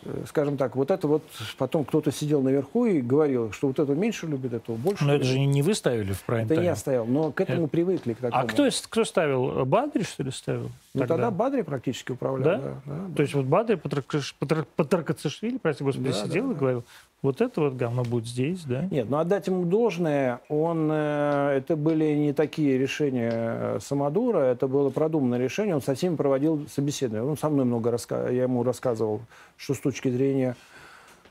э, 0.04 0.24
скажем 0.28 0.58
так, 0.58 0.76
вот 0.76 0.90
это 0.90 1.08
вот 1.08 1.24
потом 1.60 1.86
кто-то 1.86 2.12
сидел 2.12 2.42
наверху 2.42 2.88
и 2.88 3.00
говорил, 3.00 3.52
что 3.52 3.68
вот 3.68 3.78
это 3.78 3.94
меньше 3.94 4.26
любит, 4.26 4.54
этого 4.54 4.76
больше. 4.76 5.04
Но 5.04 5.14
любит. 5.14 5.28
это 5.28 5.34
же 5.34 5.40
не 5.40 5.62
вы 5.62 5.76
ставили 5.76 6.14
в 6.14 6.24
прайм-тайм. 6.26 6.60
Это 6.60 6.62
я 6.64 6.76
ставил, 6.76 7.06
но 7.06 7.32
к 7.32 7.42
этому 7.42 7.66
это... 7.66 7.68
привыкли. 7.68 8.14
К 8.14 8.22
такому. 8.22 8.42
А 8.42 8.48
кто, 8.48 8.68
кто 8.90 9.06
ставил? 9.06 9.66
Бадри, 9.66 10.02
что 10.02 10.24
ли, 10.24 10.32
ставил? 10.32 10.72
Ну, 10.96 11.02
тогда, 11.02 11.16
тогда 11.16 11.32
Бадри 11.32 11.62
практически 11.62 12.12
управлял. 12.12 12.44
Да? 12.44 12.58
Да, 12.58 12.82
да, 12.86 13.16
То 13.16 13.22
есть 13.22 13.36
вот 13.36 13.46
Бадри 13.46 13.76
Патракацишвили, 13.76 15.58
прости 15.60 15.84
господи, 15.84 16.08
да, 16.08 16.14
сидел 16.14 16.48
да, 16.48 16.54
и 16.54 16.56
говорил, 16.56 16.84
вот 17.24 17.40
это 17.40 17.62
вот 17.62 17.76
говно 17.76 18.04
будет 18.04 18.28
здесь, 18.28 18.64
да? 18.66 18.86
Нет, 18.92 19.10
ну 19.10 19.18
отдать 19.18 19.48
ему 19.48 19.64
должное, 19.66 20.42
он, 20.50 20.90
э, 20.92 21.58
это 21.58 21.78
были 21.78 22.14
не 22.16 22.34
такие 22.34 22.78
решения 22.78 23.32
э, 23.34 23.80
Самодура, 23.82 24.40
это 24.40 24.68
было 24.68 24.90
продуманное 24.90 25.40
решение, 25.40 25.74
он 25.74 25.82
со 25.82 25.96
всеми 25.96 26.18
проводил 26.18 26.68
собеседование. 26.68 27.28
Он 27.28 27.38
со 27.38 27.50
мной 27.50 27.64
много 27.64 27.92
рассказывал, 27.92 28.32
я 28.32 28.44
ему 28.44 28.64
рассказывал, 28.64 29.22
что 29.56 29.74
с 29.74 29.80
точки 29.80 30.10
зрения 30.10 30.58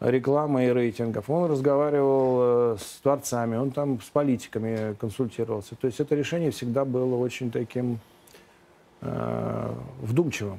рекламы 0.01 0.67
и 0.67 0.73
рейтингов. 0.73 1.29
Он 1.29 1.51
разговаривал 1.51 2.39
э, 2.41 2.77
с 2.81 3.01
творцами, 3.03 3.57
он 3.57 3.71
там 3.71 4.01
с 4.01 4.09
политиками 4.09 4.95
консультировался. 4.95 5.77
То 5.77 5.87
есть 5.87 6.01
это 6.01 6.15
решение 6.15 6.51
всегда 6.51 6.87
было 6.87 7.17
очень 7.17 7.51
таким 7.51 8.01
э, 9.03 9.75
вдумчивым. 10.01 10.59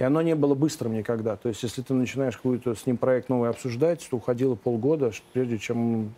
И 0.00 0.02
оно 0.02 0.22
не 0.22 0.34
было 0.34 0.54
быстрым 0.54 0.94
никогда. 0.94 1.36
То 1.36 1.50
есть, 1.50 1.62
если 1.62 1.82
ты 1.82 1.92
начинаешь 1.92 2.34
какой-то 2.34 2.74
с 2.74 2.86
ним 2.86 2.96
проект 2.96 3.28
новый 3.28 3.50
обсуждать, 3.50 4.08
то 4.10 4.16
уходило 4.16 4.54
полгода, 4.54 5.12
прежде 5.34 5.58
чем, 5.58 6.14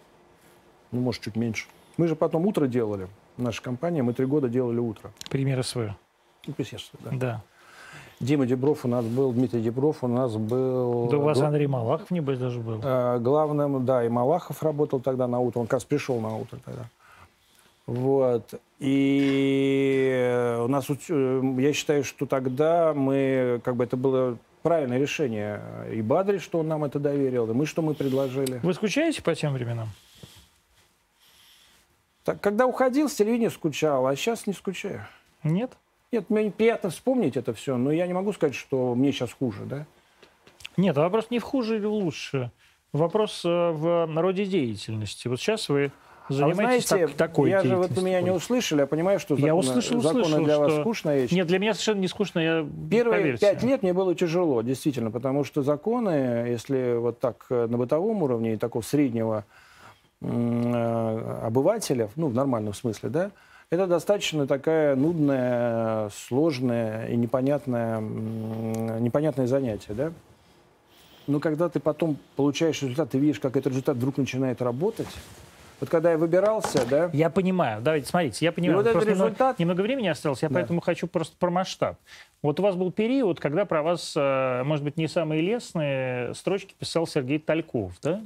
ну, 0.92 1.00
может, 1.00 1.20
чуть 1.20 1.34
меньше. 1.34 1.66
Мы 1.96 2.06
же 2.06 2.14
потом 2.14 2.46
утро 2.46 2.68
делали. 2.68 3.08
Наша 3.38 3.60
компания, 3.60 4.04
мы 4.04 4.12
три 4.12 4.24
года 4.26 4.48
делали 4.48 4.78
утро. 4.78 5.10
Примеры 5.30 5.64
свои. 5.64 5.88
Ну, 6.46 6.54
естественно, 6.56 7.02
да. 7.10 7.16
Да. 7.16 7.42
Дима 8.20 8.46
Дебров 8.46 8.84
у 8.84 8.88
нас 8.88 9.04
был, 9.04 9.32
Дмитрий 9.32 9.60
Дебров 9.60 10.04
у 10.04 10.06
нас 10.06 10.36
был... 10.36 11.08
Да 11.08 11.16
у 11.16 11.22
вас 11.22 11.40
Андрей 11.40 11.66
Малахов, 11.66 12.08
небось, 12.12 12.38
даже 12.38 12.60
был. 12.60 12.80
Э, 12.84 13.18
главным, 13.18 13.84
да, 13.84 14.04
и 14.04 14.08
Малахов 14.08 14.62
работал 14.62 15.00
тогда 15.00 15.26
на 15.26 15.40
утро, 15.40 15.58
он 15.58 15.66
как 15.66 15.72
раз 15.72 15.84
пришел 15.84 16.20
на 16.20 16.36
утро 16.36 16.60
тогда. 16.64 16.88
Вот. 17.86 18.54
И 18.78 20.56
у 20.60 20.68
нас, 20.68 20.86
э, 20.90 21.42
я 21.58 21.72
считаю, 21.72 22.04
что 22.04 22.26
тогда 22.26 22.94
мы, 22.94 23.60
как 23.64 23.76
бы 23.76 23.84
это 23.84 23.96
было 23.96 24.38
правильное 24.62 24.98
решение. 24.98 25.60
И 25.92 26.02
Бадри, 26.02 26.38
что 26.38 26.60
он 26.60 26.68
нам 26.68 26.84
это 26.84 26.98
доверил, 26.98 27.50
и 27.50 27.54
мы, 27.54 27.66
что 27.66 27.82
мы 27.82 27.94
предложили. 27.94 28.60
Вы 28.62 28.74
скучаете 28.74 29.22
по 29.22 29.34
тем 29.34 29.52
временам? 29.52 29.88
Так, 32.24 32.40
когда 32.40 32.66
уходил, 32.66 33.08
с 33.08 33.14
телевидения 33.14 33.50
скучал, 33.50 34.06
а 34.06 34.14
сейчас 34.14 34.46
не 34.46 34.52
скучаю. 34.52 35.04
Нет? 35.42 35.72
Нет, 36.12 36.30
мне 36.30 36.50
приятно 36.50 36.90
вспомнить 36.90 37.36
это 37.36 37.52
все, 37.54 37.76
но 37.76 37.90
я 37.90 38.06
не 38.06 38.12
могу 38.12 38.32
сказать, 38.32 38.54
что 38.54 38.94
мне 38.94 39.12
сейчас 39.12 39.32
хуже, 39.32 39.64
да? 39.64 39.86
Нет, 40.76 40.96
вопрос 40.96 41.30
не 41.30 41.38
в 41.38 41.42
хуже 41.42 41.76
или 41.76 41.86
лучше. 41.86 42.50
Вопрос 42.92 43.44
э, 43.44 43.48
в 43.48 44.06
народе 44.06 44.44
деятельности. 44.44 45.26
Вот 45.26 45.40
сейчас 45.40 45.68
вы 45.68 45.90
занимаетесь 46.32 46.90
а 46.90 46.94
вы 46.94 46.98
знаете, 46.98 47.16
так, 47.16 47.16
такой 47.30 47.50
Я 47.50 47.62
же 47.62 47.76
вот 47.76 47.90
меня 48.02 48.20
не 48.20 48.30
услышали, 48.30 48.80
я 48.80 48.86
понимаю, 48.86 49.20
что 49.20 49.34
законы, 49.34 49.46
я 49.46 49.54
услышал, 49.54 50.00
законы 50.00 50.22
услышал, 50.22 50.44
для 50.44 50.54
что... 50.54 50.62
вас 50.62 50.80
скучная 50.80 51.20
вещь. 51.20 51.30
Нет, 51.30 51.46
для 51.46 51.58
меня 51.58 51.74
совершенно 51.74 52.00
не 52.00 52.08
скучно, 52.08 52.38
я 52.40 52.66
Первые 52.90 53.38
пять 53.38 53.62
лет 53.62 53.82
мне 53.82 53.92
было 53.92 54.14
тяжело, 54.14 54.62
действительно, 54.62 55.10
потому 55.10 55.44
что 55.44 55.62
законы, 55.62 56.46
если 56.48 56.96
вот 56.96 57.20
так 57.20 57.46
э, 57.50 57.66
на 57.66 57.78
бытовом 57.78 58.22
уровне, 58.22 58.56
такого 58.56 58.82
среднего 58.82 59.44
э, 60.20 61.40
обывателя, 61.42 62.08
ну, 62.16 62.28
в 62.28 62.34
нормальном 62.34 62.74
смысле, 62.74 63.08
да, 63.08 63.30
это 63.70 63.86
достаточно 63.86 64.46
такая 64.46 64.94
нудная, 64.96 66.10
сложная 66.10 67.06
и 67.06 67.16
непонятная, 67.16 68.00
непонятное 68.00 69.46
занятие, 69.46 69.94
да? 69.94 70.12
Но 71.26 71.40
когда 71.40 71.68
ты 71.68 71.80
потом 71.80 72.18
получаешь 72.36 72.82
результат, 72.82 73.10
ты 73.10 73.18
видишь, 73.18 73.40
как 73.40 73.56
этот 73.56 73.68
результат 73.68 73.96
вдруг 73.96 74.18
начинает 74.18 74.60
работать, 74.60 75.08
вот 75.82 75.90
когда 75.90 76.12
я 76.12 76.16
выбирался, 76.16 76.86
да? 76.86 77.10
Я 77.12 77.28
понимаю. 77.28 77.82
Давайте, 77.82 78.06
смотрите, 78.06 78.44
я 78.44 78.52
понимаю. 78.52 78.78
И 78.78 78.82
вот 78.84 78.86
этот 78.88 79.04
результат... 79.04 79.58
Немного, 79.58 79.80
времени 79.80 80.06
осталось, 80.06 80.40
я 80.40 80.48
да. 80.48 80.54
поэтому 80.54 80.80
хочу 80.80 81.08
просто 81.08 81.34
про 81.36 81.50
масштаб. 81.50 81.98
Вот 82.40 82.60
у 82.60 82.62
вас 82.62 82.76
был 82.76 82.92
период, 82.92 83.40
когда 83.40 83.64
про 83.64 83.82
вас, 83.82 84.14
э, 84.14 84.62
может 84.62 84.84
быть, 84.84 84.96
не 84.96 85.08
самые 85.08 85.42
лестные 85.42 86.34
строчки 86.34 86.76
писал 86.78 87.08
Сергей 87.08 87.40
Тальков, 87.40 87.94
да? 88.00 88.22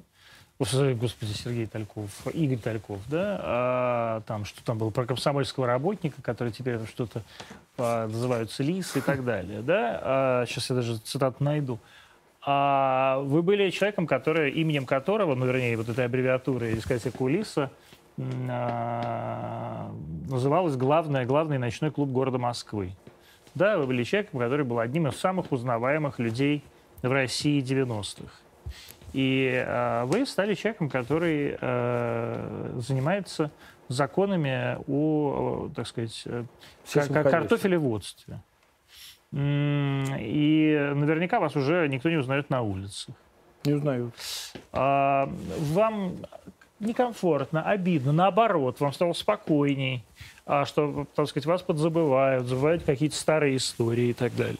Господи, 0.59 1.33
Сергей 1.33 1.67
Тальков, 1.67 2.27
Игорь 2.35 2.59
Тальков, 2.59 3.01
да, 3.09 3.41
а, 3.43 4.21
там, 4.27 4.45
что 4.45 4.63
там 4.63 4.77
было 4.77 4.91
про 4.91 5.07
комсомольского 5.07 5.67
работника, 5.67 6.21
который 6.21 6.53
теперь 6.53 6.79
что-то 6.87 7.23
а, 7.79 8.07
называются 8.07 8.63
лис 8.63 8.97
и 8.97 9.01
так 9.01 9.25
далее, 9.25 9.63
да, 9.63 10.01
а, 10.03 10.45
сейчас 10.47 10.69
я 10.69 10.77
даже 10.77 10.99
цитату 10.99 11.43
найду. 11.43 11.79
А 12.49 13.19
вы 13.25 13.43
были 13.43 13.71
человеком, 13.71 14.07
который, 14.07 14.53
именем 14.53 14.87
которого, 14.87 15.35
ну, 15.35 15.47
вернее, 15.47 15.77
вот 15.77 15.89
этой 15.89 16.05
аббревиатуры 16.05 16.73
дискотека 16.73 17.21
Улиса, 17.21 17.73
а, 18.49 19.93
называлась 20.29 20.77
главная, 20.77 21.27
главный 21.27 21.59
ночной 21.59 21.91
клуб 21.91 22.11
города 22.11 22.39
Москвы. 22.39 22.93
Да, 23.57 23.79
вы 23.79 23.87
были 23.87 24.05
человеком, 24.05 24.39
который 24.39 24.65
был 24.65 24.79
одним 24.79 25.09
из 25.09 25.17
самых 25.17 25.51
узнаваемых 25.51 26.21
людей 26.21 26.63
в 27.03 27.11
России 27.11 27.61
90-х. 27.61 28.31
И 29.13 29.51
э, 29.67 30.05
вы 30.05 30.27
стали 30.27 30.55
человеком, 30.55 30.89
который 30.89 31.57
э, 31.61 32.71
занимается 32.77 33.51
законами 33.89 34.77
о, 34.87 35.69
о 35.69 35.71
так 35.75 35.87
сказать, 35.87 36.23
э, 36.27 36.45
картофелеводстве. 37.09 38.41
И 39.33 40.93
наверняка 40.95 41.41
вас 41.41 41.57
уже 41.57 41.89
никто 41.89 42.09
не 42.09 42.17
узнает 42.17 42.51
на 42.51 42.63
улице. 42.63 43.15
Не 43.65 43.75
узнают. 43.75 44.15
А, 44.73 45.29
вам 45.59 46.17
некомфортно, 46.79 47.63
обидно, 47.63 48.13
наоборот, 48.13 48.81
вам 48.81 48.93
стало 48.93 49.13
спокойней, 49.13 50.05
а 50.45 50.65
что, 50.65 51.07
так 51.15 51.29
сказать, 51.29 51.47
вас 51.47 51.63
подзабывают, 51.63 52.47
забывают 52.47 52.85
какие-то 52.85 53.17
старые 53.17 53.57
истории 53.57 54.09
и 54.09 54.13
так 54.13 54.35
далее. 54.37 54.59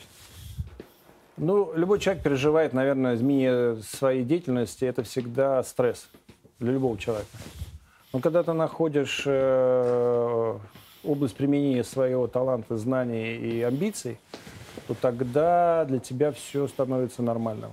Ну, 1.37 1.73
любой 1.75 2.01
человек 2.01 2.23
переживает, 2.23 2.73
наверное, 2.73 3.15
изменение 3.15 3.77
своей 3.83 4.25
деятельности. 4.25 4.87
Это 4.87 5.03
всегда 5.03 5.63
стресс 5.63 6.09
для 6.59 6.73
любого 6.73 6.97
человека. 6.97 7.29
Но 8.13 8.21
когда 8.21 8.43
ты 8.43 8.55
находишь 8.55 9.25
э, 9.27 10.59
область 11.05 11.37
применения 11.37 11.85
своего 11.85 12.27
таланта, 12.27 12.79
знаний 12.79 13.37
и 13.37 13.61
амбиций, 13.61 14.19
то 14.87 14.95
тогда 14.95 15.85
для 15.85 15.99
тебя 15.99 16.33
все 16.33 16.67
становится 16.69 17.23
нормальным. 17.23 17.73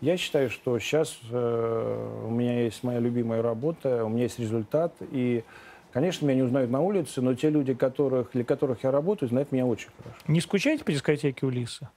Я 0.00 0.16
считаю, 0.16 0.48
что 0.48 0.78
сейчас 0.78 1.18
э, 1.30 2.22
у 2.26 2.30
меня 2.30 2.62
есть 2.62 2.84
моя 2.84 3.00
любимая 3.00 3.42
работа, 3.42 4.04
у 4.04 4.08
меня 4.08 4.24
есть 4.24 4.38
результат, 4.38 4.94
и, 5.10 5.42
конечно, 5.92 6.24
меня 6.24 6.36
не 6.36 6.42
узнают 6.42 6.70
на 6.70 6.80
улице, 6.80 7.20
но 7.20 7.34
те 7.34 7.50
люди, 7.50 7.74
которых, 7.74 8.30
для 8.32 8.44
которых 8.44 8.84
я 8.84 8.92
работаю, 8.92 9.28
знают 9.28 9.50
меня 9.50 9.66
очень 9.66 9.88
хорошо. 9.96 10.16
Не 10.28 10.40
скучаете 10.40 10.84
по 10.84 10.92
дискотеке 10.92 11.44
Улиса? 11.46 11.90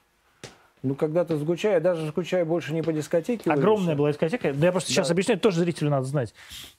Ну, 0.81 0.95
когда-то 0.95 1.39
скучаю, 1.39 1.79
даже 1.79 2.09
скучаю 2.09 2.43
больше 2.47 2.73
не 2.73 2.81
по 2.81 2.91
дискотеке. 2.91 3.51
Огромная 3.51 3.95
была 3.95 4.11
дискотека. 4.11 4.51
Да 4.51 4.65
я 4.65 4.71
просто 4.71 4.89
да. 4.89 4.95
сейчас 4.95 5.11
объясню, 5.11 5.35
это 5.35 5.43
тоже 5.43 5.59
зрителю 5.59 5.91
надо 5.91 6.05
знать. 6.05 6.33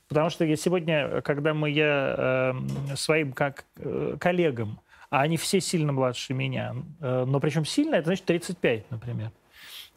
Потому 0.09 0.29
что 0.29 0.45
я 0.45 0.57
сегодня, 0.57 1.21
когда 1.21 1.55
мы, 1.55 1.71
я 1.71 2.53
э, 2.91 2.97
своим 2.97 3.33
как 3.33 3.65
э, 3.77 4.17
коллегам, 4.19 4.81
а 5.13 5.21
они 5.21 5.37
все 5.37 5.61
сильно 5.61 5.93
младше 5.93 6.33
меня, 6.33 6.75
э, 7.01 7.25
но 7.27 7.39
причем 7.39 7.67
сильно, 7.67 7.97
это 7.97 8.07
значит 8.07 8.25
35, 8.25 8.91
например. 8.91 9.31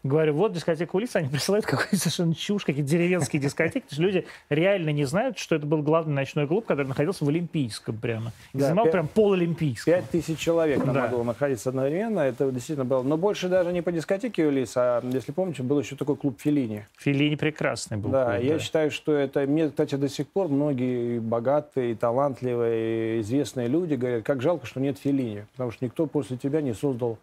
Говорю, 0.05 0.33
вот 0.35 0.53
дискотека 0.53 0.95
улица, 0.95 1.17
они 1.17 1.29
присылают 1.29 1.65
какую-то 1.65 1.97
совершенно 1.97 2.35
чушь, 2.35 2.63
какие-то 2.63 2.87
деревенские 2.87 3.41
дискотеки. 3.41 3.85
То 3.85 3.89
есть 3.89 3.99
люди 3.99 4.25
реально 4.49 4.91
не 4.91 5.03
знают, 5.05 5.39
что 5.39 5.55
это 5.55 5.65
был 5.65 5.81
главный 5.81 6.13
ночной 6.13 6.47
клуб, 6.47 6.67
который 6.67 6.85
находился 6.85 7.25
в 7.25 7.29
Олимпийском 7.29 7.97
прямо. 7.97 8.31
И 8.53 8.59
да, 8.59 8.65
занимал 8.65 8.85
5, 8.85 8.91
прям 8.91 9.07
пол 9.07 9.33
Олимпийского. 9.33 9.95
Пять 9.95 10.09
тысяч 10.11 10.37
человек 10.37 10.85
там 10.85 10.93
да. 10.93 11.01
могло 11.01 11.23
находиться 11.23 11.69
одновременно. 11.69 12.19
Это 12.19 12.51
действительно 12.51 12.85
было. 12.85 13.01
Но 13.01 13.17
больше 13.17 13.49
даже 13.49 13.73
не 13.73 13.81
по 13.81 13.91
дискотеке 13.91 14.45
Улиса, 14.45 14.97
а, 14.97 15.03
если 15.11 15.31
помните, 15.31 15.63
был 15.63 15.79
еще 15.79 15.95
такой 15.95 16.17
клуб 16.17 16.39
Филини. 16.39 16.85
Филини 16.99 17.35
прекрасный 17.35 17.97
был. 17.97 18.11
Да, 18.11 18.35
клуб, 18.35 18.43
я 18.43 18.53
да. 18.53 18.59
считаю, 18.59 18.91
что 18.91 19.11
это... 19.11 19.39
Мне, 19.47 19.69
кстати, 19.69 19.95
до 19.95 20.07
сих 20.07 20.27
пор 20.27 20.49
многие 20.49 21.17
богатые, 21.17 21.95
талантливые, 21.95 23.21
известные 23.21 23.67
люди 23.67 23.95
говорят, 23.95 24.23
как 24.23 24.43
жалко, 24.43 24.67
что 24.67 24.79
нет 24.79 24.99
Филини. 24.99 25.47
Потому 25.53 25.71
что 25.71 25.83
никто 25.83 26.05
после 26.05 26.37
тебя 26.37 26.61
не 26.61 26.75
создал 26.75 27.17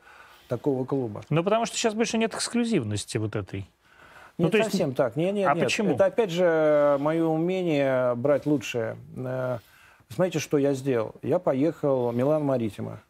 такого 0.52 0.84
клуба. 0.84 1.22
Ну, 1.30 1.42
потому 1.42 1.64
что 1.64 1.78
сейчас 1.78 1.94
больше 1.94 2.18
нет 2.18 2.34
эксклюзивности 2.34 3.16
вот 3.16 3.36
этой. 3.36 3.70
Не 4.36 4.46
ну, 4.46 4.50
совсем 4.50 4.88
есть... 4.88 4.96
так. 4.98 5.16
Нет, 5.16 5.34
нет, 5.34 5.48
а 5.48 5.54
нет. 5.54 5.64
почему? 5.64 5.94
Это 5.94 6.04
опять 6.04 6.30
же 6.30 6.98
мое 7.00 7.24
умение 7.24 8.14
брать 8.16 8.44
лучшее. 8.44 8.98
Э, 9.16 9.58
смотрите, 10.10 10.40
что 10.40 10.58
я 10.58 10.74
сделал. 10.74 11.14
Я 11.22 11.38
поехал 11.38 12.10
в 12.10 12.14
Милан 12.14 12.44
Маритима. 12.44 13.00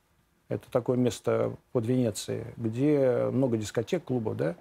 Это 0.49 0.71
такое 0.71 0.97
место 0.97 1.53
под 1.73 1.85
Венецией, 1.85 2.45
где 2.57 3.29
много 3.33 3.57
дискотек, 3.57 4.05
клубов, 4.05 4.37
да. 4.37 4.55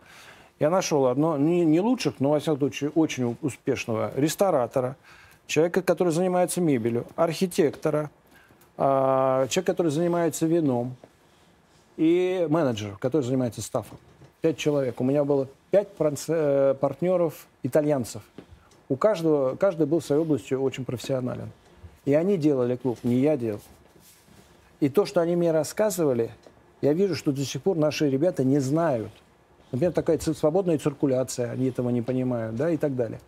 Я 0.59 0.71
нашел 0.71 1.05
одно, 1.05 1.37
не, 1.37 1.63
не 1.65 1.81
лучших, 1.81 2.19
но, 2.19 2.31
во 2.31 2.39
всяком 2.39 2.59
случае, 2.59 2.89
очень 2.91 3.37
успешного 3.41 4.11
ресторатора, 4.15 4.95
человека, 5.45 5.83
который 5.83 6.13
занимается 6.13 6.61
мебелью, 6.61 7.05
архитектора, 7.15 8.09
а, 8.77 9.47
человек, 9.49 9.67
который 9.67 9.91
занимается 9.91 10.47
вином, 10.47 10.95
и 12.01 12.47
менеджер, 12.49 12.97
который 12.97 13.21
занимается 13.21 13.61
стафом. 13.61 13.99
Пять 14.41 14.57
человек. 14.57 14.99
У 14.99 15.03
меня 15.03 15.23
было 15.23 15.47
пять 15.69 15.89
э, 16.27 16.75
партнеров 16.79 17.45
итальянцев. 17.61 18.23
У 18.89 18.95
каждого, 18.95 19.55
каждый 19.55 19.85
был 19.85 19.99
в 19.99 20.05
своей 20.05 20.19
области 20.19 20.55
очень 20.55 20.83
профессионален. 20.83 21.51
И 22.05 22.15
они 22.15 22.37
делали 22.37 22.75
клуб, 22.75 22.97
не 23.03 23.17
я 23.19 23.37
делал. 23.37 23.61
И 24.79 24.89
то, 24.89 25.05
что 25.05 25.21
они 25.21 25.35
мне 25.35 25.51
рассказывали, 25.51 26.31
я 26.81 26.93
вижу, 26.93 27.13
что 27.15 27.31
до 27.31 27.45
сих 27.45 27.61
пор 27.61 27.77
наши 27.77 28.09
ребята 28.09 28.43
не 28.43 28.57
знают. 28.57 29.11
Например, 29.71 29.93
такая 29.93 30.17
свободная 30.17 30.79
циркуляция, 30.79 31.51
они 31.51 31.67
этого 31.67 31.91
не 31.91 32.01
понимают, 32.01 32.55
да, 32.55 32.71
и 32.71 32.77
так 32.77 32.95
далее. 32.95 33.19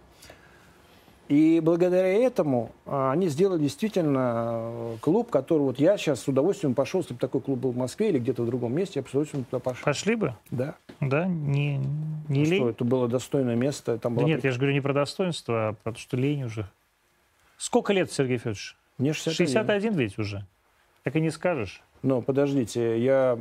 И 1.33 1.61
благодаря 1.61 2.13
этому 2.13 2.71
а, 2.85 3.11
они 3.11 3.27
сделали 3.27 3.59
действительно 3.59 4.59
э, 4.61 4.97
клуб, 5.01 5.31
который 5.31 5.63
вот 5.63 5.79
я 5.79 5.97
сейчас 5.97 6.19
с 6.19 6.27
удовольствием 6.27 6.75
пошел, 6.75 7.01
если 7.01 7.15
бы 7.15 7.19
такой 7.19 7.41
клуб 7.41 7.57
был 7.57 7.71
в 7.71 7.75
Москве 7.75 8.09
или 8.09 8.19
где-то 8.19 8.43
в 8.43 8.45
другом 8.45 8.75
месте, 8.75 8.99
я 8.99 9.01
бы 9.01 9.07
с 9.07 9.11
удовольствием 9.13 9.43
туда 9.45 9.59
пошел. 9.59 9.83
Пошли 9.83 10.13
бы? 10.13 10.35
Да. 10.51 10.75
Да, 10.99 11.25
не, 11.25 11.77
не 11.77 11.85
ну, 12.27 12.35
лень? 12.35 12.55
Что, 12.57 12.69
это 12.69 12.83
было 12.83 13.07
достойное 13.07 13.55
место. 13.55 13.97
Там 13.97 14.15
да 14.15 14.21
нет, 14.25 14.41
при... 14.41 14.47
я 14.47 14.51
же 14.51 14.59
говорю 14.59 14.75
не 14.75 14.81
про 14.81 14.93
достоинство, 14.93 15.69
а 15.69 15.73
про 15.73 15.93
то, 15.93 15.97
что 15.97 16.17
лень 16.17 16.43
уже. 16.43 16.69
Сколько 17.57 17.93
лет, 17.93 18.11
Сергей 18.11 18.37
Федорович? 18.37 18.77
Мне 18.99 19.13
61. 19.13 19.47
61 19.47 19.93
ведь 19.93 20.19
уже. 20.19 20.45
Так 21.01 21.15
и 21.15 21.19
не 21.19 21.31
скажешь. 21.31 21.81
Ну, 22.03 22.21
подождите, 22.21 23.03
я 23.03 23.39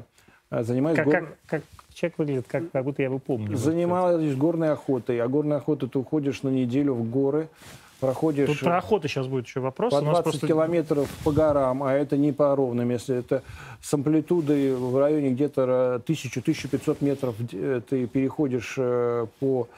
занимаюсь... 0.60 0.96
Как, 0.96 1.06
гор... 1.06 1.14
как, 1.14 1.36
как 1.46 1.62
человек 1.94 2.18
выглядит, 2.18 2.46
как, 2.48 2.70
как 2.70 2.84
будто 2.84 3.02
я 3.02 3.08
его 3.08 3.18
помню. 3.18 3.56
Занимаюсь 3.56 4.34
горной 4.36 4.72
охотой. 4.72 5.20
А 5.20 5.28
горной 5.28 5.56
охотой 5.56 5.88
ты 5.88 5.98
уходишь 5.98 6.42
на 6.42 6.48
неделю 6.48 6.94
в 6.94 7.08
горы, 7.08 7.48
проходишь... 8.00 8.48
Тут 8.48 8.60
про 8.60 8.78
охоту 8.78 9.08
сейчас 9.08 9.26
будет 9.26 9.46
еще 9.46 9.60
вопрос. 9.60 9.92
По 9.92 10.00
20 10.00 10.22
просто... 10.22 10.46
километров 10.46 11.08
по 11.24 11.32
горам, 11.32 11.82
а 11.82 11.92
это 11.92 12.16
не 12.16 12.32
по 12.32 12.54
ровным, 12.54 12.90
если 12.90 13.16
это 13.16 13.42
с 13.80 13.92
амплитудой 13.94 14.74
в 14.74 14.98
районе 14.98 15.30
где-то 15.30 16.02
1000-1500 16.06 16.96
метров 17.00 17.34
ты 17.88 18.06
переходишь 18.06 18.78
по 19.40 19.68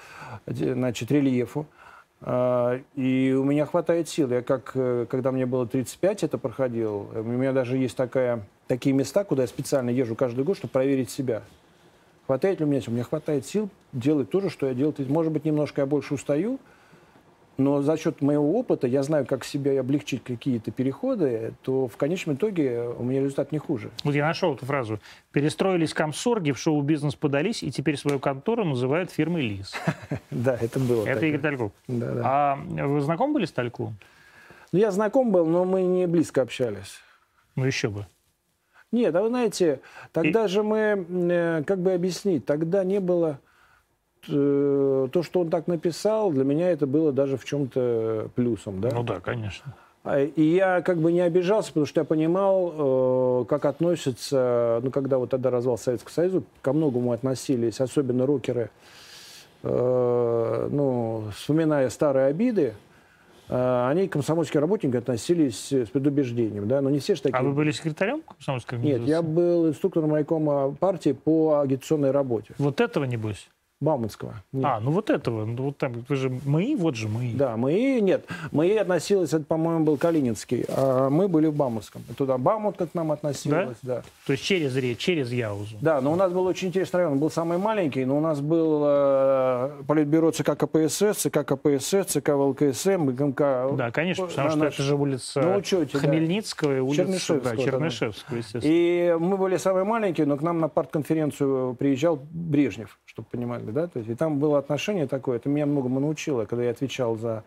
значит, 0.46 1.10
рельефу. 1.12 1.66
А, 2.26 2.80
и 2.94 3.36
у 3.38 3.44
меня 3.44 3.66
хватает 3.66 4.08
сил. 4.08 4.30
Я 4.30 4.40
как, 4.40 4.72
э, 4.74 5.04
когда 5.10 5.30
мне 5.30 5.44
было 5.44 5.66
35, 5.66 6.22
это 6.22 6.38
проходил. 6.38 7.10
У 7.14 7.22
меня 7.22 7.52
даже 7.52 7.76
есть 7.76 7.96
такая, 7.96 8.40
такие 8.66 8.94
места, 8.94 9.24
куда 9.24 9.42
я 9.42 9.48
специально 9.48 9.90
езжу 9.90 10.14
каждый 10.14 10.44
год, 10.44 10.56
чтобы 10.56 10.72
проверить 10.72 11.10
себя. 11.10 11.42
Хватает 12.26 12.60
ли 12.60 12.66
у 12.66 12.68
меня 12.68 12.80
сил? 12.80 12.92
У 12.92 12.94
меня 12.94 13.04
хватает 13.04 13.46
сил 13.46 13.68
делать 13.92 14.30
то 14.30 14.40
же, 14.40 14.48
что 14.48 14.66
я 14.66 14.74
делал. 14.74 14.94
Может 14.98 15.32
быть, 15.32 15.44
немножко 15.44 15.82
я 15.82 15.86
больше 15.86 16.14
устаю, 16.14 16.58
но 17.56 17.82
за 17.82 17.96
счет 17.96 18.20
моего 18.20 18.58
опыта 18.58 18.86
я 18.86 19.02
знаю, 19.02 19.26
как 19.26 19.44
себе 19.44 19.78
облегчить 19.78 20.24
какие-то 20.24 20.70
переходы, 20.70 21.52
то 21.62 21.86
в 21.86 21.96
конечном 21.96 22.36
итоге 22.36 22.80
у 22.80 23.04
меня 23.04 23.20
результат 23.20 23.52
не 23.52 23.58
хуже. 23.58 23.90
Вот 24.02 24.14
я 24.14 24.26
нашел 24.26 24.54
эту 24.54 24.66
фразу. 24.66 24.98
Перестроились 25.32 25.94
комсорги, 25.94 26.52
в 26.52 26.58
шоу-бизнес 26.58 27.14
подались, 27.14 27.62
и 27.62 27.70
теперь 27.70 27.96
свою 27.96 28.18
контору 28.18 28.64
называют 28.64 29.10
фирмой 29.10 29.42
ЛИС. 29.42 29.74
Да, 30.30 30.56
это 30.60 30.80
было. 30.80 31.06
Это 31.06 31.26
Игорь 31.26 31.40
Тальков. 31.40 31.72
А 31.88 32.58
вы 32.66 33.00
знакомы 33.00 33.34
были 33.34 33.44
с 33.44 33.52
Тальковым? 33.52 33.96
Ну, 34.72 34.78
я 34.78 34.90
знаком 34.90 35.30
был, 35.30 35.46
но 35.46 35.64
мы 35.64 35.82
не 35.82 36.06
близко 36.08 36.42
общались. 36.42 36.98
Ну, 37.54 37.64
еще 37.64 37.88
бы. 37.88 38.06
Нет, 38.94 39.12
а 39.16 39.22
вы 39.22 39.28
знаете, 39.28 39.80
тогда 40.12 40.46
же 40.46 40.62
мы, 40.62 41.04
э, 41.08 41.62
как 41.66 41.80
бы 41.80 41.92
объяснить, 41.92 42.46
тогда 42.46 42.84
не 42.84 43.00
было 43.00 43.40
э, 44.28 45.08
то, 45.10 45.22
что 45.24 45.40
он 45.40 45.50
так 45.50 45.66
написал, 45.66 46.30
для 46.30 46.44
меня 46.44 46.70
это 46.70 46.86
было 46.86 47.10
даже 47.10 47.36
в 47.36 47.44
чем-то 47.44 48.28
плюсом, 48.36 48.80
да? 48.80 48.90
Ну 48.92 49.02
да, 49.02 49.18
конечно. 49.18 49.74
А, 50.04 50.20
и 50.20 50.42
я 50.42 50.80
как 50.82 50.98
бы 50.98 51.10
не 51.10 51.22
обижался, 51.22 51.70
потому 51.70 51.86
что 51.86 52.02
я 52.02 52.04
понимал, 52.04 53.42
э, 53.42 53.44
как 53.48 53.64
относятся, 53.64 54.80
ну, 54.84 54.92
когда 54.92 55.18
вот 55.18 55.30
тогда 55.30 55.50
развал 55.50 55.76
Советского 55.76 56.12
Союза, 56.12 56.42
ко 56.62 56.72
многому 56.72 57.10
относились, 57.10 57.80
особенно 57.80 58.26
рокеры, 58.26 58.70
э, 59.64 60.68
ну, 60.70 61.24
вспоминая 61.34 61.90
старые 61.90 62.26
обиды, 62.26 62.74
они 63.48 64.08
к 64.08 64.12
комсомольским 64.12 64.60
работникам 64.60 64.98
относились 64.98 65.72
с 65.72 65.88
предубеждением, 65.88 66.68
да, 66.68 66.80
но 66.80 66.90
не 66.90 66.98
все 66.98 67.14
же 67.14 67.22
такие. 67.22 67.38
А 67.38 67.42
вы 67.42 67.52
были 67.52 67.70
секретарем 67.70 68.22
комсомольской 68.22 68.78
организации? 68.78 69.00
Нет, 69.00 69.08
я 69.08 69.22
был 69.22 69.68
инструктором 69.68 70.12
райкома 70.12 70.72
партии 70.72 71.12
по 71.12 71.60
агитационной 71.60 72.10
работе. 72.10 72.54
Вот 72.58 72.80
этого 72.80 73.04
не 73.04 73.14
небось? 73.14 73.48
Бауманского. 73.84 74.34
Нет. 74.52 74.64
А, 74.64 74.80
ну 74.80 74.90
вот 74.90 75.10
этого. 75.10 75.44
Ну, 75.44 75.64
вот 75.64 75.78
там, 75.78 76.04
вы 76.08 76.16
же 76.16 76.32
мы, 76.44 76.74
вот 76.76 76.96
же 76.96 77.08
мы. 77.08 77.32
Да, 77.34 77.56
мы, 77.56 78.00
нет. 78.00 78.24
Мы 78.50 78.76
относились, 78.78 79.32
это, 79.32 79.44
по-моему, 79.44 79.84
был 79.84 79.96
Калининский, 79.96 80.64
а 80.68 81.10
мы 81.10 81.28
были 81.28 81.46
в 81.46 81.54
Бауманском. 81.54 82.02
Туда 82.16 82.38
Баумут 82.38 82.76
как 82.76 82.92
к 82.92 82.94
нам 82.94 83.12
относилась, 83.12 83.78
да? 83.82 83.96
да. 83.96 84.02
То 84.26 84.32
есть 84.32 84.44
через, 84.44 84.98
через 84.98 85.30
Яузу. 85.30 85.76
Да, 85.80 86.00
но 86.00 86.12
у 86.12 86.16
нас 86.16 86.32
был 86.32 86.46
очень 86.46 86.68
интересный 86.68 86.98
район. 86.98 87.12
Он 87.14 87.18
был 87.18 87.30
самый 87.30 87.58
маленький, 87.58 88.04
но 88.04 88.16
у 88.16 88.20
нас 88.20 88.40
был 88.40 88.82
э, 88.84 89.70
политбюро 89.86 90.30
ЦК 90.30 90.56
КПСС, 90.56 91.16
ЦК 91.18 91.44
КПСС, 91.44 92.06
ЦК 92.06 92.30
ВЛКСМ, 92.30 93.10
ГМК. 93.10 93.76
Да, 93.76 93.90
конечно, 93.92 94.26
потому 94.26 94.50
что 94.50 94.58
наш... 94.58 94.74
это 94.74 94.82
же 94.82 94.94
улица 94.94 95.40
на 95.40 95.56
учете, 95.56 95.98
Хмельницкого, 95.98 96.74
да. 96.74 96.82
улица 96.82 97.02
Чернышевского, 97.02 97.56
да, 97.56 97.62
Чернышевского, 97.62 98.36
естественно. 98.36 98.72
И 98.72 99.16
мы 99.18 99.36
были 99.36 99.56
самые 99.56 99.84
маленькие, 99.84 100.26
но 100.26 100.36
к 100.36 100.42
нам 100.42 100.60
на 100.60 100.68
партконференцию 100.68 101.74
приезжал 101.74 102.18
Брежнев, 102.32 102.98
чтобы 103.04 103.28
понимали 103.30 103.62
да, 103.74 103.86
то 103.86 103.98
есть, 103.98 104.10
и 104.10 104.14
там 104.14 104.38
было 104.38 104.58
отношение 104.58 105.06
такое, 105.06 105.36
это 105.36 105.48
меня 105.48 105.66
многому 105.66 106.00
научило, 106.00 106.46
когда 106.46 106.64
я 106.64 106.70
отвечал 106.70 107.16
за 107.16 107.44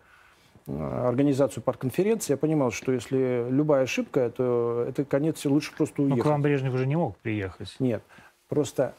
э, 0.66 1.06
организацию 1.08 1.62
партконференции, 1.62 2.34
я 2.34 2.36
понимал, 2.36 2.70
что 2.70 2.92
если 2.92 3.46
любая 3.50 3.82
ошибка, 3.82 4.30
то 4.30 4.84
это 4.88 5.04
конец, 5.04 5.44
лучше 5.44 5.74
просто 5.76 6.02
уехать. 6.02 6.18
Но 6.18 6.24
к 6.24 6.26
вам 6.26 6.42
Брежнев 6.42 6.72
уже 6.74 6.86
не 6.86 6.96
мог 6.96 7.16
приехать. 7.18 7.74
Нет, 7.80 8.02
просто 8.48 8.94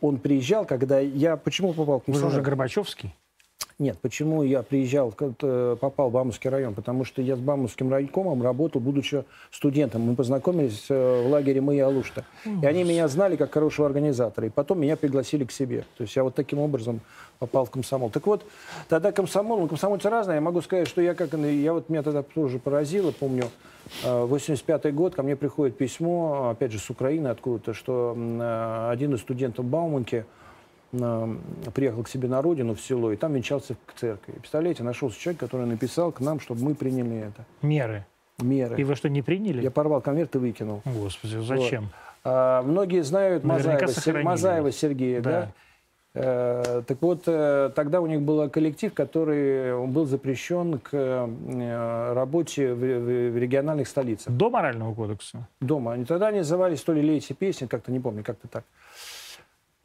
он 0.00 0.18
приезжал, 0.18 0.64
когда 0.64 1.00
я... 1.00 1.36
Почему 1.36 1.72
попал 1.72 2.00
к 2.00 2.06
Вы 2.06 2.14
же 2.14 2.26
уже 2.26 2.42
Горбачевский? 2.42 3.14
Нет, 3.78 3.98
почему 4.00 4.42
я 4.42 4.62
приезжал, 4.62 5.12
попал 5.12 6.08
в 6.08 6.12
Бамовский 6.12 6.48
район? 6.48 6.72
Потому 6.72 7.04
что 7.04 7.20
я 7.20 7.36
с 7.36 7.38
Бамовским 7.38 7.90
райкомом 7.90 8.42
работал, 8.42 8.80
будучи 8.80 9.24
студентом. 9.50 10.00
Мы 10.00 10.14
познакомились 10.14 10.86
э, 10.88 11.22
в 11.22 11.28
лагере 11.28 11.60
«Мы 11.60 11.76
и 11.76 11.80
Алушта». 11.80 12.24
И 12.62 12.64
они 12.64 12.84
меня 12.84 13.06
знали 13.06 13.36
как 13.36 13.52
хорошего 13.52 13.86
организатора. 13.86 14.46
И 14.46 14.50
потом 14.50 14.80
меня 14.80 14.96
пригласили 14.96 15.44
к 15.44 15.52
себе. 15.52 15.84
То 15.98 16.04
есть 16.04 16.16
я 16.16 16.24
вот 16.24 16.34
таким 16.34 16.58
образом 16.58 17.02
попал 17.38 17.66
в 17.66 17.70
комсомол. 17.70 18.08
Так 18.08 18.26
вот, 18.26 18.46
тогда 18.88 19.12
комсомол, 19.12 19.60
ну, 19.60 19.68
комсомольцы 19.68 20.08
разные. 20.08 20.36
Я 20.36 20.40
могу 20.40 20.62
сказать, 20.62 20.88
что 20.88 21.02
я 21.02 21.14
как... 21.14 21.34
Я 21.34 21.74
вот 21.74 21.90
меня 21.90 22.02
тогда 22.02 22.22
тоже 22.22 22.58
поразило, 22.58 23.10
помню, 23.10 23.50
85 24.04 24.86
э, 24.86 24.90
год, 24.90 25.14
ко 25.14 25.22
мне 25.22 25.36
приходит 25.36 25.76
письмо, 25.76 26.48
опять 26.48 26.72
же, 26.72 26.78
с 26.78 26.88
Украины 26.88 27.28
откуда-то, 27.28 27.74
что 27.74 28.14
э, 28.16 28.88
один 28.90 29.14
из 29.14 29.20
студентов 29.20 29.66
Бауманки 29.66 30.24
приехал 30.90 32.02
к 32.02 32.08
себе 32.08 32.28
на 32.28 32.42
родину, 32.42 32.74
в 32.74 32.80
село, 32.80 33.12
и 33.12 33.16
там 33.16 33.34
венчался 33.34 33.76
к 33.86 33.94
церкви. 33.94 34.32
Представляете, 34.32 34.82
нашелся 34.82 35.18
человек, 35.18 35.40
который 35.40 35.66
написал 35.66 36.12
к 36.12 36.20
нам, 36.20 36.40
чтобы 36.40 36.62
мы 36.62 36.74
приняли 36.74 37.18
это. 37.18 37.44
Меры. 37.62 38.06
Меры. 38.38 38.80
И 38.80 38.84
вы 38.84 38.94
что, 38.94 39.08
не 39.08 39.22
приняли? 39.22 39.62
Я 39.62 39.70
порвал 39.70 40.00
конверт 40.00 40.34
и 40.36 40.38
выкинул. 40.38 40.82
Господи, 40.84 41.38
зачем? 41.42 41.84
Вот. 41.84 41.92
А, 42.24 42.62
многие 42.62 43.02
знают 43.02 43.44
Мазаева, 43.44 43.86
Сер... 43.88 44.22
Мазаева 44.22 44.72
Сергея, 44.72 45.20
да? 45.20 45.30
да? 45.30 45.52
Э, 46.18 46.82
так 46.86 47.02
вот, 47.02 47.24
э, 47.26 47.70
тогда 47.74 48.00
у 48.00 48.06
них 48.06 48.22
был 48.22 48.48
коллектив, 48.48 48.92
который 48.94 49.86
был 49.86 50.06
запрещен 50.06 50.78
к 50.78 50.88
э, 50.92 52.12
работе 52.14 52.72
в 52.72 53.36
региональных 53.36 53.86
столицах. 53.86 54.32
До 54.32 54.48
морального 54.48 54.94
кодекса? 54.94 55.46
Дома. 55.60 55.92
Они 55.92 56.06
тогда 56.06 56.28
они 56.28 56.38
назывались 56.38 56.80
то 56.80 56.94
ли 56.94 57.02
«Лейте 57.02 57.34
песни», 57.34 57.66
как-то 57.66 57.92
не 57.92 58.00
помню, 58.00 58.24
как-то 58.24 58.48
так. 58.48 58.64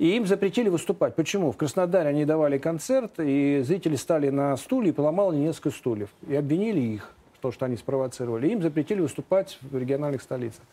И 0.02 0.16
им 0.16 0.26
запретили 0.26 0.68
выступать. 0.68 1.14
Почему? 1.14 1.52
В 1.52 1.58
Краснодаре 1.58 2.10
они 2.10 2.26
давали 2.26 2.58
концерт, 2.58 3.20
и 3.20 3.62
зрители 3.64 3.96
стали 3.96 4.30
на 4.32 4.58
стуле 4.58 4.90
и 4.90 4.92
поломали 4.92 5.36
несколько 5.36 5.70
стульев. 5.70 6.10
И 6.28 6.36
обвинили 6.36 6.80
их, 6.80 7.14
то, 7.40 7.52
что 7.52 7.68
они 7.68 7.78
спровоцировали. 7.78 8.48
И 8.48 8.52
им 8.54 8.64
запретили 8.64 9.00
выступать 9.00 9.60
в 9.62 9.78
региональных 9.78 10.24
столицах. 10.24 10.64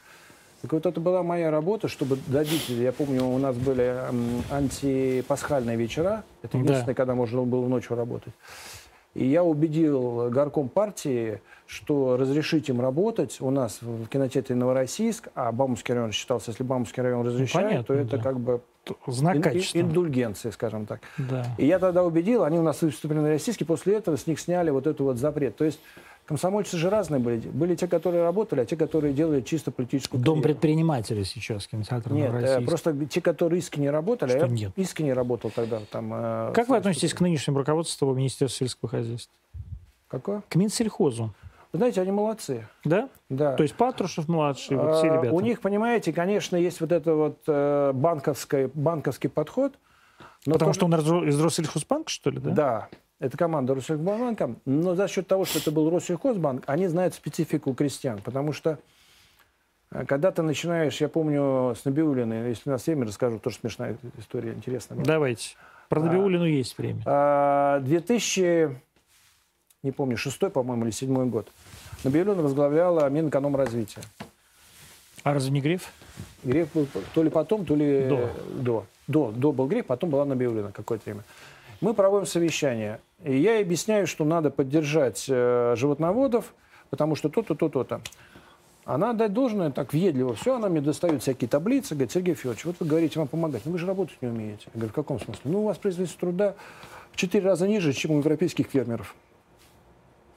Так 0.62 0.72
вот, 0.72 0.86
это 0.86 0.98
была 0.98 1.22
моя 1.22 1.50
работа, 1.50 1.88
чтобы 1.88 2.16
добить. 2.26 2.70
Я 2.70 2.90
помню, 2.90 3.22
у 3.26 3.36
нас 3.36 3.54
были 3.54 3.94
антипасхальные 4.50 5.76
вечера. 5.76 6.24
Это 6.40 6.56
единственное, 6.56 6.86
да. 6.86 6.94
когда 6.94 7.14
можно 7.14 7.42
было 7.42 7.68
ночью 7.68 7.98
работать. 7.98 8.32
И 9.12 9.26
я 9.26 9.44
убедил 9.44 10.30
горком 10.30 10.70
партии, 10.70 11.42
что 11.66 12.16
разрешить 12.16 12.70
им 12.70 12.80
работать 12.80 13.42
у 13.42 13.50
нас 13.50 13.82
в 13.82 14.06
кинотеатре 14.06 14.56
Новороссийск, 14.56 15.28
а 15.34 15.52
Баумский 15.52 15.92
район 15.92 16.12
считался, 16.12 16.50
если 16.50 16.62
Баумский 16.62 17.02
район 17.02 17.24
ну, 17.24 17.30
разрешает, 17.30 17.64
ну, 17.66 17.70
понятно, 17.70 17.94
то 17.94 17.94
это 17.94 18.16
да. 18.16 18.22
как 18.22 18.40
бы 18.40 18.62
знак 19.06 19.42
качества. 19.42 19.78
Индульгенции, 19.78 20.50
скажем 20.50 20.86
так. 20.86 21.00
Да. 21.16 21.46
И 21.58 21.66
я 21.66 21.78
тогда 21.78 22.04
убедил, 22.04 22.44
они 22.44 22.58
у 22.58 22.62
нас 22.62 22.82
выступили 22.82 23.18
на 23.18 23.28
российский, 23.28 23.64
после 23.64 23.96
этого 23.96 24.16
с 24.16 24.26
них 24.26 24.38
сняли 24.40 24.70
вот 24.70 24.86
этот 24.86 25.00
вот 25.00 25.18
запрет. 25.18 25.56
То 25.56 25.64
есть 25.64 25.80
комсомольцы 26.26 26.76
же 26.76 26.90
разные 26.90 27.18
были. 27.20 27.38
Были 27.48 27.74
те, 27.74 27.88
которые 27.88 28.22
работали, 28.22 28.60
а 28.60 28.64
те, 28.66 28.76
которые 28.76 29.14
делали 29.14 29.40
чисто 29.40 29.70
политическую 29.70 30.20
Дом 30.20 30.40
карьеру. 30.42 30.54
предпринимателей 30.54 31.24
сейчас, 31.24 31.66
кинотеатр 31.66 32.12
Нет, 32.12 32.32
э, 32.34 32.60
просто 32.62 32.94
те, 33.06 33.20
которые 33.20 33.60
искренне 33.60 33.90
работали, 33.90 34.30
Что 34.30 34.44
а 34.44 34.48
нет? 34.48 34.72
я 34.76 34.82
искренне 34.82 35.14
работал 35.14 35.50
тогда. 35.50 35.80
Там, 35.90 36.12
э, 36.12 36.52
как 36.54 36.68
вы 36.68 36.76
относитесь 36.76 37.14
к 37.14 37.20
нынешнему 37.20 37.58
руководству 37.58 38.12
Министерства 38.14 38.66
сельского 38.66 38.88
хозяйства? 38.90 39.32
Какое? 40.08 40.42
К 40.48 40.56
Минсельхозу. 40.56 41.34
Вы 41.72 41.78
знаете, 41.78 42.00
они 42.00 42.12
молодцы. 42.12 42.66
Да? 42.84 43.10
Да. 43.28 43.54
То 43.54 43.62
есть 43.62 43.74
Патрушев 43.74 44.26
младший, 44.26 44.76
вот 44.76 44.96
все 44.96 45.10
а, 45.10 45.16
ребята. 45.18 45.34
У 45.34 45.40
них, 45.40 45.60
понимаете, 45.60 46.12
конечно, 46.12 46.56
есть 46.56 46.80
вот 46.80 46.92
это 46.92 47.14
вот 47.14 47.40
э, 47.46 47.92
банковский, 47.92 48.70
банковский 48.72 49.28
подход. 49.28 49.74
Но 50.46 50.54
Потому 50.54 50.72
то, 50.72 50.74
что 50.74 50.86
он 50.86 51.28
из 51.28 51.40
Россельхозбанка, 51.40 52.10
что 52.10 52.30
ли, 52.30 52.38
да? 52.38 52.50
Да. 52.50 52.88
Это 53.18 53.36
команда 53.36 53.74
Россельхозбанка. 53.74 54.54
Но 54.64 54.94
за 54.94 55.08
счет 55.08 55.26
того, 55.26 55.44
что 55.44 55.58
это 55.58 55.70
был 55.70 55.90
Россельхозбанк, 55.90 56.64
они 56.66 56.86
знают 56.86 57.14
специфику 57.14 57.74
крестьян. 57.74 58.20
Потому 58.24 58.52
что 58.52 58.78
э, 59.90 60.06
когда 60.06 60.30
ты 60.30 60.40
начинаешь, 60.40 60.98
я 61.02 61.10
помню, 61.10 61.74
с 61.78 61.84
Набиулиной, 61.84 62.48
если 62.48 62.70
у 62.70 62.72
нас 62.72 62.86
время 62.86 63.06
расскажу, 63.06 63.40
тоже 63.40 63.56
смешная 63.56 63.98
история, 64.16 64.52
интересная. 64.52 65.04
Давайте. 65.04 65.56
Про 65.88 66.00
Набиулину 66.00 66.44
а, 66.44 66.48
есть 66.48 66.76
время. 66.78 67.02
2000 67.80 68.40
а, 68.40 68.74
не 69.82 69.92
помню, 69.92 70.16
шестой, 70.16 70.50
по-моему, 70.50 70.84
или 70.84 70.90
седьмой 70.90 71.26
год. 71.26 71.48
Набиуллина 72.04 72.42
возглавляла 72.42 73.08
Минэкономразвития. 73.08 74.02
А 75.22 75.34
разве 75.34 75.50
не 75.50 75.60
Греф? 75.60 75.92
Греф 76.42 76.68
был 76.74 76.86
то 77.14 77.22
ли 77.22 77.30
потом, 77.30 77.64
то 77.64 77.74
ли 77.74 78.06
до. 78.08 78.30
До, 78.50 78.86
до, 79.06 79.30
до 79.30 79.52
был 79.52 79.66
Греф, 79.66 79.86
потом 79.86 80.10
была 80.10 80.24
Набиуллина 80.24 80.72
какое-то 80.72 81.04
время. 81.04 81.22
Мы 81.80 81.94
проводим 81.94 82.26
совещание. 82.26 83.00
И 83.22 83.36
я 83.36 83.60
объясняю, 83.60 84.06
что 84.06 84.24
надо 84.24 84.50
поддержать 84.50 85.26
э, 85.28 85.74
животноводов, 85.76 86.52
потому 86.90 87.14
что 87.14 87.28
то-то, 87.28 87.54
то-то, 87.54 87.84
то. 87.84 88.00
Она 88.84 89.12
дать 89.12 89.32
должное, 89.32 89.70
так 89.70 89.92
въедливо 89.92 90.34
все, 90.34 90.56
она 90.56 90.68
мне 90.68 90.80
достает 90.80 91.22
всякие 91.22 91.46
таблицы, 91.46 91.94
говорит, 91.94 92.10
Сергей 92.10 92.34
Федорович, 92.34 92.64
вот 92.64 92.76
вы 92.80 92.86
говорите, 92.86 93.18
вам 93.18 93.28
помогать, 93.28 93.66
но 93.66 93.72
вы 93.72 93.78
же 93.78 93.86
работать 93.86 94.16
не 94.22 94.28
умеете. 94.28 94.64
Я 94.66 94.72
говорю, 94.74 94.90
в 94.90 94.94
каком 94.94 95.20
смысле? 95.20 95.42
Ну, 95.44 95.60
у 95.60 95.64
вас 95.64 95.76
производительность 95.76 96.18
труда 96.18 96.54
в 97.12 97.16
четыре 97.16 97.44
раза 97.44 97.68
ниже, 97.68 97.92
чем 97.92 98.12
у 98.12 98.18
европейских 98.18 98.68
фермеров 98.68 99.14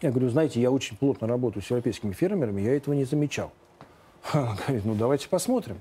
Я 0.01 0.09
говорю, 0.09 0.29
знаете, 0.29 0.59
я 0.59 0.71
очень 0.71 0.97
плотно 0.97 1.27
работаю 1.27 1.61
с 1.61 1.69
европейскими 1.69 2.13
фермерами, 2.13 2.61
я 2.61 2.75
этого 2.75 2.93
не 2.95 3.03
замечал. 3.03 3.51
Он 4.33 4.55
говорит, 4.55 4.85
ну 4.85 4.95
давайте 4.95 5.29
посмотрим. 5.29 5.77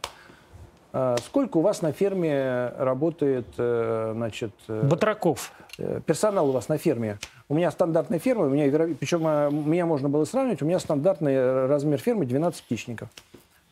А 0.93 1.17
сколько 1.19 1.59
у 1.59 1.61
вас 1.61 1.83
на 1.83 1.93
ферме 1.93 2.73
работает, 2.77 3.47
э, 3.57 4.13
значит... 4.15 4.53
Э, 4.67 4.87
Батраков. 4.87 5.53
Э, 5.79 6.01
персонал 6.05 6.49
у 6.49 6.53
вас 6.53 6.69
на 6.69 6.79
ферме? 6.79 7.19
У 7.49 7.55
меня 7.55 7.71
стандартная 7.71 8.19
ферма, 8.19 8.47
у 8.47 8.51
меня, 8.51 8.65
причем 8.99 9.23
меня 9.69 9.87
можно 9.87 10.09
было 10.09 10.25
сравнивать, 10.25 10.63
у 10.63 10.67
меня 10.67 10.81
стандартный 10.81 11.67
размер 11.67 11.99
фермы 11.99 12.27
12 12.27 12.63
птичников. 12.65 13.09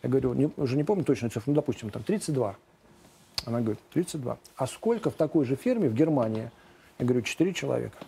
Я 0.03 0.09
говорю, 0.09 0.33
не, 0.35 0.51
уже 0.57 0.77
не 0.77 0.85
помню 0.85 1.05
точно 1.05 1.29
цифру, 1.29 1.53
ну, 1.53 1.55
допустим, 1.55 1.91
там 1.91 2.05
32. 2.05 2.55
Она 3.47 3.61
говорит, 3.61 3.81
32. 3.93 4.39
А 4.57 4.67
сколько 4.67 5.11
в 5.11 5.15
такой 5.15 5.45
же 5.45 5.57
ферме 5.57 5.89
в 5.89 5.95
Германии? 5.95 6.51
Я 6.99 7.05
говорю, 7.05 7.23
4 7.23 7.53
человека. 7.53 7.99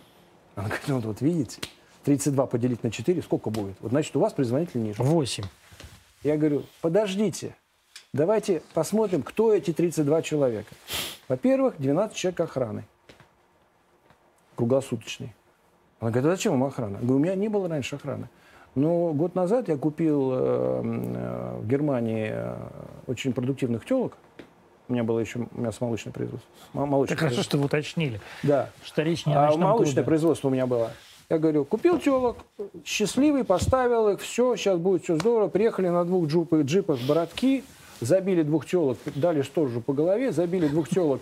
Она 0.55 0.67
говорит, 0.67 0.87
ну 0.87 0.99
вот 0.99 1.21
видите, 1.21 1.61
32 2.03 2.45
поделить 2.47 2.83
на 2.83 2.91
4, 2.91 3.21
сколько 3.21 3.49
будет? 3.49 3.75
Вот 3.79 3.91
значит, 3.91 4.15
у 4.15 4.19
вас 4.19 4.33
производитель 4.33 4.81
ниже. 4.81 5.01
8. 5.01 5.43
Я 6.23 6.37
говорю, 6.37 6.63
подождите, 6.81 7.55
давайте 8.13 8.61
посмотрим, 8.73 9.23
кто 9.23 9.53
эти 9.53 9.73
32 9.73 10.21
человека. 10.21 10.73
Во-первых, 11.27 11.75
12 11.77 12.15
человек 12.15 12.39
охраны. 12.39 12.85
Круглосуточной. 14.55 15.33
Она 15.99 16.11
говорит, 16.11 16.27
а 16.27 16.35
зачем 16.35 16.53
вам 16.53 16.65
охрана? 16.65 16.95
Я 16.95 16.99
говорю, 16.99 17.15
у 17.15 17.19
меня 17.19 17.35
не 17.35 17.47
было 17.47 17.67
раньше 17.67 17.95
охраны. 17.95 18.27
Но 18.75 19.11
год 19.13 19.35
назад 19.35 19.67
я 19.67 19.77
купил 19.77 20.31
э, 20.33 20.81
э, 20.83 21.59
в 21.59 21.67
Германии 21.67 22.29
э, 22.31 22.57
очень 23.07 23.33
продуктивных 23.33 23.85
телок. 23.85 24.17
У 24.87 24.93
меня 24.93 25.03
было 25.03 25.19
еще 25.19 25.47
мясомолочное 25.51 26.11
производство. 26.11 26.49
Молочное 26.73 27.15
так 27.15 27.19
хорошо, 27.19 27.43
что 27.43 27.57
вы 27.57 27.65
уточнили. 27.65 28.19
Да. 28.43 28.69
Что 28.83 29.03
речь 29.03 29.25
не 29.25 29.33
о 29.33 29.47
а 29.47 29.57
молочное 29.57 29.93
клубе. 29.93 30.03
производство 30.03 30.47
у 30.47 30.51
меня 30.51 30.67
было. 30.67 30.91
Я 31.31 31.39
говорю, 31.39 31.63
купил 31.63 31.97
телок, 31.97 32.39
счастливый, 32.83 33.45
поставил 33.45 34.09
их, 34.09 34.19
все, 34.19 34.57
сейчас 34.57 34.77
будет 34.77 35.03
все 35.03 35.15
здорово. 35.15 35.47
Приехали 35.47 35.87
на 35.87 36.03
двух 36.03 36.27
джипах, 36.27 36.63
джипах 36.63 36.99
бородки, 37.07 37.63
забили 38.01 38.43
двух 38.43 38.65
телок, 38.65 38.97
дали 39.15 39.41
сторожу 39.41 39.79
по 39.79 39.93
голове, 39.93 40.33
забили 40.33 40.67
двух 40.67 40.89
телок 40.89 41.21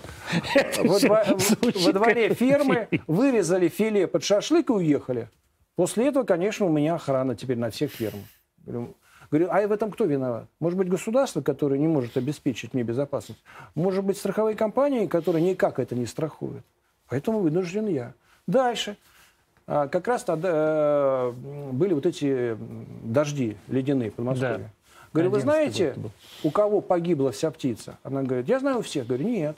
во, 0.79 0.97
во 1.85 1.93
дворе 1.93 2.33
фермы, 2.33 2.87
вырезали 3.05 3.67
филе 3.67 4.07
под 4.07 4.23
шашлык 4.23 4.71
и 4.71 4.73
уехали. 4.73 5.29
После 5.75 6.07
этого, 6.07 6.23
конечно, 6.23 6.65
у 6.65 6.69
меня 6.69 6.95
охрана 6.95 7.35
теперь 7.35 7.59
на 7.59 7.69
всех 7.69 7.91
фермах. 7.91 8.25
Говорю, 8.65 8.95
говорю, 9.29 9.49
а 9.51 9.67
в 9.67 9.71
этом 9.71 9.91
кто 9.91 10.05
виноват? 10.05 10.47
Может 10.59 10.79
быть, 10.79 10.89
государство, 10.89 11.41
которое 11.41 11.77
не 11.77 11.87
может 11.87 12.17
обеспечить 12.17 12.73
мне 12.73 12.81
безопасность? 12.81 13.43
Может 13.75 14.03
быть, 14.03 14.17
страховые 14.17 14.55
компании, 14.55 15.05
которые 15.05 15.43
никак 15.43 15.77
это 15.77 15.93
не 15.93 16.07
страхуют? 16.07 16.63
Поэтому 17.07 17.41
вынужден 17.41 17.85
я. 17.85 18.15
Дальше. 18.47 18.97
А, 19.71 19.87
как 19.87 20.07
раз 20.07 20.23
тогда 20.23 20.49
э, 20.51 21.31
были 21.73 21.93
вот 21.93 22.07
эти 22.07 22.57
дожди 23.03 23.55
ледяные 23.67 24.09
в 24.09 24.15
Подмосковье. 24.15 24.57
Да. 24.57 24.69
Говорю, 25.13 25.29
вы 25.29 25.39
знаете, 25.41 25.95
у 26.43 26.49
кого 26.49 26.81
погибла 26.81 27.31
вся 27.31 27.51
птица? 27.51 27.99
Она 28.01 28.23
говорит, 28.23 28.47
я 28.49 28.59
знаю 28.59 28.79
у 28.79 28.81
всех. 28.81 29.05
Говорю, 29.05 29.27
нет. 29.27 29.57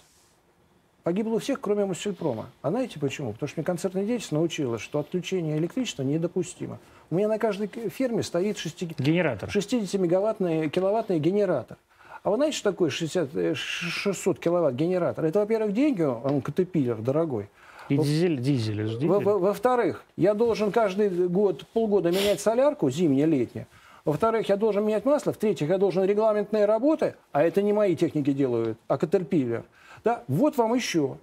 Погибло 1.04 1.36
у 1.36 1.40
всех, 1.40 1.62
кроме 1.62 1.86
Муссельпрома. 1.86 2.48
А 2.62 2.72
знаете 2.72 3.00
почему? 3.00 3.32
Потому 3.32 3.48
что 3.48 3.60
мне 3.62 3.66
концертная 3.66 4.04
деятельность 4.04 4.34
научила, 4.34 4.78
что 4.80 5.00
отключение 5.00 5.58
электричества 5.58 6.04
недопустимо. 6.04 6.78
У 7.10 7.16
меня 7.16 7.30
на 7.30 7.40
каждой 7.40 7.68
ферме 7.68 8.22
стоит 8.22 8.58
60, 8.58 9.00
генератор. 9.00 9.50
60-мегаваттный 9.50 10.70
киловаттный 10.70 11.20
генератор. 11.20 11.78
А 12.24 12.30
вы 12.30 12.36
знаете, 12.36 12.58
что 12.58 12.72
такое 12.72 12.90
60, 12.90 13.56
600 13.56 14.40
киловатт 14.40 14.76
генератор? 14.76 15.24
Это, 15.24 15.40
во-первых, 15.40 15.74
деньги, 15.74 16.02
он 16.02 16.42
катепиллер 16.42 16.98
дорогой. 16.98 17.48
И 17.92 17.98
дизель, 17.98 18.40
дизель, 18.40 18.84
дизель. 18.84 19.08
Во-вторых, 19.08 20.04
я 20.16 20.34
должен 20.34 20.72
каждый 20.72 21.10
год, 21.28 21.66
полгода 21.74 22.10
менять 22.10 22.40
солярку, 22.40 22.90
зимняя, 22.90 23.26
летняя. 23.26 23.68
Во-вторых, 24.06 24.50
я 24.50 24.58
должен 24.58 24.86
менять 24.86 25.06
масло. 25.06 25.34
В-третьих, 25.34 25.70
я 25.70 25.78
должен 25.78 26.04
регламентные 26.04 26.66
работы, 26.66 27.16
а 27.32 27.44
это 27.44 27.62
не 27.62 27.74
мои 27.74 27.96
техники 27.96 28.34
делают, 28.34 28.78
а 28.88 28.96
Caterpillar. 28.96 29.64
Да? 30.04 30.24
Вот 30.28 30.58
вам 30.58 30.74
еще 30.74 31.18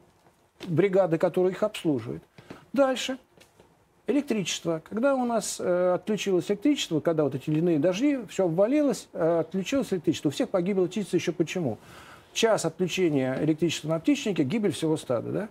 бригады, 0.66 1.18
которые 1.18 1.52
их 1.52 1.62
обслуживают. 1.62 2.22
Дальше. 2.72 3.18
Электричество. 4.06 4.80
Когда 4.88 5.14
у 5.14 5.26
нас 5.26 5.58
э, 5.60 5.92
отключилось 5.94 6.50
электричество, 6.50 7.00
когда 7.00 7.24
вот 7.24 7.34
эти 7.34 7.50
ледяные 7.50 7.78
дожди, 7.78 8.18
все 8.30 8.46
обвалилось, 8.46 9.08
э, 9.12 9.40
отключилось 9.40 9.92
электричество. 9.92 10.28
У 10.28 10.32
всех 10.32 10.48
погибла 10.48 10.86
птица 10.86 11.16
еще 11.16 11.32
почему? 11.32 11.76
Час 12.32 12.64
отключения 12.64 13.38
электричества 13.42 13.88
на 13.88 14.00
птичнике, 14.00 14.44
гибель 14.44 14.72
всего 14.72 14.96
стада. 14.96 15.32
Да? 15.32 15.48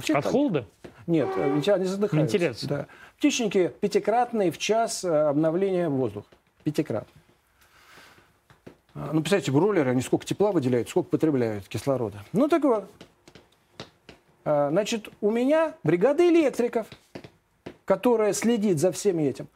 Всех 0.00 0.16
От 0.16 0.24
погиб... 0.24 0.32
холода? 0.32 0.66
Нет, 1.06 1.28
они 1.36 1.60
э, 1.60 1.84
задыхаются. 1.84 2.16
Вентиляция. 2.36 2.68
Да. 2.68 2.86
Птичники 3.18 3.72
пятикратные 3.80 4.50
в 4.50 4.58
час 4.58 5.04
э, 5.04 5.08
обновления 5.08 5.88
воздуха. 5.88 6.28
Пятикратно. 6.64 7.20
А, 8.94 9.10
ну, 9.12 9.20
представьте, 9.20 9.52
бройлеры, 9.52 9.90
они 9.90 10.02
сколько 10.02 10.24
тепла 10.24 10.52
выделяют, 10.52 10.88
сколько 10.88 11.10
потребляют 11.10 11.68
кислорода. 11.68 12.24
Ну, 12.32 12.48
так 12.48 12.64
вот. 12.64 12.90
А, 14.44 14.70
значит, 14.70 15.08
у 15.20 15.30
меня 15.30 15.74
бригада 15.82 16.26
электриков, 16.28 16.86
которая 17.84 18.32
следит 18.32 18.78
за 18.80 18.90
всем 18.92 19.18
этим. 19.18 19.48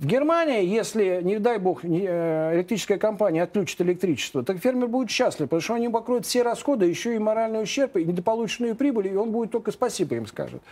В 0.00 0.06
Германии, 0.06 0.64
если, 0.64 1.20
не 1.22 1.38
дай 1.38 1.58
бог, 1.58 1.84
э, 1.84 2.54
электрическая 2.54 2.96
компания 2.96 3.42
отключит 3.42 3.82
электричество, 3.82 4.42
так 4.42 4.56
фермер 4.56 4.88
будет 4.88 5.10
счастлив, 5.10 5.46
потому 5.46 5.60
что 5.60 5.74
они 5.74 5.90
покроют 5.90 6.24
все 6.24 6.42
расходы, 6.42 6.86
еще 6.86 7.14
и 7.14 7.18
моральный 7.18 7.62
ущерб, 7.62 7.98
и 7.98 8.06
недополученную 8.06 8.74
прибыль, 8.76 9.08
и 9.08 9.14
он 9.14 9.30
будет 9.30 9.50
только 9.50 9.72
спасибо 9.72 10.14
им 10.14 10.26
скажет. 10.26 10.62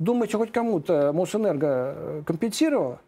Думаете, 0.00 0.38
хоть 0.38 0.50
кому-то 0.50 1.12
Мосэнерго 1.12 1.94
э, 1.96 2.22
компенсировало? 2.26 3.00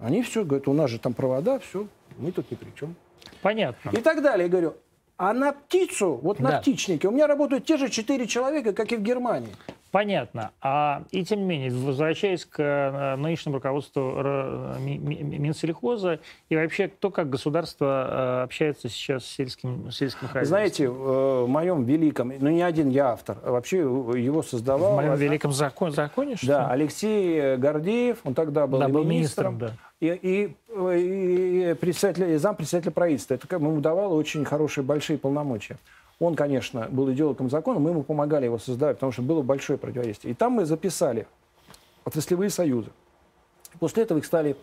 Они 0.00 0.22
все 0.22 0.46
говорят, 0.46 0.66
у 0.66 0.72
нас 0.72 0.88
же 0.88 0.98
там 0.98 1.12
провода, 1.12 1.58
все, 1.58 1.86
мы 2.16 2.32
тут 2.32 2.50
ни 2.50 2.54
при 2.54 2.70
чем. 2.74 2.94
Понятно. 3.42 3.90
И 3.90 4.00
так 4.00 4.22
далее. 4.22 4.46
Я 4.46 4.50
говорю, 4.50 4.76
а 5.18 5.34
на 5.34 5.52
птицу, 5.52 6.18
вот 6.22 6.40
на 6.40 6.52
да. 6.52 6.60
птичнике, 6.60 7.08
у 7.08 7.10
меня 7.10 7.26
работают 7.26 7.66
те 7.66 7.76
же 7.76 7.90
четыре 7.90 8.26
человека, 8.26 8.72
как 8.72 8.90
и 8.92 8.96
в 8.96 9.02
Германии. 9.02 9.52
Понятно. 9.96 10.50
А, 10.60 11.04
и 11.10 11.24
тем 11.24 11.38
не 11.38 11.44
менее, 11.46 11.70
возвращаясь 11.70 12.44
к 12.44 12.62
э, 12.62 13.16
нынешнему 13.16 13.54
руководству 13.54 14.02
Минсельхоза, 14.78 16.20
и 16.50 16.56
вообще, 16.56 16.88
кто 16.88 17.10
как 17.10 17.30
государство 17.30 18.42
э, 18.42 18.42
общается 18.42 18.90
сейчас 18.90 19.24
с 19.24 19.28
сельским, 19.28 19.90
сельским 19.90 20.28
хозяйством? 20.28 20.48
Знаете, 20.48 20.84
э, 20.84 20.88
в 20.88 21.46
моем 21.48 21.84
великом, 21.84 22.30
ну 22.38 22.50
не 22.50 22.60
один 22.60 22.90
я 22.90 23.12
автор, 23.12 23.38
а 23.42 23.52
вообще 23.52 23.78
его 23.78 24.42
создавал... 24.42 24.92
В 24.92 24.96
моем 24.96 25.14
великом 25.14 25.52
закон, 25.52 25.92
законе, 25.92 26.36
что 26.36 26.46
Да, 26.46 26.70
Алексей 26.70 27.56
Гордеев, 27.56 28.18
он 28.24 28.34
тогда 28.34 28.66
был, 28.66 28.80
да, 28.80 28.88
был 28.88 29.02
министром. 29.02 29.54
министром 29.54 29.78
да. 29.78 29.96
И, 29.98 30.08
и, 30.08 31.70
и, 31.70 31.74
председатель, 31.80 32.32
и 32.32 32.36
зампредседателя 32.36 32.92
правительства. 32.92 33.32
Это 33.32 33.46
ему 33.56 33.80
давало 33.80 34.12
очень 34.12 34.44
хорошие, 34.44 34.84
большие 34.84 35.16
полномочия. 35.16 35.78
Он, 36.18 36.34
конечно, 36.34 36.88
был 36.88 37.12
идеологом 37.12 37.50
закона, 37.50 37.78
мы 37.78 37.90
ему 37.90 38.02
помогали 38.02 38.46
его 38.46 38.58
создавать, 38.58 38.96
потому 38.96 39.12
что 39.12 39.22
было 39.22 39.42
большое 39.42 39.78
противодействие. 39.78 40.32
И 40.32 40.34
там 40.34 40.52
мы 40.52 40.64
записали 40.64 41.26
отраслевые 42.04 42.48
союзы. 42.48 42.90
После 43.78 44.04
этого 44.04 44.18
их 44.18 44.24
стали 44.24 44.56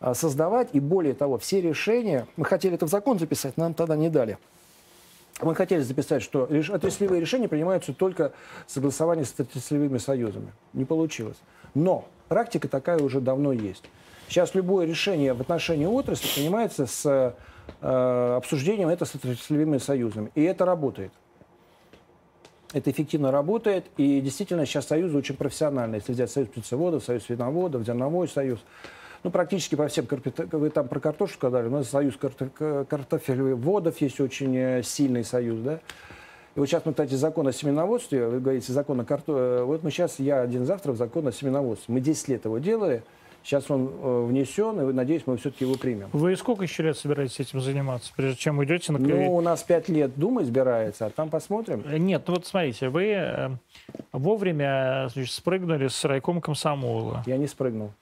а, 0.00 0.14
создавать, 0.14 0.70
и 0.72 0.80
более 0.80 1.14
того, 1.14 1.38
все 1.38 1.60
решения, 1.60 2.26
мы 2.36 2.44
хотели 2.44 2.74
это 2.74 2.86
в 2.86 2.90
закон 2.90 3.18
записать, 3.18 3.56
нам 3.56 3.74
тогда 3.74 3.94
не 3.94 4.08
дали. 4.08 4.38
Мы 5.40 5.54
хотели 5.54 5.80
записать, 5.80 6.22
что 6.22 6.42
отраслевые 6.44 7.20
решения 7.20 7.48
принимаются 7.48 7.94
только 7.94 8.32
в 8.66 8.70
согласовании 8.70 9.24
с 9.24 9.32
отраслевыми 9.38 9.98
союзами. 9.98 10.52
Не 10.72 10.84
получилось. 10.84 11.36
Но 11.74 12.06
практика 12.28 12.68
такая 12.68 12.98
уже 12.98 13.20
давно 13.20 13.52
есть. 13.52 13.84
Сейчас 14.28 14.54
любое 14.54 14.86
решение 14.86 15.34
в 15.34 15.40
отношении 15.40 15.86
отрасли 15.86 16.28
принимается 16.34 16.86
с 16.86 17.34
обсуждением 17.80 18.88
это 18.88 19.04
с 19.04 19.14
отраслевыми 19.14 19.78
союзами. 19.78 20.30
И 20.34 20.42
это 20.42 20.64
работает. 20.64 21.12
Это 22.72 22.90
эффективно 22.90 23.32
работает, 23.32 23.86
и 23.96 24.20
действительно 24.20 24.64
сейчас 24.64 24.86
союзы 24.86 25.18
очень 25.18 25.34
профессиональные. 25.34 25.98
Если 25.98 26.12
взять 26.12 26.30
союз 26.30 26.50
птицеводов, 26.50 27.02
союз 27.02 27.24
свиноводов, 27.24 27.84
зерновой 27.84 28.28
союз, 28.28 28.60
ну, 29.24 29.30
практически 29.30 29.74
по 29.74 29.88
всем, 29.88 30.06
вы 30.52 30.70
там 30.70 30.86
про 30.86 31.00
картошку 31.00 31.36
сказали, 31.36 31.66
у 31.66 31.70
нас 31.70 31.88
союз 31.88 32.16
картофелеводов 32.16 34.00
есть 34.00 34.20
очень 34.20 34.56
э, 34.56 34.82
сильный 34.84 35.24
союз, 35.24 35.58
да. 35.60 35.80
И 36.54 36.60
вот 36.60 36.66
сейчас 36.66 36.84
мы, 36.84 36.92
кстати, 36.92 37.14
закон 37.14 37.46
о 37.48 37.52
семеноводстве, 37.52 38.28
вы 38.28 38.40
говорите, 38.40 38.72
закон 38.72 39.00
о 39.00 39.04
картофеле, 39.04 39.64
вот 39.64 39.82
мы 39.82 39.90
сейчас, 39.90 40.18
я 40.20 40.40
один 40.40 40.64
завтра 40.64 40.94
закон 40.94 41.26
о 41.26 41.32
семеноводстве. 41.32 41.92
Мы 41.92 42.00
10 42.00 42.28
лет 42.28 42.44
его 42.44 42.58
делали, 42.58 43.02
Сейчас 43.42 43.70
он 43.70 43.88
э, 43.88 44.26
внесен, 44.26 44.80
и 44.80 44.92
надеюсь, 44.92 45.22
мы 45.26 45.36
все-таки 45.38 45.64
его 45.64 45.76
примем. 45.76 46.10
Вы 46.12 46.36
сколько 46.36 46.62
еще 46.62 46.82
лет 46.82 46.98
собираетесь 46.98 47.40
этим 47.40 47.60
заниматься, 47.60 48.12
прежде 48.14 48.36
чем 48.36 48.58
уйдете 48.58 48.92
на 48.92 48.98
Ну, 48.98 49.34
у 49.34 49.40
нас 49.40 49.62
пять 49.62 49.88
лет 49.88 50.14
Дума 50.16 50.42
избирается, 50.42 51.06
а 51.06 51.10
там 51.10 51.30
посмотрим. 51.30 51.82
Э, 51.86 51.96
нет, 51.96 52.22
ну 52.26 52.34
вот 52.34 52.46
смотрите, 52.46 52.90
вы 52.90 53.04
э, 53.12 53.50
вовремя 54.12 55.08
значит, 55.12 55.32
спрыгнули 55.32 55.88
с 55.88 56.04
райком 56.04 56.40
комсомола. 56.40 57.22
Я 57.26 57.38
не 57.38 57.46
спрыгнул. 57.46 57.92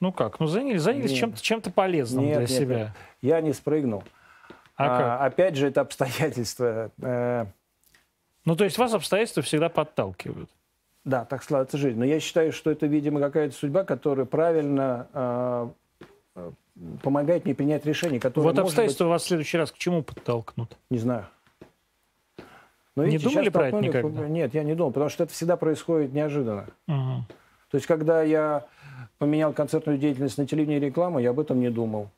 Ну 0.00 0.12
как? 0.12 0.38
Ну 0.38 0.46
занялись, 0.46 0.82
занялись 0.82 1.12
чем-то 1.12 1.42
чем 1.42 1.60
полезным 1.60 2.24
нет, 2.24 2.38
для 2.38 2.46
нет, 2.46 2.50
себя. 2.50 2.78
Нет. 2.78 2.88
Я 3.22 3.40
не 3.40 3.52
спрыгнул. 3.52 4.04
А, 4.76 4.84
а 4.84 4.98
как? 4.98 5.32
Опять 5.32 5.56
же, 5.56 5.66
это 5.66 5.80
обстоятельства. 5.80 6.90
Ну, 8.44 8.56
то 8.56 8.64
есть 8.64 8.76
вас 8.76 8.92
обстоятельства 8.92 9.42
всегда 9.42 9.68
подталкивают? 9.68 10.50
Да, 11.04 11.24
так 11.24 11.42
складывается 11.42 11.76
жизнь. 11.76 11.98
Но 11.98 12.04
я 12.04 12.18
считаю, 12.18 12.52
что 12.52 12.70
это, 12.70 12.86
видимо, 12.86 13.20
какая-то 13.20 13.54
судьба, 13.54 13.84
которая 13.84 14.24
правильно 14.24 15.06
э, 15.12 15.70
помогает 17.02 17.44
мне 17.44 17.54
принять 17.54 17.84
решение, 17.84 18.18
которое 18.18 18.48
Вот 18.48 18.58
обстоятельства 18.58 19.04
быть... 19.04 19.10
вас 19.10 19.22
в 19.22 19.26
следующий 19.26 19.58
раз 19.58 19.70
к 19.70 19.76
чему 19.76 20.02
подтолкнут? 20.02 20.78
Не 20.88 20.98
знаю. 20.98 21.26
Но, 22.96 23.04
видите, 23.04 23.26
не 23.26 23.32
думали 23.32 23.48
про 23.50 23.68
это 23.68 23.80
никогда? 23.80 24.28
Нет, 24.28 24.54
я 24.54 24.62
не 24.62 24.74
думал, 24.74 24.92
потому 24.92 25.10
что 25.10 25.24
это 25.24 25.32
всегда 25.32 25.56
происходит 25.56 26.12
неожиданно. 26.12 26.68
Угу. 26.88 27.24
То 27.70 27.76
есть, 27.76 27.86
когда 27.86 28.22
я 28.22 28.66
поменял 29.18 29.52
концертную 29.52 29.98
деятельность 29.98 30.38
на 30.38 30.46
телевидении 30.46 30.78
и 30.78 30.80
рекламу, 30.80 31.18
я 31.18 31.30
об 31.30 31.40
этом 31.40 31.60
не 31.60 31.70
думал. 31.70 32.08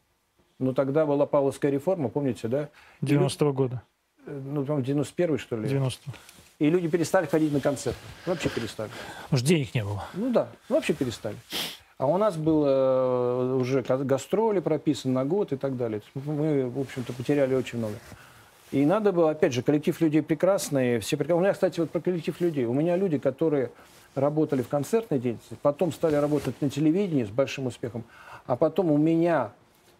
Но 0.59 0.75
тогда 0.75 1.07
была 1.07 1.27
Павловская 1.27 1.73
реформа, 1.73 2.09
помните, 2.09 2.49
да? 2.49 2.69
90-го 3.03 3.53
года. 3.53 3.83
Э, 4.27 4.41
ну, 4.45 4.65
там 4.65 4.79
91-й, 4.79 5.39
что 5.39 5.57
ли? 5.57 5.69
90 5.69 6.13
И 6.59 6.71
люди 6.71 6.89
перестали 6.89 7.27
ходить 7.27 7.53
на 7.53 7.61
концерты. 7.61 7.99
Вообще 8.25 8.49
перестали. 8.49 8.91
Может, 9.31 9.47
денег 9.47 9.75
не 9.75 9.85
было? 9.85 10.05
Ну 10.15 10.31
да, 10.31 10.49
вообще 10.69 10.95
перестали. 10.95 11.37
А 11.99 12.07
у 12.07 12.17
нас 12.19 12.37
было 12.37 12.67
э, 12.69 13.55
уже 13.55 13.83
гастроли 13.83 14.61
прописаны 14.61 15.15
на 15.15 15.25
год 15.25 15.53
и 15.53 15.57
так 15.57 15.77
далее. 15.77 16.03
Мы, 16.15 16.69
в 16.69 16.81
общем-то, 16.81 17.13
потеряли 17.13 17.55
очень 17.55 17.79
много. 17.79 17.95
И 18.71 18.85
надо 18.85 19.13
было, 19.13 19.31
опять 19.31 19.53
же, 19.53 19.63
коллектив 19.63 19.99
людей 20.01 20.23
прекрасный. 20.23 20.99
Все 21.01 21.17
прекрасные. 21.17 21.39
У 21.39 21.43
меня, 21.43 21.53
кстати, 21.53 21.81
вот 21.81 21.91
про 21.91 22.01
коллектив 22.01 22.39
людей. 22.41 22.65
У 22.65 22.73
меня 22.73 22.97
люди, 22.97 23.19
которые 23.19 23.71
работали 24.15 24.63
в 24.63 24.69
концертной 24.69 25.19
деятельности, 25.19 25.57
потом 25.63 25.93
стали 25.93 26.17
работать 26.17 26.61
на 26.61 26.71
телевидении 26.71 27.25
с 27.25 27.29
большим 27.29 27.67
успехом, 27.67 28.05
а 28.47 28.57
потом 28.57 28.91
у 28.91 28.97
меня 28.97 29.53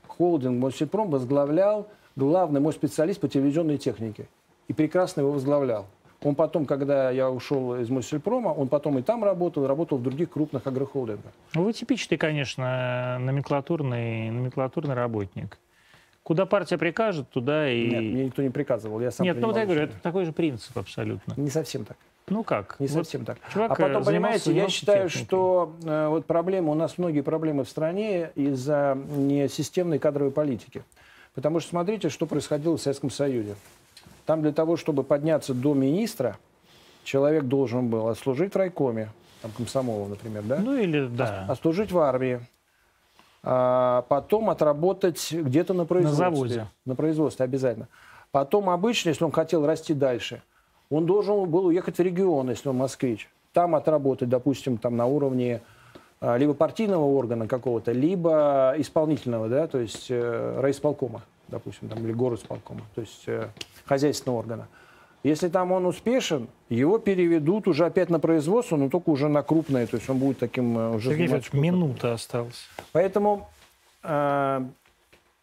холдинг 0.07 0.59
Мосфильпром 0.59 1.11
возглавлял 1.11 1.87
главный 2.17 2.61
мой 2.61 2.73
специалист 2.73 3.21
по 3.21 3.29
телевизионной 3.29 3.79
технике. 3.79 4.27
И 4.69 4.73
прекрасно 4.73 5.21
его 5.21 5.33
возглавлял. 5.33 5.87
Он 6.23 6.35
потом, 6.35 6.67
когда 6.67 7.11
я 7.11 7.31
ушел 7.31 7.77
из 7.77 7.91
Мосфильпрома, 7.91 8.49
он 8.49 8.69
потом 8.69 8.99
и 8.99 9.03
там 9.03 9.23
работал, 9.23 9.67
работал 9.67 9.99
в 9.99 10.03
других 10.03 10.31
крупных 10.31 10.67
агрохолдингах. 10.67 11.33
Ну, 11.55 11.65
вы 11.65 11.73
типичный, 11.73 12.17
конечно, 12.17 13.19
номенклатурный, 13.21 14.31
номенклатурный 14.31 14.95
работник. 14.95 15.59
Куда 16.23 16.45
партия 16.45 16.79
прикажет, 16.79 17.31
туда 17.31 17.71
и... 17.71 17.89
Нет, 17.89 18.03
мне 18.03 18.25
никто 18.25 18.43
не 18.43 18.51
приказывал, 18.51 19.01
я 19.01 19.13
сам 19.13 19.25
Нет, 19.25 19.37
ну 19.39 19.47
вот 19.49 19.57
я 19.57 19.65
говорю, 19.65 19.83
это 19.83 19.95
такой 20.03 20.25
же 20.25 20.33
принцип 20.33 20.77
абсолютно. 20.77 21.35
Не 21.37 21.51
совсем 21.51 21.85
так. 21.85 21.97
Ну 22.29 22.43
как? 22.43 22.75
Не 22.81 22.89
совсем 22.89 23.21
вот 23.21 23.27
так. 23.27 23.53
Чувак 23.53 23.71
а 23.71 23.75
потом, 23.77 24.05
понимаете, 24.05 24.53
я 24.53 24.69
считаю, 24.69 25.09
техникой. 25.09 25.25
что 25.25 25.77
э, 25.85 26.09
вот 26.09 26.27
проблема, 26.27 26.73
у 26.73 26.75
нас 26.75 26.99
многие 26.99 27.21
проблемы 27.21 27.63
в 27.63 27.69
стране 27.69 28.33
из-за 28.35 28.99
несистемной 29.17 30.01
кадровой 30.01 30.33
политики. 30.33 30.83
Потому 31.35 31.61
что 31.61 31.71
смотрите, 31.71 32.09
что 32.09 32.27
происходило 32.27 32.77
в 32.77 32.81
Советском 32.81 33.11
Союзе. 33.11 33.55
Там 34.27 34.43
для 34.43 34.53
того, 34.53 34.77
чтобы 34.77 35.05
подняться 35.05 35.55
до 35.55 35.73
министра, 35.73 36.37
человек 37.05 37.45
должен 37.45 37.89
был 37.89 38.09
отслужить 38.09 38.53
в 38.55 38.57
райкоме, 38.57 39.09
там, 39.41 39.53
комсомола, 39.53 40.09
например, 40.09 40.43
да? 40.43 40.59
Ну 40.59 40.77
или, 40.77 41.07
да. 41.07 41.47
Отслужить 41.49 41.93
в 41.93 41.99
армии, 41.99 42.41
а 43.45 44.05
потом 44.09 44.51
отработать 44.51 45.33
где-то 45.33 45.73
на 45.73 45.85
производстве. 45.85 46.25
На 46.25 46.31
заводе. 46.31 46.67
На 46.85 46.95
производстве 46.97 47.45
обязательно. 47.45 47.89
Потом 48.33 48.69
обычно, 48.69 49.11
если 49.11 49.23
он 49.25 49.31
хотел 49.31 49.65
расти 49.65 49.95
дальше, 49.95 50.43
он 50.91 51.07
должен 51.07 51.49
был 51.49 51.67
уехать 51.67 51.99
в 51.99 52.03
регион, 52.03 52.51
если 52.51 52.69
он 52.69 52.77
москвич. 52.77 53.31
Там 53.53 53.77
отработать, 53.77 54.29
допустим, 54.29 54.77
там 54.77 54.97
на 54.97 55.07
уровне 55.07 55.63
либо 56.35 56.55
партийного 56.55 57.05
органа 57.05 57.47
какого-то, 57.47 57.93
либо 57.93 58.75
исполнительного, 58.79 59.49
да, 59.49 59.67
то 59.67 59.79
есть 59.79 60.07
э, 60.11 60.61
райисполкома, 60.61 61.23
допустим, 61.49 61.89
там, 61.89 62.05
или 62.05 62.13
горосполкома, 62.13 62.83
то 62.95 63.01
есть 63.01 63.23
э, 63.27 63.49
хозяйственного 63.85 64.41
органа. 64.41 64.69
Если 65.23 65.49
там 65.49 65.73
он 65.73 65.87
успешен, 65.87 66.49
его 66.69 66.99
переведут 66.99 67.69
уже 67.69 67.87
опять 67.87 68.11
на 68.11 68.19
производство, 68.19 68.77
но 68.77 68.89
только 68.89 69.11
уже 69.11 69.29
на 69.29 69.43
крупное, 69.43 69.87
то 69.87 69.97
есть 69.97 70.09
он 70.09 70.19
будет 70.19 70.39
таким 70.39 70.79
э, 70.79 70.97
уже... 70.97 71.11
Сергей 71.11 71.27
Федорович, 71.27 71.53
минута 71.53 72.15
осталась. 72.15 72.69
Поэтому 72.93 73.49
э, 74.03 74.67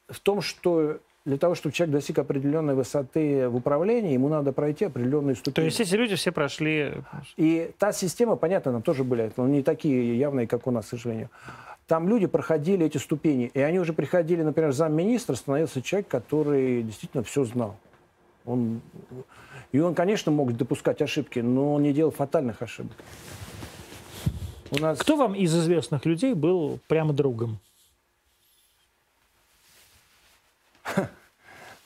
в 0.09 0.19
том, 0.21 0.41
что 0.41 0.97
для 1.25 1.37
того, 1.37 1.55
чтобы 1.55 1.73
человек 1.73 1.93
достиг 1.93 2.19
определенной 2.19 2.75
высоты 2.75 3.47
в 3.47 3.55
управлении, 3.55 4.13
ему 4.13 4.27
надо 4.27 4.51
пройти 4.51 4.85
определенные 4.85 5.35
ступени. 5.35 5.55
То 5.55 5.61
есть 5.65 5.79
эти 5.79 5.95
люди 5.95 6.15
все 6.15 6.31
прошли... 6.31 6.93
И 7.37 7.71
та 7.77 7.93
система, 7.93 8.35
понятно, 8.35 8.73
нам 8.73 8.81
тоже 8.81 9.03
были, 9.03 9.31
но 9.37 9.47
не 9.47 9.63
такие 9.63 10.17
явные, 10.17 10.47
как 10.47 10.67
у 10.67 10.71
нас, 10.71 10.85
к 10.85 10.89
сожалению. 10.89 11.29
Там 11.87 12.07
люди 12.09 12.27
проходили 12.27 12.85
эти 12.85 12.97
ступени, 12.97 13.51
и 13.53 13.59
они 13.59 13.79
уже 13.79 13.93
приходили, 13.93 14.41
например, 14.41 14.71
замминистра, 14.71 15.35
становился 15.35 15.81
человек, 15.81 16.07
который 16.07 16.83
действительно 16.83 17.23
все 17.23 17.43
знал. 17.45 17.77
Он 18.45 18.81
и 19.73 19.79
он, 19.79 19.95
конечно, 19.95 20.31
мог 20.31 20.55
допускать 20.55 21.01
ошибки, 21.01 21.39
но 21.39 21.73
он 21.73 21.83
не 21.83 21.93
делал 21.93 22.11
фатальных 22.11 22.61
ошибок. 22.61 22.95
У 24.69 24.79
нас... 24.79 24.99
Кто 24.99 25.17
вам 25.17 25.33
из 25.33 25.53
известных 25.55 26.05
людей 26.05 26.35
был 26.35 26.79
прямо 26.87 27.11
другом? 27.11 27.57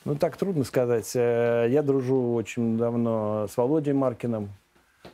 Ну, 0.08 0.16
так 0.16 0.38
трудно 0.38 0.64
сказать. 0.64 1.12
Э, 1.16 1.68
я 1.70 1.84
дружу 1.84 2.34
очень 2.34 2.78
давно 2.78 3.46
с 3.52 3.58
Володей 3.58 3.92
Маркиным. 3.92 4.50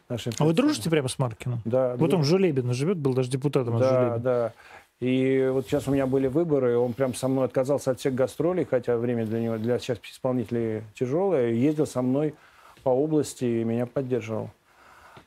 А 0.08 0.46
вы 0.46 0.54
дружите 0.54 0.88
прямо 0.88 1.08
с 1.08 1.18
Маркиным? 1.18 1.62
Да. 1.66 1.96
Вот 1.96 2.12
друж... 2.12 2.14
он 2.14 2.22
в 2.22 2.26
Жулебино 2.26 2.74
живет, 2.74 3.00
был 3.00 3.16
даже 3.16 3.32
депутатом 3.32 3.80
да, 3.80 3.86
от 3.86 3.92
Жулебина. 3.92 4.20
Да, 4.20 4.54
И 5.00 5.50
вот 5.52 5.66
сейчас 5.66 5.88
у 5.88 5.92
меня 5.92 6.06
были 6.06 6.28
выборы, 6.28 6.78
он 6.78 6.94
прям 6.94 7.16
со 7.16 7.28
мной 7.28 7.46
отказался 7.46 7.90
от 7.90 8.00
всех 8.00 8.14
гастролей, 8.14 8.66
хотя 8.70 8.96
время 8.98 9.26
для 9.26 9.40
него, 9.40 9.58
для 9.58 9.80
сейчас 9.80 9.98
исполнителей 10.04 10.84
тяжелое, 10.94 11.50
ездил 11.50 11.88
со 11.88 12.04
мной 12.04 12.36
по 12.84 12.90
области 12.90 13.46
и 13.46 13.64
меня 13.64 13.88
поддерживал. 13.88 14.52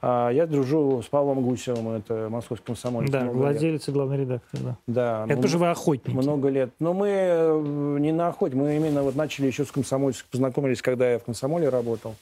А 0.02 0.30
я 0.30 0.46
дружу 0.46 1.02
с 1.02 1.06
Павлом 1.06 1.42
Гусевым, 1.42 1.88
это 1.90 2.28
московский 2.30 2.66
комсомолец. 2.66 3.10
Да, 3.10 3.24
владелец 3.24 3.80
лет. 3.80 3.88
и 3.88 3.92
главный 3.92 4.18
редактор, 4.18 4.60
да. 4.60 4.76
Да. 4.86 5.26
Это 5.28 5.42
тоже 5.42 5.58
вы 5.58 5.70
охотники. 5.70 6.14
Много 6.14 6.48
лет. 6.48 6.70
Но 6.78 6.92
мы 6.92 7.08
э, 7.08 7.96
не 8.00 8.12
на 8.12 8.28
охоте, 8.28 8.56
мы 8.56 8.76
именно 8.76 9.02
вот 9.02 9.16
начали 9.16 9.46
еще 9.46 9.64
с 9.64 9.70
комсомольцем, 9.70 10.26
познакомились, 10.30 10.82
когда 10.82 11.10
я 11.10 11.18
в 11.18 11.24
комсомоле 11.24 11.68
работал. 11.68 12.14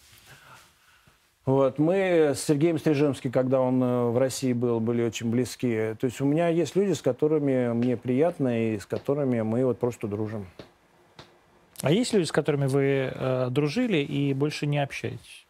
Вот, 1.47 1.79
мы 1.79 2.33
с 2.35 2.41
Сергеем 2.41 2.79
Стрижемским, 2.79 3.31
когда 3.31 3.61
он 3.61 3.83
э, 3.83 4.11
в 4.11 4.19
России 4.19 4.55
был, 4.55 4.81
были 4.81 5.03
очень 5.03 5.31
близки. 5.31 5.95
То 6.01 6.07
есть 6.07 6.21
у 6.21 6.25
меня 6.25 6.49
есть 6.49 6.75
люди, 6.75 6.93
с 6.93 7.03
которыми 7.03 7.73
мне 7.75 7.99
приятно 7.99 8.73
и 8.73 8.79
с 8.79 8.87
которыми 8.87 9.43
мы 9.43 9.65
вот 9.67 9.79
просто 9.79 10.07
дружим. 10.07 10.47
А 11.83 11.93
есть 11.93 12.15
люди, 12.15 12.25
с 12.25 12.33
которыми 12.33 12.67
вы 12.67 13.13
э, 13.13 13.49
дружили 13.51 13.99
и 13.99 14.33
больше 14.33 14.67
не 14.67 14.79
общаетесь? 14.79 15.44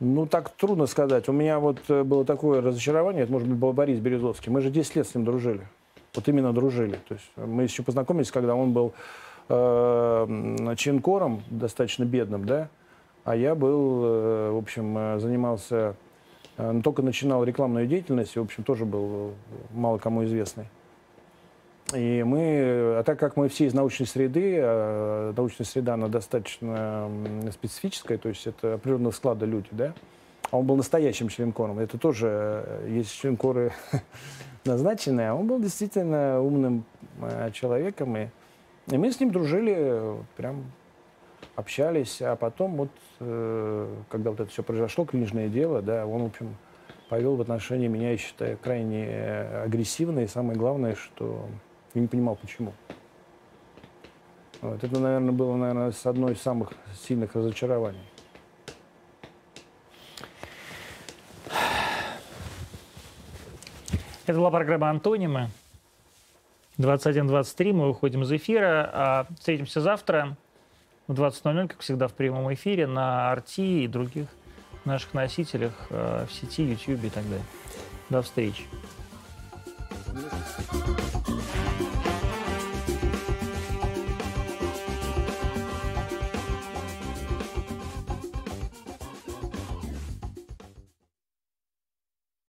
Ну, 0.00 0.26
так 0.26 0.50
трудно 0.50 0.86
сказать. 0.86 1.28
У 1.28 1.32
меня 1.32 1.58
вот 1.58 1.78
э, 1.88 2.02
было 2.02 2.24
такое 2.24 2.60
разочарование, 2.60 3.22
это, 3.22 3.32
может 3.32 3.48
быть, 3.48 3.56
был 3.58 3.72
Борис 3.72 4.00
Березовский. 4.00 4.50
Мы 4.50 4.60
же 4.60 4.70
10 4.70 4.96
лет 4.96 5.06
с 5.06 5.14
ним 5.14 5.24
дружили. 5.24 5.66
Вот 6.14 6.28
именно 6.28 6.52
дружили. 6.52 6.98
То 7.08 7.14
есть 7.14 7.30
мы 7.36 7.64
еще 7.64 7.82
познакомились, 7.82 8.30
когда 8.30 8.54
он 8.54 8.72
был 8.72 8.92
э, 9.48 10.74
чинкором, 10.76 11.42
достаточно 11.50 12.04
бедным, 12.04 12.44
да, 12.44 12.68
а 13.24 13.34
я 13.36 13.54
был, 13.54 14.04
э, 14.04 14.50
в 14.50 14.58
общем, 14.58 14.96
э, 14.96 15.18
занимался, 15.18 15.96
э, 16.58 16.80
только 16.84 17.02
начинал 17.02 17.42
рекламную 17.42 17.86
деятельность, 17.86 18.36
и, 18.36 18.38
в 18.38 18.42
общем, 18.42 18.64
тоже 18.64 18.84
был 18.84 19.32
мало 19.72 19.98
кому 19.98 20.24
известный. 20.24 20.66
И 21.94 22.22
мы, 22.24 22.98
а 22.98 23.02
так 23.04 23.18
как 23.18 23.36
мы 23.36 23.48
все 23.48 23.66
из 23.66 23.74
научной 23.74 24.06
среды, 24.06 24.58
а 24.60 25.32
научная 25.36 25.66
среда, 25.66 25.94
она 25.94 26.08
достаточно 26.08 27.10
специфическая, 27.52 28.18
то 28.18 28.28
есть 28.28 28.46
это 28.46 28.74
определенного 28.74 29.12
склада 29.12 29.46
люди, 29.46 29.68
да, 29.70 29.94
а 30.50 30.58
он 30.58 30.66
был 30.66 30.76
настоящим 30.76 31.28
членкором. 31.28 31.78
Это 31.78 31.98
тоже 31.98 32.28
э, 32.66 32.88
есть 32.90 33.12
членкоры 33.12 33.72
назначенные, 34.64 35.30
а 35.30 35.34
он 35.34 35.46
был 35.46 35.60
действительно 35.60 36.40
умным 36.40 36.84
э, 37.20 37.50
человеком. 37.52 38.16
И, 38.16 38.28
и 38.88 38.96
мы 38.96 39.10
с 39.10 39.20
ним 39.20 39.30
дружили, 39.30 40.16
прям 40.36 40.64
общались. 41.56 42.20
А 42.22 42.36
потом 42.36 42.76
вот, 42.76 42.90
когда 44.08 44.30
вот 44.30 44.40
это 44.40 44.50
все 44.50 44.62
произошло, 44.62 45.04
книжное 45.04 45.48
дело, 45.48 45.82
да, 45.82 46.06
он, 46.06 46.22
в 46.22 46.26
общем, 46.26 46.56
повел 47.08 47.36
в 47.36 47.40
отношении 47.40 47.88
меня, 47.88 48.12
я 48.12 48.16
считаю, 48.16 48.58
крайне 48.58 49.06
агрессивно. 49.64 50.20
И 50.20 50.26
самое 50.26 50.58
главное, 50.58 50.94
что 50.94 51.48
я 51.94 52.00
не 52.00 52.08
понимал, 52.08 52.36
почему. 52.36 52.72
Вот. 54.60 54.82
Это, 54.82 54.98
наверное, 54.98 55.32
было, 55.32 55.56
наверное, 55.56 55.92
с 55.92 56.06
одной 56.06 56.32
из 56.32 56.40
самых 56.40 56.72
сильных 57.06 57.34
разочарований. 57.34 58.00
Это 64.26 64.38
была 64.38 64.50
программа 64.50 64.88
«Антонимы». 64.90 65.50
21.23, 66.78 67.72
мы 67.72 67.88
выходим 67.88 68.22
из 68.22 68.32
эфира. 68.32 68.90
А 68.92 69.26
встретимся 69.38 69.80
завтра 69.80 70.36
в 71.06 71.12
20.00, 71.12 71.68
как 71.68 71.80
всегда, 71.80 72.08
в 72.08 72.14
прямом 72.14 72.52
эфире 72.54 72.86
на 72.86 73.34
RT 73.36 73.84
и 73.84 73.86
других 73.86 74.26
наших 74.84 75.14
носителях 75.14 75.74
э, 75.90 76.26
в 76.26 76.32
сети, 76.32 76.64
YouTube 76.64 77.04
и 77.04 77.10
так 77.10 77.24
далее. 77.24 77.44
До 78.08 78.22
встречи. 78.22 78.64
Minas. 80.14 81.93